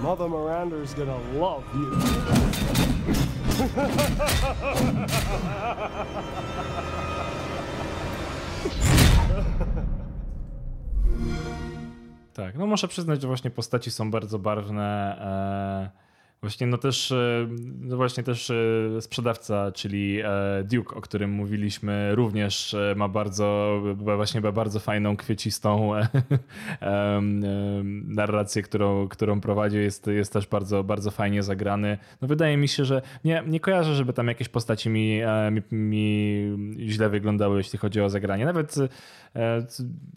Mother 0.00 0.28
Miranda's 0.28 0.94
gonna 0.94 1.18
love 1.38 1.64
you. 1.74 1.90
tak, 12.32 12.58
no 12.58 12.66
muszę 12.66 12.88
przyznać, 12.88 13.20
że 13.20 13.26
właśnie 13.26 13.50
postaci 13.50 13.90
są 13.90 14.10
bardzo 14.10 14.38
barwne. 14.38 15.16
E 15.96 16.09
Właśnie 16.42 16.66
no 16.66 16.78
też, 16.78 17.12
e, 17.12 17.48
no 17.80 17.96
właśnie 17.96 18.22
też 18.22 18.50
e, 18.50 18.54
sprzedawca, 19.00 19.72
czyli 19.72 20.20
e, 20.20 20.64
Duke, 20.64 20.96
o 20.96 21.00
którym 21.00 21.30
mówiliśmy, 21.30 22.14
również 22.14 22.76
ma 22.96 23.08
bardzo, 23.08 23.80
właśnie 23.94 24.40
ma 24.40 24.52
bardzo 24.52 24.80
fajną, 24.80 25.16
kwiecistą 25.16 25.90
narrację, 28.04 28.62
którą, 28.62 29.08
którą 29.08 29.40
prowadzi. 29.40 29.76
Jest, 29.76 30.06
jest 30.06 30.32
też 30.32 30.46
bardzo, 30.46 30.84
bardzo 30.84 31.10
fajnie 31.10 31.42
zagrany. 31.42 31.98
No 32.22 32.28
wydaje 32.28 32.56
mi 32.56 32.68
się, 32.68 32.84
że 32.84 33.02
nie, 33.24 33.42
nie 33.46 33.60
kojarzę, 33.60 33.94
żeby 33.94 34.12
tam 34.12 34.28
jakieś 34.28 34.48
postaci 34.48 34.90
mi, 34.90 35.20
mi, 35.50 35.70
mi 35.70 36.76
źle 36.78 37.08
wyglądały, 37.08 37.56
jeśli 37.58 37.78
chodzi 37.78 38.00
o 38.00 38.10
zagranie. 38.10 38.44
Nawet 38.44 38.76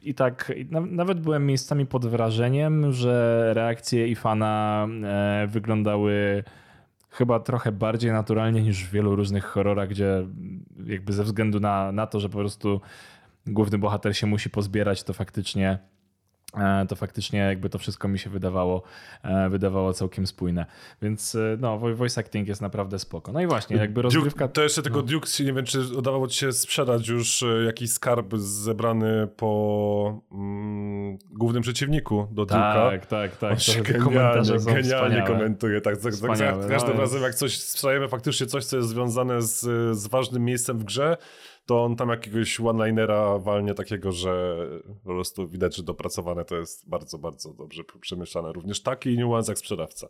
i 0.04 0.14
tak, 0.14 0.52
nawet 0.72 1.20
byłem 1.20 1.46
miejscami 1.46 1.86
pod 1.86 2.06
wrażeniem, 2.06 2.92
że 2.92 3.50
reakcje 3.54 4.08
Ifana 4.08 4.88
wyglądały 5.48 6.13
chyba 7.10 7.40
trochę 7.40 7.72
bardziej 7.72 8.12
naturalnie 8.12 8.62
niż 8.62 8.86
w 8.86 8.92
wielu 8.92 9.16
różnych 9.16 9.46
horrorach, 9.46 9.90
gdzie 9.90 10.28
jakby 10.86 11.14
ze 11.14 11.24
względu 11.24 11.60
na, 11.60 11.92
na 11.92 12.08
to, 12.08 12.20
że 12.20 12.30
po 12.30 12.38
prostu 12.38 12.82
główny 13.48 13.78
bohater 13.78 14.18
się 14.18 14.28
musi 14.28 14.50
pozbierać, 14.50 15.04
to 15.04 15.14
faktycznie 15.14 15.80
to 16.90 16.96
faktycznie 16.96 17.40
jakby 17.40 17.70
to 17.70 17.80
wszystko 17.80 18.08
mi 18.08 18.20
się 18.20 18.30
wydawało, 18.30 18.84
e, 19.24 19.50
wydawało 19.50 19.94
całkiem 19.94 20.28
spójne. 20.28 20.66
Więc 21.02 21.36
e, 21.36 21.58
no, 21.60 21.80
voice 21.80 22.22
acting 22.22 22.48
jest 22.48 22.62
naprawdę 22.62 23.00
spoko. 23.00 23.32
No 23.32 23.42
i 23.42 23.48
właśnie, 23.48 23.78
jakby 23.78 24.02
rozgrywka... 24.02 24.46
Duke, 24.48 24.54
to 24.54 24.64
jeszcze 24.64 24.82
tego 24.82 24.98
no. 24.98 25.04
Duke, 25.04 25.28
nie 25.40 25.54
wiem, 25.54 25.66
czy 25.66 25.98
udawało 25.98 26.28
ci 26.28 26.40
się 26.40 26.52
sprzedać 26.52 27.08
już 27.08 27.44
jakiś 27.66 27.92
skarb 27.92 28.34
zebrany 28.38 29.28
po 29.28 30.22
mm, 30.32 31.18
głównym 31.32 31.64
przeciwniku 31.64 32.28
do 32.32 32.44
Duke'a. 32.44 32.74
Tak, 32.74 33.06
tak, 33.06 33.38
tak. 33.38 33.60
To 33.60 33.84
genialnie, 33.84 34.60
genialnie 34.66 35.22
komentuje. 35.22 35.82
Tak, 35.82 35.98
tak, 35.98 36.14
tak, 36.16 36.38
tak 36.38 36.68
każdym 36.70 36.96
no, 36.96 37.02
razem 37.02 37.22
jak 37.22 37.36
coś 37.36 37.58
sprzedajemy 37.58 38.08
faktycznie 38.08 38.48
coś, 38.48 38.66
co 38.66 38.78
jest 38.78 38.90
związane 38.90 39.42
z, 39.42 39.62
z 39.98 40.08
ważnym 40.08 40.46
miejscem 40.46 40.80
w 40.80 40.84
grze, 40.84 41.18
to 41.66 41.84
on 41.84 41.96
tam 41.96 42.10
jakiegoś 42.10 42.60
one-linera 42.60 43.40
walnie 43.40 43.74
takiego, 43.74 44.12
że 44.12 44.66
po 45.04 45.10
prostu 45.10 45.48
widać, 45.48 45.76
że 45.76 45.84
dopracowane 45.84 46.46
to 46.46 46.56
jest 46.56 46.90
bardzo, 46.90 47.18
bardzo 47.18 47.54
dobrze 47.54 47.84
przemyślane. 48.02 48.54
Również 48.54 48.82
taki 48.82 49.18
niuans 49.18 49.48
jak 49.48 49.58
sprzedawca. 49.58 50.08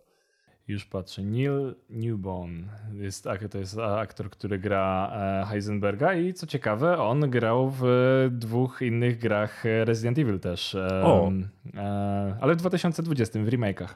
Już 0.67 0.85
patrzę. 0.85 1.23
Neil 1.23 1.75
Newborn 1.89 2.63
jest, 2.93 3.27
to 3.51 3.57
jest 3.57 3.77
aktor, 3.79 4.29
który 4.29 4.59
gra 4.59 5.11
e, 5.13 5.45
Heisenberga 5.45 6.13
i 6.13 6.33
co 6.33 6.47
ciekawe, 6.47 6.97
on 6.97 7.29
grał 7.29 7.73
w 7.79 7.83
dwóch 8.31 8.81
innych 8.81 9.19
grach 9.19 9.63
Resident 9.83 10.19
Evil 10.19 10.39
też. 10.39 10.75
O. 11.03 11.31
E, 11.75 12.37
ale 12.41 12.53
w 12.53 12.57
2020 12.57 13.39
w 13.39 13.47
remake'ach. 13.47 13.87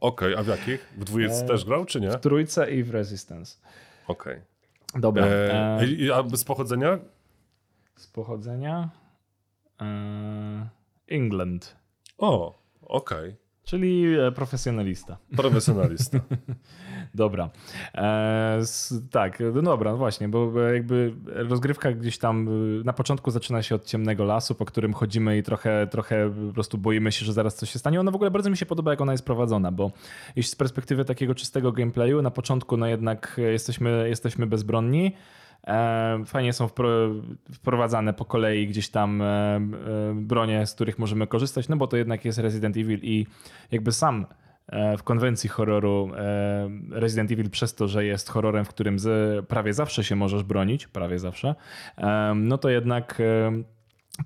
Okej, 0.00 0.34
okay, 0.34 0.38
a 0.38 0.42
w 0.42 0.46
jakich? 0.46 0.94
W 0.98 1.04
dwójce 1.04 1.46
też 1.46 1.64
grał, 1.64 1.84
czy 1.84 2.00
nie? 2.00 2.10
W 2.10 2.16
trójce 2.16 2.70
i 2.70 2.82
w 2.82 2.90
Resistance. 2.90 3.56
Okej. 4.08 4.32
Okay. 4.32 4.57
Dobra. 4.94 5.26
E, 5.26 5.80
a 6.14 6.36
z 6.36 6.44
pochodzenia? 6.44 6.98
Z 7.96 8.06
pochodzenia? 8.06 8.90
E, 9.80 10.68
England. 11.08 11.76
O, 12.18 12.62
okej. 12.82 13.28
Okay. 13.28 13.47
Czyli 13.68 14.18
e, 14.18 14.32
profesjonalista. 14.32 15.16
Profesjonalista. 15.36 16.20
dobra. 17.14 17.50
E, 17.94 18.60
tak, 19.10 19.38
no 19.54 19.62
dobra, 19.62 19.90
no 19.90 19.96
właśnie, 19.96 20.28
bo 20.28 20.60
jakby 20.60 21.14
rozgrywka 21.26 21.92
gdzieś 21.92 22.18
tam 22.18 22.48
e, 22.48 22.84
na 22.84 22.92
początku 22.92 23.30
zaczyna 23.30 23.62
się 23.62 23.74
od 23.74 23.84
ciemnego 23.84 24.24
lasu, 24.24 24.54
po 24.54 24.64
którym 24.64 24.94
chodzimy 24.94 25.38
i 25.38 25.42
trochę, 25.42 25.86
trochę 25.90 26.30
po 26.48 26.54
prostu 26.54 26.78
boimy 26.78 27.12
się, 27.12 27.24
że 27.24 27.32
zaraz 27.32 27.56
coś 27.56 27.70
się 27.70 27.78
stanie. 27.78 28.00
Ona 28.00 28.10
w 28.10 28.14
ogóle 28.14 28.30
bardzo 28.30 28.50
mi 28.50 28.56
się 28.56 28.66
podoba, 28.66 28.90
jak 28.90 29.00
ona 29.00 29.12
jest 29.12 29.24
prowadzona, 29.24 29.72
bo 29.72 29.90
jeśli 30.36 30.52
z 30.52 30.56
perspektywy 30.56 31.04
takiego 31.04 31.34
czystego 31.34 31.72
gameplayu, 31.72 32.22
na 32.22 32.30
początku 32.30 32.76
no 32.76 32.86
jednak 32.86 33.36
jesteśmy, 33.38 34.08
jesteśmy 34.08 34.46
bezbronni, 34.46 35.12
E, 35.12 35.47
fajnie 36.26 36.52
są 36.52 36.68
wprowadzane 37.52 38.12
po 38.12 38.24
kolei 38.24 38.66
gdzieś 38.66 38.88
tam 38.88 39.22
e, 39.22 39.24
e, 39.24 39.60
bronie, 40.14 40.66
z 40.66 40.74
których 40.74 40.98
możemy 40.98 41.26
korzystać, 41.26 41.68
no 41.68 41.76
bo 41.76 41.86
to 41.86 41.96
jednak 41.96 42.24
jest 42.24 42.38
Resident 42.38 42.76
Evil 42.76 43.00
i 43.02 43.26
jakby 43.70 43.92
sam 43.92 44.26
w 44.98 45.02
konwencji 45.02 45.48
horroru 45.48 46.10
Resident 46.90 47.32
Evil 47.32 47.50
przez 47.50 47.74
to, 47.74 47.88
że 47.88 48.04
jest 48.04 48.28
horrorem, 48.28 48.64
w 48.64 48.68
którym 48.68 48.96
prawie 49.48 49.74
zawsze 49.74 50.04
się 50.04 50.16
możesz 50.16 50.42
bronić, 50.42 50.86
prawie 50.86 51.18
zawsze, 51.18 51.54
no 52.34 52.58
to 52.58 52.68
jednak 52.68 53.22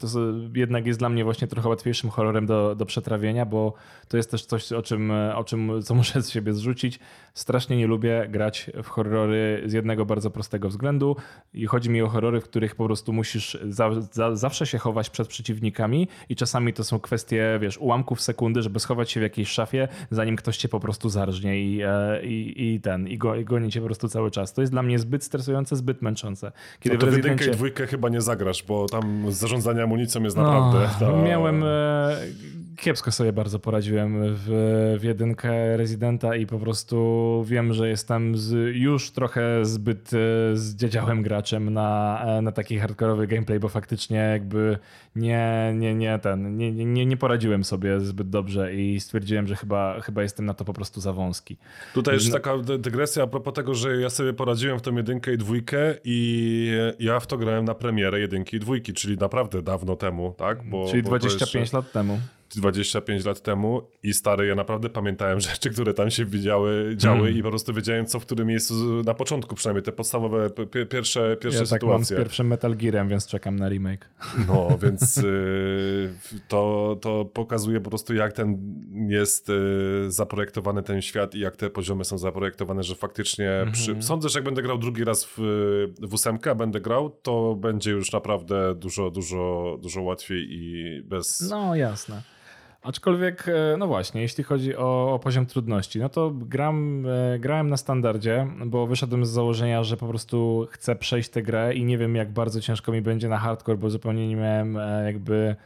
to 0.00 0.06
jednak 0.54 0.86
jest 0.86 0.98
dla 0.98 1.08
mnie 1.08 1.24
właśnie 1.24 1.48
trochę 1.48 1.68
łatwiejszym 1.68 2.10
horrorem 2.10 2.46
do, 2.46 2.74
do 2.74 2.86
przetrawienia, 2.86 3.46
bo 3.46 3.74
to 4.08 4.16
jest 4.16 4.30
też 4.30 4.44
coś, 4.44 4.72
o 4.72 4.82
czym, 4.82 5.10
o 5.34 5.44
czym 5.44 5.82
co 5.82 5.94
muszę 5.94 6.22
z 6.22 6.30
siebie 6.30 6.52
zrzucić. 6.52 6.98
Strasznie 7.34 7.76
nie 7.76 7.86
lubię 7.86 8.26
grać 8.30 8.70
w 8.82 8.88
horrory 8.88 9.62
z 9.66 9.72
jednego 9.72 10.06
bardzo 10.06 10.30
prostego 10.30 10.68
względu 10.68 11.16
i 11.54 11.66
chodzi 11.66 11.90
mi 11.90 12.02
o 12.02 12.08
horrory, 12.08 12.40
w 12.40 12.44
których 12.44 12.74
po 12.74 12.84
prostu 12.84 13.12
musisz 13.12 13.58
za, 13.68 13.90
za, 14.12 14.36
zawsze 14.36 14.66
się 14.66 14.78
chować 14.78 15.10
przed 15.10 15.28
przeciwnikami 15.28 16.08
i 16.28 16.36
czasami 16.36 16.72
to 16.72 16.84
są 16.84 17.00
kwestie, 17.00 17.58
wiesz, 17.60 17.78
ułamków 17.78 18.20
sekundy, 18.20 18.62
żeby 18.62 18.80
schować 18.80 19.10
się 19.10 19.20
w 19.20 19.22
jakiejś 19.22 19.48
szafie, 19.48 19.88
zanim 20.10 20.36
ktoś 20.36 20.56
cię 20.56 20.68
po 20.68 20.80
prostu 20.80 21.08
zarżnie 21.08 21.62
i, 21.62 21.82
e, 21.82 22.24
i, 22.24 22.74
i 22.74 22.80
ten, 22.80 23.08
i, 23.08 23.18
go, 23.18 23.36
i 23.36 23.44
goni 23.44 23.70
cię 23.70 23.80
po 23.80 23.86
prostu 23.86 24.08
cały 24.08 24.30
czas. 24.30 24.52
To 24.52 24.60
jest 24.60 24.72
dla 24.72 24.82
mnie 24.82 24.98
zbyt 24.98 25.24
stresujące, 25.24 25.76
zbyt 25.76 26.02
męczące. 26.02 26.52
Kiedy 26.80 26.96
no 26.96 27.00
to 27.00 27.06
w 27.06 27.16
jedynkę 27.16 27.46
i 27.46 27.50
dwójkę 27.50 27.86
chyba 27.86 28.08
nie 28.08 28.20
zagrasz, 28.20 28.62
bo 28.62 28.86
tam 28.86 29.32
zarządzanie 29.32 29.81
amunicją 29.82 30.22
jest 30.22 30.36
naprawdę... 30.36 30.88
No, 31.00 31.06
to... 31.06 31.22
Miałem... 31.22 31.64
E, 31.64 32.16
kiepsko 32.76 33.12
sobie 33.12 33.32
bardzo 33.32 33.58
poradziłem 33.58 34.18
w, 34.20 34.46
w 35.00 35.04
jedynkę 35.04 35.76
Residenta 35.76 36.36
i 36.36 36.46
po 36.46 36.58
prostu 36.58 37.44
wiem, 37.46 37.72
że 37.72 37.88
jestem 37.88 38.36
z, 38.36 38.76
już 38.76 39.10
trochę 39.10 39.64
zbyt 39.64 40.10
e, 40.14 40.56
zdziedziałym 40.56 41.22
graczem 41.22 41.70
na, 41.74 42.22
e, 42.26 42.42
na 42.42 42.52
taki 42.52 42.78
hardkorowy 42.78 43.26
gameplay, 43.26 43.60
bo 43.60 43.68
faktycznie 43.68 44.16
jakby 44.16 44.78
nie, 45.16 45.72
nie, 45.74 45.94
nie, 45.94 46.18
ten, 46.18 46.56
nie, 46.56 46.72
nie, 46.72 47.06
nie 47.06 47.16
poradziłem 47.16 47.64
sobie 47.64 48.00
zbyt 48.00 48.30
dobrze 48.30 48.74
i 48.74 49.00
stwierdziłem, 49.00 49.46
że 49.46 49.56
chyba, 49.56 50.00
chyba 50.00 50.22
jestem 50.22 50.46
na 50.46 50.54
to 50.54 50.64
po 50.64 50.72
prostu 50.72 51.00
za 51.00 51.12
wąski. 51.12 51.56
Tutaj 51.94 52.14
jeszcze 52.14 52.30
no. 52.30 52.34
taka 52.34 52.58
dygresja 52.78 53.22
a 53.22 53.26
propos 53.26 53.54
tego, 53.54 53.74
że 53.74 53.96
ja 53.96 54.10
sobie 54.10 54.32
poradziłem 54.32 54.78
w 54.78 54.82
tą 54.82 54.96
jedynkę 54.96 55.34
i 55.34 55.38
dwójkę 55.38 55.94
i 56.04 56.72
ja 56.98 57.20
w 57.20 57.26
to 57.26 57.38
grałem 57.38 57.64
na 57.64 57.74
premierę 57.74 58.20
jedynki 58.20 58.56
i 58.56 58.60
dwójki, 58.60 58.92
czyli 58.92 59.16
naprawdę 59.16 59.62
dawno 59.62 59.96
temu, 59.96 60.34
tak? 60.38 60.68
Bo, 60.70 60.86
czyli 60.90 61.02
bo 61.02 61.08
25 61.08 61.54
jeszcze... 61.54 61.76
lat 61.76 61.92
temu. 61.92 62.18
25 62.56 63.24
lat 63.24 63.40
temu 63.40 63.82
i 64.02 64.14
stary, 64.14 64.46
ja 64.46 64.54
naprawdę 64.54 64.88
pamiętałem 64.88 65.40
rzeczy, 65.50 65.70
które 65.70 65.94
tam 65.94 66.10
się 66.10 66.24
widziały, 66.24 66.94
działy 66.96 67.20
mm. 67.20 67.38
i 67.38 67.42
po 67.42 67.48
prostu 67.48 67.74
wiedziałem, 67.74 68.06
co 68.06 68.20
w 68.20 68.26
którym 68.26 68.48
miejscu 68.48 69.02
na 69.02 69.14
początku 69.14 69.54
przynajmniej, 69.54 69.82
te 69.82 69.92
podstawowe 69.92 70.50
pierwsze, 70.90 71.36
pierwsze 71.40 71.60
ja 71.60 71.66
sytuacje. 71.66 71.78
Tak 71.78 71.82
mam 71.88 72.04
z 72.04 72.08
pierwszym 72.08 72.46
Metal 72.46 72.76
Gearem, 72.76 73.08
więc 73.08 73.26
czekam 73.26 73.58
na 73.58 73.68
remake. 73.68 74.08
No, 74.48 74.78
więc 74.82 75.18
y, 75.18 76.14
to, 76.48 76.96
to 77.00 77.24
pokazuje 77.24 77.80
po 77.80 77.90
prostu, 77.90 78.14
jak 78.14 78.32
ten 78.32 78.58
jest 79.08 79.50
y, 79.50 79.52
zaprojektowany 80.08 80.82
ten 80.82 81.02
świat 81.02 81.34
i 81.34 81.40
jak 81.40 81.56
te 81.56 81.70
poziomy 81.70 82.04
są 82.04 82.18
zaprojektowane, 82.18 82.82
że 82.82 82.94
faktycznie 82.94 83.50
mm 83.50 83.68
-hmm. 83.68 83.72
przy... 83.72 84.02
sądzę, 84.02 84.28
że 84.28 84.38
jak 84.38 84.44
będę 84.44 84.62
grał 84.62 84.78
drugi 84.78 85.04
raz 85.04 85.24
w, 85.24 85.38
w 86.02 86.14
ósemkę, 86.14 86.54
będę 86.54 86.80
grał, 86.80 87.10
to 87.22 87.54
będzie 87.54 87.90
już 87.90 88.12
naprawdę 88.12 88.74
dużo, 88.74 89.10
dużo, 89.10 89.78
dużo 89.82 90.02
łatwiej 90.02 90.46
i 90.50 91.02
bez... 91.02 91.40
No, 91.50 91.74
jasne. 91.74 92.22
Aczkolwiek, 92.82 93.48
e, 93.48 93.76
no 93.76 93.86
właśnie, 93.86 94.22
jeśli 94.22 94.44
chodzi 94.44 94.76
o, 94.76 95.14
o, 95.14 95.18
poziom 95.18 95.46
trudności, 95.46 95.98
no 95.98 96.08
to 96.08 96.30
gram, 96.30 97.06
e, 97.06 97.38
grałem 97.38 97.68
na 97.68 97.76
standardzie, 97.76 98.46
bo 98.66 98.86
wyszedłem 98.86 99.26
z 99.26 99.30
założenia, 99.30 99.84
że 99.84 99.96
po 99.96 100.08
prostu 100.08 100.66
chcę 100.70 100.96
przejść 100.96 101.28
tę 101.28 101.42
grę 101.42 101.74
i 101.74 101.84
nie 101.84 101.98
wiem, 101.98 102.16
jak 102.16 102.32
bardzo 102.32 102.60
ciężko 102.60 102.92
mi 102.92 103.02
będzie 103.02 103.28
na 103.28 103.38
hardcore, 103.38 103.78
bo 103.78 103.90
zupełnie 103.90 104.28
nie 104.28 104.36
miałem 104.36 104.76
e, 104.76 105.04
jakby 105.04 105.56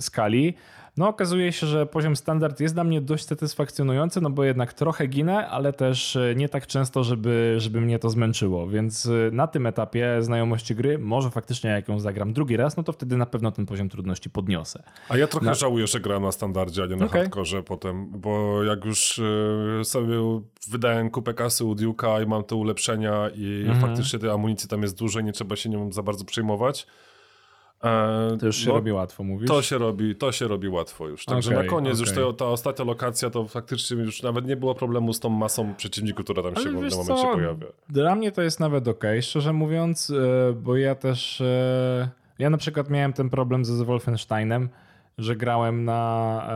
skali. 0.00 0.54
No 0.96 1.08
okazuje 1.08 1.52
się, 1.52 1.66
że 1.66 1.86
poziom 1.86 2.16
standard 2.16 2.60
jest 2.60 2.74
dla 2.74 2.84
mnie 2.84 3.00
dość 3.00 3.26
satysfakcjonujący, 3.26 4.20
no 4.20 4.30
bo 4.30 4.44
jednak 4.44 4.72
trochę 4.72 5.06
ginę, 5.06 5.48
ale 5.48 5.72
też 5.72 6.16
e, 6.16 6.34
nie 6.36 6.48
tak 6.48 6.66
często, 6.66 7.04
żeby, 7.04 7.54
żeby 7.58 7.80
mnie 7.80 7.98
to 7.98 8.10
zmęczyło, 8.10 8.68
więc 8.68 9.06
e, 9.06 9.10
na 9.32 9.46
tym 9.46 9.66
etapie 9.66 10.16
znajomości 10.20 10.74
gry, 10.74 10.98
może 10.98 11.30
faktycznie 11.30 11.70
jak 11.70 11.88
ją 11.88 12.00
zagram 12.00 12.32
drugi 12.32 12.56
raz, 12.56 12.76
no 12.76 12.82
to 12.82 12.92
wtedy 12.92 13.16
na 13.16 13.26
pewno 13.26 13.52
ten 13.52 13.66
poziom 13.66 13.88
trudności 13.88 14.30
podniosę. 14.30 14.82
A 15.08 15.16
ja 15.16 15.26
trochę 15.26 15.46
na... 15.46 15.54
żałuję, 15.54 15.86
że 15.86 16.00
grałem 16.00 16.22
na 16.22 16.32
standardzie, 16.32 16.82
a 16.82 16.86
nie 16.86 16.96
na 16.96 17.06
okay. 17.06 17.20
hardkorze 17.20 17.62
potem, 17.62 18.10
bo 18.10 18.62
jak 18.62 18.84
już 18.84 19.18
e, 19.80 19.84
sobie 19.84 20.16
wydałem 20.68 21.10
kupę 21.10 21.34
kasy 21.34 21.64
u 21.64 21.74
Duke'a 21.74 22.24
i 22.24 22.26
mam 22.26 22.44
te 22.44 22.54
ulepszenia 22.54 23.30
i 23.34 23.64
mhm. 23.68 23.80
faktycznie 23.80 24.18
tej 24.18 24.30
amunicji 24.30 24.68
tam 24.68 24.82
jest 24.82 24.98
dużo 24.98 25.20
i 25.20 25.24
nie 25.24 25.32
trzeba 25.32 25.56
się 25.56 25.68
nią 25.68 25.92
za 25.92 26.02
bardzo 26.02 26.24
przejmować, 26.24 26.86
E, 27.84 28.36
to 28.40 28.46
już 28.46 28.56
się 28.56 28.68
no, 28.68 28.74
robi 28.74 28.92
łatwo, 28.92 29.24
mówisz? 29.24 29.48
To 29.48 29.62
się 29.62 29.78
robi, 29.78 30.16
to 30.16 30.32
się 30.32 30.48
robi 30.48 30.68
łatwo 30.68 31.08
już. 31.08 31.24
Także 31.24 31.50
okay, 31.50 31.62
na 31.64 31.70
koniec 31.70 31.92
okay. 31.92 32.00
już 32.00 32.12
to, 32.12 32.32
ta 32.32 32.44
ostatnia 32.46 32.84
lokacja 32.84 33.30
to 33.30 33.48
faktycznie 33.48 33.96
już 33.96 34.22
nawet 34.22 34.46
nie 34.46 34.56
było 34.56 34.74
problemu 34.74 35.12
z 35.12 35.20
tą 35.20 35.28
masą 35.28 35.74
przeciwników, 35.74 36.24
która 36.24 36.42
tam 36.42 36.54
się 36.54 36.60
w 36.60 36.64
pewnym 36.64 36.90
momencie 36.90 37.22
co? 37.22 37.32
pojawia. 37.34 37.66
Dla 37.88 38.14
mnie 38.14 38.32
to 38.32 38.42
jest 38.42 38.60
nawet 38.60 38.88
ok, 38.88 39.04
szczerze 39.20 39.52
mówiąc, 39.52 40.10
e, 40.10 40.52
bo 40.52 40.76
ja 40.76 40.94
też 40.94 41.40
e, 41.40 42.08
ja 42.38 42.50
na 42.50 42.58
przykład 42.58 42.90
miałem 42.90 43.12
ten 43.12 43.30
problem 43.30 43.64
ze 43.64 43.84
Wolfensteinem, 43.84 44.68
że 45.18 45.36
grałem 45.36 45.84
na 45.84 46.48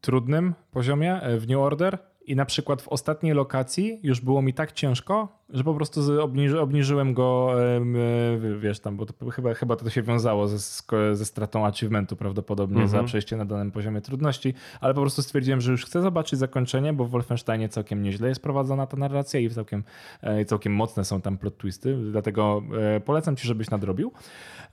trudnym 0.00 0.54
poziomie 0.72 1.20
w 1.38 1.48
New 1.48 1.58
Order 1.58 1.98
i 2.26 2.36
na 2.36 2.44
przykład 2.44 2.82
w 2.82 2.88
ostatniej 2.88 3.34
lokacji 3.34 4.00
już 4.02 4.20
było 4.20 4.42
mi 4.42 4.54
tak 4.54 4.72
ciężko, 4.72 5.28
że 5.48 5.64
po 5.64 5.74
prostu 5.74 6.22
obniży, 6.22 6.60
obniżyłem 6.60 7.14
go, 7.14 7.54
wiesz 8.60 8.80
tam, 8.80 8.96
bo 8.96 9.06
to 9.06 9.30
chyba, 9.30 9.54
chyba 9.54 9.76
to 9.76 9.90
się 9.90 10.02
wiązało 10.02 10.48
ze, 10.48 10.58
ze 11.16 11.24
stratą 11.24 11.66
achievementu 11.66 12.16
prawdopodobnie 12.16 12.76
mm 12.76 12.88
-hmm. 12.88 12.90
za 12.90 12.96
mhm. 12.96 13.06
przejście 13.06 13.36
na 13.36 13.44
danym 13.44 13.70
poziomie 13.70 14.00
trudności, 14.00 14.54
ale 14.80 14.94
po 14.94 15.00
prostu 15.00 15.22
stwierdziłem, 15.22 15.60
że 15.60 15.72
już 15.72 15.84
chcę 15.84 16.02
zobaczyć 16.02 16.38
zakończenie, 16.38 16.92
bo 16.92 17.04
w 17.04 17.10
Wolfensteinie 17.10 17.68
całkiem 17.68 18.02
nieźle 18.02 18.28
jest 18.28 18.42
prowadzona 18.42 18.86
ta 18.86 18.96
narracja 18.96 19.40
i 19.40 19.50
całkiem, 19.50 19.84
e, 20.20 20.44
całkiem 20.44 20.74
mocne 20.74 21.04
są 21.04 21.20
tam 21.20 21.38
plot 21.38 21.58
twisty, 21.58 21.96
dlatego 22.10 22.62
e, 22.96 23.00
polecam 23.00 23.36
ci, 23.36 23.46
żebyś 23.48 23.70
nadrobił. 23.70 24.12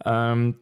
Um, 0.06 0.54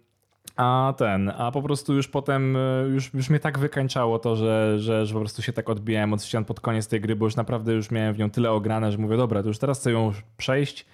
a 0.58 0.94
ten, 0.98 1.32
a 1.38 1.52
po 1.52 1.62
prostu 1.62 1.94
już 1.94 2.08
potem, 2.08 2.58
e, 2.58 2.88
już, 2.94 3.14
już 3.14 3.30
mnie 3.30 3.40
tak 3.40 3.60
wykańczało 3.60 4.20
to, 4.20 4.36
że, 4.36 4.80
że, 4.80 5.06
że 5.06 5.14
po 5.14 5.20
prostu 5.20 5.42
się 5.42 5.54
tak 5.54 5.70
odbijałem 5.70 6.14
od 6.14 6.24
ścian 6.24 6.46
pod 6.46 6.60
koniec 6.60 6.88
tej 6.88 7.02
gry, 7.02 7.16
bo 7.16 7.26
już 7.26 7.36
naprawdę 7.36 7.74
już 7.74 7.92
miałem 7.92 8.14
w 8.14 8.18
nią 8.18 8.30
tyle 8.30 8.52
ograne, 8.52 8.92
że 8.92 8.98
mówię, 8.98 9.18
dobra, 9.18 9.42
to 9.42 9.48
już 9.48 9.58
teraz 9.58 9.80
chcę 9.80 9.92
ją 9.92 10.12
przejść 10.38 10.86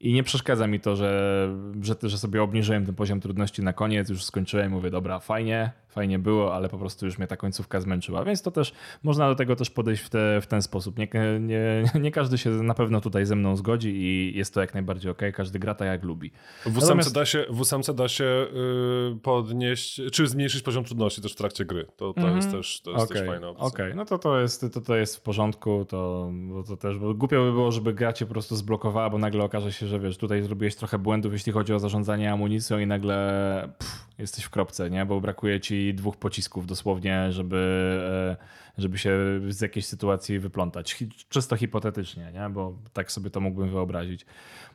i 0.00 0.12
nie 0.12 0.22
przeszkadza 0.22 0.66
mi 0.66 0.80
to, 0.80 0.96
że, 0.96 1.48
że, 1.82 1.94
że 2.02 2.18
sobie 2.18 2.42
obniżyłem 2.42 2.86
ten 2.86 2.94
poziom 2.94 3.20
trudności 3.20 3.62
na 3.62 3.72
koniec, 3.72 4.08
już 4.08 4.24
skończyłem, 4.24 4.72
mówię, 4.72 4.90
dobra, 4.90 5.18
fajnie, 5.18 5.70
fajnie 5.96 6.18
było, 6.18 6.54
ale 6.54 6.68
po 6.68 6.78
prostu 6.78 7.06
już 7.06 7.18
mnie 7.18 7.26
ta 7.26 7.36
końcówka 7.36 7.80
zmęczyła, 7.80 8.24
więc 8.24 8.42
to 8.42 8.50
też 8.50 8.72
można 9.02 9.28
do 9.28 9.34
tego 9.34 9.56
też 9.56 9.70
podejść 9.70 10.02
w, 10.02 10.08
te, 10.08 10.40
w 10.40 10.46
ten 10.46 10.62
sposób. 10.62 10.98
Nie, 10.98 11.08
nie, 11.40 11.84
nie 12.00 12.10
każdy 12.10 12.38
się 12.38 12.50
na 12.50 12.74
pewno 12.74 13.00
tutaj 13.00 13.26
ze 13.26 13.36
mną 13.36 13.56
zgodzi 13.56 13.88
i 13.88 14.36
jest 14.36 14.54
to 14.54 14.60
jak 14.60 14.74
najbardziej 14.74 15.10
ok, 15.10 15.22
każdy 15.34 15.58
gra 15.58 15.74
tak 15.74 15.88
jak 15.88 16.04
lubi. 16.04 16.30
W 16.66 16.78
ósemce 16.78 17.10
da 17.10 17.26
się, 17.26 17.44
w 17.50 17.60
ósemce 17.60 17.94
da 17.94 18.08
się 18.08 18.24
yy, 18.24 19.18
podnieść, 19.22 20.00
czy 20.12 20.26
zmniejszyć 20.26 20.62
poziom 20.62 20.84
trudności 20.84 21.22
też 21.22 21.32
w 21.32 21.36
trakcie 21.36 21.64
gry. 21.64 21.86
To, 21.96 22.12
to 22.12 22.20
mm 22.20 22.36
jest, 22.36 22.50
też, 22.50 22.80
to 22.80 22.90
jest 22.90 23.04
okay. 23.04 23.18
też 23.18 23.28
fajna 23.28 23.48
opcja. 23.48 23.66
Okej, 23.66 23.86
okay. 23.86 23.96
no 23.96 24.04
to 24.04 24.18
to 24.18 24.40
jest, 24.40 24.60
to, 24.72 24.80
to 24.80 24.96
jest 24.96 25.16
w 25.16 25.20
porządku, 25.20 25.84
to, 25.88 26.30
bo 26.32 26.62
to 26.62 26.76
też, 26.76 26.98
bo 26.98 27.14
głupio 27.14 27.44
by 27.44 27.52
było, 27.52 27.72
żeby 27.72 27.94
gra 27.94 28.12
cię 28.12 28.26
po 28.26 28.32
prostu 28.32 28.56
zblokowała, 28.56 29.10
bo 29.10 29.18
nagle 29.18 29.44
okaże 29.44 29.72
się, 29.72 29.86
że 29.86 30.00
wiesz, 30.00 30.18
tutaj 30.18 30.42
zrobiłeś 30.42 30.76
trochę 30.76 30.98
błędów, 30.98 31.32
jeśli 31.32 31.52
chodzi 31.52 31.74
o 31.74 31.78
zarządzanie 31.78 32.32
amunicją 32.32 32.78
i 32.78 32.86
nagle 32.86 33.16
pff, 33.78 34.06
jesteś 34.18 34.44
w 34.44 34.50
kropce, 34.50 34.90
nie? 34.90 35.06
Bo 35.06 35.20
brakuje 35.20 35.60
ci 35.60 35.85
dwóch 35.94 36.16
pocisków 36.16 36.66
dosłownie, 36.66 37.32
żeby, 37.32 37.56
e, 38.40 38.80
żeby 38.82 38.98
się 38.98 39.18
z 39.48 39.60
jakiejś 39.60 39.86
sytuacji 39.86 40.38
wyplątać. 40.38 41.04
Czysto 41.28 41.56
hipotetycznie, 41.56 42.32
nie? 42.34 42.50
Bo 42.50 42.78
tak 42.92 43.12
sobie 43.12 43.30
to 43.30 43.40
mógłbym 43.40 43.70
wyobrazić. 43.70 44.26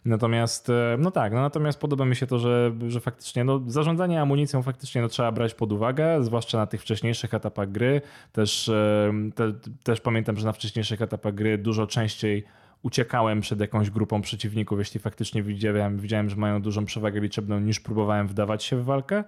Natomiast, 0.06 0.70
e, 0.70 0.96
no 1.00 1.12
tak, 1.12 1.34
no 1.34 1.42
natomiast 1.42 1.80
podoba 1.80 2.06
mi 2.06 2.16
się 2.16 2.28
to, 2.28 2.40
że, 2.40 2.72
że 2.88 3.00
faktycznie 3.00 3.44
no, 3.44 3.62
zarządzanie 3.68 4.22
amunicją 4.22 4.62
faktycznie 4.64 5.02
no, 5.02 5.08
trzeba 5.08 5.32
brać 5.32 5.54
pod 5.54 5.72
uwagę, 5.72 6.24
zwłaszcza 6.24 6.58
na 6.58 6.68
tych 6.68 6.82
wcześniejszych 6.82 7.34
etapach 7.34 7.72
gry. 7.72 8.02
Też, 8.32 8.70
e, 8.70 9.12
te, 9.36 9.54
też 9.84 10.02
pamiętam, 10.02 10.38
że 10.38 10.46
na 10.46 10.52
wcześniejszych 10.52 11.02
etapach 11.02 11.34
gry 11.34 11.58
dużo 11.58 11.88
częściej 11.88 12.44
uciekałem 12.82 13.42
przed 13.42 13.60
jakąś 13.60 13.90
grupą 13.90 14.22
przeciwników, 14.22 14.80
jeśli 14.80 15.00
faktycznie 15.00 15.44
widziałem, 15.44 16.00
widziałem, 16.00 16.30
że 16.30 16.36
mają 16.36 16.62
dużą 16.62 16.86
przewagę 16.86 17.20
liczebną, 17.20 17.60
niż 17.60 17.80
próbowałem 17.80 18.28
wdawać 18.28 18.64
się 18.64 18.76
w 18.76 18.84
walkę. 18.84 19.24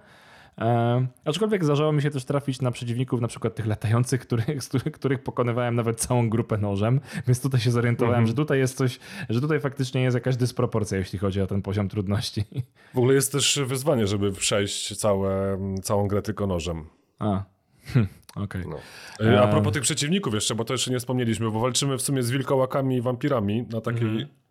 E, 0.58 1.06
aczkolwiek 1.24 1.64
zdarzało 1.64 1.92
mi 1.92 2.02
się 2.02 2.10
też 2.10 2.24
trafić 2.24 2.60
na 2.60 2.70
przeciwników, 2.70 3.20
na 3.20 3.28
przykład 3.28 3.54
tych 3.54 3.66
latających, 3.66 4.20
których, 4.20 4.64
z 4.64 4.68
których, 4.94 5.22
pokonywałem 5.22 5.74
nawet 5.74 6.00
całą 6.00 6.30
grupę 6.30 6.58
nożem, 6.58 7.00
więc 7.26 7.40
tutaj 7.40 7.60
się 7.60 7.70
zorientowałem, 7.70 8.24
-hmm. 8.24 8.28
że 8.28 8.34
tutaj 8.34 8.58
jest 8.58 8.76
coś, 8.76 8.98
że 9.28 9.40
tutaj 9.40 9.60
faktycznie 9.60 10.02
jest 10.02 10.14
jakaś 10.14 10.36
dysproporcja, 10.36 10.98
jeśli 10.98 11.18
chodzi 11.18 11.40
o 11.40 11.46
ten 11.46 11.62
poziom 11.62 11.88
trudności. 11.88 12.44
W 12.94 12.98
ogóle 12.98 13.14
jest 13.14 13.32
też 13.32 13.60
wyzwanie, 13.66 14.06
żeby 14.06 14.32
przejść 14.32 14.96
całe, 14.96 15.58
całą 15.82 16.08
grę 16.08 16.22
tylko 16.22 16.46
nożem. 16.46 16.84
A. 17.18 17.44
Hm, 17.84 18.06
okay. 18.34 18.64
No. 18.68 18.78
E, 19.26 19.42
a 19.42 19.48
propos 19.48 19.72
tych 19.72 19.82
przeciwników 19.82 20.34
jeszcze, 20.34 20.54
bo 20.54 20.64
to 20.64 20.74
jeszcze 20.74 20.90
nie 20.90 20.98
wspomnieliśmy, 20.98 21.50
bo 21.50 21.60
walczymy 21.60 21.98
w 21.98 22.02
sumie 22.02 22.22
z 22.22 22.30
wilkołakami 22.30 22.96
i 22.96 23.00
wampirami 23.00 23.66
na 23.70 23.80
takiej 23.80 24.02
mm 24.02 24.18
-hmm 24.18 24.43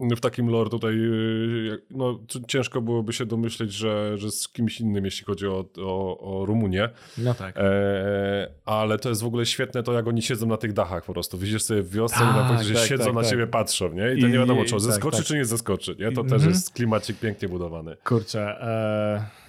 w 0.00 0.20
takim 0.20 0.50
lore 0.50 0.70
tutaj 0.70 0.94
y, 0.94 1.82
no, 1.90 2.18
ciężko 2.48 2.80
byłoby 2.80 3.12
się 3.12 3.26
domyśleć, 3.26 3.72
że, 3.72 4.18
że 4.18 4.30
z 4.30 4.48
kimś 4.48 4.80
innym, 4.80 5.04
jeśli 5.04 5.24
chodzi 5.24 5.46
o, 5.46 5.64
o, 5.78 6.18
o 6.18 6.46
Rumunię. 6.46 6.88
No 7.18 7.34
tak. 7.34 7.56
E, 7.56 8.50
ale 8.64 8.98
to 8.98 9.08
jest 9.08 9.22
w 9.22 9.26
ogóle 9.26 9.46
świetne 9.46 9.82
to, 9.82 9.92
jak 9.92 10.06
oni 10.06 10.22
siedzą 10.22 10.46
na 10.46 10.56
tych 10.56 10.72
dachach 10.72 11.04
po 11.04 11.12
prostu. 11.12 11.38
Widzisz 11.38 11.62
sobie 11.62 11.82
w 11.82 11.90
wiosce 11.90 12.18
tak, 12.18 12.50
i 12.50 12.54
na 12.54 12.62
że 12.62 12.74
tak, 12.74 12.88
siedzą 12.88 13.04
tak, 13.04 13.14
na 13.14 13.20
tak. 13.20 13.30
ciebie, 13.30 13.46
patrzą, 13.46 13.92
nie? 13.92 14.14
I 14.14 14.20
to 14.20 14.26
I, 14.26 14.30
nie 14.30 14.38
wiadomo, 14.38 14.64
czy 14.64 14.74
on 14.74 14.80
tak, 14.80 14.92
zeskoczy, 14.92 15.16
tak. 15.16 15.26
czy 15.26 15.34
nie 15.34 15.44
zeskoczy, 15.44 15.96
nie? 15.98 16.12
To 16.12 16.20
I, 16.22 16.24
też 16.24 16.32
mm 16.32 16.40
-hmm. 16.40 16.48
jest 16.48 16.72
klimacik 16.72 17.18
pięknie 17.18 17.48
budowany. 17.48 17.96
Kurczę, 18.04 18.40
e... 18.60 19.46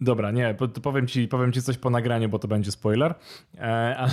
Dobra, 0.00 0.30
nie, 0.30 0.56
powiem 0.82 1.06
ci, 1.06 1.28
powiem 1.28 1.52
ci 1.52 1.62
coś 1.62 1.78
po 1.78 1.90
nagraniu, 1.90 2.28
bo 2.28 2.38
to 2.38 2.48
będzie 2.48 2.70
spoiler. 2.70 3.14
E... 3.58 4.08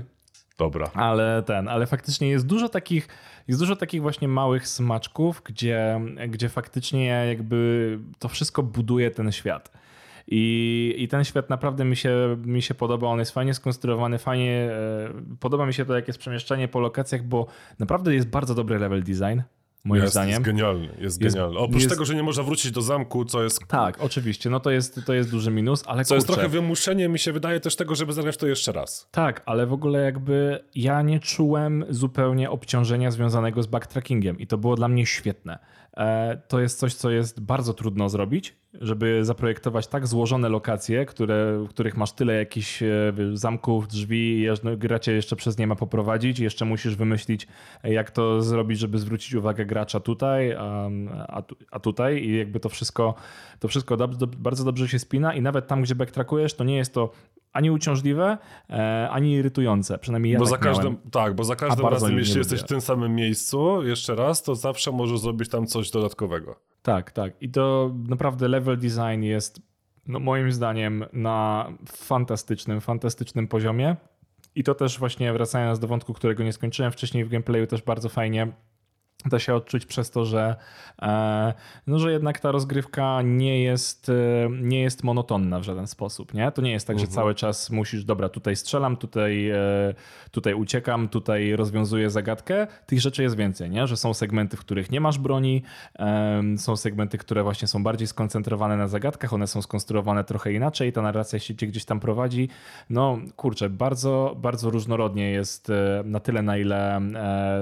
Dobra. 0.58 0.90
Ale 0.94 1.42
ten, 1.42 1.68
ale 1.68 1.86
faktycznie 1.86 2.28
jest 2.28 2.46
dużo 2.46 2.68
takich, 2.68 3.08
jest 3.48 3.60
dużo 3.60 3.76
takich 3.76 4.02
właśnie 4.02 4.28
małych 4.28 4.68
smaczków, 4.68 5.42
gdzie, 5.44 6.00
gdzie 6.28 6.48
faktycznie 6.48 7.04
jakby 7.04 7.98
to 8.18 8.28
wszystko 8.28 8.62
buduje 8.62 9.10
ten 9.10 9.32
świat. 9.32 9.72
I, 10.30 10.94
I 10.98 11.08
ten 11.08 11.24
świat 11.24 11.50
naprawdę 11.50 11.84
mi 11.84 11.96
się, 11.96 12.36
mi 12.44 12.62
się 12.62 12.74
podoba. 12.74 13.08
On 13.08 13.18
jest 13.18 13.30
fajnie 13.30 13.54
skonstruowany, 13.54 14.18
fajnie. 14.18 14.52
E, 14.52 15.36
podoba 15.40 15.66
mi 15.66 15.74
się 15.74 15.84
to, 15.84 15.96
jak 15.96 16.08
jest 16.08 16.18
przemieszczanie 16.18 16.68
po 16.68 16.80
lokacjach, 16.80 17.22
bo 17.22 17.46
naprawdę 17.78 18.14
jest 18.14 18.28
bardzo 18.28 18.54
dobry 18.54 18.78
level 18.78 19.02
design 19.02 19.40
moim 19.84 20.02
jest, 20.02 20.14
zdaniem. 20.14 20.30
Jest 20.30 20.42
genialny, 20.42 20.86
jest, 20.86 21.00
jest 21.00 21.18
genialny. 21.18 21.58
Oprócz 21.58 21.82
jest... 21.82 21.94
tego, 21.94 22.04
że 22.04 22.14
nie 22.14 22.22
można 22.22 22.42
wrócić 22.42 22.70
do 22.70 22.82
zamku, 22.82 23.24
co 23.24 23.42
jest... 23.42 23.66
Tak, 23.68 24.00
oczywiście, 24.00 24.50
no 24.50 24.60
to 24.60 24.70
jest, 24.70 25.00
to 25.06 25.14
jest 25.14 25.30
duży 25.30 25.50
minus, 25.50 25.82
ale 25.86 26.04
Co 26.04 26.08
kurczę. 26.08 26.14
jest 26.14 26.26
trochę 26.26 26.48
wymuszenie, 26.48 27.08
mi 27.08 27.18
się 27.18 27.32
wydaje 27.32 27.60
też 27.60 27.76
tego, 27.76 27.94
żeby 27.94 28.12
zagrać 28.12 28.36
to 28.36 28.46
jeszcze 28.46 28.72
raz. 28.72 29.08
Tak, 29.10 29.42
ale 29.46 29.66
w 29.66 29.72
ogóle 29.72 30.04
jakby 30.04 30.64
ja 30.74 31.02
nie 31.02 31.20
czułem 31.20 31.84
zupełnie 31.88 32.50
obciążenia 32.50 33.10
związanego 33.10 33.62
z 33.62 33.66
backtrackingiem 33.66 34.38
i 34.38 34.46
to 34.46 34.58
było 34.58 34.76
dla 34.76 34.88
mnie 34.88 35.06
świetne. 35.06 35.58
E, 35.96 36.40
to 36.48 36.60
jest 36.60 36.78
coś, 36.78 36.94
co 36.94 37.10
jest 37.10 37.40
bardzo 37.40 37.74
trudno 37.74 38.08
zrobić, 38.08 38.56
żeby 38.80 39.24
zaprojektować 39.24 39.86
tak 39.86 40.06
złożone 40.06 40.48
lokacje, 40.48 41.06
które, 41.06 41.64
w 41.64 41.68
których 41.68 41.96
masz 41.96 42.12
tyle 42.12 42.34
jakichś 42.34 42.82
e, 42.82 43.12
zamków, 43.32 43.88
drzwi, 43.88 44.46
no, 44.64 44.76
gra 44.76 44.98
cię 44.98 45.12
jeszcze 45.12 45.36
przez 45.36 45.58
nie 45.58 45.66
ma 45.66 45.76
poprowadzić 45.76 46.38
jeszcze 46.38 46.64
musisz 46.64 46.96
wymyślić, 46.96 47.46
jak 47.84 48.10
to 48.10 48.42
zrobić, 48.42 48.78
żeby 48.78 48.98
zwrócić 48.98 49.34
uwagę 49.34 49.66
gracza 49.66 50.00
tutaj, 50.00 50.52
a, 50.52 50.90
a, 51.28 51.42
a 51.70 51.80
tutaj 51.80 52.24
i 52.24 52.38
jakby 52.38 52.60
to 52.60 52.68
wszystko, 52.68 53.14
to 53.58 53.68
wszystko 53.68 53.96
bardzo 54.38 54.64
dobrze 54.64 54.88
się 54.88 54.98
spina 54.98 55.34
i 55.34 55.42
nawet 55.42 55.66
tam, 55.66 55.82
gdzie 55.82 55.94
backtrackujesz, 55.94 56.54
to 56.54 56.64
nie 56.64 56.76
jest 56.76 56.94
to 56.94 57.10
ani 57.52 57.70
uciążliwe, 57.70 58.38
e, 58.70 59.08
ani 59.10 59.32
irytujące. 59.32 59.98
Przynajmniej 59.98 60.32
ja 60.32 60.38
bo 60.38 60.44
tak 60.44 60.50
za 60.50 60.58
każdym, 60.58 60.96
Tak, 61.10 61.34
bo 61.34 61.44
za 61.44 61.56
każdym 61.56 61.86
razem, 61.86 62.18
jeśli 62.18 62.38
jesteś 62.38 62.60
w 62.60 62.66
tym 62.66 62.80
samym 62.80 63.14
miejscu 63.14 63.82
jeszcze 63.82 64.14
raz, 64.14 64.42
to 64.42 64.54
zawsze 64.54 64.92
możesz 64.92 65.20
zrobić 65.20 65.48
tam 65.48 65.66
coś 65.66 65.90
dodatkowego. 65.90 66.56
Tak, 66.82 67.12
tak. 67.12 67.32
I 67.42 67.50
to 67.50 67.94
naprawdę 68.08 68.48
level 68.48 68.78
design 68.78 69.22
jest 69.22 69.62
no, 70.06 70.18
moim 70.18 70.52
zdaniem 70.52 71.04
na 71.12 71.68
fantastycznym, 71.86 72.80
fantastycznym 72.80 73.48
poziomie. 73.48 73.96
I 74.54 74.64
to 74.64 74.74
też 74.74 74.98
właśnie 74.98 75.32
wracając 75.32 75.78
do 75.78 75.86
wątku, 75.86 76.14
którego 76.14 76.44
nie 76.44 76.52
skończyłem 76.52 76.92
wcześniej 76.92 77.24
w 77.24 77.28
gameplayu, 77.28 77.66
też 77.66 77.82
bardzo 77.82 78.08
fajnie 78.08 78.52
da 79.26 79.38
się 79.38 79.54
odczuć 79.54 79.86
przez 79.86 80.10
to, 80.10 80.24
że, 80.24 80.56
e, 81.02 81.54
no, 81.86 81.98
że 81.98 82.12
jednak 82.12 82.40
ta 82.40 82.52
rozgrywka 82.52 83.22
nie 83.22 83.62
jest, 83.62 84.08
e, 84.08 84.12
nie 84.50 84.80
jest 84.80 85.04
monotonna 85.04 85.60
w 85.60 85.62
żaden 85.62 85.86
sposób. 85.86 86.34
Nie? 86.34 86.52
To 86.52 86.62
nie 86.62 86.70
jest 86.70 86.86
tak, 86.86 86.98
że 86.98 87.04
mhm. 87.04 87.14
cały 87.14 87.34
czas 87.34 87.70
musisz, 87.70 88.04
dobra, 88.04 88.28
tutaj 88.28 88.56
strzelam, 88.56 88.96
tutaj, 88.96 89.50
e, 89.50 89.58
tutaj 90.30 90.54
uciekam, 90.54 91.08
tutaj 91.08 91.56
rozwiązuję 91.56 92.10
zagadkę. 92.10 92.66
Tych 92.86 93.00
rzeczy 93.00 93.22
jest 93.22 93.36
więcej, 93.36 93.70
nie? 93.70 93.86
że 93.86 93.96
są 93.96 94.14
segmenty, 94.14 94.56
w 94.56 94.60
których 94.60 94.90
nie 94.90 95.00
masz 95.00 95.18
broni, 95.18 95.62
są 96.56 96.76
segmenty, 96.76 97.18
które 97.18 97.42
właśnie 97.42 97.68
są 97.68 97.82
bardziej 97.82 98.06
skoncentrowane 98.06 98.76
na 98.76 98.88
zagadkach, 98.88 99.32
one 99.32 99.46
są 99.46 99.62
skonstruowane 99.62 100.24
trochę 100.24 100.52
inaczej, 100.52 100.92
ta 100.92 101.02
narracja 101.02 101.38
się 101.38 101.54
gdzieś 101.54 101.84
tam 101.84 102.00
prowadzi. 102.00 102.48
No 102.90 103.18
kurczę, 103.36 103.70
bardzo, 103.70 104.36
bardzo 104.38 104.70
różnorodnie 104.70 105.30
jest 105.30 105.72
na 106.04 106.20
tyle, 106.20 106.42
na 106.42 106.56
ile, 106.56 107.00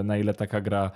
na 0.05 0.17
ile 0.17 0.35
taka 0.35 0.61
gra 0.61 0.91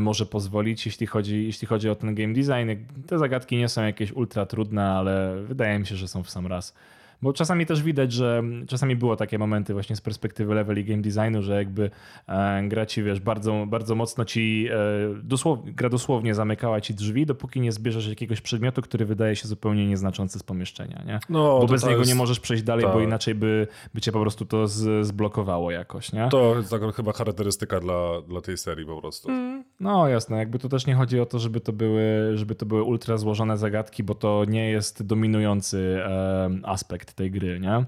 może 0.00 0.26
pozwolić, 0.26 0.86
jeśli 0.86 1.06
chodzi, 1.06 1.46
jeśli 1.46 1.66
chodzi 1.66 1.90
o 1.90 1.94
ten 1.94 2.14
game 2.14 2.34
design. 2.34 2.86
Te 3.06 3.18
zagadki 3.18 3.56
nie 3.56 3.68
są 3.68 3.82
jakieś 3.82 4.12
ultra 4.12 4.46
trudne, 4.46 4.90
ale 4.90 5.42
wydaje 5.44 5.78
mi 5.78 5.86
się, 5.86 5.96
że 5.96 6.08
są 6.08 6.22
w 6.22 6.30
sam 6.30 6.46
raz. 6.46 6.74
Bo 7.22 7.32
czasami 7.32 7.66
też 7.66 7.82
widać, 7.82 8.12
że 8.12 8.42
czasami 8.68 8.96
było 8.96 9.16
takie 9.16 9.38
momenty 9.38 9.72
właśnie 9.72 9.96
z 9.96 10.00
perspektywy 10.00 10.54
level 10.54 10.78
i 10.78 10.84
game 10.84 11.02
designu, 11.02 11.42
że 11.42 11.54
jakby 11.54 11.90
e, 12.28 12.62
gra 12.68 12.86
ci, 12.86 13.02
wiesz, 13.02 13.20
bardzo, 13.20 13.66
bardzo 13.66 13.94
mocno 13.94 14.24
ci, 14.24 14.68
e, 14.70 14.74
dosłownie, 15.22 15.72
gra 15.72 15.88
dosłownie 15.88 16.34
zamykała 16.34 16.80
ci 16.80 16.94
drzwi, 16.94 17.26
dopóki 17.26 17.60
nie 17.60 17.72
zbierzesz 17.72 18.08
jakiegoś 18.08 18.40
przedmiotu, 18.40 18.82
który 18.82 19.04
wydaje 19.04 19.36
się 19.36 19.48
zupełnie 19.48 19.86
nieznaczący 19.86 20.38
z 20.38 20.42
pomieszczenia, 20.42 21.02
nie? 21.06 21.20
No, 21.28 21.58
bo 21.58 21.66
bez 21.66 21.84
niego 21.84 21.98
jest... 21.98 22.08
nie 22.08 22.14
możesz 22.14 22.40
przejść 22.40 22.62
dalej, 22.62 22.84
bo 22.84 22.92
tak. 22.92 23.02
inaczej 23.02 23.34
by, 23.34 23.66
by 23.94 24.00
cię 24.00 24.12
po 24.12 24.20
prostu 24.20 24.44
to 24.44 24.68
z, 24.68 25.06
zblokowało 25.06 25.70
jakoś, 25.70 26.12
nie? 26.12 26.28
To 26.30 26.56
jest 26.56 26.74
chyba 26.96 27.12
charakterystyka 27.12 27.80
dla, 27.80 28.22
dla 28.28 28.40
tej 28.40 28.56
serii 28.56 28.86
po 28.86 29.00
prostu. 29.00 29.28
Mm. 29.28 29.64
No 29.80 30.08
jasne, 30.08 30.38
jakby 30.38 30.58
tu 30.58 30.68
też 30.68 30.86
nie 30.86 30.94
chodzi 30.94 31.20
o 31.20 31.26
to, 31.26 31.38
żeby 31.38 31.60
to 31.60 31.72
były, 31.72 32.32
żeby 32.34 32.54
to 32.54 32.66
były 32.66 32.82
ultra 32.82 33.16
złożone 33.16 33.58
zagadki, 33.58 34.02
bo 34.02 34.14
to 34.14 34.44
nie 34.48 34.70
jest 34.70 35.06
dominujący 35.06 36.02
e, 36.04 36.50
aspekt 36.62 37.07
tej 37.12 37.30
gry, 37.30 37.60
nie? 37.60 37.84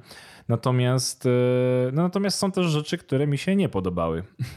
Natomiast, 0.48 1.26
e, 1.26 1.30
no, 1.92 2.02
natomiast 2.02 2.38
są 2.38 2.52
też 2.52 2.66
rzeczy, 2.66 2.98
które 2.98 3.26
mi 3.26 3.38
się 3.38 3.56
nie 3.56 3.68
podobały. 3.68 4.22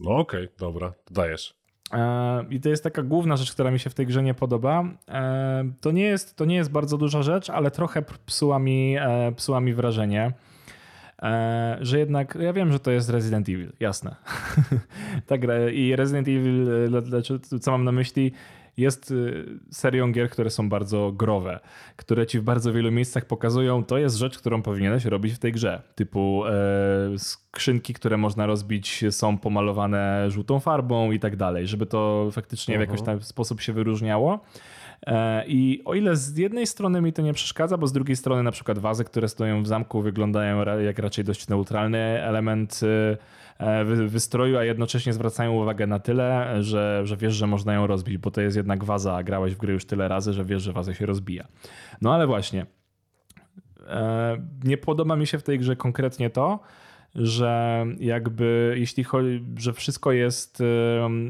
No 0.00 0.10
okej, 0.10 0.44
okay, 0.44 0.56
dobra, 0.58 0.92
dajesz. 1.10 1.54
E, 1.92 2.44
I 2.50 2.60
to 2.60 2.68
jest 2.68 2.84
taka 2.84 3.02
główna 3.02 3.36
rzecz, 3.36 3.52
która 3.52 3.70
mi 3.70 3.78
się 3.78 3.90
w 3.90 3.94
tej 3.94 4.06
grze 4.06 4.22
nie 4.22 4.34
podoba. 4.34 4.84
E, 5.08 5.70
to 5.80 5.90
nie 5.90 6.02
jest, 6.02 6.36
to 6.36 6.44
nie 6.44 6.56
jest 6.56 6.70
bardzo 6.70 6.98
duża 6.98 7.22
rzecz, 7.22 7.50
ale 7.50 7.70
trochę 7.70 8.02
psuła 8.26 8.58
mi, 8.58 8.96
psuła 9.36 9.60
mi 9.60 9.74
wrażenie, 9.74 10.32
że 11.80 11.98
jednak, 11.98 12.38
ja 12.40 12.52
wiem, 12.52 12.72
że 12.72 12.80
to 12.80 12.90
jest 12.90 13.10
Resident 13.10 13.48
Evil, 13.48 13.72
jasne. 13.80 14.16
tak, 15.26 15.40
i 15.72 15.96
Resident 15.96 16.28
Evil, 16.28 16.68
co 17.60 17.70
mam 17.70 17.84
na 17.84 17.92
myśli, 17.92 18.32
jest 18.78 19.10
y, 19.10 19.44
serią 19.70 20.12
gier, 20.12 20.30
które 20.30 20.50
są 20.50 20.68
bardzo 20.68 21.12
growe, 21.12 21.60
które 21.96 22.26
ci 22.26 22.38
w 22.38 22.42
bardzo 22.42 22.72
wielu 22.72 22.92
miejscach 22.92 23.24
pokazują, 23.24 23.84
to 23.84 23.98
jest 23.98 24.16
rzecz, 24.16 24.38
którą 24.38 24.62
powinieneś 24.62 25.04
robić 25.04 25.32
w 25.32 25.38
tej 25.38 25.52
grze. 25.52 25.82
Typu 25.94 26.42
e, 26.46 26.50
skrzynki, 27.18 27.94
które 27.94 28.16
można 28.16 28.46
rozbić 28.46 29.04
są 29.10 29.38
pomalowane 29.38 30.30
żółtą 30.30 30.60
farbą 30.60 31.12
i 31.12 31.20
tak 31.20 31.36
dalej, 31.36 31.66
żeby 31.66 31.86
to 31.86 32.28
faktycznie 32.32 32.76
w 32.76 32.80
jakiś 32.80 33.02
tam 33.02 33.22
sposób 33.22 33.60
się 33.60 33.72
wyróżniało. 33.72 34.40
E, 35.06 35.44
I 35.46 35.82
o 35.84 35.94
ile 35.94 36.16
z 36.16 36.36
jednej 36.36 36.66
strony 36.66 37.00
mi 37.00 37.12
to 37.12 37.22
nie 37.22 37.32
przeszkadza, 37.32 37.78
bo 37.78 37.86
z 37.86 37.92
drugiej 37.92 38.16
strony 38.16 38.42
na 38.42 38.50
przykład 38.50 38.78
wazy, 38.78 39.04
które 39.04 39.28
stoją 39.28 39.62
w 39.62 39.66
zamku 39.66 40.02
wyglądają 40.02 40.64
jak 40.78 40.98
raczej 40.98 41.24
dość 41.24 41.48
neutralny 41.48 41.98
element 42.22 42.80
y, 42.82 43.16
wystroju, 44.06 44.58
a 44.58 44.64
jednocześnie 44.64 45.12
zwracają 45.12 45.52
uwagę 45.52 45.86
na 45.86 45.98
tyle, 45.98 46.56
że, 46.60 47.02
że 47.04 47.16
wiesz, 47.16 47.34
że 47.34 47.46
można 47.46 47.74
ją 47.74 47.86
rozbić, 47.86 48.18
bo 48.18 48.30
to 48.30 48.40
jest 48.40 48.56
jednak 48.56 48.84
waza, 48.84 49.16
a 49.16 49.22
grałeś 49.22 49.54
w 49.54 49.58
gry 49.58 49.72
już 49.72 49.84
tyle 49.84 50.08
razy, 50.08 50.32
że 50.32 50.44
wiesz, 50.44 50.62
że 50.62 50.72
waza 50.72 50.94
się 50.94 51.06
rozbija. 51.06 51.48
No 52.00 52.14
ale 52.14 52.26
właśnie, 52.26 52.66
e, 53.86 54.36
nie 54.64 54.78
podoba 54.78 55.16
mi 55.16 55.26
się 55.26 55.38
w 55.38 55.42
tej 55.42 55.58
grze 55.58 55.76
konkretnie 55.76 56.30
to, 56.30 56.60
że 57.14 57.84
jakby 57.98 58.74
jeśli 58.76 59.04
chodzi, 59.04 59.44
że 59.56 59.72
wszystko 59.72 60.12
jest, 60.12 60.62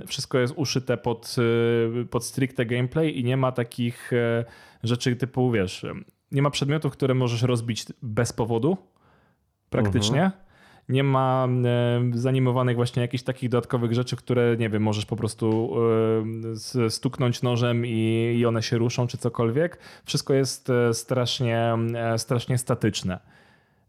wszystko 0.07 0.39
jest 0.39 0.55
uszyte 0.57 0.97
pod, 0.97 1.37
pod 2.11 2.25
stricte 2.25 2.67
gameplay 2.67 3.19
i 3.19 3.25
nie 3.25 3.37
ma 3.37 3.53
takich 3.53 4.11
rzeczy 4.83 5.17
typu, 5.17 5.51
wiesz, 5.51 5.87
nie 6.33 6.43
ma 6.43 6.51
przedmiotów, 6.51 6.93
które 6.93 7.15
możesz 7.15 7.43
rozbić 7.43 7.87
bez 8.03 8.33
powodu, 8.33 8.77
praktycznie. 9.71 10.25
Mhm. 10.25 10.48
Nie 10.89 11.05
ma 11.05 11.49
e, 11.65 12.19
zanimowanych 12.19 12.77
właśnie 12.77 13.03
jakichś 13.03 13.25
takich 13.25 13.51
dodatkowych 13.51 13.95
rzeczy, 13.95 14.17
które, 14.17 14.57
nie 14.59 14.71
wiem, 14.71 14.83
możesz 14.83 15.07
po 15.07 15.17
prostu 15.17 15.75
e, 16.85 16.91
stuknąć 16.91 17.43
nożem 17.43 17.87
i, 17.87 18.45
one 18.49 18.63
się 18.63 18.79
ruszą, 18.79 19.07
czy 19.07 19.19
cokolwiek. 19.19 19.79
Wszystko 20.05 20.35
jest 20.35 20.71
e, 20.71 20.95
strasznie, 20.95 21.77
strasznie 22.17 22.59
statyczne 22.59 23.38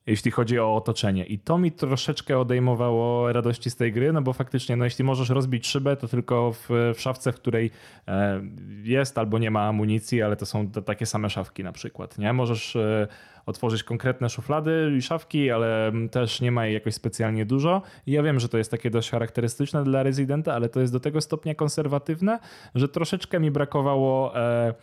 jeśli 0.10 0.32
chodzi 0.32 0.60
o 0.60 0.76
otoczenie. 0.76 1.26
I 1.26 1.40
to 1.40 1.58
mi 1.58 1.72
troszeczkę 1.72 2.40
odejmowało 2.40 3.34
radości 3.34 3.70
z 3.70 3.76
tej 3.76 3.94
gry, 3.94 4.14
no 4.14 4.22
bo 4.22 4.34
faktycznie, 4.34 4.76
no 4.76 4.86
jeśli 4.86 5.04
możesz 5.04 5.30
rozbić 5.30 5.68
szybę, 5.68 5.96
to 5.96 6.08
tylko 6.08 6.52
w, 6.52 6.70
w 6.96 7.02
szafce, 7.02 7.32
w 7.32 7.36
której 7.36 7.72
e, 8.08 8.42
jest 8.84 9.18
albo 9.18 9.40
nie 9.40 9.52
ma 9.52 9.68
amunicji, 9.68 10.22
ale 10.22 10.36
to 10.36 10.46
są 10.46 10.72
to 10.72 10.82
takie 10.82 11.06
same 11.06 11.30
szafki 11.30 11.64
na 11.64 11.72
przykład, 11.72 12.18
nie? 12.18 12.34
Możesz 12.34 12.76
e, 12.76 13.08
otworzyć 13.46 13.84
konkretne 13.84 14.30
szuflady 14.30 14.94
i 14.98 15.02
szafki, 15.02 15.52
ale 15.52 15.92
też 16.12 16.42
nie 16.42 16.52
ma 16.52 16.66
jej 16.66 16.74
jakoś 16.74 16.94
specjalnie 16.94 17.46
dużo. 17.46 17.82
I 18.08 18.12
ja 18.12 18.24
wiem, 18.24 18.40
że 18.40 18.50
to 18.50 18.58
jest 18.58 18.72
takie 18.72 18.90
dość 18.90 19.10
charakterystyczne 19.10 19.84
dla 19.84 20.04
Residenta, 20.04 20.54
ale 20.54 20.70
to 20.70 20.80
jest 20.80 20.94
do 20.94 21.00
tego 21.00 21.22
stopnia 21.22 21.56
konserwatywne, 21.56 22.40
że 22.76 22.88
troszeczkę 22.88 23.40
mi 23.40 23.52
brakowało 23.52 24.38
e, 24.38 24.74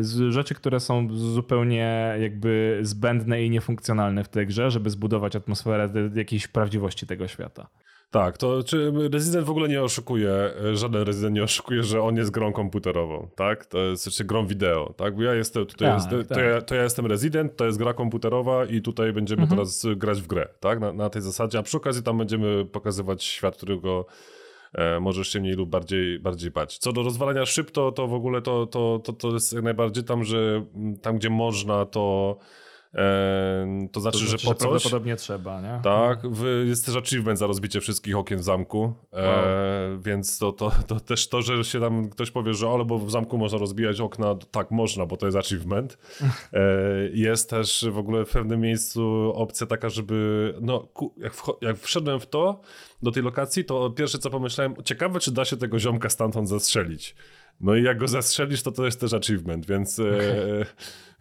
z 0.00 0.32
rzeczy, 0.32 0.54
które 0.54 0.80
są 0.80 1.08
zupełnie 1.12 2.16
jakby 2.20 2.78
zbędne 2.82 3.44
i 3.44 3.50
niefunkcjonalne 3.50 4.24
w 4.24 4.28
tej 4.28 4.46
grze, 4.46 4.70
żeby 4.70 4.90
zbudować 4.90 5.36
atmosferę 5.36 5.88
jakiejś 6.14 6.48
prawdziwości 6.48 7.06
tego 7.06 7.28
świata. 7.28 7.68
Tak, 8.10 8.38
to 8.38 8.62
czy 8.62 8.92
Resident 9.12 9.46
w 9.46 9.50
ogóle 9.50 9.68
nie 9.68 9.82
oszukuje, 9.82 10.50
żaden 10.74 11.02
Resident 11.02 11.34
nie 11.34 11.42
oszukuje, 11.42 11.82
że 11.82 12.02
on 12.02 12.16
jest 12.16 12.30
grą 12.30 12.52
komputerową, 12.52 13.28
tak? 13.36 13.66
To 13.66 13.78
jest 13.78 14.10
czy 14.10 14.24
grą 14.24 14.46
wideo, 14.46 14.94
tak? 14.96 15.16
Bo 15.16 15.22
ja 15.22 15.34
jestem, 15.34 15.66
tutaj 15.66 15.88
tak, 15.88 16.12
jest, 16.12 16.28
tak. 16.28 16.38
To, 16.38 16.44
ja, 16.44 16.60
to 16.60 16.74
ja 16.74 16.82
jestem 16.82 17.06
Resident, 17.06 17.56
to 17.56 17.66
jest 17.66 17.78
gra 17.78 17.94
komputerowa 17.94 18.64
i 18.64 18.80
tutaj 18.80 19.12
będziemy 19.12 19.42
mhm. 19.42 19.58
teraz 19.58 19.86
grać 19.96 20.22
w 20.22 20.26
grę, 20.26 20.48
tak? 20.60 20.80
Na, 20.80 20.92
na 20.92 21.10
tej 21.10 21.22
zasadzie, 21.22 21.58
a 21.58 21.62
przy 21.62 21.76
okazji 21.76 22.02
tam 22.02 22.18
będziemy 22.18 22.64
pokazywać 22.64 23.24
świat, 23.24 23.56
którego 23.56 24.06
E, 24.06 24.43
możesz 25.00 25.28
się 25.28 25.40
mniej 25.40 25.54
lub 25.54 25.70
bardziej, 25.70 26.18
bardziej 26.18 26.50
bać. 26.50 26.78
Co 26.78 26.92
do 26.92 27.02
rozwalania 27.02 27.46
szyb, 27.46 27.70
to, 27.70 27.92
to 27.92 28.06
w 28.06 28.14
ogóle 28.14 28.42
to, 28.42 28.66
to, 28.66 29.00
to, 29.04 29.12
to 29.12 29.32
jest 29.32 29.52
jak 29.52 29.64
najbardziej 29.64 30.04
tam, 30.04 30.24
że 30.24 30.64
tam 31.02 31.16
gdzie 31.16 31.30
można, 31.30 31.86
to 31.86 32.36
E, 32.36 32.63
to 32.94 33.00
znaczy, 33.00 33.88
to 33.92 34.00
znaczy, 34.00 34.18
że 34.18 34.32
po 34.32 34.38
że 34.38 34.54
coś... 34.54 34.58
Prawdopodobnie 34.58 35.16
trzeba, 35.16 35.60
nie? 35.60 35.80
Tak, 35.82 36.18
jest 36.64 36.86
też 36.86 36.96
achievement 36.96 37.38
za 37.38 37.46
rozbicie 37.46 37.80
wszystkich 37.80 38.16
okien 38.16 38.38
w 38.38 38.42
zamku, 38.42 38.92
e, 39.12 39.26
wow. 39.26 40.00
więc 40.02 40.38
to, 40.38 40.52
to, 40.52 40.72
to 40.86 41.00
też 41.00 41.28
to, 41.28 41.42
że 41.42 41.64
się 41.64 41.80
tam 41.80 42.08
ktoś 42.08 42.30
powie, 42.30 42.54
że 42.54 42.68
ale 42.68 42.84
bo 42.84 42.98
w 42.98 43.10
zamku 43.10 43.38
można 43.38 43.58
rozbijać 43.58 44.00
okna, 44.00 44.34
tak 44.50 44.70
można, 44.70 45.06
bo 45.06 45.16
to 45.16 45.26
jest 45.26 45.38
achievement. 45.38 45.98
E, 46.52 46.60
jest 47.12 47.50
też 47.50 47.86
w 47.90 47.98
ogóle 47.98 48.24
w 48.24 48.30
pewnym 48.30 48.60
miejscu 48.60 49.32
opcja 49.34 49.66
taka, 49.66 49.88
żeby 49.88 50.54
no, 50.60 50.88
jak, 51.16 51.32
jak 51.60 51.78
wszedłem 51.78 52.20
w 52.20 52.26
to, 52.26 52.60
do 53.02 53.10
tej 53.10 53.22
lokacji, 53.22 53.64
to 53.64 53.90
pierwsze 53.90 54.18
co 54.18 54.30
pomyślałem, 54.30 54.74
ciekawe 54.84 55.20
czy 55.20 55.32
da 55.32 55.44
się 55.44 55.56
tego 55.56 55.78
ziomka 55.78 56.08
stamtąd 56.08 56.48
zastrzelić. 56.48 57.14
No 57.60 57.76
i 57.76 57.82
jak 57.82 57.98
go 57.98 58.08
zastrzelisz, 58.08 58.62
to 58.62 58.72
to 58.72 58.84
jest 58.84 59.00
też 59.00 59.12
achievement, 59.12 59.66
więc, 59.66 60.00
okay. 60.00 60.12
e, 60.12 60.64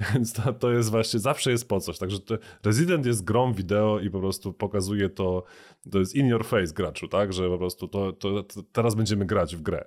więc 0.13 0.33
to, 0.33 0.53
to, 0.53 0.71
jest 0.71 0.91
właśnie, 0.91 1.19
zawsze 1.19 1.51
jest 1.51 1.69
po 1.69 1.79
coś. 1.79 1.97
Także 1.97 2.17
Resident 2.63 3.05
jest 3.05 3.23
grą 3.23 3.53
wideo 3.53 3.99
i 3.99 4.09
po 4.09 4.19
prostu 4.19 4.53
pokazuje 4.53 5.09
to, 5.09 5.43
to 5.91 5.99
jest 5.99 6.15
in 6.15 6.27
your 6.27 6.45
face 6.45 6.73
graczu, 6.73 7.07
tak, 7.07 7.33
że 7.33 7.49
po 7.49 7.57
prostu 7.57 7.87
to, 7.87 8.13
to, 8.13 8.43
to 8.43 8.63
teraz 8.71 8.95
będziemy 8.95 9.25
grać 9.25 9.55
w 9.55 9.61
grę. 9.61 9.85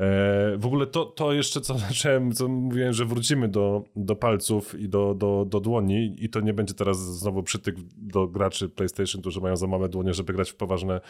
E, 0.00 0.56
w 0.58 0.66
ogóle 0.66 0.86
to, 0.86 1.04
to 1.04 1.32
jeszcze 1.32 1.60
co 1.60 1.78
zacząłem, 1.88 2.32
co 2.32 2.48
mówiłem, 2.48 2.92
że 2.92 3.04
wrócimy 3.04 3.48
do, 3.48 3.84
do 3.96 4.16
palców 4.16 4.80
i 4.80 4.88
do, 4.88 5.14
do, 5.14 5.44
do 5.48 5.60
dłoni 5.60 6.16
i 6.18 6.30
to 6.30 6.40
nie 6.40 6.54
będzie 6.54 6.74
teraz 6.74 7.18
znowu 7.18 7.42
przytyk 7.42 7.76
do 7.96 8.26
graczy 8.26 8.68
PlayStation, 8.68 9.20
którzy 9.20 9.40
mają 9.40 9.56
za 9.56 9.66
małe 9.66 9.88
dłonie, 9.88 10.14
żeby 10.14 10.32
grać 10.32 10.50
w 10.50 10.56
poważne 10.56 11.00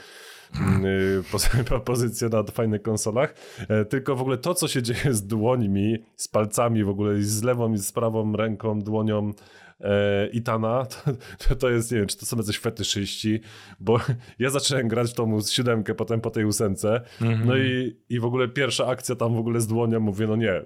mm, 0.60 0.86
y, 0.86 1.81
pozycje 1.85 2.28
na 2.28 2.43
fajnych 2.43 2.82
konsolach, 2.82 3.35
e, 3.68 3.85
tylko 3.85 4.16
w 4.16 4.20
ogóle 4.20 4.39
to, 4.39 4.55
co 4.55 4.68
się 4.68 4.82
dzieje 4.82 5.14
z 5.14 5.27
dłońmi, 5.27 5.98
z 6.16 6.28
palcami 6.28 6.85
w 6.85 6.89
ogóle 6.89 7.18
i 7.18 7.22
z 7.22 7.43
lewą 7.43 7.72
i 7.72 7.78
z 7.78 7.93
prawą 7.93 8.32
ręką, 8.32 8.81
dłonią, 8.81 9.32
e, 9.81 10.27
Itana, 10.27 10.86
to, 11.48 11.56
to 11.56 11.70
jest, 11.70 11.93
nie 11.93 11.98
wiem, 11.98 12.06
czy 12.06 12.18
to 12.18 12.27
są 12.27 12.36
jacyś 12.36 12.59
fetyszyści, 12.59 13.40
bo 13.81 14.01
ja 14.39 14.51
zacząłem 14.51 14.89
grać 14.89 15.10
w 15.10 15.14
tą 15.14 15.40
siódemkę, 15.40 15.94
potem 15.94 16.20
po 16.20 16.31
tej 16.31 16.44
ósemce, 16.44 17.01
mm 17.20 17.35
-hmm. 17.35 17.47
no 17.47 17.56
i, 17.56 17.97
i 18.09 18.20
w 18.20 18.24
ogóle 18.24 18.48
pierwsza 18.48 18.86
akcja 18.86 19.16
tam 19.16 19.35
w 19.35 19.39
ogóle 19.39 19.60
z 19.60 19.66
dłonią, 19.66 20.01
mówię, 20.01 20.27
no 20.27 20.36
nie, 20.36 20.62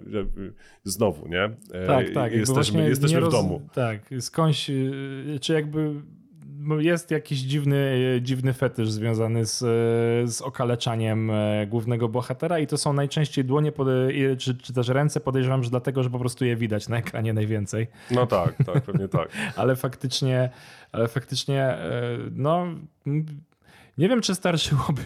znowu, 0.85 1.29
nie? 1.29 1.45
E, 1.73 1.87
tak, 1.87 2.11
tak. 2.11 2.33
Jesteśmy, 2.33 2.89
jesteśmy 2.89 3.21
w 3.21 3.29
domu. 3.29 3.69
Tak, 3.75 4.01
skądś, 4.21 4.71
y, 4.71 5.39
czy 5.41 5.53
jakby 5.53 5.95
jest 6.79 7.11
jakiś 7.11 7.39
dziwny, 7.39 8.01
dziwny 8.23 8.53
fetysz 8.53 8.91
związany 8.91 9.47
z, 9.47 9.59
z 10.35 10.43
okaleczaniem 10.43 11.31
e, 11.31 11.67
głównego 11.67 12.09
bohatera 12.09 12.59
i 12.59 12.67
to 12.67 12.79
są 12.79 12.93
najczęściej 12.93 13.45
dłonie 13.45 13.73
czy, 14.39 14.55
czy 14.55 14.73
też 14.73 14.89
ręce, 14.89 15.21
podejrzewam, 15.21 15.65
że 15.65 15.71
dlatego, 15.71 16.03
że 16.03 16.11
po 16.11 16.19
prostu 16.19 16.45
je 16.45 16.57
widać 16.57 16.89
na 16.89 16.97
ekranie 16.97 17.33
najwięcej. 17.33 17.87
No 18.11 18.27
tak, 18.27 18.55
tak, 18.67 18.83
pewnie 18.83 19.09
tak. 19.09 19.29
ale 19.57 19.77
faktycznie, 19.77 20.51
ale 20.93 21.09
faktycznie, 21.09 21.63
e, 21.63 22.19
no 22.33 22.67
nie 23.99 24.09
wiem, 24.09 24.21
czy 24.21 24.35
starszyłoby 24.35 25.03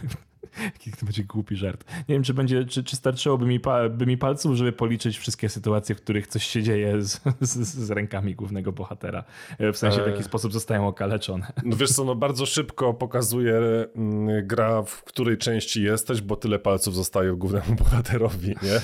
Jaki 0.86 0.92
to 0.92 1.06
będzie 1.06 1.24
głupi 1.24 1.56
żart. 1.56 1.84
Nie 2.08 2.14
wiem, 2.14 2.22
czy, 2.22 2.34
będzie, 2.34 2.64
czy, 2.64 2.84
czy 2.84 2.96
starczyłoby 2.96 3.46
mi, 3.46 3.60
by 3.90 4.06
mi 4.06 4.18
palców, 4.18 4.56
żeby 4.56 4.72
policzyć 4.72 5.18
wszystkie 5.18 5.48
sytuacje, 5.48 5.94
w 5.94 6.00
których 6.00 6.26
coś 6.26 6.46
się 6.46 6.62
dzieje 6.62 7.02
z, 7.02 7.20
z, 7.40 7.56
z 7.56 7.90
rękami 7.90 8.34
głównego 8.34 8.72
bohatera. 8.72 9.24
W 9.72 9.76
sensie, 9.76 10.02
w 10.02 10.06
jaki 10.06 10.20
e... 10.20 10.22
sposób 10.22 10.52
zostają 10.52 10.88
okaleczone. 10.88 11.52
No 11.64 11.76
wiesz 11.76 11.90
co, 11.90 12.04
no 12.04 12.14
bardzo 12.14 12.46
szybko 12.46 12.94
pokazuje 12.94 13.58
mm, 13.96 14.46
gra, 14.46 14.82
w 14.82 15.04
której 15.04 15.38
części 15.38 15.82
jesteś, 15.82 16.20
bo 16.20 16.36
tyle 16.36 16.58
palców 16.58 16.94
zostaje 16.94 17.32
głównemu 17.32 17.74
bohaterowi, 17.78 18.48
nie? 18.48 18.80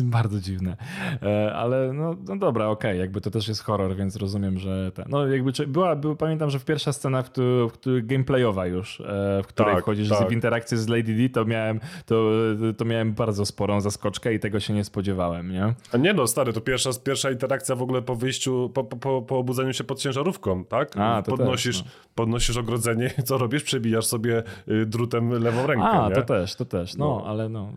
bardzo 0.18 0.40
dziwne. 0.40 0.76
E, 1.22 1.52
ale 1.54 1.92
no, 1.92 2.16
no 2.28 2.36
dobra, 2.36 2.66
okej, 2.66 2.90
okay. 2.90 3.00
jakby 3.00 3.20
to 3.20 3.30
też 3.30 3.48
jest 3.48 3.62
horror, 3.62 3.96
więc 3.96 4.16
rozumiem, 4.16 4.58
że... 4.58 4.92
Ta, 4.92 5.04
no 5.08 5.26
jakby 5.26 5.52
była, 5.66 5.96
pamiętam, 6.18 6.50
że 6.50 6.58
w 6.58 6.64
pierwsza 6.64 6.92
scena, 6.92 7.22
w, 7.22 7.30
w, 7.30 7.78
w 7.86 8.06
gameplayowa 8.06 8.66
już, 8.66 9.00
e, 9.00 9.42
w 9.42 9.46
której 9.46 9.74
tak, 9.74 9.82
wchodzisz 9.82 10.08
tak. 10.08 10.28
w 10.28 10.32
interakcję 10.32 10.78
z 10.78 10.88
To 11.32 11.44
miałem, 11.44 11.80
to, 12.06 12.30
to 12.76 12.84
miałem 12.84 13.12
bardzo 13.12 13.46
sporą 13.46 13.80
zaskoczkę 13.80 14.34
i 14.34 14.40
tego 14.40 14.60
się 14.60 14.74
nie 14.74 14.84
spodziewałem, 14.84 15.52
nie? 15.52 15.74
A 15.92 15.96
nie 15.96 16.12
no, 16.14 16.26
stary, 16.26 16.52
to 16.52 16.60
pierwsza, 16.60 16.90
pierwsza 17.04 17.30
interakcja 17.30 17.74
w 17.74 17.82
ogóle 17.82 18.02
po 18.02 18.16
wyjściu, 18.16 18.70
po, 18.74 18.84
po, 18.84 19.22
po 19.22 19.38
obudzeniu 19.38 19.72
się 19.72 19.84
pod 19.84 20.00
ciężarówką, 20.00 20.64
tak? 20.64 20.96
A, 20.96 21.22
podnosisz, 21.22 21.82
też, 21.82 21.86
no. 21.86 22.10
podnosisz 22.14 22.56
ogrodzenie 22.56 23.10
co 23.26 23.38
robisz? 23.38 23.62
Przebijasz 23.62 24.06
sobie 24.06 24.42
y, 24.68 24.86
drutem 24.86 25.30
lewą 25.30 25.66
rękę, 25.66 25.84
A, 25.84 26.08
nie? 26.08 26.14
to 26.14 26.22
też, 26.22 26.54
to 26.54 26.64
też, 26.64 26.96
no, 26.96 27.04
no. 27.04 27.26
ale 27.26 27.48
no... 27.48 27.72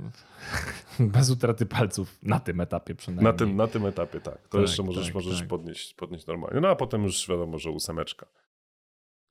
Bez 1.00 1.30
utraty 1.30 1.66
palców 1.66 2.18
na 2.24 2.40
tym 2.40 2.62
etapie 2.62 2.96
przynajmniej. 2.96 3.34
Na 3.34 3.38
tym, 3.38 3.56
na 3.56 3.68
tym 3.68 3.86
etapie, 3.86 4.20
tak. 4.20 4.38
To 4.38 4.50
tak, 4.50 4.62
jeszcze 4.62 4.84
możesz, 4.84 5.06
tak, 5.06 5.16
możesz 5.16 5.40
tak. 5.40 5.48
Podnieść, 5.48 5.94
podnieść 5.94 6.28
normalnie. 6.28 6.62
No 6.62 6.68
a 6.68 6.76
potem 6.76 7.04
już 7.04 7.28
wiadomo, 7.30 7.60
że 7.60 7.72
ósemeczka. 7.72 8.26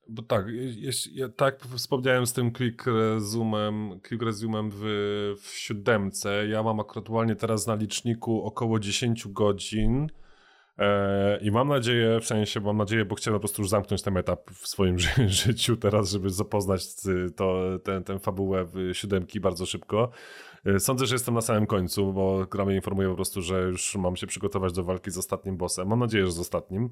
Bo 0.07 0.21
tak, 0.21 0.45
jeśli, 0.75 1.15
ja 1.15 1.29
tak 1.29 1.63
wspomniałem 1.75 2.25
z 2.25 2.33
tym 2.33 2.51
quick 2.51 2.85
resumem, 2.87 3.99
quick 4.07 4.23
resumem 4.23 4.69
w, 4.73 4.83
w 5.41 5.47
siódemce. 5.47 6.47
Ja 6.47 6.63
mam 6.63 6.79
aktualnie 6.79 7.35
teraz 7.35 7.67
na 7.67 7.75
liczniku 7.75 8.43
około 8.43 8.79
10 8.79 9.27
godzin. 9.27 10.07
E, 10.77 11.39
I 11.41 11.51
mam 11.51 11.67
nadzieję, 11.67 12.19
w 12.19 12.25
sensie 12.25 12.59
mam 12.59 12.77
nadzieję, 12.77 13.05
bo 13.05 13.15
chciałem 13.15 13.35
po 13.35 13.39
prostu 13.39 13.61
już 13.61 13.69
zamknąć 13.69 14.01
ten 14.01 14.17
etap 14.17 14.51
w 14.51 14.67
swoim 14.67 14.99
ży 14.99 15.29
życiu 15.45 15.77
teraz, 15.77 16.11
żeby 16.11 16.29
zapoznać 16.29 16.83
to, 17.35 17.79
ten, 17.83 18.03
ten 18.03 18.19
fabułę 18.19 18.65
w 18.65 18.93
siódemki 18.93 19.39
bardzo 19.39 19.65
szybko. 19.65 20.11
E, 20.65 20.79
sądzę, 20.79 21.05
że 21.05 21.15
jestem 21.15 21.33
na 21.33 21.41
samym 21.41 21.65
końcu, 21.65 22.13
bo 22.13 22.45
gra 22.51 22.65
mnie 22.65 22.75
informuje 22.75 23.09
po 23.09 23.15
prostu, 23.15 23.41
że 23.41 23.61
już 23.61 23.95
mam 23.95 24.15
się 24.15 24.27
przygotować 24.27 24.73
do 24.73 24.83
walki 24.83 25.11
z 25.11 25.17
ostatnim 25.17 25.57
bossem. 25.57 25.87
Mam 25.87 25.99
nadzieję, 25.99 26.25
że 26.25 26.31
z 26.31 26.39
ostatnim. 26.39 26.89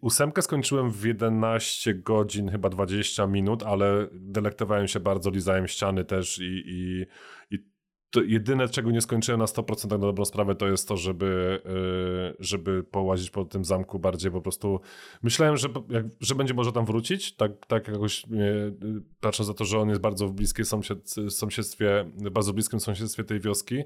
Ósemkę 0.00 0.42
skończyłem 0.42 0.90
w 0.90 1.04
11 1.04 1.94
godzin, 1.94 2.48
chyba 2.48 2.68
20 2.68 3.26
minut, 3.26 3.62
ale 3.62 4.08
delektowałem 4.12 4.88
się 4.88 5.00
bardzo, 5.00 5.30
lizałem 5.30 5.68
ściany 5.68 6.04
też 6.04 6.38
i, 6.38 6.62
i, 6.66 7.06
i 7.50 7.72
to 8.12 8.22
jedyne, 8.22 8.68
czego 8.68 8.90
nie 8.90 9.00
skończyłem 9.00 9.40
na 9.40 9.46
100% 9.46 9.82
tak 9.82 9.90
na 9.90 9.98
dobrą 9.98 10.24
sprawę, 10.24 10.54
to 10.54 10.68
jest 10.68 10.88
to, 10.88 10.96
żeby, 10.96 11.60
y, 12.32 12.44
żeby 12.44 12.82
połazić 12.82 13.30
po 13.30 13.44
tym 13.44 13.64
zamku 13.64 13.98
bardziej 13.98 14.30
po 14.30 14.40
prostu. 14.40 14.80
Myślałem, 15.22 15.56
że, 15.56 15.68
jak, 15.88 16.06
że 16.20 16.34
będzie 16.34 16.54
może 16.54 16.72
tam 16.72 16.86
wrócić, 16.86 17.36
tak, 17.36 17.66
tak 17.66 17.88
jakoś 17.88 18.24
y, 18.24 18.26
patrząc 19.20 19.46
za 19.46 19.54
to, 19.54 19.64
że 19.64 19.78
on 19.78 19.88
jest 19.88 20.00
bardzo 20.00 20.28
w 20.28 20.32
bliskim 20.32 20.64
sąsiedztwie, 21.28 22.10
bardzo 22.32 22.52
bliskim 22.52 22.80
sąsiedztwie 22.80 23.24
tej 23.24 23.40
wioski. 23.40 23.82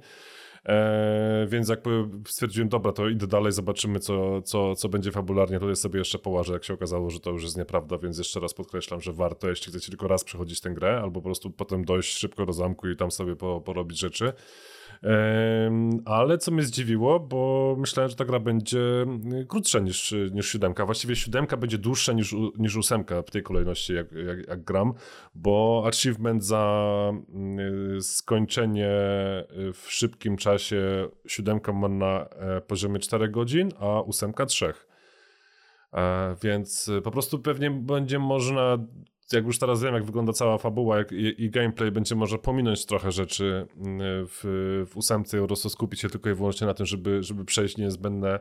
E, 0.66 1.46
więc 1.48 1.68
jakby 1.68 1.90
stwierdziłem, 2.26 2.68
dobra, 2.68 2.92
to 2.92 3.08
idę 3.08 3.26
dalej, 3.26 3.52
zobaczymy, 3.52 4.00
co, 4.00 4.42
co, 4.42 4.74
co 4.74 4.88
będzie 4.88 5.12
fabularnie. 5.12 5.58
Tutaj 5.60 5.76
sobie 5.76 5.98
jeszcze 5.98 6.18
połażę, 6.18 6.52
jak 6.52 6.64
się 6.64 6.74
okazało, 6.74 7.10
że 7.10 7.20
to 7.20 7.30
już 7.30 7.42
jest 7.42 7.56
nieprawda, 7.56 7.98
więc 7.98 8.18
jeszcze 8.18 8.40
raz 8.40 8.54
podkreślam, 8.54 9.00
że 9.00 9.12
warto, 9.12 9.48
jeśli 9.48 9.72
chcecie 9.72 9.88
tylko 9.88 10.08
raz 10.08 10.24
przechodzić 10.24 10.60
tę 10.60 10.70
grę, 10.70 11.00
albo 11.02 11.20
po 11.20 11.24
prostu 11.24 11.50
potem 11.50 11.84
dojść 11.84 12.18
szybko 12.18 12.46
do 12.46 12.52
zamku 12.52 12.88
i 12.88 12.96
tam 12.96 13.10
sobie 13.10 13.36
po, 13.36 13.60
porobić 13.60 13.98
rzeczy. 13.98 14.32
Ale 16.04 16.38
co 16.38 16.50
mnie 16.50 16.62
zdziwiło, 16.62 17.20
bo 17.20 17.74
myślałem, 17.78 18.10
że 18.10 18.16
ta 18.16 18.24
gra 18.24 18.40
będzie 18.40 18.80
krótsza 19.48 19.78
niż, 19.78 20.14
niż 20.32 20.48
siódemka. 20.52 20.86
Właściwie 20.86 21.16
siódemka 21.16 21.56
będzie 21.56 21.78
dłuższa 21.78 22.12
niż, 22.12 22.34
niż 22.58 22.76
ósemka 22.76 23.22
w 23.22 23.30
tej 23.30 23.42
kolejności, 23.42 23.94
jak, 23.94 24.12
jak, 24.12 24.48
jak 24.48 24.64
gram, 24.64 24.92
bo 25.34 25.84
achievement 25.86 26.44
za 26.44 26.86
skończenie 28.00 28.90
w 29.72 29.84
szybkim 29.88 30.36
czasie 30.36 31.08
siódemka 31.26 31.72
ma 31.72 31.88
na 31.88 32.28
e, 32.28 32.60
poziomie 32.60 32.98
4 32.98 33.28
godzin, 33.28 33.70
a 33.80 34.00
ósemka 34.00 34.46
3. 34.46 34.72
E, 35.92 36.36
więc 36.42 36.90
po 37.04 37.10
prostu 37.10 37.38
pewnie 37.38 37.70
będzie 37.70 38.18
można 38.18 38.78
jak 39.32 39.44
już 39.44 39.58
teraz 39.58 39.82
wiem, 39.82 39.94
jak 39.94 40.04
wygląda 40.04 40.32
cała 40.32 40.58
fabuła 40.58 40.98
jak, 40.98 41.12
i, 41.12 41.44
i, 41.44 41.50
gameplay, 41.50 41.90
będzie 41.90 42.14
może 42.14 42.38
pominąć 42.38 42.86
trochę 42.86 43.12
rzeczy 43.12 43.66
mm, 43.76 44.26
w, 44.26 44.40
w 44.90 44.96
ósemce 44.96 45.38
i 45.38 45.46
prostu 45.46 45.70
skupić 45.70 46.00
się 46.00 46.08
tylko 46.08 46.30
i 46.30 46.34
wyłącznie 46.34 46.66
na 46.66 46.74
tym, 46.74 46.86
żeby, 46.86 47.22
żeby 47.22 47.44
przejść 47.44 47.76
niezbędne, 47.76 48.40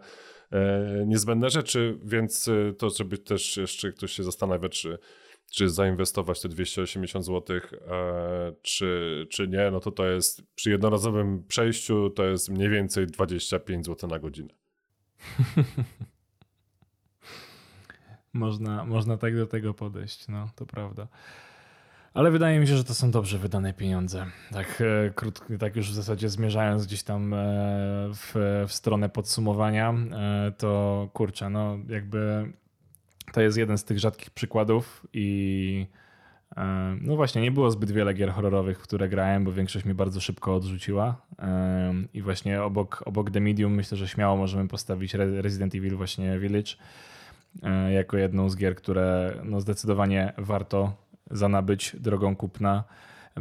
e, 0.52 1.04
niezbędne 1.08 1.50
rzeczy, 1.50 2.00
więc 2.04 2.48
e, 2.48 2.74
to, 2.74 2.90
żeby 2.90 3.18
też 3.18 3.58
jeszcze 3.58 3.92
ktoś 3.92 4.12
się 4.12 4.24
zastanawia, 4.24 4.70
czy, 4.70 4.98
czy 5.52 5.70
zainwestować 5.70 6.42
te 6.42 6.50
280 6.50 7.26
zł, 7.26 7.58
e, 7.58 8.54
czy, 8.62 9.28
czy 9.30 9.48
nie, 9.48 9.72
no 9.72 9.80
to 9.80 9.92
to 9.92 10.06
jest 10.06 10.42
przy 10.56 10.70
jednorazowym 10.70 11.44
przejściu 11.48 12.10
to 12.10 12.26
jest 12.26 12.50
mniej 12.50 12.70
więcej 12.70 13.08
25 13.08 13.86
zł 13.86 14.10
na 14.10 14.20
godzinę. 14.20 14.54
Można, 18.36 18.86
można 18.86 19.18
tak 19.18 19.36
do 19.36 19.48
tego 19.48 19.74
podejść, 19.74 20.28
no 20.28 20.50
to 20.56 20.66
prawda. 20.66 21.08
Ale 22.14 22.32
wydaje 22.32 22.60
mi 22.60 22.68
się, 22.68 22.78
że 22.78 22.84
to 22.84 22.94
są 22.94 23.12
dobrze 23.12 23.38
wydane 23.38 23.74
pieniądze. 23.74 24.26
Tak, 24.52 24.82
e, 24.82 25.10
krótko, 25.10 25.46
tak 25.60 25.76
już 25.76 25.92
w 25.92 25.94
zasadzie 25.94 26.30
zmierzając 26.30 26.86
gdzieś 26.86 27.04
tam 27.04 27.34
e, 27.34 27.38
w, 28.14 28.64
w 28.68 28.74
stronę 28.74 29.10
podsumowania, 29.10 29.94
e, 29.94 30.52
to 30.58 31.10
kurczę, 31.14 31.50
no 31.50 31.78
jakby 31.90 32.52
to 33.34 33.42
jest 33.42 33.58
jeden 33.58 33.78
z 33.78 33.84
tych 33.84 34.00
rzadkich 34.00 34.30
przykładów 34.30 35.08
i 35.14 35.88
no 37.02 37.16
właśnie, 37.16 37.42
nie 37.42 37.52
było 37.52 37.72
zbyt 37.72 37.92
wiele 37.92 38.14
gier 38.14 38.32
horrorowych, 38.32 38.80
które 38.80 39.10
grałem, 39.10 39.44
bo 39.44 39.52
większość 39.52 39.86
mnie 39.86 39.96
bardzo 39.96 40.22
szybko 40.22 40.56
odrzuciła. 40.56 41.22
I 42.14 42.22
właśnie 42.22 42.64
obok, 42.64 43.04
obok 43.06 43.32
The 43.32 43.40
Medium 43.40 43.74
myślę, 43.74 43.98
że 43.98 44.08
śmiało 44.08 44.38
możemy 44.38 44.68
postawić 44.68 45.14
Resident 45.14 45.76
Evil 45.76 45.96
właśnie 45.96 46.40
Village 46.40 46.72
jako 47.94 48.18
jedną 48.18 48.50
z 48.50 48.56
gier, 48.56 48.76
które 48.76 49.34
no 49.44 49.62
zdecydowanie 49.62 50.34
warto 50.38 50.94
zanabyć 51.32 51.96
drogą 52.00 52.36
kupna, 52.36 52.84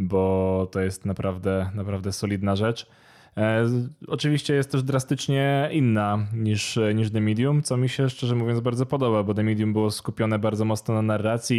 bo 0.00 0.68
to 0.72 0.80
jest 0.80 1.04
naprawdę, 1.04 1.70
naprawdę 1.74 2.12
solidna 2.12 2.56
rzecz. 2.56 2.90
E, 3.36 3.66
oczywiście 4.06 4.54
jest 4.54 4.70
też 4.70 4.82
drastycznie 4.82 5.68
inna 5.72 6.18
niż, 6.34 6.78
niż 6.94 7.10
The 7.10 7.20
Medium, 7.20 7.62
co 7.62 7.76
mi 7.76 7.88
się 7.88 8.10
szczerze 8.10 8.34
mówiąc 8.34 8.60
bardzo 8.60 8.86
podoba, 8.86 9.22
bo 9.22 9.34
The 9.34 9.42
Medium 9.42 9.72
było 9.72 9.90
skupione 9.90 10.38
bardzo 10.38 10.64
mocno 10.64 10.94
na 10.94 11.02
narracji 11.02 11.56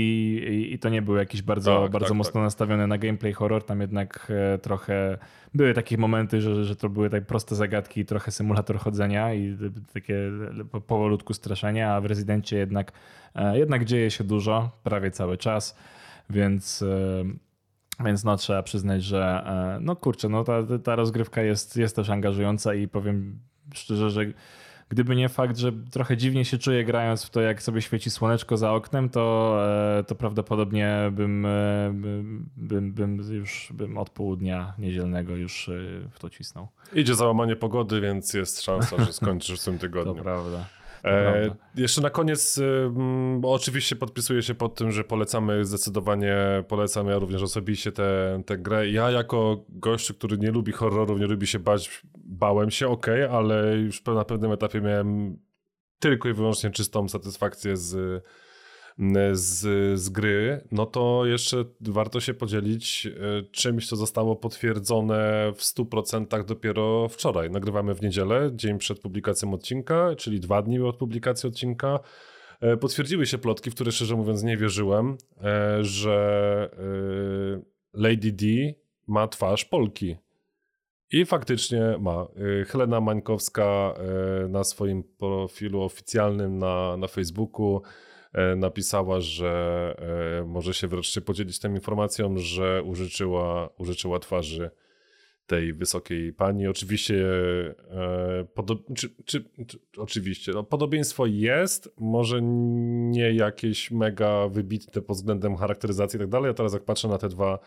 i, 0.47 0.73
i 0.73 0.79
to 0.79 0.89
nie 0.89 1.01
był 1.01 1.15
jakiś 1.15 1.41
bardzo, 1.41 1.81
tak, 1.81 1.91
bardzo 1.91 2.07
tak, 2.07 2.17
mocno 2.17 2.33
tak. 2.33 2.43
nastawiony 2.43 2.87
na 2.87 2.97
gameplay 2.97 3.33
horror. 3.33 3.63
Tam 3.63 3.81
jednak 3.81 4.31
e, 4.53 4.57
trochę 4.57 5.17
były 5.53 5.73
takie 5.73 5.97
momenty, 5.97 6.41
że, 6.41 6.65
że 6.65 6.75
to 6.75 6.89
były 6.89 7.09
tak 7.09 7.25
proste 7.25 7.55
zagadki, 7.55 8.05
trochę 8.05 8.31
symulator 8.31 8.79
chodzenia 8.79 9.33
i 9.33 9.57
takie 9.93 10.31
powolutku 10.87 11.33
straszenia, 11.33 11.93
a 11.93 12.01
w 12.01 12.05
Rezydencie 12.05 12.57
jednak, 12.57 12.91
e, 13.35 13.57
jednak 13.59 13.85
dzieje 13.85 14.11
się 14.11 14.23
dużo, 14.23 14.69
prawie 14.83 15.11
cały 15.11 15.37
czas, 15.37 15.75
więc 16.29 16.83
więc 17.99 18.23
no 18.23 18.37
trzeba 18.37 18.63
przyznać, 18.63 19.03
że 19.03 19.43
e, 19.45 19.79
no 19.81 19.95
kurczę, 19.95 20.29
no 20.29 20.43
ta, 20.43 20.53
ta 20.83 20.95
rozgrywka 20.95 21.41
jest, 21.41 21.77
jest 21.77 21.95
też 21.95 22.09
angażująca 22.09 22.73
i 22.73 22.87
powiem 22.87 23.39
szczerze, 23.73 24.09
że 24.09 24.25
gdyby 24.89 25.15
nie 25.15 25.29
fakt, 25.29 25.57
że 25.57 25.71
trochę 25.91 26.17
dziwnie 26.17 26.45
się 26.45 26.57
czuję 26.57 26.83
grając 26.83 27.23
w 27.23 27.29
to, 27.29 27.41
jak 27.41 27.63
sobie 27.63 27.81
świeci 27.81 28.09
słoneczko 28.09 28.57
za 28.57 28.73
oknem, 28.73 29.09
to, 29.09 29.57
e, 29.99 30.03
to 30.03 30.15
prawdopodobnie 30.15 31.11
bym, 31.11 31.45
e, 31.45 31.93
bym, 32.57 32.93
bym 32.93 33.33
już 33.33 33.69
bym 33.73 33.97
od 33.97 34.09
południa 34.09 34.73
niedzielnego 34.77 35.35
już 35.35 35.69
w 36.11 36.19
to 36.19 36.29
cisnął. 36.29 36.67
Idzie 36.93 37.15
załamanie 37.15 37.55
pogody, 37.55 38.01
więc 38.01 38.33
jest 38.33 38.61
szansa, 38.61 39.05
że 39.05 39.13
skończysz 39.13 39.61
w 39.61 39.65
tym 39.65 39.79
tygodniu. 39.85 40.15
To 40.15 40.21
prawda. 40.21 40.65
E, 41.05 41.55
jeszcze 41.75 42.01
na 42.01 42.09
koniec, 42.09 42.59
bo 43.37 43.53
oczywiście 43.53 43.95
podpisuję 43.95 44.41
się 44.41 44.55
pod 44.55 44.75
tym, 44.75 44.91
że 44.91 45.03
polecamy 45.03 45.65
zdecydowanie, 45.65 46.37
polecam 46.67 47.07
ja 47.07 47.19
również 47.19 47.43
osobiście 47.43 47.91
tę, 47.91 48.41
tę 48.45 48.57
grę. 48.57 48.89
Ja 48.89 49.11
jako 49.11 49.65
gościu, 49.69 50.13
który 50.13 50.37
nie 50.37 50.51
lubi 50.51 50.71
horrorów, 50.71 51.19
nie 51.19 51.27
lubi 51.27 51.47
się 51.47 51.59
bać, 51.59 52.01
bałem 52.17 52.71
się, 52.71 52.87
ok, 52.87 53.07
ale 53.31 53.77
już 53.77 54.05
na 54.05 54.25
pewnym 54.25 54.51
etapie 54.51 54.81
miałem 54.81 55.39
tylko 55.99 56.29
i 56.29 56.33
wyłącznie 56.33 56.69
czystą 56.71 57.09
satysfakcję 57.09 57.77
z 57.77 58.23
z, 59.33 59.59
z 59.99 60.09
gry, 60.09 60.61
no 60.71 60.85
to 60.85 61.25
jeszcze 61.25 61.65
warto 61.81 62.19
się 62.19 62.33
podzielić 62.33 63.07
e, 63.07 63.11
czymś, 63.51 63.87
co 63.87 63.95
zostało 63.95 64.35
potwierdzone 64.35 65.51
w 65.55 65.61
100% 65.61 66.45
dopiero 66.45 67.09
wczoraj. 67.09 67.51
Nagrywamy 67.51 67.95
w 67.95 68.01
niedzielę, 68.01 68.51
dzień 68.53 68.77
przed 68.77 68.99
publikacją 68.99 69.53
odcinka, 69.53 70.15
czyli 70.17 70.39
dwa 70.39 70.61
dni 70.61 70.79
od 70.79 70.97
publikacji 70.97 71.49
odcinka. 71.49 71.99
E, 72.61 72.77
potwierdziły 72.77 73.25
się 73.25 73.37
plotki, 73.37 73.71
w 73.71 73.75
które 73.75 73.91
szczerze 73.91 74.15
mówiąc 74.15 74.43
nie 74.43 74.57
wierzyłem, 74.57 75.17
e, 75.43 75.83
że 75.83 76.69
Lady 77.93 78.31
D 78.31 78.45
ma 79.07 79.27
twarz 79.27 79.65
Polki. 79.65 80.15
I 81.11 81.25
faktycznie 81.25 81.97
ma. 81.99 82.27
Helena 82.67 83.01
Mańkowska 83.01 83.93
na 84.49 84.63
swoim 84.63 85.03
profilu 85.03 85.81
oficjalnym 85.81 86.57
na, 86.57 86.97
na 86.97 87.07
Facebooku 87.07 87.81
napisała, 88.55 89.19
że 89.19 89.95
e, 90.41 90.45
może 90.45 90.73
się 90.73 90.87
wreszcie 90.87 91.21
podzielić 91.21 91.59
tą 91.59 91.73
informacją, 91.73 92.37
że 92.37 92.83
użyczyła, 92.83 93.69
użyczyła 93.77 94.19
twarzy 94.19 94.69
tej 95.47 95.73
wysokiej 95.73 96.33
pani. 96.33 96.67
Oczywiście, 96.67 97.25
e, 97.91 98.45
czy, 98.95 99.09
czy, 99.25 99.43
czy, 99.67 99.79
oczywiście, 99.97 100.51
no, 100.51 100.63
podobieństwo 100.63 101.25
jest, 101.25 101.93
może 101.97 102.41
nie 102.41 103.33
jakieś 103.33 103.91
mega 103.91 104.47
wybitne 104.47 105.01
pod 105.01 105.17
względem 105.17 105.55
charakteryzacji 105.55 106.17
i 106.17 106.19
tak 106.19 106.29
dalej. 106.29 106.51
A 106.51 106.53
teraz 106.53 106.73
jak 106.73 106.83
patrzę 106.83 107.07
na 107.07 107.17
te 107.17 107.29
dwa 107.29 107.59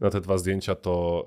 na 0.00 0.10
te 0.10 0.20
dwa 0.20 0.38
zdjęcia, 0.38 0.74
to 0.74 1.26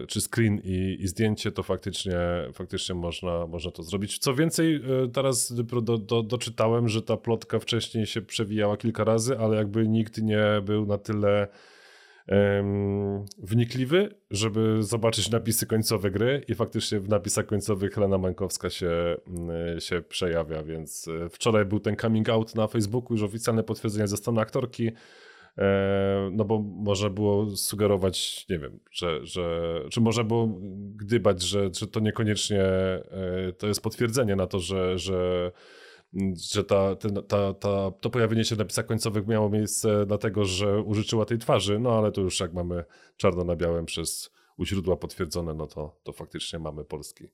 yy, 0.00 0.06
czy 0.06 0.20
screen 0.20 0.60
i, 0.64 0.96
i, 1.00 1.08
zdjęcie, 1.08 1.52
to 1.52 1.62
faktycznie, 1.62 2.18
faktycznie 2.52 2.94
można, 2.94 3.46
można 3.46 3.70
to 3.70 3.82
zrobić. 3.82 4.18
Co 4.18 4.34
więcej, 4.34 4.72
yy, 4.72 5.08
teraz 5.12 5.52
do, 5.82 5.98
do, 5.98 6.22
doczytałem, 6.22 6.88
że 6.88 7.02
ta 7.02 7.16
plotka 7.16 7.58
wcześniej 7.58 8.06
się 8.06 8.22
przewijała 8.22 8.76
kilka 8.76 9.04
razy, 9.04 9.38
ale 9.38 9.56
jakby 9.56 9.88
nikt 9.88 10.22
nie 10.22 10.44
był 10.64 10.86
na 10.86 10.98
tyle 10.98 11.48
wnikliwy, 13.38 14.14
żeby 14.30 14.82
zobaczyć 14.82 15.30
napisy 15.30 15.66
końcowe 15.66 16.10
gry 16.10 16.44
i 16.48 16.54
faktycznie 16.54 17.00
w 17.00 17.08
napisach 17.08 17.46
końcowych 17.46 17.92
Helena 17.92 18.18
Mańkowska 18.18 18.70
się, 18.70 19.16
się 19.78 20.02
przejawia, 20.02 20.62
więc 20.62 21.08
e, 21.08 21.28
wczoraj 21.28 21.64
był 21.64 21.80
ten 21.80 21.96
coming 21.96 22.28
out 22.28 22.54
na 22.54 22.66
Facebooku, 22.66 23.14
już 23.14 23.22
oficjalne 23.22 23.62
potwierdzenie 23.62 24.08
ze 24.08 24.16
strony 24.16 24.40
aktorki, 24.40 24.90
no 26.32 26.44
bo 26.44 26.58
może 26.58 27.10
było 27.10 27.56
sugerować, 27.56 28.46
nie 28.48 28.58
wiem, 28.58 28.80
że, 28.90 29.26
że 29.26 29.74
czy 29.90 30.00
może 30.00 30.24
było 30.24 30.48
gdybać, 30.96 31.42
że, 31.42 31.70
że 31.74 31.86
to 31.86 32.00
niekoniecznie 32.00 32.62
e, 32.62 33.52
to 33.58 33.66
jest 33.66 33.82
potwierdzenie 33.82 34.36
na 34.36 34.46
to, 34.46 34.58
że, 34.58 34.98
że 34.98 35.52
że 36.36 36.64
ta, 36.64 36.96
ta, 37.28 37.54
ta, 37.54 37.90
to 38.00 38.10
pojawienie 38.10 38.44
się 38.44 38.56
napisach 38.56 38.86
końcowych 38.86 39.26
miało 39.26 39.50
miejsce 39.50 40.06
dlatego, 40.06 40.44
że 40.44 40.80
użyczyła 40.80 41.24
tej 41.24 41.38
twarzy, 41.38 41.78
no 41.78 41.98
ale 41.98 42.12
to 42.12 42.20
już 42.20 42.40
jak 42.40 42.52
mamy 42.52 42.84
czarno 43.16 43.44
na 43.44 43.56
białym 43.56 43.86
przez 43.86 44.30
u 44.56 44.64
źródła 44.64 44.96
potwierdzone, 44.96 45.54
no 45.54 45.66
to, 45.66 46.00
to 46.02 46.12
faktycznie 46.12 46.58
mamy 46.58 46.84
polski, 46.84 47.28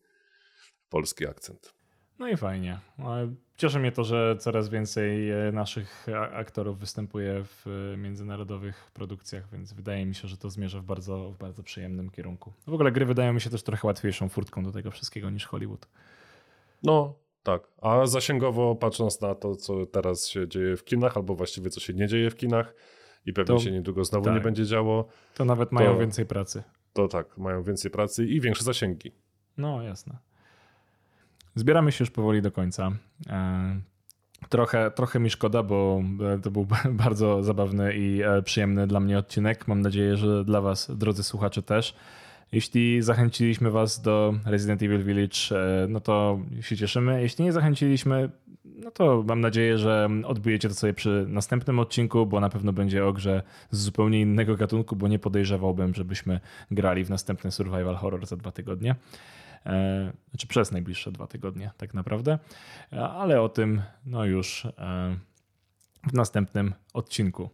polski 0.89 1.27
akcent. 1.27 1.78
No 2.19 2.29
i 2.29 2.37
fajnie. 2.37 2.79
No, 2.99 3.11
cieszy 3.57 3.79
mnie 3.79 3.93
to, 3.93 4.05
że 4.05 4.37
coraz 4.39 4.69
więcej 4.69 5.31
e, 5.31 5.53
naszych 5.53 6.07
aktorów 6.33 6.79
występuje 6.79 7.45
w 7.45 7.67
e, 7.67 7.97
międzynarodowych 7.97 8.91
produkcjach, 8.95 9.51
więc 9.53 9.73
wydaje 9.73 10.07
mi 10.07 10.15
się, 10.15 10.29
że 10.29 10.37
to 10.37 10.51
zmierza 10.51 10.81
w 10.81 10.85
bardzo, 10.85 11.31
w 11.31 11.39
bardzo 11.39 11.63
przyjemnym 11.63 12.11
kierunku. 12.11 12.53
W 12.67 12.75
ogóle 12.75 12.93
gry 12.93 13.07
wydają 13.07 13.33
mi 13.33 13.41
się 13.41 13.51
też 13.51 13.63
trochę 13.63 13.87
łatwiejszą 13.87 14.29
furtką 14.29 14.65
do 14.65 14.73
tego 14.73 14.91
wszystkiego 14.91 15.31
niż 15.31 15.47
Hollywood. 15.47 15.89
No, 16.83 17.15
tak. 17.43 17.63
A 17.83 18.07
zasięgowo 18.07 18.75
patrząc 18.75 19.21
na 19.21 19.35
to, 19.35 19.57
co 19.57 19.87
teraz 19.87 20.27
się 20.27 20.49
dzieje 20.49 20.77
w 20.77 20.85
kinach, 20.85 21.17
albo 21.17 21.35
właściwie 21.35 21.71
co 21.71 21.81
się 21.81 21.95
nie 21.95 22.09
dzieje 22.09 22.31
w 22.31 22.37
kinach 22.37 22.75
i 23.27 23.33
pewnie 23.33 23.57
to, 23.57 23.61
się 23.63 23.71
niedługo 23.71 24.05
znowu 24.05 24.25
tak. 24.25 24.35
nie 24.35 24.41
będzie 24.41 24.67
działo. 24.67 25.09
To 25.35 25.45
nawet 25.45 25.73
mają 25.73 25.93
to, 25.93 25.99
więcej 25.99 26.27
pracy. 26.27 26.63
To 26.93 27.09
tak, 27.09 27.39
mają 27.39 27.63
więcej 27.63 27.91
pracy 27.91 28.27
i 28.27 28.41
większe 28.41 28.65
zasięgi. 28.65 29.13
No, 29.57 29.83
jasne. 29.83 30.28
Zbieramy 31.59 31.93
się 31.93 32.03
już 32.03 32.11
powoli 32.11 32.43
do 32.43 32.53
końca. 32.53 32.93
E, 33.29 33.81
trochę, 34.49 34.91
trochę 34.91 35.21
mi 35.21 35.31
szkoda, 35.31 35.63
bo 35.63 36.03
e, 36.35 36.39
to 36.39 36.51
był 36.51 36.67
bardzo 37.05 37.43
zabawny 37.43 37.95
i 37.97 38.23
e, 38.23 38.43
przyjemny 38.43 38.87
dla 38.87 39.01
mnie 39.01 39.19
odcinek. 39.19 39.69
Mam 39.69 39.81
nadzieję, 39.81 40.17
że 40.17 40.45
dla 40.45 40.61
Was, 40.61 40.91
drodzy 40.97 41.23
słuchacze, 41.23 41.63
też. 41.63 41.95
Jeśli 42.53 43.03
zachęciliśmy 43.03 43.71
Was 43.71 44.03
do 44.03 44.35
Resident 44.47 44.83
Evil 44.83 45.05
Village, 45.05 45.39
no 45.89 46.01
to 46.01 46.39
się 46.61 46.77
cieszymy. 46.77 47.23
Jeśli 47.23 47.45
nie 47.45 47.53
zachęciliśmy, 47.53 48.31
no 48.65 48.91
to 48.91 49.25
mam 49.27 49.41
nadzieję, 49.41 49.79
że 49.79 50.09
odbijecie 50.25 50.69
to 50.69 50.75
sobie 50.75 50.95
przy 50.95 51.27
następnym 51.29 51.79
odcinku, 51.79 52.27
bo 52.27 52.41
na 52.41 52.49
pewno 52.49 52.73
będzie 52.73 53.07
o 53.07 53.13
grze 53.13 53.43
z 53.71 53.79
zupełnie 53.79 54.21
innego 54.21 54.57
gatunku, 54.57 54.97
bo 54.97 55.09
nie 55.09 55.19
podejrzewałbym, 55.19 55.95
żebyśmy 55.95 56.41
grali 56.71 57.05
w 57.05 57.11
następny 57.11 57.51
survival 57.51 57.95
horror 57.95 58.27
za 58.27 58.37
dwa 58.37 58.53
tygodnie. 58.53 58.95
E, 59.69 60.13
znaczy 60.31 60.47
przez 60.47 60.73
najbliższe 60.73 61.13
dwa 61.13 61.27
tygodnie, 61.27 61.71
tak 61.77 61.95
naprawdę. 61.95 62.39
E, 62.93 63.09
ale 63.09 63.43
o 63.43 63.49
tym, 63.49 63.83
no 64.07 64.25
już 64.25 64.67
w 66.11 66.13
następnym 66.13 66.75
odcinku. 66.95 67.51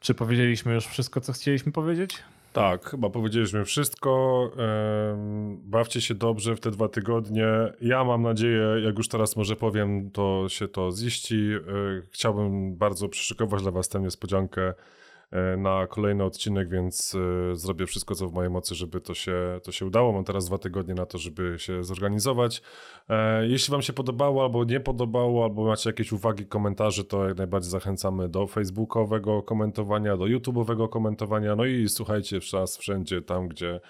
Czy 0.00 0.14
powiedzieliśmy 0.14 0.74
już 0.74 0.86
wszystko, 0.86 1.20
co 1.20 1.32
chcieliśmy 1.32 1.72
powiedzieć? 1.72 2.22
Tak, 2.52 2.84
chyba 2.84 3.10
powiedzieliśmy 3.10 3.64
wszystko. 3.64 4.50
Bawcie 5.56 6.00
się 6.00 6.14
dobrze 6.14 6.56
w 6.56 6.60
te 6.60 6.70
dwa 6.70 6.88
tygodnie. 6.88 7.46
Ja 7.80 8.04
mam 8.04 8.22
nadzieję, 8.22 8.66
jak 8.84 8.98
już 8.98 9.08
teraz 9.08 9.36
może 9.36 9.56
powiem, 9.56 10.10
to 10.10 10.46
się 10.48 10.68
to 10.68 10.92
ziści. 10.92 11.50
E, 11.54 11.60
chciałbym 12.10 12.76
bardzo 12.76 13.08
przyszykować 13.08 13.62
dla 13.62 13.70
Was 13.70 13.88
tę 13.88 14.00
niespodziankę 14.00 14.62
E, 14.62 14.74
na 15.58 15.86
kolejny 15.86 16.24
odcinek, 16.24 16.68
więc 16.68 17.14
e, 17.14 17.56
zrobię 17.56 17.86
wszystko, 17.86 18.14
co 18.14 18.28
w 18.28 18.32
mojej 18.32 18.50
mocy, 18.50 18.74
żeby 18.74 19.00
to 19.00 19.14
się, 19.14 19.60
to 19.62 19.72
się 19.72 19.86
udało. 19.86 20.12
Mam 20.12 20.24
teraz 20.24 20.46
dwa 20.46 20.58
tygodnie 20.58 20.94
na 20.94 21.06
to, 21.06 21.18
żeby 21.18 21.54
się 21.58 21.84
zorganizować. 21.84 22.62
E, 23.08 23.46
jeśli 23.46 23.72
Wam 23.72 23.82
się 23.82 23.92
podobało, 23.92 24.42
albo 24.42 24.64
nie 24.64 24.80
podobało, 24.80 25.44
albo 25.44 25.64
macie 25.64 25.90
jakieś 25.90 26.12
uwagi, 26.12 26.46
komentarze, 26.46 27.04
to 27.04 27.28
jak 27.28 27.36
najbardziej 27.36 27.70
zachęcamy 27.70 28.28
do 28.28 28.46
facebookowego 28.46 29.42
komentowania, 29.42 30.16
do 30.16 30.24
YouTube'owego 30.24 30.88
komentowania. 30.88 31.56
No 31.56 31.64
i 31.64 31.88
słuchajcie 31.88 32.40
czas 32.40 32.76
wszędzie 32.76 33.22
tam, 33.22 33.48
gdzie 33.48 33.80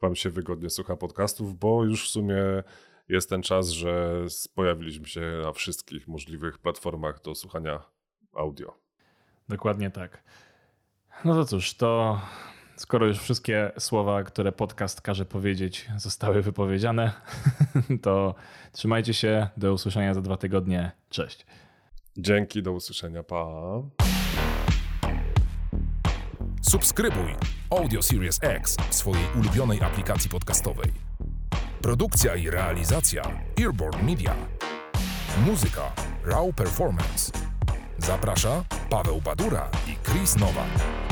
Wam 0.00 0.16
się 0.16 0.30
wygodnie 0.30 0.70
słucha 0.70 0.96
podcastów, 0.96 1.58
bo 1.58 1.84
już 1.84 2.08
w 2.08 2.10
sumie 2.10 2.36
jest 3.08 3.30
ten 3.30 3.42
czas, 3.42 3.68
że 3.68 4.24
pojawiliśmy 4.54 5.06
się 5.06 5.40
na 5.42 5.52
wszystkich 5.52 6.08
możliwych 6.08 6.58
platformach 6.58 7.22
do 7.22 7.34
słuchania 7.34 7.82
audio. 8.34 8.74
Dokładnie 9.48 9.90
tak. 9.90 10.22
No 11.24 11.34
to 11.34 11.44
cóż, 11.44 11.74
to 11.74 12.20
skoro 12.76 13.06
już 13.06 13.18
wszystkie 13.18 13.72
słowa, 13.78 14.22
które 14.22 14.52
podcast 14.52 15.00
każe 15.00 15.24
powiedzieć, 15.24 15.88
zostały 15.96 16.42
wypowiedziane, 16.42 17.12
to 18.02 18.34
trzymajcie 18.72 19.14
się. 19.14 19.48
Do 19.56 19.72
usłyszenia 19.72 20.14
za 20.14 20.20
dwa 20.20 20.36
tygodnie. 20.36 20.92
Cześć. 21.10 21.46
Dzięki, 22.16 22.62
do 22.62 22.72
usłyszenia. 22.72 23.22
Pa. 23.22 23.46
Subskrybuj 26.62 27.34
Audio 27.70 28.02
Series 28.02 28.38
X 28.42 28.76
w 28.90 28.94
swojej 28.94 29.24
ulubionej 29.40 29.82
aplikacji 29.82 30.30
podcastowej. 30.30 30.92
Produkcja 31.82 32.34
i 32.34 32.50
realizacja 32.50 33.22
Earborn 33.60 34.06
Media. 34.06 34.34
Muzyka 35.46 35.92
Raw 36.24 36.54
Performance. 36.54 37.32
Zaprasza 37.98 38.64
Paweł 38.90 39.20
Badura 39.20 39.70
i 39.86 40.10
Chris 40.10 40.36
Nowak. 40.36 41.03